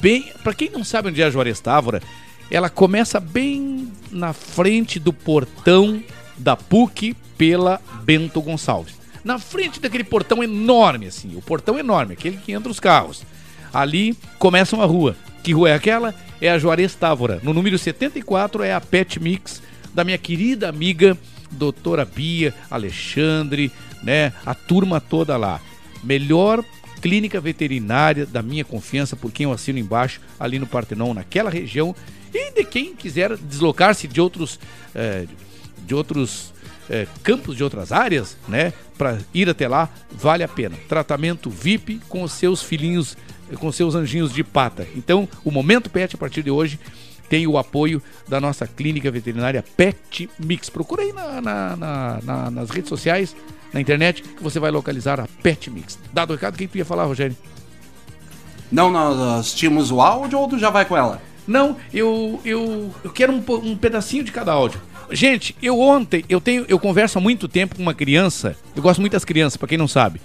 Bem, 0.00 0.32
para 0.42 0.54
quem 0.54 0.70
não 0.70 0.84
sabe 0.84 1.08
onde 1.08 1.20
é 1.20 1.26
a 1.26 1.30
Juarez 1.30 1.60
Távora, 1.60 2.02
ela 2.50 2.70
começa 2.70 3.20
bem 3.20 3.92
na 4.10 4.32
frente 4.32 4.98
do 4.98 5.12
portão 5.12 6.02
da 6.36 6.56
PUC 6.56 7.14
pela 7.36 7.80
Bento 8.04 8.40
Gonçalves. 8.40 8.94
Na 9.22 9.38
frente 9.38 9.80
daquele 9.80 10.04
portão 10.04 10.42
enorme, 10.42 11.06
assim, 11.06 11.36
o 11.36 11.42
portão 11.42 11.78
enorme, 11.78 12.14
aquele 12.14 12.38
que 12.38 12.52
entra 12.52 12.70
os 12.70 12.80
carros. 12.80 13.22
Ali 13.72 14.16
começa 14.38 14.74
uma 14.74 14.86
rua. 14.86 15.16
Que 15.42 15.52
rua 15.52 15.70
é 15.70 15.74
aquela? 15.74 16.14
É 16.40 16.50
a 16.50 16.58
Juarez 16.58 16.94
Távora. 16.94 17.40
No 17.42 17.52
número 17.52 17.78
74 17.78 18.62
é 18.62 18.72
a 18.72 18.80
Pet 18.80 19.20
Mix 19.20 19.62
da 19.92 20.04
minha 20.04 20.18
querida 20.18 20.68
amiga 20.68 21.18
doutora 21.50 22.04
Bia, 22.04 22.54
Alexandre, 22.70 23.72
né? 24.02 24.32
A 24.44 24.54
turma 24.54 25.00
toda 25.00 25.36
lá. 25.36 25.60
Melhor 26.04 26.64
clínica 27.00 27.40
veterinária 27.40 28.26
da 28.26 28.42
minha 28.42 28.64
confiança, 28.64 29.16
por 29.16 29.32
quem 29.32 29.44
eu 29.44 29.52
assino 29.52 29.78
embaixo, 29.78 30.20
ali 30.38 30.58
no 30.58 30.66
Partenon, 30.66 31.14
naquela 31.14 31.50
região. 31.50 31.94
E 32.32 32.52
de 32.52 32.64
quem 32.64 32.94
quiser 32.94 33.36
deslocar-se 33.36 34.06
de 34.06 34.20
outros, 34.20 34.60
eh, 34.94 35.26
de 35.86 35.94
outros 35.94 36.52
eh, 36.90 37.06
campos, 37.22 37.56
de 37.56 37.64
outras 37.64 37.92
áreas, 37.92 38.36
né? 38.46 38.72
Para 38.96 39.18
ir 39.32 39.48
até 39.48 39.66
lá, 39.68 39.88
vale 40.10 40.42
a 40.42 40.48
pena. 40.48 40.76
Tratamento 40.88 41.48
VIP 41.48 42.00
com 42.08 42.22
os 42.22 42.32
seus 42.32 42.62
filhinhos, 42.62 43.16
com 43.56 43.70
seus 43.72 43.94
anjinhos 43.94 44.32
de 44.32 44.42
pata. 44.44 44.86
Então, 44.96 45.28
o 45.44 45.50
Momento 45.50 45.88
Pet, 45.90 46.14
a 46.14 46.18
partir 46.18 46.42
de 46.42 46.50
hoje, 46.50 46.78
tem 47.28 47.46
o 47.46 47.58
apoio 47.58 48.02
da 48.26 48.40
nossa 48.40 48.66
clínica 48.66 49.10
veterinária 49.10 49.64
Pet 49.76 50.28
Mix. 50.38 50.70
Procura 50.70 51.02
aí 51.02 51.12
na- 51.12 51.40
na- 51.40 51.76
na- 51.76 52.18
na- 52.22 52.50
nas 52.50 52.70
redes 52.70 52.88
sociais, 52.88 53.36
na 53.72 53.80
internet, 53.80 54.22
que 54.22 54.42
você 54.42 54.58
vai 54.58 54.70
localizar 54.70 55.20
a 55.20 55.26
Pet 55.42 55.70
Mix. 55.70 55.98
Dado 56.12 56.30
o 56.30 56.34
recado, 56.34 56.56
quem 56.56 56.66
tu 56.66 56.78
ia 56.78 56.84
falar, 56.84 57.04
Rogério? 57.04 57.36
Não, 58.70 58.90
nós 58.90 59.54
tínhamos 59.54 59.90
o 59.90 60.00
áudio 60.00 60.38
ou 60.38 60.48
tu 60.48 60.58
já 60.58 60.70
vai 60.70 60.84
com 60.84 60.96
ela? 60.96 61.22
Não, 61.46 61.76
eu, 61.92 62.38
eu, 62.44 62.90
eu 63.02 63.10
quero 63.10 63.32
um, 63.32 63.42
um 63.70 63.76
pedacinho 63.76 64.22
de 64.22 64.30
cada 64.30 64.52
áudio. 64.52 64.80
Gente, 65.10 65.56
eu 65.62 65.80
ontem, 65.80 66.22
eu 66.28 66.38
tenho, 66.38 66.66
eu 66.68 66.78
converso 66.78 67.16
há 67.16 67.20
muito 67.20 67.48
tempo 67.48 67.74
com 67.76 67.80
uma 67.82 67.94
criança, 67.94 68.54
eu 68.76 68.82
gosto 68.82 69.00
muito 69.00 69.12
das 69.14 69.24
crianças, 69.24 69.56
pra 69.56 69.66
quem 69.66 69.78
não 69.78 69.88
sabe. 69.88 70.20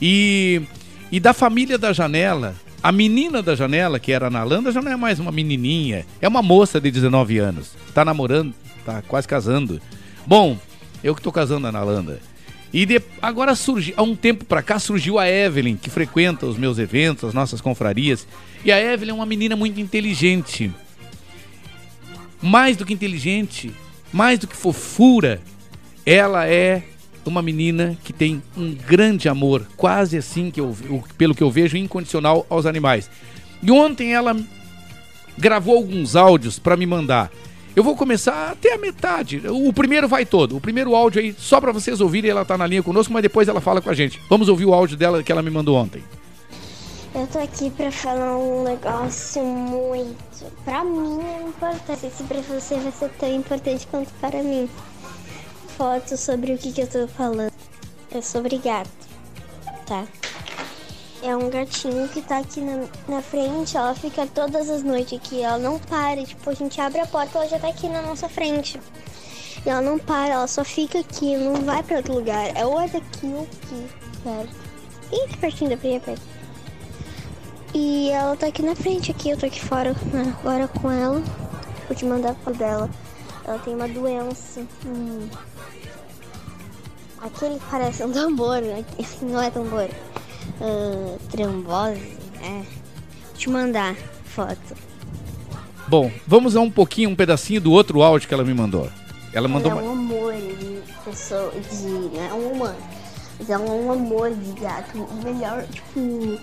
E, 0.00 0.62
e 1.10 1.18
da 1.20 1.32
família 1.32 1.76
da 1.78 1.92
janela, 1.92 2.54
a 2.82 2.90
menina 2.92 3.42
da 3.42 3.54
janela, 3.54 3.98
que 3.98 4.12
era 4.12 4.28
a 4.28 4.30
Nalanda, 4.30 4.72
já 4.72 4.80
não 4.80 4.92
é 4.92 4.96
mais 4.96 5.18
uma 5.18 5.30
menininha, 5.32 6.06
é 6.20 6.28
uma 6.28 6.42
moça 6.42 6.80
de 6.80 6.90
19 6.90 7.38
anos. 7.38 7.72
Tá 7.94 8.04
namorando, 8.04 8.54
tá 8.84 9.02
quase 9.02 9.26
casando. 9.28 9.80
Bom, 10.26 10.56
eu 11.02 11.14
que 11.14 11.20
tô 11.22 11.30
casando 11.32 11.66
a 11.66 11.72
Nalanda. 11.72 12.20
E 12.72 12.86
de- 12.86 13.02
agora 13.20 13.54
surgiu, 13.56 13.94
há 13.96 14.02
um 14.02 14.14
tempo 14.14 14.44
pra 14.44 14.62
cá 14.62 14.78
surgiu 14.78 15.18
a 15.18 15.28
Evelyn, 15.28 15.76
que 15.76 15.90
frequenta 15.90 16.46
os 16.46 16.56
meus 16.56 16.78
eventos, 16.78 17.24
as 17.24 17.34
nossas 17.34 17.60
confrarias. 17.60 18.26
E 18.64 18.70
a 18.70 18.80
Evelyn 18.80 19.10
é 19.10 19.14
uma 19.14 19.26
menina 19.26 19.56
muito 19.56 19.80
inteligente. 19.80 20.70
Mais 22.40 22.76
do 22.76 22.86
que 22.86 22.94
inteligente, 22.94 23.72
mais 24.12 24.38
do 24.38 24.46
que 24.46 24.56
fofura, 24.56 25.40
ela 26.06 26.46
é 26.46 26.82
uma 27.24 27.42
menina 27.42 27.96
que 28.02 28.12
tem 28.12 28.42
um 28.56 28.74
grande 28.74 29.28
amor, 29.28 29.66
quase 29.76 30.16
assim 30.16 30.50
que 30.50 30.60
eu, 30.60 30.74
pelo 31.18 31.34
que 31.34 31.42
eu 31.42 31.50
vejo, 31.50 31.76
incondicional 31.76 32.46
aos 32.48 32.66
animais. 32.66 33.10
E 33.62 33.70
ontem 33.70 34.14
ela 34.14 34.36
gravou 35.36 35.76
alguns 35.76 36.16
áudios 36.16 36.58
para 36.58 36.76
me 36.76 36.86
mandar. 36.86 37.30
Eu 37.74 37.84
vou 37.84 37.96
começar 37.96 38.50
até 38.50 38.74
a 38.74 38.78
metade. 38.78 39.40
O 39.48 39.72
primeiro 39.72 40.08
vai 40.08 40.26
todo. 40.26 40.56
O 40.56 40.60
primeiro 40.60 40.94
áudio 40.94 41.20
aí, 41.20 41.34
só 41.38 41.60
para 41.60 41.70
vocês 41.70 42.00
ouvirem, 42.00 42.30
ela 42.30 42.44
tá 42.44 42.58
na 42.58 42.66
linha 42.66 42.82
conosco, 42.82 43.12
mas 43.12 43.22
depois 43.22 43.48
ela 43.48 43.60
fala 43.60 43.80
com 43.80 43.90
a 43.90 43.94
gente. 43.94 44.20
Vamos 44.28 44.48
ouvir 44.48 44.64
o 44.64 44.74
áudio 44.74 44.96
dela 44.96 45.22
que 45.22 45.30
ela 45.30 45.42
me 45.42 45.50
mandou 45.50 45.76
ontem. 45.76 46.02
Eu 47.14 47.26
tô 47.26 47.38
aqui 47.38 47.70
pra 47.70 47.90
falar 47.90 48.36
um 48.36 48.64
negócio 48.64 49.44
muito. 49.44 50.46
Pra 50.64 50.84
mim 50.84 51.20
é 51.22 51.48
importante. 51.48 52.10
Se 52.14 52.22
pra 52.24 52.40
você 52.40 52.76
vai 52.76 52.92
ser 52.92 53.10
tão 53.18 53.34
importante 53.34 53.86
quanto 53.88 54.12
para 54.20 54.42
mim. 54.42 54.68
Foto 55.80 56.14
sobre 56.14 56.52
o 56.52 56.58
que, 56.58 56.72
que 56.72 56.82
eu 56.82 56.86
tô 56.86 57.08
falando. 57.08 57.50
É 58.10 58.20
sobre 58.20 58.58
gato. 58.58 58.90
Tá? 59.86 60.06
É 61.22 61.34
um 61.34 61.48
gatinho 61.48 62.06
que 62.06 62.20
tá 62.20 62.36
aqui 62.36 62.60
na, 62.60 62.86
na 63.08 63.22
frente. 63.22 63.78
Ela 63.78 63.94
fica 63.94 64.26
todas 64.26 64.68
as 64.68 64.82
noites 64.82 65.18
aqui. 65.18 65.40
Ela 65.40 65.56
não 65.56 65.78
para. 65.78 66.22
Tipo, 66.22 66.50
a 66.50 66.52
gente 66.52 66.78
abre 66.78 67.00
a 67.00 67.06
porta 67.06 67.38
ela 67.38 67.48
já 67.48 67.58
tá 67.58 67.68
aqui 67.68 67.88
na 67.88 68.02
nossa 68.02 68.28
frente. 68.28 68.78
E 69.64 69.70
ela 69.70 69.80
não 69.80 69.98
para, 69.98 70.34
ela 70.34 70.46
só 70.46 70.62
fica 70.62 70.98
aqui, 70.98 71.34
não 71.38 71.54
vai 71.62 71.82
pra 71.82 71.96
outro 71.96 72.12
lugar. 72.12 72.54
É 72.54 72.66
ou 72.66 72.78
é 72.78 72.86
daqui 72.86 73.24
ou 73.24 73.44
aqui, 73.44 73.86
perto. 74.22 74.56
Ih, 75.10 75.28
que 75.28 75.36
pertinho 75.38 75.70
da 75.70 75.78
Priya, 75.78 75.98
perto. 75.98 76.22
E 77.72 78.10
ela 78.10 78.36
tá 78.36 78.48
aqui 78.48 78.62
na 78.62 78.76
frente, 78.76 79.12
aqui, 79.12 79.30
eu 79.30 79.38
tô 79.38 79.46
aqui 79.46 79.64
fora 79.64 79.96
né, 80.12 80.36
agora 80.40 80.68
com 80.68 80.90
ela. 80.90 81.22
Vou 81.88 81.96
te 81.96 82.04
mandar 82.04 82.34
foto 82.34 82.58
dela. 82.58 82.90
Ela 83.46 83.58
tem 83.60 83.74
uma 83.74 83.88
doença. 83.88 84.60
Hum. 84.84 85.26
Aquele 87.22 87.54
que 87.58 87.64
parece 87.70 88.02
um 88.04 88.12
tambor, 88.12 88.60
né? 88.62 88.84
não 89.22 89.40
é 89.42 89.50
tambor. 89.50 89.88
Trombose, 91.30 92.16
é. 92.42 92.62
Vou 92.62 93.34
te 93.36 93.50
mandar 93.50 93.94
foto. 94.24 94.76
Bom, 95.88 96.10
vamos 96.26 96.56
a 96.56 96.60
um 96.60 96.70
pouquinho, 96.70 97.10
um 97.10 97.16
pedacinho 97.16 97.60
do 97.60 97.72
outro 97.72 98.02
áudio 98.02 98.28
que 98.28 98.34
ela 98.34 98.44
me 98.44 98.54
mandou. 98.54 98.88
Ela 99.32 99.48
mandou 99.48 99.70
Ela 99.72 99.80
é 99.80 99.84
um 99.84 99.92
amor 99.92 100.34
de 100.34 100.82
pessoa, 101.04 101.52
de. 101.52 101.86
Não 101.86 102.22
é 102.22 102.32
um 102.34 102.52
humano. 102.52 102.76
Mas 103.38 103.50
é 103.50 103.58
um 103.58 103.92
amor 103.92 104.30
de 104.34 104.52
gato. 104.60 104.98
O 104.98 105.14
melhor, 105.24 105.64
tipo. 105.66 106.38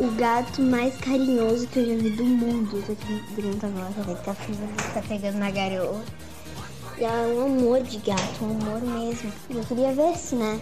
O 0.00 0.10
gato 0.12 0.62
mais 0.62 0.96
carinhoso 0.96 1.66
que 1.68 1.78
eu 1.78 1.86
já 1.86 1.94
vi 2.02 2.10
do 2.10 2.24
mundo. 2.24 2.82
Tô 2.86 2.92
aqui 2.92 3.22
dentro 3.40 3.66
agora, 3.68 3.92
ele 3.98 4.16
tá, 4.24 4.34
pegando- 4.34 4.94
tá 4.94 5.02
pegando 5.06 5.38
na 5.38 5.50
garoa. 5.50 6.02
E 6.98 7.04
ela 7.04 7.16
é 7.22 7.34
um 7.34 7.46
amor 7.46 7.82
de 7.82 7.98
gato, 7.98 8.42
um 8.44 8.50
amor 8.50 8.80
mesmo. 8.80 9.32
Eu 9.50 9.64
queria 9.64 9.92
ver 9.92 10.16
se, 10.16 10.34
né? 10.36 10.60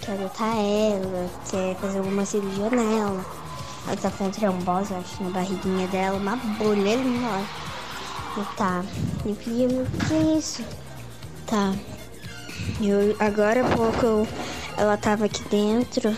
Quer 0.00 0.12
adotar 0.12 0.56
ela, 0.56 1.30
quer 1.50 1.76
fazer 1.76 1.98
alguma 1.98 2.24
cirurgia 2.24 2.70
nela. 2.70 3.24
Ela 3.86 3.96
tá 3.96 4.10
com 4.10 4.30
trombose, 4.30 4.92
acho, 4.94 5.22
na 5.22 5.30
barriguinha 5.30 5.86
dela, 5.88 6.16
uma 6.16 6.36
bolha 6.36 6.90
enorme. 6.90 7.46
E 8.36 8.56
tá, 8.56 8.84
eu 9.24 9.34
queria 9.36 9.68
ver 9.68 9.82
o 9.82 9.86
que 10.06 10.14
é 10.14 10.38
isso. 10.38 10.62
Tá. 11.46 11.74
Eu, 12.80 13.16
agora 13.18 13.64
há 13.66 13.76
pouco 13.76 14.04
eu- 14.06 14.28
ela 14.76 14.96
tava 14.96 15.24
aqui 15.24 15.42
dentro 15.48 16.14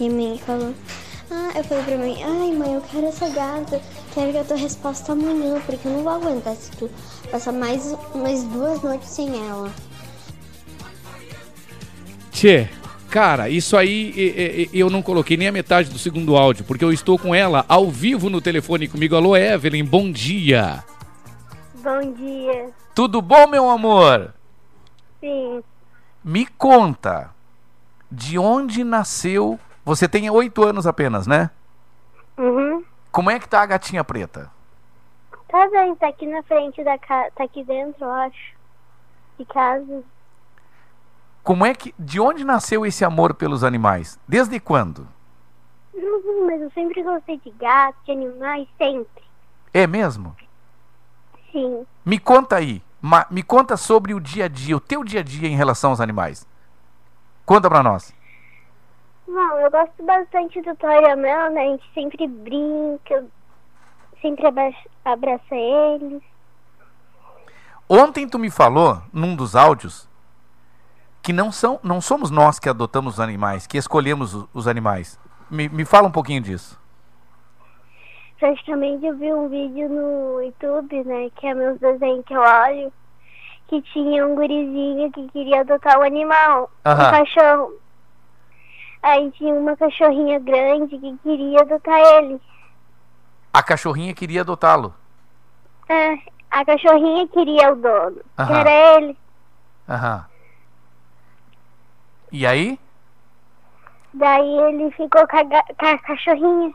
e 0.00 0.08
me 0.08 0.38
falou. 0.44 0.74
Ah, 1.30 1.50
eu 1.56 1.64
falei 1.64 1.84
pra 1.84 1.98
mãe, 1.98 2.22
ai 2.24 2.52
mãe, 2.52 2.74
eu 2.74 2.80
quero 2.80 3.06
essa 3.06 3.28
gata, 3.28 3.80
quero 4.14 4.32
que 4.32 4.38
a 4.38 4.44
tua 4.44 4.56
resposta 4.56 5.12
amanhã, 5.12 5.60
porque 5.66 5.86
eu 5.86 5.92
não 5.92 6.04
vou 6.04 6.12
aguentar 6.12 6.54
se 6.54 6.70
tu 6.70 6.88
passar 7.30 7.52
mais 7.52 7.94
umas 8.14 8.44
duas 8.44 8.80
noites 8.80 9.08
sem 9.08 9.46
ela. 9.48 9.70
Tchê, 12.30 12.68
cara, 13.10 13.48
isso 13.48 13.76
aí 13.76 14.70
eu 14.72 14.88
não 14.88 15.02
coloquei 15.02 15.36
nem 15.36 15.48
a 15.48 15.52
metade 15.52 15.90
do 15.90 15.98
segundo 15.98 16.36
áudio, 16.36 16.64
porque 16.64 16.84
eu 16.84 16.92
estou 16.92 17.18
com 17.18 17.34
ela 17.34 17.64
ao 17.68 17.90
vivo 17.90 18.30
no 18.30 18.40
telefone 18.40 18.88
comigo. 18.88 19.16
Alô, 19.16 19.36
Evelyn, 19.36 19.84
bom 19.84 20.10
dia. 20.10 20.84
Bom 21.82 22.12
dia. 22.12 22.70
Tudo 22.94 23.20
bom, 23.20 23.46
meu 23.48 23.68
amor? 23.68 24.32
Sim. 25.20 25.62
Me 26.24 26.46
conta, 26.46 27.30
de 28.10 28.38
onde 28.38 28.84
nasceu... 28.84 29.58
Você 29.86 30.08
tem 30.08 30.30
oito 30.30 30.64
anos 30.64 30.86
apenas, 30.86 31.26
né? 31.26 31.50
Uhum. 32.38 32.73
Como 33.14 33.30
é 33.30 33.38
que 33.38 33.48
tá 33.48 33.62
a 33.62 33.66
gatinha 33.66 34.02
preta? 34.02 34.50
Tá 35.46 35.68
bem, 35.68 35.94
tá 35.94 36.08
aqui 36.08 36.26
na 36.26 36.42
frente 36.42 36.82
da 36.82 36.98
casa, 36.98 37.30
tá 37.36 37.44
aqui 37.44 37.62
dentro, 37.62 38.04
eu 38.04 38.10
acho. 38.10 38.56
De 39.38 39.44
casa. 39.44 40.02
Como 41.44 41.64
é 41.64 41.72
que... 41.76 41.94
De 41.96 42.18
onde 42.18 42.42
nasceu 42.42 42.84
esse 42.84 43.04
amor 43.04 43.34
pelos 43.34 43.62
animais? 43.62 44.18
Desde 44.26 44.58
quando? 44.58 45.06
Uhum, 45.94 46.46
mas 46.48 46.60
eu 46.60 46.72
sempre 46.72 47.04
gostei 47.04 47.38
de 47.38 47.50
gato, 47.50 47.96
de 48.04 48.10
animais, 48.10 48.66
sempre. 48.76 49.22
É 49.72 49.86
mesmo? 49.86 50.34
Sim. 51.52 51.86
Me 52.04 52.18
conta 52.18 52.56
aí. 52.56 52.82
me 53.30 53.44
conta 53.44 53.76
sobre 53.76 54.12
o 54.12 54.18
dia 54.18 54.46
a 54.46 54.48
dia, 54.48 54.76
o 54.76 54.80
teu 54.80 55.04
dia 55.04 55.20
a 55.20 55.22
dia 55.22 55.46
em 55.46 55.54
relação 55.54 55.90
aos 55.90 56.00
animais. 56.00 56.44
Conta 57.46 57.68
pra 57.68 57.80
nós. 57.80 58.12
Bom, 59.34 59.58
eu 59.58 59.68
gosto 59.68 60.00
bastante 60.04 60.62
do 60.62 60.76
Toyamel, 60.76 61.50
né? 61.50 61.62
A 61.62 61.70
gente 61.70 61.84
sempre 61.92 62.24
brinca, 62.28 63.24
sempre 64.22 64.46
abraça, 65.04 65.56
eles. 65.56 66.22
Ontem 67.88 68.28
tu 68.28 68.38
me 68.38 68.48
falou, 68.48 69.02
num 69.12 69.34
dos 69.34 69.56
áudios, 69.56 70.08
que 71.20 71.32
não, 71.32 71.50
são, 71.50 71.80
não 71.82 72.00
somos 72.00 72.30
nós 72.30 72.60
que 72.60 72.68
adotamos 72.68 73.14
os 73.14 73.20
animais, 73.20 73.66
que 73.66 73.76
escolhemos 73.76 74.46
os 74.54 74.68
animais. 74.68 75.18
Me, 75.50 75.68
me 75.68 75.84
fala 75.84 76.06
um 76.06 76.12
pouquinho 76.12 76.40
disso. 76.40 76.80
Praticamente 78.38 79.04
eu 79.04 79.16
vi 79.16 79.32
um 79.32 79.48
vídeo 79.48 79.88
no 79.88 80.42
YouTube, 80.42 81.02
né? 81.02 81.28
Que 81.34 81.48
é 81.48 81.54
meus 81.54 81.80
desenhos 81.80 82.24
que 82.24 82.34
eu 82.34 82.40
olho. 82.40 82.92
Que 83.66 83.82
tinha 83.82 84.24
um 84.28 84.36
gurizinho 84.36 85.10
que 85.10 85.26
queria 85.30 85.62
adotar 85.62 85.98
um 85.98 86.02
animal, 86.02 86.70
Aham. 86.84 87.08
um 87.08 87.10
cachorro. 87.10 87.83
Aí 89.04 89.30
tinha 89.32 89.52
uma 89.52 89.76
cachorrinha 89.76 90.38
grande 90.38 90.98
que 90.98 91.18
queria 91.18 91.60
adotar 91.60 92.00
ele. 92.00 92.40
A 93.52 93.62
cachorrinha 93.62 94.14
queria 94.14 94.40
adotá-lo. 94.40 94.94
É, 95.86 96.14
a 96.50 96.64
cachorrinha 96.64 97.28
queria 97.28 97.70
o 97.70 97.76
dono, 97.76 98.16
que 98.16 98.22
Aham. 98.38 98.60
era 98.60 98.70
ele. 98.96 99.18
Aham. 99.86 100.24
E 102.32 102.46
aí? 102.46 102.80
Daí 104.14 104.58
ele 104.60 104.90
ficou 104.92 105.28
com 105.28 105.36
a, 105.36 105.44
com 105.44 105.86
a 105.86 105.98
cachorrinha. 105.98 106.72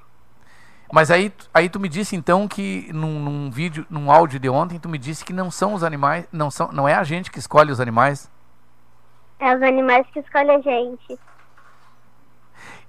Mas 0.94 1.10
aí, 1.10 1.34
aí 1.52 1.68
tu 1.68 1.80
me 1.80 1.90
disse 1.90 2.16
então 2.16 2.48
que 2.48 2.94
num, 2.94 3.20
num 3.20 3.50
vídeo, 3.50 3.88
num 3.90 4.12
áudio 4.12 4.40
de 4.40 4.50
ontem, 4.50 4.78
tu 4.78 4.88
me 4.88 5.00
disse 5.00 5.26
que 5.26 5.34
não 5.34 5.50
são 5.50 5.74
os 5.74 5.84
animais, 5.84 6.28
não 6.32 6.52
são, 6.52 6.72
não 6.72 6.88
é 6.88 6.94
a 6.94 7.04
gente 7.04 7.32
que 7.32 7.40
escolhe 7.40 7.72
os 7.72 7.80
animais. 7.80 8.30
É 9.40 9.56
os 9.56 9.64
animais 9.64 10.06
que 10.14 10.20
escolhem 10.20 10.58
a 10.58 10.62
gente. 10.62 11.20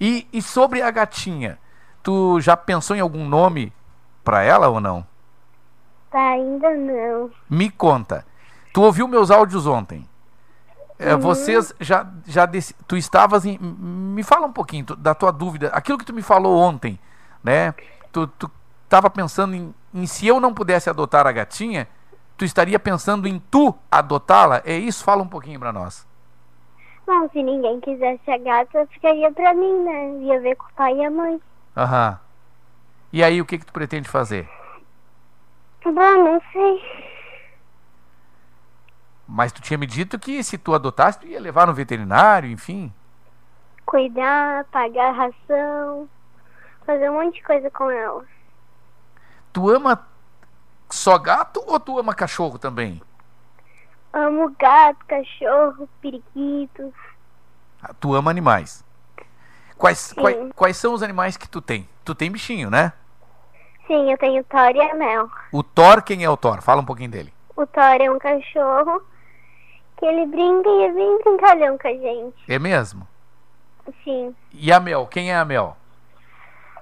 E, 0.01 0.27
e 0.33 0.41
sobre 0.41 0.81
a 0.83 0.91
gatinha, 0.91 1.59
tu 2.03 2.41
já 2.41 2.57
pensou 2.57 2.97
em 2.97 3.01
algum 3.01 3.27
nome 3.29 3.73
pra 4.25 4.43
ela 4.43 4.69
ou 4.69 4.81
não? 4.81 5.07
Tá, 6.11 6.31
ainda 6.31 6.71
não. 6.75 7.31
Me 7.49 7.71
conta. 7.71 8.25
Tu 8.73 8.81
ouviu 8.83 9.07
meus 9.07 9.31
áudios 9.31 9.67
ontem? 9.67 10.09
É, 10.99 11.15
Uhum. 11.15 11.21
Vocês 11.21 11.75
já, 11.81 12.07
já 12.27 12.47
dec- 12.47 12.75
tu 12.87 12.97
estavas 12.97 13.45
em. 13.45 13.59
Me 13.59 14.23
fala 14.23 14.47
um 14.47 14.53
pouquinho 14.53 14.85
tu- 14.87 14.97
da 14.97 15.15
tua 15.15 15.31
dúvida. 15.33 15.69
Aquilo 15.73 15.97
que 15.99 16.05
tu 16.05 16.13
me 16.13 16.23
falou 16.23 16.57
ontem, 16.59 16.99
né? 17.43 17.75
Tu, 18.13 18.27
tu 18.27 18.51
tava 18.89 19.09
pensando 19.09 19.55
em, 19.55 19.75
em 19.95 20.07
se 20.07 20.27
eu 20.27 20.41
não 20.41 20.53
pudesse 20.53 20.91
adotar 20.91 21.27
a 21.27 21.33
gatinha, 21.33 21.89
tu 22.37 22.45
estaria 22.45 22.79
pensando 22.79 23.27
em 23.29 23.39
tu 23.51 23.75
adotá-la? 23.91 24.63
É 24.65 24.77
isso? 24.77 25.03
Fala 25.05 25.23
um 25.23 25.29
pouquinho 25.29 25.59
pra 25.61 25.73
nós. 25.73 26.07
Se 27.33 27.43
ninguém 27.43 27.81
quisesse 27.81 28.31
a 28.31 28.39
gata, 28.39 28.87
ficaria 28.87 29.31
pra 29.33 29.53
mim, 29.55 29.85
né? 29.85 30.25
Ia 30.25 30.41
ver 30.41 30.57
com 30.57 30.67
o 30.67 30.73
pai 30.75 30.95
e 30.97 31.05
a 31.05 31.11
mãe. 31.11 31.41
Aham. 31.77 32.19
E 33.13 33.23
aí, 33.23 33.41
o 33.41 33.45
que 33.45 33.59
que 33.59 33.67
tu 33.67 33.73
pretende 33.73 34.09
fazer? 34.09 34.49
Bom, 35.85 35.93
não 35.93 36.41
sei. 36.53 36.83
Mas 39.27 39.53
tu 39.53 39.61
tinha 39.61 39.79
me 39.79 39.87
dito 39.87 40.19
que 40.19 40.43
se 40.43 40.59
tu 40.59 40.75
adotasse, 40.75 41.21
tu 41.21 41.27
ia 41.27 41.41
levar 41.41 41.67
no 41.67 41.75
veterinário, 41.75 42.51
enfim. 42.51 42.93
Cuidar, 43.87 44.65
pagar 44.67 45.13
ração, 45.13 46.09
fazer 46.85 47.11
um 47.11 47.15
monte 47.15 47.37
de 47.37 47.43
coisa 47.43 47.71
com 47.71 47.91
ela. 47.91 48.25
Tu 49.53 49.69
ama 49.69 50.07
só 50.89 51.19
gato 51.19 51.63
ou 51.67 51.79
tu 51.79 51.99
ama 51.99 52.15
cachorro 52.15 52.59
também? 52.59 53.01
Amo 54.13 54.55
gato, 54.59 55.05
cachorro, 55.07 55.89
periquito. 56.01 56.93
Ah, 57.83 57.95
Tu 57.99 58.15
ama 58.15 58.31
animais. 58.31 58.85
Quais, 59.77 60.13
quais, 60.13 60.37
quais 60.55 60.77
são 60.77 60.93
os 60.93 61.03
animais 61.03 61.37
que 61.37 61.49
tu 61.49 61.61
tem? 61.63 61.89
Tu 62.05 62.15
tem 62.15 62.31
bichinho, 62.31 62.69
né? 62.69 62.93
Sim, 63.87 64.11
eu 64.11 64.19
tenho 64.19 64.45
Thor 64.45 64.71
e 64.75 64.81
a 64.81 64.95
Mel. 64.95 65.29
O 65.53 65.63
Thor, 65.63 66.03
quem 66.03 66.23
é 66.23 66.29
o 66.31 66.37
Thor? 66.37 66.61
Fala 66.61 66.83
um 66.83 66.85
pouquinho 66.85 67.11
dele. 67.11 67.33
O 67.57 67.67
Thor 67.67 68.01
é 68.01 68.11
um 68.11 68.19
cachorro 68.19 69.03
que 69.97 70.05
ele 70.07 70.27
brinca 70.27 70.69
e 70.69 70.83
é 70.85 70.93
bem 70.93 71.19
brincalhão 71.25 71.79
com 71.79 71.89
a 71.89 71.93
gente. 71.93 72.37
É 72.49 72.59
mesmo? 72.59 73.07
Sim. 74.05 74.35
E 74.53 74.71
a 74.73 74.79
Mel, 74.81 75.07
quem 75.07 75.33
é 75.33 75.37
a 75.37 75.45
Mel? 75.45 75.77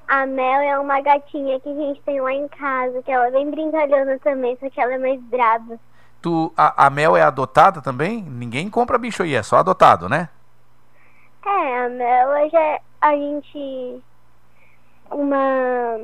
A 0.06 0.26
Mel 0.26 0.60
é 0.60 0.78
uma 0.78 1.00
gatinha 1.00 1.60
que 1.60 1.68
a 1.68 1.74
gente 1.74 2.00
tem 2.02 2.20
lá 2.20 2.32
em 2.32 2.48
casa, 2.48 3.02
que 3.02 3.10
ela 3.10 3.28
é 3.28 3.30
bem 3.30 3.50
brincalhona 3.50 4.18
também, 4.18 4.56
só 4.58 4.68
que 4.70 4.80
ela 4.80 4.94
é 4.94 4.98
mais 4.98 5.20
brava. 5.22 5.78
Tu, 6.20 6.52
a, 6.56 6.86
a 6.86 6.90
Mel 6.90 7.16
é 7.16 7.22
adotada 7.22 7.80
também? 7.80 8.22
Ninguém 8.22 8.68
compra 8.68 8.98
bicho 8.98 9.22
aí, 9.22 9.34
é 9.34 9.42
só 9.42 9.58
adotado, 9.58 10.08
né? 10.08 10.28
É, 11.46 11.84
a 11.84 11.88
Mel 11.88 12.32
é 12.34 12.48
já 12.48 12.80
a 13.00 13.12
gente. 13.12 14.02
Uma 15.10 15.98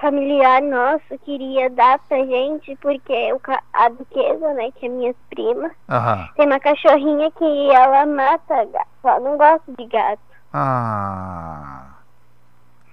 familiar 0.00 0.62
nosso 0.62 1.18
queria 1.24 1.68
dar 1.70 1.98
pra 2.00 2.18
gente, 2.24 2.74
porque 2.76 3.32
o, 3.32 3.40
a 3.72 3.88
duquesa, 3.90 4.54
né, 4.54 4.70
que 4.72 4.86
é 4.86 4.88
minha 4.88 5.14
prima, 5.28 5.70
tem 6.34 6.46
uma 6.46 6.58
cachorrinha 6.58 7.30
que 7.32 7.70
ela 7.70 8.06
mata 8.06 8.64
gato. 8.64 8.88
Ela 9.04 9.20
não 9.20 9.36
gosta 9.36 9.72
de 9.78 9.86
gato. 9.86 10.22
Ah. 10.52 11.90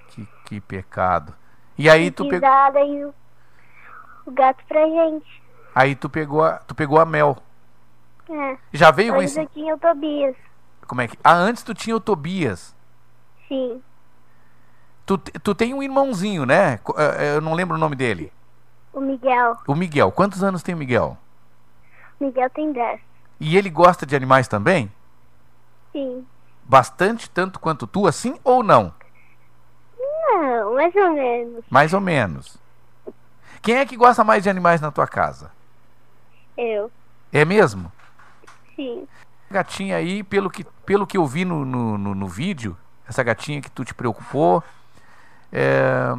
Que, 0.09 0.27
que 0.45 0.61
pecado. 0.61 1.33
E 1.77 1.89
aí 1.89 2.11
tu, 2.11 2.23
quis 2.23 2.31
pe... 2.31 2.39
dar 2.39 2.71
daí 2.71 3.05
o, 3.05 3.13
o 4.25 4.31
gato 4.31 4.63
pra 4.67 4.85
gente. 4.85 5.46
Aí 5.77 5.95
tu 5.95 6.09
pegou 6.09 6.43
a, 6.43 6.53
tu 6.59 6.73
pegou 6.75 6.99
a 6.99 7.05
Mel. 7.05 7.37
É. 8.29 8.57
Já 8.73 8.91
veio 8.91 9.13
com 9.13 9.19
Antes 9.19 9.31
esse... 9.31 9.41
eu 9.41 9.47
tinha 9.49 9.75
o 9.75 9.77
Tobias. 9.79 10.35
Como 10.87 11.01
é 11.01 11.07
que... 11.07 11.17
Ah, 11.23 11.33
antes 11.33 11.63
tu 11.63 11.73
tinha 11.73 11.95
o 11.95 11.99
Tobias. 11.99 12.75
Sim. 13.47 13.81
Tu, 15.05 15.17
tu 15.17 15.55
tem 15.55 15.73
um 15.73 15.81
irmãozinho, 15.83 16.45
né? 16.45 16.77
Co- 16.79 16.95
eh, 16.97 17.35
Eu 17.35 17.41
não 17.41 17.53
lembro 17.53 17.75
o 17.75 17.79
nome 17.79 17.95
dele. 17.95 18.31
O 18.93 18.99
Miguel. 18.99 19.57
O 19.67 19.75
Miguel. 19.75 20.11
Quantos 20.11 20.43
anos 20.43 20.61
tem 20.63 20.75
o 20.75 20.77
Miguel? 20.77 21.17
O 22.19 22.25
Miguel 22.25 22.49
tem 22.49 22.71
10. 22.73 22.99
E 23.39 23.55
ele 23.57 23.69
gosta 23.69 24.05
de 24.05 24.15
animais 24.15 24.47
também? 24.47 24.91
Sim. 25.93 26.25
Bastante, 26.63 27.29
tanto 27.29 27.59
quanto 27.59 27.87
tu, 27.87 28.07
assim 28.07 28.37
ou 28.43 28.61
não? 28.63 28.93
Não, 29.97 30.73
mais 30.75 30.93
ou 30.95 31.13
menos. 31.13 31.63
Mais 31.69 31.93
ou 31.93 32.01
menos. 32.01 32.57
Quem 33.61 33.77
é 33.77 33.85
que 33.85 33.95
gosta 33.95 34.23
mais 34.23 34.43
de 34.43 34.49
animais 34.49 34.81
na 34.81 34.91
tua 34.91 35.07
casa? 35.07 35.51
Eu. 36.57 36.91
É 37.31 37.45
mesmo? 37.45 37.91
Sim. 38.75 39.07
Gatinha 39.49 39.95
aí, 39.97 40.23
pelo 40.23 40.49
que, 40.49 40.63
pelo 40.85 41.05
que 41.07 41.17
eu 41.17 41.25
vi 41.25 41.45
no, 41.45 41.63
no, 41.63 41.97
no- 41.97 42.15
no 42.15 42.27
vídeo, 42.27 42.75
essa 43.07 43.23
gatinha 43.23 43.61
que 43.61 43.71
tu 43.71 43.85
te 43.85 43.93
preocupou, 43.93 44.63
é, 45.51 46.13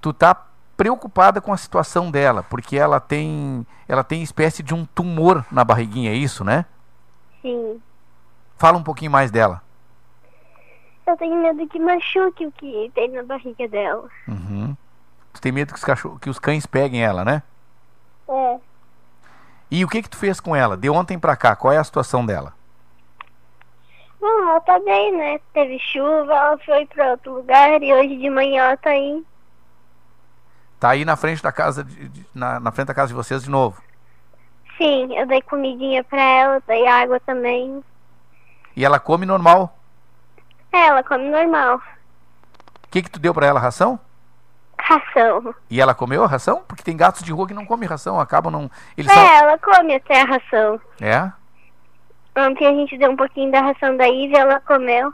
tu 0.00 0.12
tá 0.12 0.46
preocupada 0.76 1.40
com 1.40 1.52
a 1.52 1.56
situação 1.56 2.10
dela, 2.10 2.42
porque 2.42 2.76
ela 2.76 2.98
tem, 3.00 3.66
ela 3.86 4.02
tem 4.02 4.22
espécie 4.22 4.62
de 4.62 4.74
um 4.74 4.84
tumor 4.86 5.44
na 5.50 5.62
barriguinha, 5.64 6.10
é 6.10 6.14
isso, 6.14 6.42
né? 6.44 6.64
Sim. 7.42 7.80
Fala 8.58 8.76
um 8.78 8.82
pouquinho 8.82 9.10
mais 9.10 9.30
dela. 9.30 9.62
Eu 11.06 11.16
tenho 11.16 11.36
medo 11.42 11.66
que 11.68 11.78
machuque 11.78 12.46
o 12.46 12.52
que 12.52 12.90
tem 12.94 13.10
na 13.10 13.22
barriga 13.22 13.66
dela. 13.68 14.08
Uhum. 14.28 14.76
Tu 15.32 15.40
tem 15.40 15.50
medo 15.52 15.72
que 15.72 15.78
os, 15.78 15.84
cachorro, 15.84 16.18
que 16.18 16.30
os 16.30 16.38
cães 16.38 16.66
peguem 16.66 17.02
ela, 17.02 17.24
né? 17.24 17.42
É. 18.30 18.58
E 19.70 19.84
o 19.84 19.88
que 19.88 20.02
que 20.02 20.08
tu 20.10 20.16
fez 20.16 20.40
com 20.40 20.54
ela? 20.54 20.76
De 20.76 20.88
ontem 20.90 21.18
pra 21.18 21.36
cá, 21.36 21.54
qual 21.54 21.72
é 21.72 21.76
a 21.78 21.84
situação 21.84 22.24
dela? 22.26 22.52
Bom, 24.20 24.26
ela 24.48 24.60
tá 24.60 24.78
bem, 24.80 25.16
né? 25.16 25.40
Teve 25.54 25.78
chuva, 25.78 26.34
ela 26.34 26.58
foi 26.58 26.86
pra 26.86 27.12
outro 27.12 27.34
lugar 27.34 27.82
e 27.82 27.92
hoje 27.92 28.16
de 28.18 28.28
manhã 28.28 28.64
ela 28.64 28.76
tá 28.76 28.90
aí. 28.90 29.24
Tá 30.78 30.90
aí 30.90 31.04
na 31.04 31.16
frente 31.16 31.42
da 31.42 31.52
casa, 31.52 31.84
de, 31.84 32.08
de- 32.08 32.26
na, 32.34 32.58
na 32.60 32.70
frente 32.72 32.88
da 32.88 32.94
casa 32.94 33.08
de 33.08 33.14
vocês 33.14 33.42
de 33.44 33.50
novo. 33.50 33.80
Sim, 34.76 35.14
eu 35.16 35.26
dei 35.26 35.42
comidinha 35.42 36.02
pra 36.04 36.20
ela, 36.20 36.62
dei 36.66 36.86
água 36.86 37.20
também. 37.20 37.82
E 38.76 38.84
ela 38.84 38.98
come 38.98 39.26
normal. 39.26 39.76
É, 40.72 40.86
ela 40.86 41.02
come 41.02 41.28
normal. 41.28 41.76
O 42.84 42.88
que 42.90 43.02
que 43.02 43.10
tu 43.10 43.18
deu 43.18 43.32
pra 43.34 43.46
ela, 43.46 43.60
ração? 43.60 43.98
Ração. 44.82 45.54
E 45.68 45.80
ela 45.80 45.94
comeu 45.94 46.24
a 46.24 46.26
ração? 46.26 46.62
Porque 46.66 46.82
tem 46.82 46.96
gatos 46.96 47.22
de 47.22 47.32
rua 47.32 47.46
que 47.46 47.54
não 47.54 47.66
comem 47.66 47.88
ração, 47.88 48.20
acabam 48.20 48.52
não... 48.52 48.70
Eles 48.96 49.10
é, 49.10 49.36
ela 49.36 49.58
come 49.58 49.94
até 49.94 50.22
a 50.22 50.24
ração. 50.24 50.80
É? 51.00 51.30
Ontem 52.36 52.66
a 52.66 52.72
gente 52.72 52.96
deu 52.96 53.10
um 53.10 53.16
pouquinho 53.16 53.50
da 53.50 53.60
ração 53.60 53.96
da 53.96 54.06
Ivy, 54.06 54.36
ela 54.36 54.60
comeu. 54.60 55.12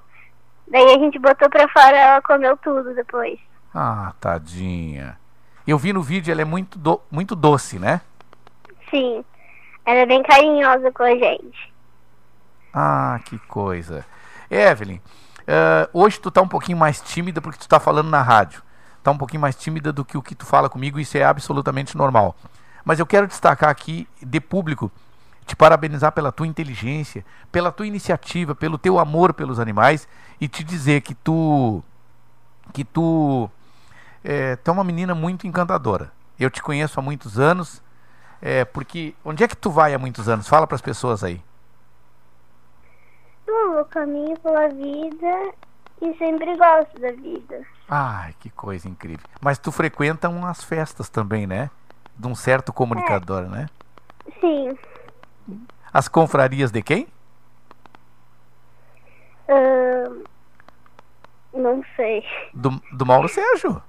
Daí 0.69 0.95
a 0.95 0.99
gente 0.99 1.19
botou 1.19 1.49
pra 1.49 1.69
fora, 1.69 1.97
ela 1.97 2.23
comeu 2.23 2.57
tudo 2.59 2.95
depois. 2.95 3.39
Ah, 3.75 4.13
tadinha. 4.21 5.19
Eu 5.67 5.79
vi 5.79 5.93
no 5.93 6.03
vídeo, 6.03 6.33
ela 6.33 6.43
é 6.43 6.45
muito, 6.45 6.79
do... 6.79 7.01
muito 7.11 7.35
doce, 7.35 7.79
né? 7.79 8.01
Sim. 8.91 9.25
Ela 9.85 10.01
é 10.01 10.07
bem 10.07 10.23
carinhosa 10.23 10.91
com 10.93 11.03
a 11.03 11.11
gente. 11.11 11.73
Ah, 12.73 13.21
que 13.25 13.39
coisa. 13.41 14.05
Evelyn, 14.51 15.01
eh, 15.47 15.89
hoje 15.93 16.21
tu 16.21 16.31
tá 16.31 16.43
um 16.43 16.49
pouquinho 16.49 16.77
mais 16.77 17.01
tímida 17.01 17.41
porque 17.41 17.59
tu 17.59 17.69
tá 17.69 17.81
falando 17.81 18.11
na 18.11 18.23
rádio. 18.23 18.63
Tá 19.07 19.13
um 19.13 19.17
pouquinho 19.17 19.41
mais 19.41 19.55
tímida 19.55 19.93
do 19.93 20.05
que 20.05 20.19
o 20.19 20.21
que 20.21 20.35
tu 20.35 20.45
fala 20.45 20.69
comigo, 20.69 20.99
isso 20.99 21.17
é 21.17 21.23
absolutamente 21.23 21.97
normal. 21.97 22.35
Mas 22.85 22.99
eu 22.99 23.07
quero 23.07 23.29
destacar 23.29 23.71
aqui, 23.71 24.09
de 24.21 24.41
público, 24.41 24.91
te 25.47 25.55
parabenizar 25.55 26.11
pela 26.11 26.33
tua 26.33 26.45
inteligência, 26.45 27.25
pela 27.53 27.71
tua 27.71 27.87
iniciativa, 27.87 28.53
pelo 28.53 28.77
teu 28.77 28.99
amor 28.99 29.33
pelos 29.33 29.61
animais 29.61 30.09
e 30.41 30.49
te 30.49 30.65
dizer 30.65 31.03
que 31.03 31.15
tu 31.15 31.85
que 32.73 32.83
tu 32.83 33.49
é, 34.25 34.57
tu 34.57 34.73
é 34.73 34.75
uma 34.75 34.83
menina 34.83 35.15
muito 35.15 35.47
encantadora. 35.47 36.11
Eu 36.37 36.51
te 36.51 36.61
conheço 36.61 36.99
há 36.99 37.03
muitos 37.03 37.39
anos, 37.39 37.81
é, 38.43 38.65
porque 38.65 39.15
onde 39.25 39.45
é 39.45 39.47
que 39.47 39.57
tu 39.57 39.71
vai 39.71 39.95
há 39.95 40.01
muitos 40.01 40.29
anos? 40.29 40.49
Fala 40.49 40.67
para 40.67 40.75
as 40.75 40.83
pessoas 40.83 41.23
aí. 41.23 41.41
Eu 43.47 43.85
caminho 43.85 44.37
pela 44.41 44.67
vida 44.67 45.55
e 46.03 46.13
sempre 46.19 46.57
gosto 46.57 47.01
da 47.01 47.13
vida. 47.13 47.76
Ai, 47.89 48.35
que 48.41 48.51
coisa 48.51 48.89
incrível. 48.89 49.27
Mas 49.41 49.59
tu 49.59 49.71
frequenta 49.71 50.29
umas 50.29 50.63
festas 50.65 51.09
também, 51.09 51.47
né? 51.47 51.71
De 52.17 52.27
um 52.27 52.35
certo 52.35 52.73
comunicador, 52.73 53.43
né? 53.43 53.69
Sim. 54.41 54.77
As 55.93 56.09
confrarias 56.09 56.71
de 56.71 56.83
quem? 56.83 57.07
ahn, 59.49 60.25
não 61.55 61.85
sei. 61.95 62.25
Do, 62.53 62.71
do 62.93 63.07
Mauro 63.07 63.29
Sérgio. 63.29 63.81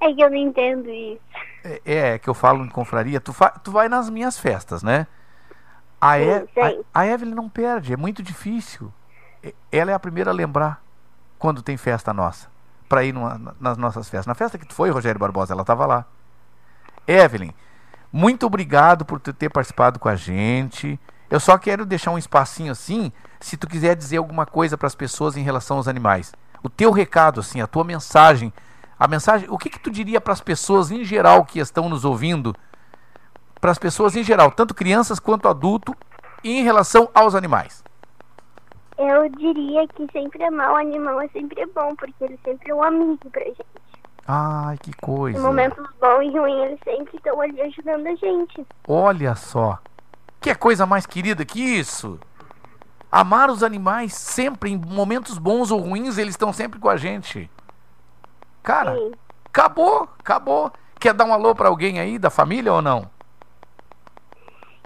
É 0.00 0.12
que 0.12 0.20
eu 0.20 0.28
não 0.28 0.36
entendo 0.36 0.90
isso. 0.90 1.20
É, 1.64 1.80
é, 1.86 2.18
que 2.18 2.28
eu 2.28 2.34
falo 2.34 2.62
em 2.62 2.68
confraria. 2.68 3.18
Tu, 3.20 3.32
fa- 3.32 3.50
tu 3.50 3.72
vai 3.72 3.88
nas 3.88 4.10
minhas 4.10 4.38
festas, 4.38 4.82
né? 4.82 5.06
A, 5.98 6.18
e- 6.18 6.40
Sim, 6.40 6.48
sei. 6.52 6.84
a, 6.92 7.00
a 7.00 7.06
Evelyn 7.06 7.34
não 7.34 7.48
perde, 7.48 7.94
é 7.94 7.96
muito 7.96 8.22
difícil. 8.22 8.92
E- 9.42 9.54
Ela 9.72 9.92
é 9.92 9.94
a 9.94 9.98
primeira 9.98 10.30
a 10.30 10.34
lembrar 10.34 10.83
quando 11.44 11.60
tem 11.60 11.76
festa 11.76 12.10
nossa, 12.10 12.48
para 12.88 13.04
ir 13.04 13.12
numa, 13.12 13.54
nas 13.60 13.76
nossas 13.76 14.08
festas. 14.08 14.24
Na 14.24 14.34
festa 14.34 14.56
que 14.56 14.64
tu 14.64 14.72
foi, 14.72 14.88
Rogério 14.88 15.20
Barbosa, 15.20 15.52
ela 15.52 15.60
estava 15.60 15.84
lá. 15.84 16.06
Evelyn, 17.06 17.50
muito 18.10 18.46
obrigado 18.46 19.04
por 19.04 19.20
tu 19.20 19.30
ter 19.30 19.50
participado 19.50 19.98
com 19.98 20.08
a 20.08 20.16
gente. 20.16 20.98
Eu 21.28 21.38
só 21.38 21.58
quero 21.58 21.84
deixar 21.84 22.12
um 22.12 22.16
espacinho 22.16 22.72
assim, 22.72 23.12
se 23.40 23.58
tu 23.58 23.66
quiser 23.66 23.94
dizer 23.94 24.16
alguma 24.16 24.46
coisa 24.46 24.78
para 24.78 24.86
as 24.86 24.94
pessoas 24.94 25.36
em 25.36 25.42
relação 25.42 25.76
aos 25.76 25.86
animais. 25.86 26.32
O 26.62 26.70
teu 26.70 26.90
recado, 26.90 27.40
assim, 27.40 27.60
a 27.60 27.66
tua 27.66 27.84
mensagem, 27.84 28.50
a 28.98 29.06
mensagem, 29.06 29.46
o 29.50 29.58
que 29.58 29.68
que 29.68 29.78
tu 29.78 29.90
diria 29.90 30.22
para 30.22 30.32
as 30.32 30.40
pessoas 30.40 30.90
em 30.90 31.04
geral 31.04 31.44
que 31.44 31.58
estão 31.58 31.90
nos 31.90 32.06
ouvindo, 32.06 32.56
para 33.60 33.70
as 33.70 33.76
pessoas 33.76 34.16
em 34.16 34.24
geral, 34.24 34.50
tanto 34.50 34.72
crianças 34.72 35.20
quanto 35.20 35.46
adulto, 35.46 35.94
em 36.42 36.64
relação 36.64 37.10
aos 37.12 37.34
animais? 37.34 37.83
Eu 38.96 39.28
diria 39.30 39.86
que 39.88 40.06
sempre 40.12 40.42
amar 40.44 40.72
o 40.72 40.76
animal 40.76 41.20
é 41.20 41.28
sempre 41.28 41.66
bom, 41.66 41.94
porque 41.96 42.24
ele 42.24 42.38
sempre 42.44 42.70
é 42.70 42.74
um 42.74 42.82
amigo 42.82 43.30
pra 43.30 43.44
gente. 43.44 43.64
Ai, 44.26 44.78
que 44.78 44.92
coisa. 44.94 45.38
Em 45.38 45.42
momentos 45.42 45.84
bons 46.00 46.22
e 46.22 46.38
ruins, 46.38 46.62
eles 46.64 46.80
sempre 46.84 47.16
estão 47.16 47.40
ali 47.40 47.60
ajudando 47.60 48.06
a 48.06 48.14
gente. 48.14 48.66
Olha 48.88 49.34
só. 49.34 49.78
Que 50.40 50.54
coisa 50.54 50.86
mais 50.86 51.06
querida 51.06 51.44
que 51.44 51.60
isso? 51.60 52.18
Amar 53.10 53.50
os 53.50 53.62
animais 53.62 54.14
sempre, 54.14 54.70
em 54.70 54.76
momentos 54.76 55.38
bons 55.38 55.70
ou 55.70 55.80
ruins, 55.80 56.18
eles 56.18 56.34
estão 56.34 56.52
sempre 56.52 56.80
com 56.80 56.88
a 56.88 56.96
gente. 56.96 57.50
Cara, 58.62 58.94
Sim. 58.94 59.12
acabou, 59.46 60.08
acabou. 60.18 60.72
Quer 60.98 61.12
dar 61.12 61.24
um 61.24 61.32
alô 61.32 61.54
pra 61.54 61.68
alguém 61.68 62.00
aí 62.00 62.18
da 62.18 62.30
família 62.30 62.72
ou 62.72 62.80
não? 62.80 63.08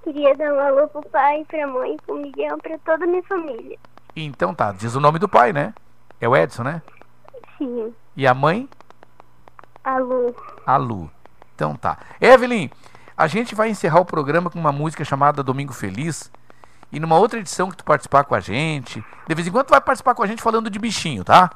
Queria 0.02 0.34
dar 0.34 0.52
um 0.52 0.60
alô 0.60 0.88
pro 0.88 1.02
pai, 1.10 1.44
pra 1.46 1.66
mãe, 1.66 1.96
pro 2.04 2.16
Miguel, 2.16 2.58
pra 2.58 2.78
toda 2.78 3.04
a 3.04 3.06
minha 3.06 3.22
família. 3.22 3.78
Então 4.24 4.54
tá, 4.54 4.72
diz 4.72 4.94
o 4.94 5.00
nome 5.00 5.18
do 5.18 5.28
pai, 5.28 5.52
né? 5.52 5.72
É 6.20 6.28
o 6.28 6.36
Edson, 6.36 6.64
né? 6.64 6.82
Sim. 7.56 7.94
E 8.16 8.26
a 8.26 8.34
mãe? 8.34 8.68
A 9.84 9.98
Lu. 9.98 10.34
A 10.66 10.76
Lu. 10.76 11.10
Então 11.54 11.74
tá. 11.76 11.98
Evelyn, 12.20 12.68
a 13.16 13.26
gente 13.26 13.54
vai 13.54 13.68
encerrar 13.68 14.00
o 14.00 14.04
programa 14.04 14.50
com 14.50 14.58
uma 14.58 14.72
música 14.72 15.04
chamada 15.04 15.42
Domingo 15.42 15.72
Feliz. 15.72 16.30
E 16.90 16.98
numa 16.98 17.16
outra 17.16 17.38
edição 17.38 17.70
que 17.70 17.76
tu 17.76 17.84
participar 17.84 18.24
com 18.24 18.34
a 18.34 18.40
gente, 18.40 19.04
de 19.26 19.34
vez 19.34 19.46
em 19.46 19.50
quando 19.50 19.66
tu 19.66 19.70
vai 19.70 19.80
participar 19.80 20.14
com 20.14 20.22
a 20.22 20.26
gente 20.26 20.42
falando 20.42 20.70
de 20.70 20.78
bichinho, 20.78 21.22
tá? 21.22 21.50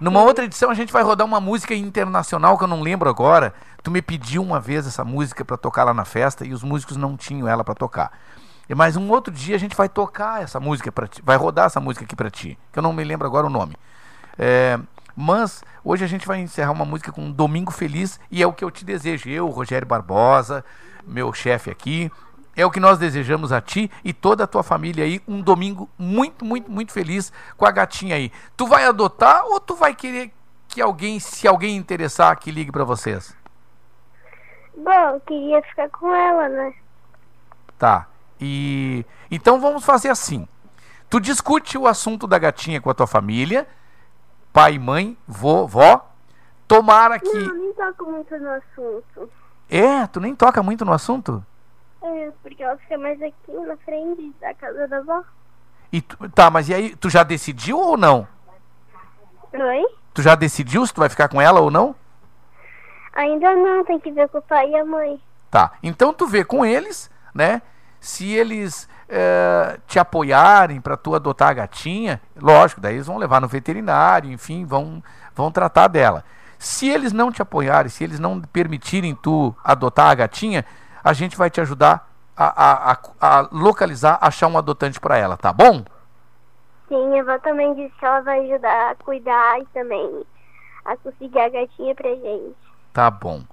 Numa 0.00 0.22
outra 0.22 0.44
edição 0.44 0.70
a 0.70 0.74
gente 0.74 0.92
vai 0.92 1.02
rodar 1.02 1.26
uma 1.26 1.40
música 1.40 1.74
internacional 1.74 2.56
que 2.56 2.64
eu 2.64 2.68
não 2.68 2.80
lembro 2.80 3.10
agora. 3.10 3.52
Tu 3.82 3.90
me 3.90 4.00
pediu 4.00 4.42
uma 4.42 4.60
vez 4.60 4.86
essa 4.86 5.04
música 5.04 5.44
pra 5.44 5.56
tocar 5.56 5.84
lá 5.84 5.92
na 5.92 6.04
festa 6.04 6.46
e 6.46 6.52
os 6.52 6.62
músicos 6.62 6.96
não 6.96 7.16
tinham 7.16 7.48
ela 7.48 7.64
pra 7.64 7.74
tocar. 7.74 8.12
Mais 8.74 8.96
um 8.96 9.10
outro 9.10 9.32
dia 9.32 9.56
a 9.56 9.58
gente 9.58 9.76
vai 9.76 9.88
tocar 9.88 10.42
essa 10.42 10.58
música 10.60 10.90
para 10.90 11.06
ti, 11.06 11.22
vai 11.22 11.36
rodar 11.36 11.66
essa 11.66 11.80
música 11.80 12.04
aqui 12.04 12.16
pra 12.16 12.30
ti, 12.30 12.58
que 12.72 12.78
eu 12.78 12.82
não 12.82 12.92
me 12.92 13.04
lembro 13.04 13.26
agora 13.26 13.46
o 13.46 13.50
nome. 13.50 13.74
É, 14.38 14.78
mas 15.16 15.62
hoje 15.84 16.04
a 16.04 16.08
gente 16.08 16.26
vai 16.26 16.40
encerrar 16.40 16.72
uma 16.72 16.84
música 16.84 17.12
com 17.12 17.22
um 17.22 17.32
Domingo 17.32 17.70
Feliz 17.70 18.18
e 18.30 18.42
é 18.42 18.46
o 18.46 18.52
que 18.52 18.64
eu 18.64 18.70
te 18.70 18.84
desejo. 18.84 19.28
Eu, 19.28 19.48
Rogério 19.48 19.86
Barbosa, 19.86 20.64
meu 21.06 21.32
chefe 21.32 21.70
aqui, 21.70 22.10
é 22.56 22.64
o 22.64 22.70
que 22.70 22.80
nós 22.80 22.98
desejamos 22.98 23.52
a 23.52 23.60
ti 23.60 23.90
e 24.04 24.12
toda 24.12 24.44
a 24.44 24.46
tua 24.46 24.62
família 24.62 25.04
aí. 25.04 25.20
Um 25.26 25.40
domingo 25.40 25.88
muito, 25.98 26.44
muito, 26.44 26.70
muito 26.70 26.92
feliz 26.92 27.32
com 27.56 27.66
a 27.66 27.70
gatinha 27.70 28.16
aí. 28.16 28.30
Tu 28.56 28.66
vai 28.66 28.84
adotar 28.84 29.44
ou 29.46 29.58
tu 29.58 29.74
vai 29.74 29.94
querer 29.94 30.32
que 30.68 30.80
alguém, 30.80 31.18
se 31.20 31.46
alguém 31.46 31.76
interessar, 31.76 32.38
que 32.38 32.50
ligue 32.50 32.72
pra 32.72 32.84
vocês? 32.84 33.36
Bom, 34.76 34.90
eu 34.90 35.20
queria 35.20 35.62
ficar 35.62 35.88
com 35.90 36.14
ela, 36.14 36.48
né? 36.48 36.74
Tá. 37.78 38.06
E 38.44 39.06
então 39.30 39.60
vamos 39.60 39.84
fazer 39.84 40.08
assim. 40.08 40.48
Tu 41.08 41.20
discute 41.20 41.78
o 41.78 41.86
assunto 41.86 42.26
da 42.26 42.38
gatinha 42.40 42.80
com 42.80 42.90
a 42.90 42.94
tua 42.94 43.06
família, 43.06 43.68
pai, 44.52 44.80
mãe, 44.80 45.16
vô, 45.28 45.64
vó. 45.64 46.10
Tomara 46.66 47.20
que 47.20 47.32
Não, 47.32 47.54
nem 47.54 47.72
toco 47.74 48.10
muito 48.10 48.36
no 48.38 48.50
assunto. 48.50 49.30
É, 49.70 50.06
tu 50.08 50.18
nem 50.18 50.34
toca 50.34 50.60
muito 50.60 50.84
no 50.84 50.92
assunto? 50.92 51.44
É, 52.02 52.32
porque 52.42 52.62
ela 52.64 52.76
fica 52.78 52.98
mais 52.98 53.22
aqui 53.22 53.52
na 53.52 53.76
frente 53.76 54.34
da 54.40 54.52
casa 54.54 54.88
da 54.88 54.98
avó. 54.98 55.22
E 55.92 56.00
tu- 56.00 56.28
tá, 56.30 56.50
mas 56.50 56.68
e 56.68 56.74
aí, 56.74 56.96
tu 56.96 57.08
já 57.08 57.22
decidiu 57.22 57.78
ou 57.78 57.96
não? 57.96 58.26
Oi? 59.52 59.84
Tu 60.12 60.20
já 60.22 60.34
decidiu 60.34 60.84
se 60.84 60.92
tu 60.92 61.00
vai 61.00 61.08
ficar 61.08 61.28
com 61.28 61.40
ela 61.40 61.60
ou 61.60 61.70
não? 61.70 61.94
Ainda 63.12 63.54
não, 63.54 63.84
tem 63.84 64.00
que 64.00 64.10
ver 64.10 64.28
com 64.30 64.38
o 64.38 64.42
pai 64.42 64.68
e 64.70 64.76
a 64.76 64.84
mãe. 64.84 65.22
Tá. 65.50 65.72
Então 65.82 66.12
tu 66.12 66.26
vê 66.26 66.44
com 66.44 66.64
eles, 66.64 67.10
né? 67.34 67.60
Se 68.02 68.34
eles 68.34 68.88
eh, 69.08 69.78
te 69.86 69.96
apoiarem 69.96 70.80
para 70.80 70.96
tu 70.96 71.14
adotar 71.14 71.50
a 71.50 71.52
gatinha, 71.52 72.20
lógico, 72.34 72.80
daí 72.80 72.96
eles 72.96 73.06
vão 73.06 73.16
levar 73.16 73.40
no 73.40 73.46
veterinário, 73.46 74.28
enfim, 74.32 74.64
vão, 74.64 75.00
vão 75.36 75.52
tratar 75.52 75.86
dela. 75.86 76.24
Se 76.58 76.88
eles 76.88 77.12
não 77.12 77.30
te 77.30 77.40
apoiarem, 77.40 77.88
se 77.88 78.02
eles 78.02 78.18
não 78.18 78.40
permitirem 78.40 79.14
tu 79.14 79.54
adotar 79.62 80.10
a 80.10 80.14
gatinha, 80.16 80.64
a 81.04 81.12
gente 81.12 81.36
vai 81.36 81.48
te 81.48 81.60
ajudar 81.60 82.10
a, 82.36 82.90
a, 82.90 82.92
a, 82.92 82.98
a 83.20 83.48
localizar, 83.52 84.18
achar 84.20 84.48
um 84.48 84.58
adotante 84.58 84.98
para 84.98 85.16
ela, 85.16 85.36
tá 85.36 85.52
bom? 85.52 85.84
Sim, 86.88 87.20
a 87.20 87.22
avó 87.22 87.38
também 87.38 87.72
disse 87.74 87.94
que 88.00 88.04
ela 88.04 88.20
vai 88.22 88.50
ajudar 88.50 88.90
a 88.90 88.94
cuidar 88.96 89.60
e 89.60 89.66
também 89.66 90.24
a 90.84 90.96
conseguir 90.96 91.38
a 91.38 91.48
gatinha 91.48 91.94
pra 91.94 92.10
gente. 92.10 92.56
Tá 92.92 93.08
bom. 93.08 93.44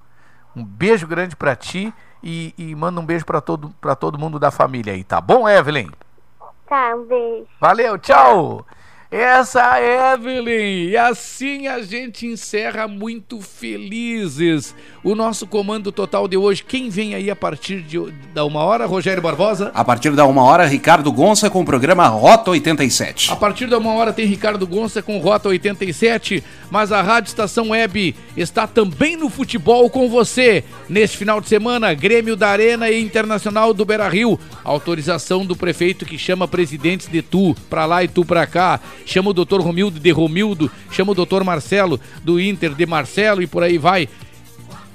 Um 0.56 0.64
beijo 0.64 1.06
grande 1.06 1.36
pra 1.36 1.54
ti 1.54 1.94
e, 2.22 2.54
e 2.56 2.74
manda 2.74 3.00
um 3.00 3.06
beijo 3.06 3.24
pra 3.24 3.40
todo, 3.40 3.72
pra 3.80 3.94
todo 3.94 4.18
mundo 4.18 4.38
da 4.38 4.50
família 4.50 4.92
aí, 4.92 5.04
tá 5.04 5.20
bom, 5.20 5.48
Evelyn? 5.48 5.90
Tá, 6.68 6.94
um 6.94 7.04
beijo. 7.04 7.46
Valeu, 7.60 7.98
tchau! 7.98 8.64
Essa 9.10 9.80
é 9.80 10.14
Evelyn! 10.14 10.90
E 10.90 10.96
assim 10.96 11.66
a 11.66 11.82
gente 11.82 12.28
encerra 12.28 12.86
muito 12.86 13.40
felizes 13.40 14.72
o 15.02 15.16
nosso 15.16 15.48
comando 15.48 15.90
total 15.90 16.28
de 16.28 16.36
hoje. 16.36 16.62
Quem 16.62 16.88
vem 16.88 17.16
aí 17.16 17.28
a 17.28 17.34
partir 17.34 17.80
de, 17.80 17.98
da 18.32 18.44
uma 18.44 18.62
hora? 18.62 18.86
Rogério 18.86 19.20
Barbosa? 19.20 19.72
A 19.74 19.84
partir 19.84 20.12
da 20.12 20.24
uma 20.26 20.44
hora, 20.44 20.64
Ricardo 20.64 21.10
Gonça 21.10 21.50
com 21.50 21.62
o 21.62 21.64
programa 21.64 22.06
Rota 22.06 22.52
87. 22.52 23.32
A 23.32 23.36
partir 23.36 23.66
da 23.66 23.78
uma 23.78 23.92
hora 23.94 24.12
tem 24.12 24.26
Ricardo 24.26 24.64
Gonça 24.64 25.02
com 25.02 25.18
Rota 25.18 25.48
87, 25.48 26.44
mas 26.70 26.92
a 26.92 27.02
Rádio 27.02 27.30
Estação 27.30 27.70
Web 27.70 28.14
está 28.36 28.68
também 28.68 29.16
no 29.16 29.28
futebol 29.28 29.90
com 29.90 30.08
você. 30.08 30.62
Neste 30.88 31.16
final 31.16 31.40
de 31.40 31.48
semana, 31.48 31.92
Grêmio 31.94 32.36
da 32.36 32.48
Arena 32.48 32.88
e 32.88 33.02
Internacional 33.02 33.74
do 33.74 33.84
Beira 33.84 34.08
Rio. 34.08 34.38
Autorização 34.62 35.44
do 35.44 35.56
prefeito 35.56 36.06
que 36.06 36.16
chama 36.16 36.46
presidentes 36.46 37.08
de 37.08 37.22
tu 37.22 37.56
pra 37.68 37.86
lá 37.86 38.04
e 38.04 38.08
tu 38.08 38.24
pra 38.24 38.46
cá. 38.46 38.78
Chama 39.10 39.30
o 39.30 39.32
doutor 39.32 39.60
Romildo 39.60 39.98
de 39.98 40.10
Romildo, 40.12 40.70
chama 40.88 41.10
o 41.10 41.14
doutor 41.16 41.42
Marcelo 41.42 41.98
do 42.22 42.38
Inter 42.38 42.76
de 42.76 42.86
Marcelo 42.86 43.42
e 43.42 43.46
por 43.46 43.60
aí 43.60 43.76
vai. 43.76 44.08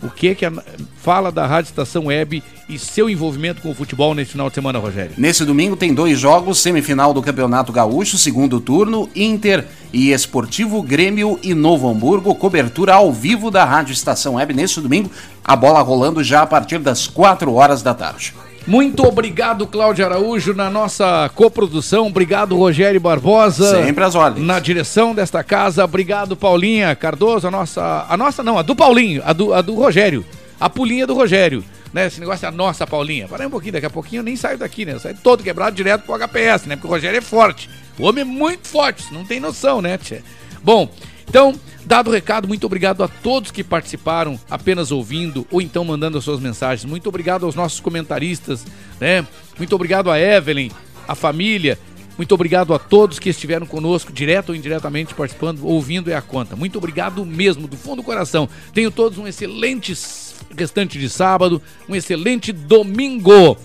O 0.02 0.10
que 0.10 0.34
que 0.34 0.46
a, 0.46 0.54
fala 1.02 1.34
da 1.34 1.46
Rádio 1.46 1.68
Estação 1.68 2.06
Web 2.06 2.42
e 2.70 2.80
seu 2.80 3.10
envolvimento 3.10 3.62
com 3.62 3.72
o 3.72 3.76
futebol 3.76 4.16
nesse 4.16 4.32
final 4.32 4.48
de 4.48 4.56
semana, 4.56 4.80
Rogério? 4.80 5.12
Nesse 5.18 5.44
domingo 5.44 5.76
tem 5.76 5.94
dois 5.94 6.18
jogos, 6.18 6.60
semifinal 6.60 7.14
do 7.14 7.22
Campeonato 7.22 7.74
Gaúcho, 7.74 8.18
segundo 8.18 8.62
turno, 8.62 9.10
Inter 9.14 9.68
e 9.92 10.14
Esportivo 10.14 10.82
Grêmio 10.82 11.38
e 11.44 11.54
Novo 11.54 11.90
Hamburgo, 11.90 12.34
cobertura 12.36 12.94
ao 12.94 13.12
vivo 13.12 13.52
da 13.52 13.66
Rádio 13.66 13.92
Estação 13.92 14.36
Web 14.36 14.54
nesse 14.54 14.80
domingo, 14.80 15.12
a 15.44 15.58
bola 15.58 15.82
rolando 15.82 16.24
já 16.24 16.44
a 16.44 16.48
partir 16.48 16.80
das 16.80 17.06
4 17.06 17.54
horas 17.54 17.82
da 17.82 17.94
tarde. 17.94 18.34
Muito 18.68 19.06
obrigado, 19.06 19.68
Cláudio 19.68 20.04
Araújo, 20.06 20.54
na 20.56 20.72
nossa 20.72 21.30
coprodução. 21.36 22.08
Obrigado, 22.08 22.58
Rogério 22.58 23.00
Barbosa. 23.00 23.84
Sempre 23.84 24.04
às 24.04 24.16
ordens. 24.16 24.44
Na 24.44 24.60
direção 24.60 25.14
desta 25.14 25.44
casa. 25.44 25.86
Obrigado, 25.86 26.36
Paulinha 26.36 26.96
Cardoso, 26.96 27.48
a 27.48 27.52
nossa. 27.52 28.08
A 28.10 28.18
nossa 28.18 28.42
não, 28.42 28.58
a 28.58 28.64
do 28.64 28.76
Paulinho, 28.76 29.22
a 29.24 29.34
do, 29.34 29.54
a 29.54 29.62
do 29.62 29.76
Rogério. 29.76 30.26
A 30.60 30.68
pulinha 30.68 31.06
do 31.06 31.14
Rogério. 31.14 31.64
Né? 31.94 32.08
Esse 32.08 32.20
negócio 32.20 32.44
é 32.46 32.50
a 32.50 32.52
nossa 32.52 32.88
Paulinha. 32.88 33.28
Para 33.28 33.46
um 33.46 33.52
pouquinho, 33.52 33.74
daqui 33.74 33.86
a 33.86 33.90
pouquinho 33.90 34.22
eu 34.22 34.24
nem 34.24 34.36
saio 34.36 34.58
daqui, 34.58 34.84
né? 34.84 34.94
Eu 34.94 35.00
saio 35.00 35.16
todo 35.22 35.44
quebrado 35.44 35.76
direto 35.76 36.02
pro 36.02 36.18
HPS, 36.18 36.66
né? 36.66 36.76
Porque 36.76 36.88
o 36.88 36.90
Rogério 36.90 37.20
é 37.20 37.22
forte. 37.22 37.70
O 38.00 38.06
homem 38.06 38.24
é 38.24 38.26
muito 38.26 38.68
forte, 38.68 39.04
você 39.04 39.14
não 39.14 39.24
tem 39.24 39.40
noção, 39.40 39.82
né, 39.82 39.98
tia? 39.98 40.24
Bom, 40.64 40.90
então, 41.30 41.54
dado 41.86 42.10
o 42.10 42.14
recado, 42.14 42.48
muito 42.48 42.66
obrigado 42.66 43.04
a 43.04 43.08
todos 43.08 43.52
que 43.52 43.64
participaram 43.64 44.40
apenas 44.50 44.92
ouvindo 44.92 45.46
ou 45.52 45.62
então 45.62 45.86
mandando 45.86 46.18
as 46.18 46.24
suas 46.24 46.40
mensagens. 46.40 46.90
Muito 46.90 47.08
obrigado 47.08 47.46
aos 47.46 47.56
nossos 47.56 47.80
comentaristas, 47.80 48.66
né? 49.00 49.26
Muito 49.58 49.74
obrigado 49.76 50.10
a 50.10 50.20
Evelyn, 50.20 50.72
a 51.08 51.16
família. 51.16 51.78
Muito 52.18 52.34
obrigado 52.34 52.74
a 52.74 52.80
todos 52.80 53.20
que 53.20 53.30
estiveram 53.30 53.66
conosco, 53.66 54.12
direto 54.12 54.50
ou 54.50 54.56
indiretamente 54.56 55.14
participando, 55.14 55.66
ouvindo 55.66 56.10
é 56.10 56.16
a 56.16 56.22
conta. 56.22 56.56
Muito 56.56 56.78
obrigado 56.78 57.26
mesmo, 57.26 57.68
do 57.68 57.76
fundo 57.76 57.98
do 57.98 58.04
coração. 58.04 58.48
Tenham 58.74 58.90
todos 58.90 59.18
um 59.18 59.28
excelente 59.28 59.94
restante 60.58 60.98
de 60.98 61.10
sábado, 61.10 61.62
um 61.90 61.96
excelente 61.96 62.54
domingo 62.54 63.58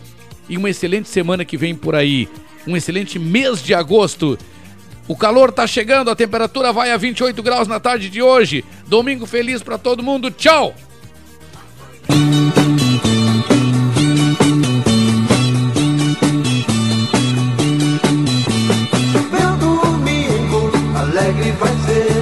e 0.48 0.56
uma 0.56 0.68
excelente 0.68 1.08
semana 1.08 1.44
que 1.44 1.56
vem 1.56 1.76
por 1.76 1.94
aí. 1.94 2.28
Um 2.66 2.76
excelente 2.76 3.18
mês 3.18 3.62
de 3.62 3.72
agosto. 3.72 4.36
O 5.10 5.16
calor 5.16 5.50
tá 5.50 5.66
chegando, 5.66 6.08
a 6.08 6.14
temperatura 6.14 6.72
vai 6.72 6.92
a 6.92 6.96
28 6.96 7.42
graus 7.42 7.66
na 7.66 7.80
tarde 7.80 8.08
de 8.08 8.22
hoje. 8.22 8.64
Domingo 8.86 9.26
feliz 9.26 9.60
para 9.60 9.76
todo 9.76 10.04
mundo. 10.04 10.30
Tchau. 10.30 10.72
Meu 19.32 19.56
domingo 19.56 20.70
alegre 20.94 21.50
vai 21.58 21.74
ser, 21.86 22.14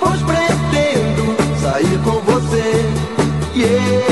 pois 0.00 0.22
pretendo 0.22 1.36
sair 1.60 1.98
com 2.02 2.18
você. 2.22 2.64
Yeah. 3.54 4.06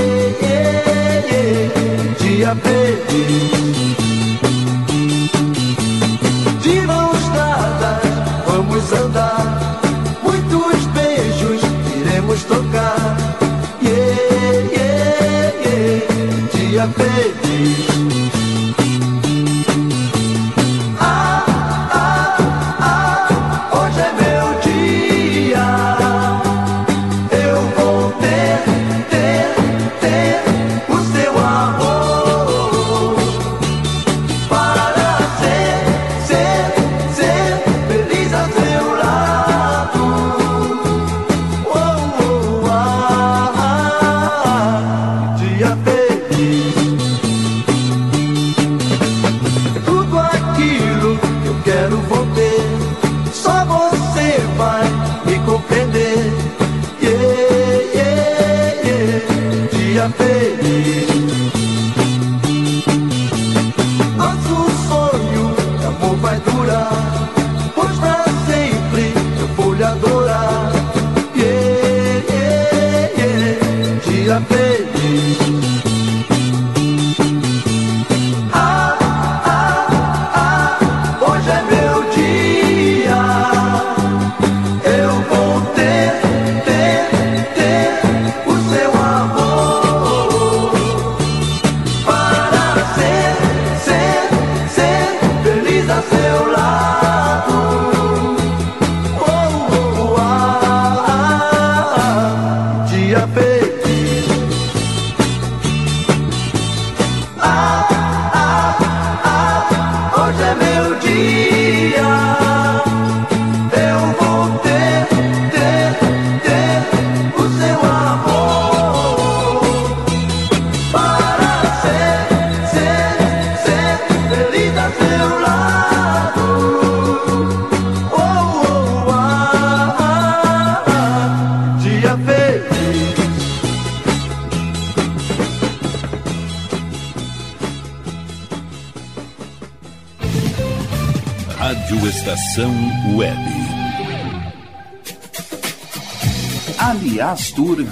Dia. 2.19 3.54
Yeah. 16.87 17.33
Dia 17.33 17.44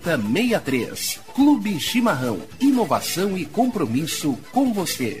7063. 0.00 1.20
Clube 1.34 1.78
Chimarrão. 1.80 2.40
Inovação 2.60 3.36
e 3.36 3.44
compromisso 3.44 4.38
com 4.52 4.72
você. 4.72 5.20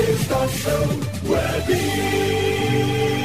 Estação 0.00 0.84
Web. 1.26 3.17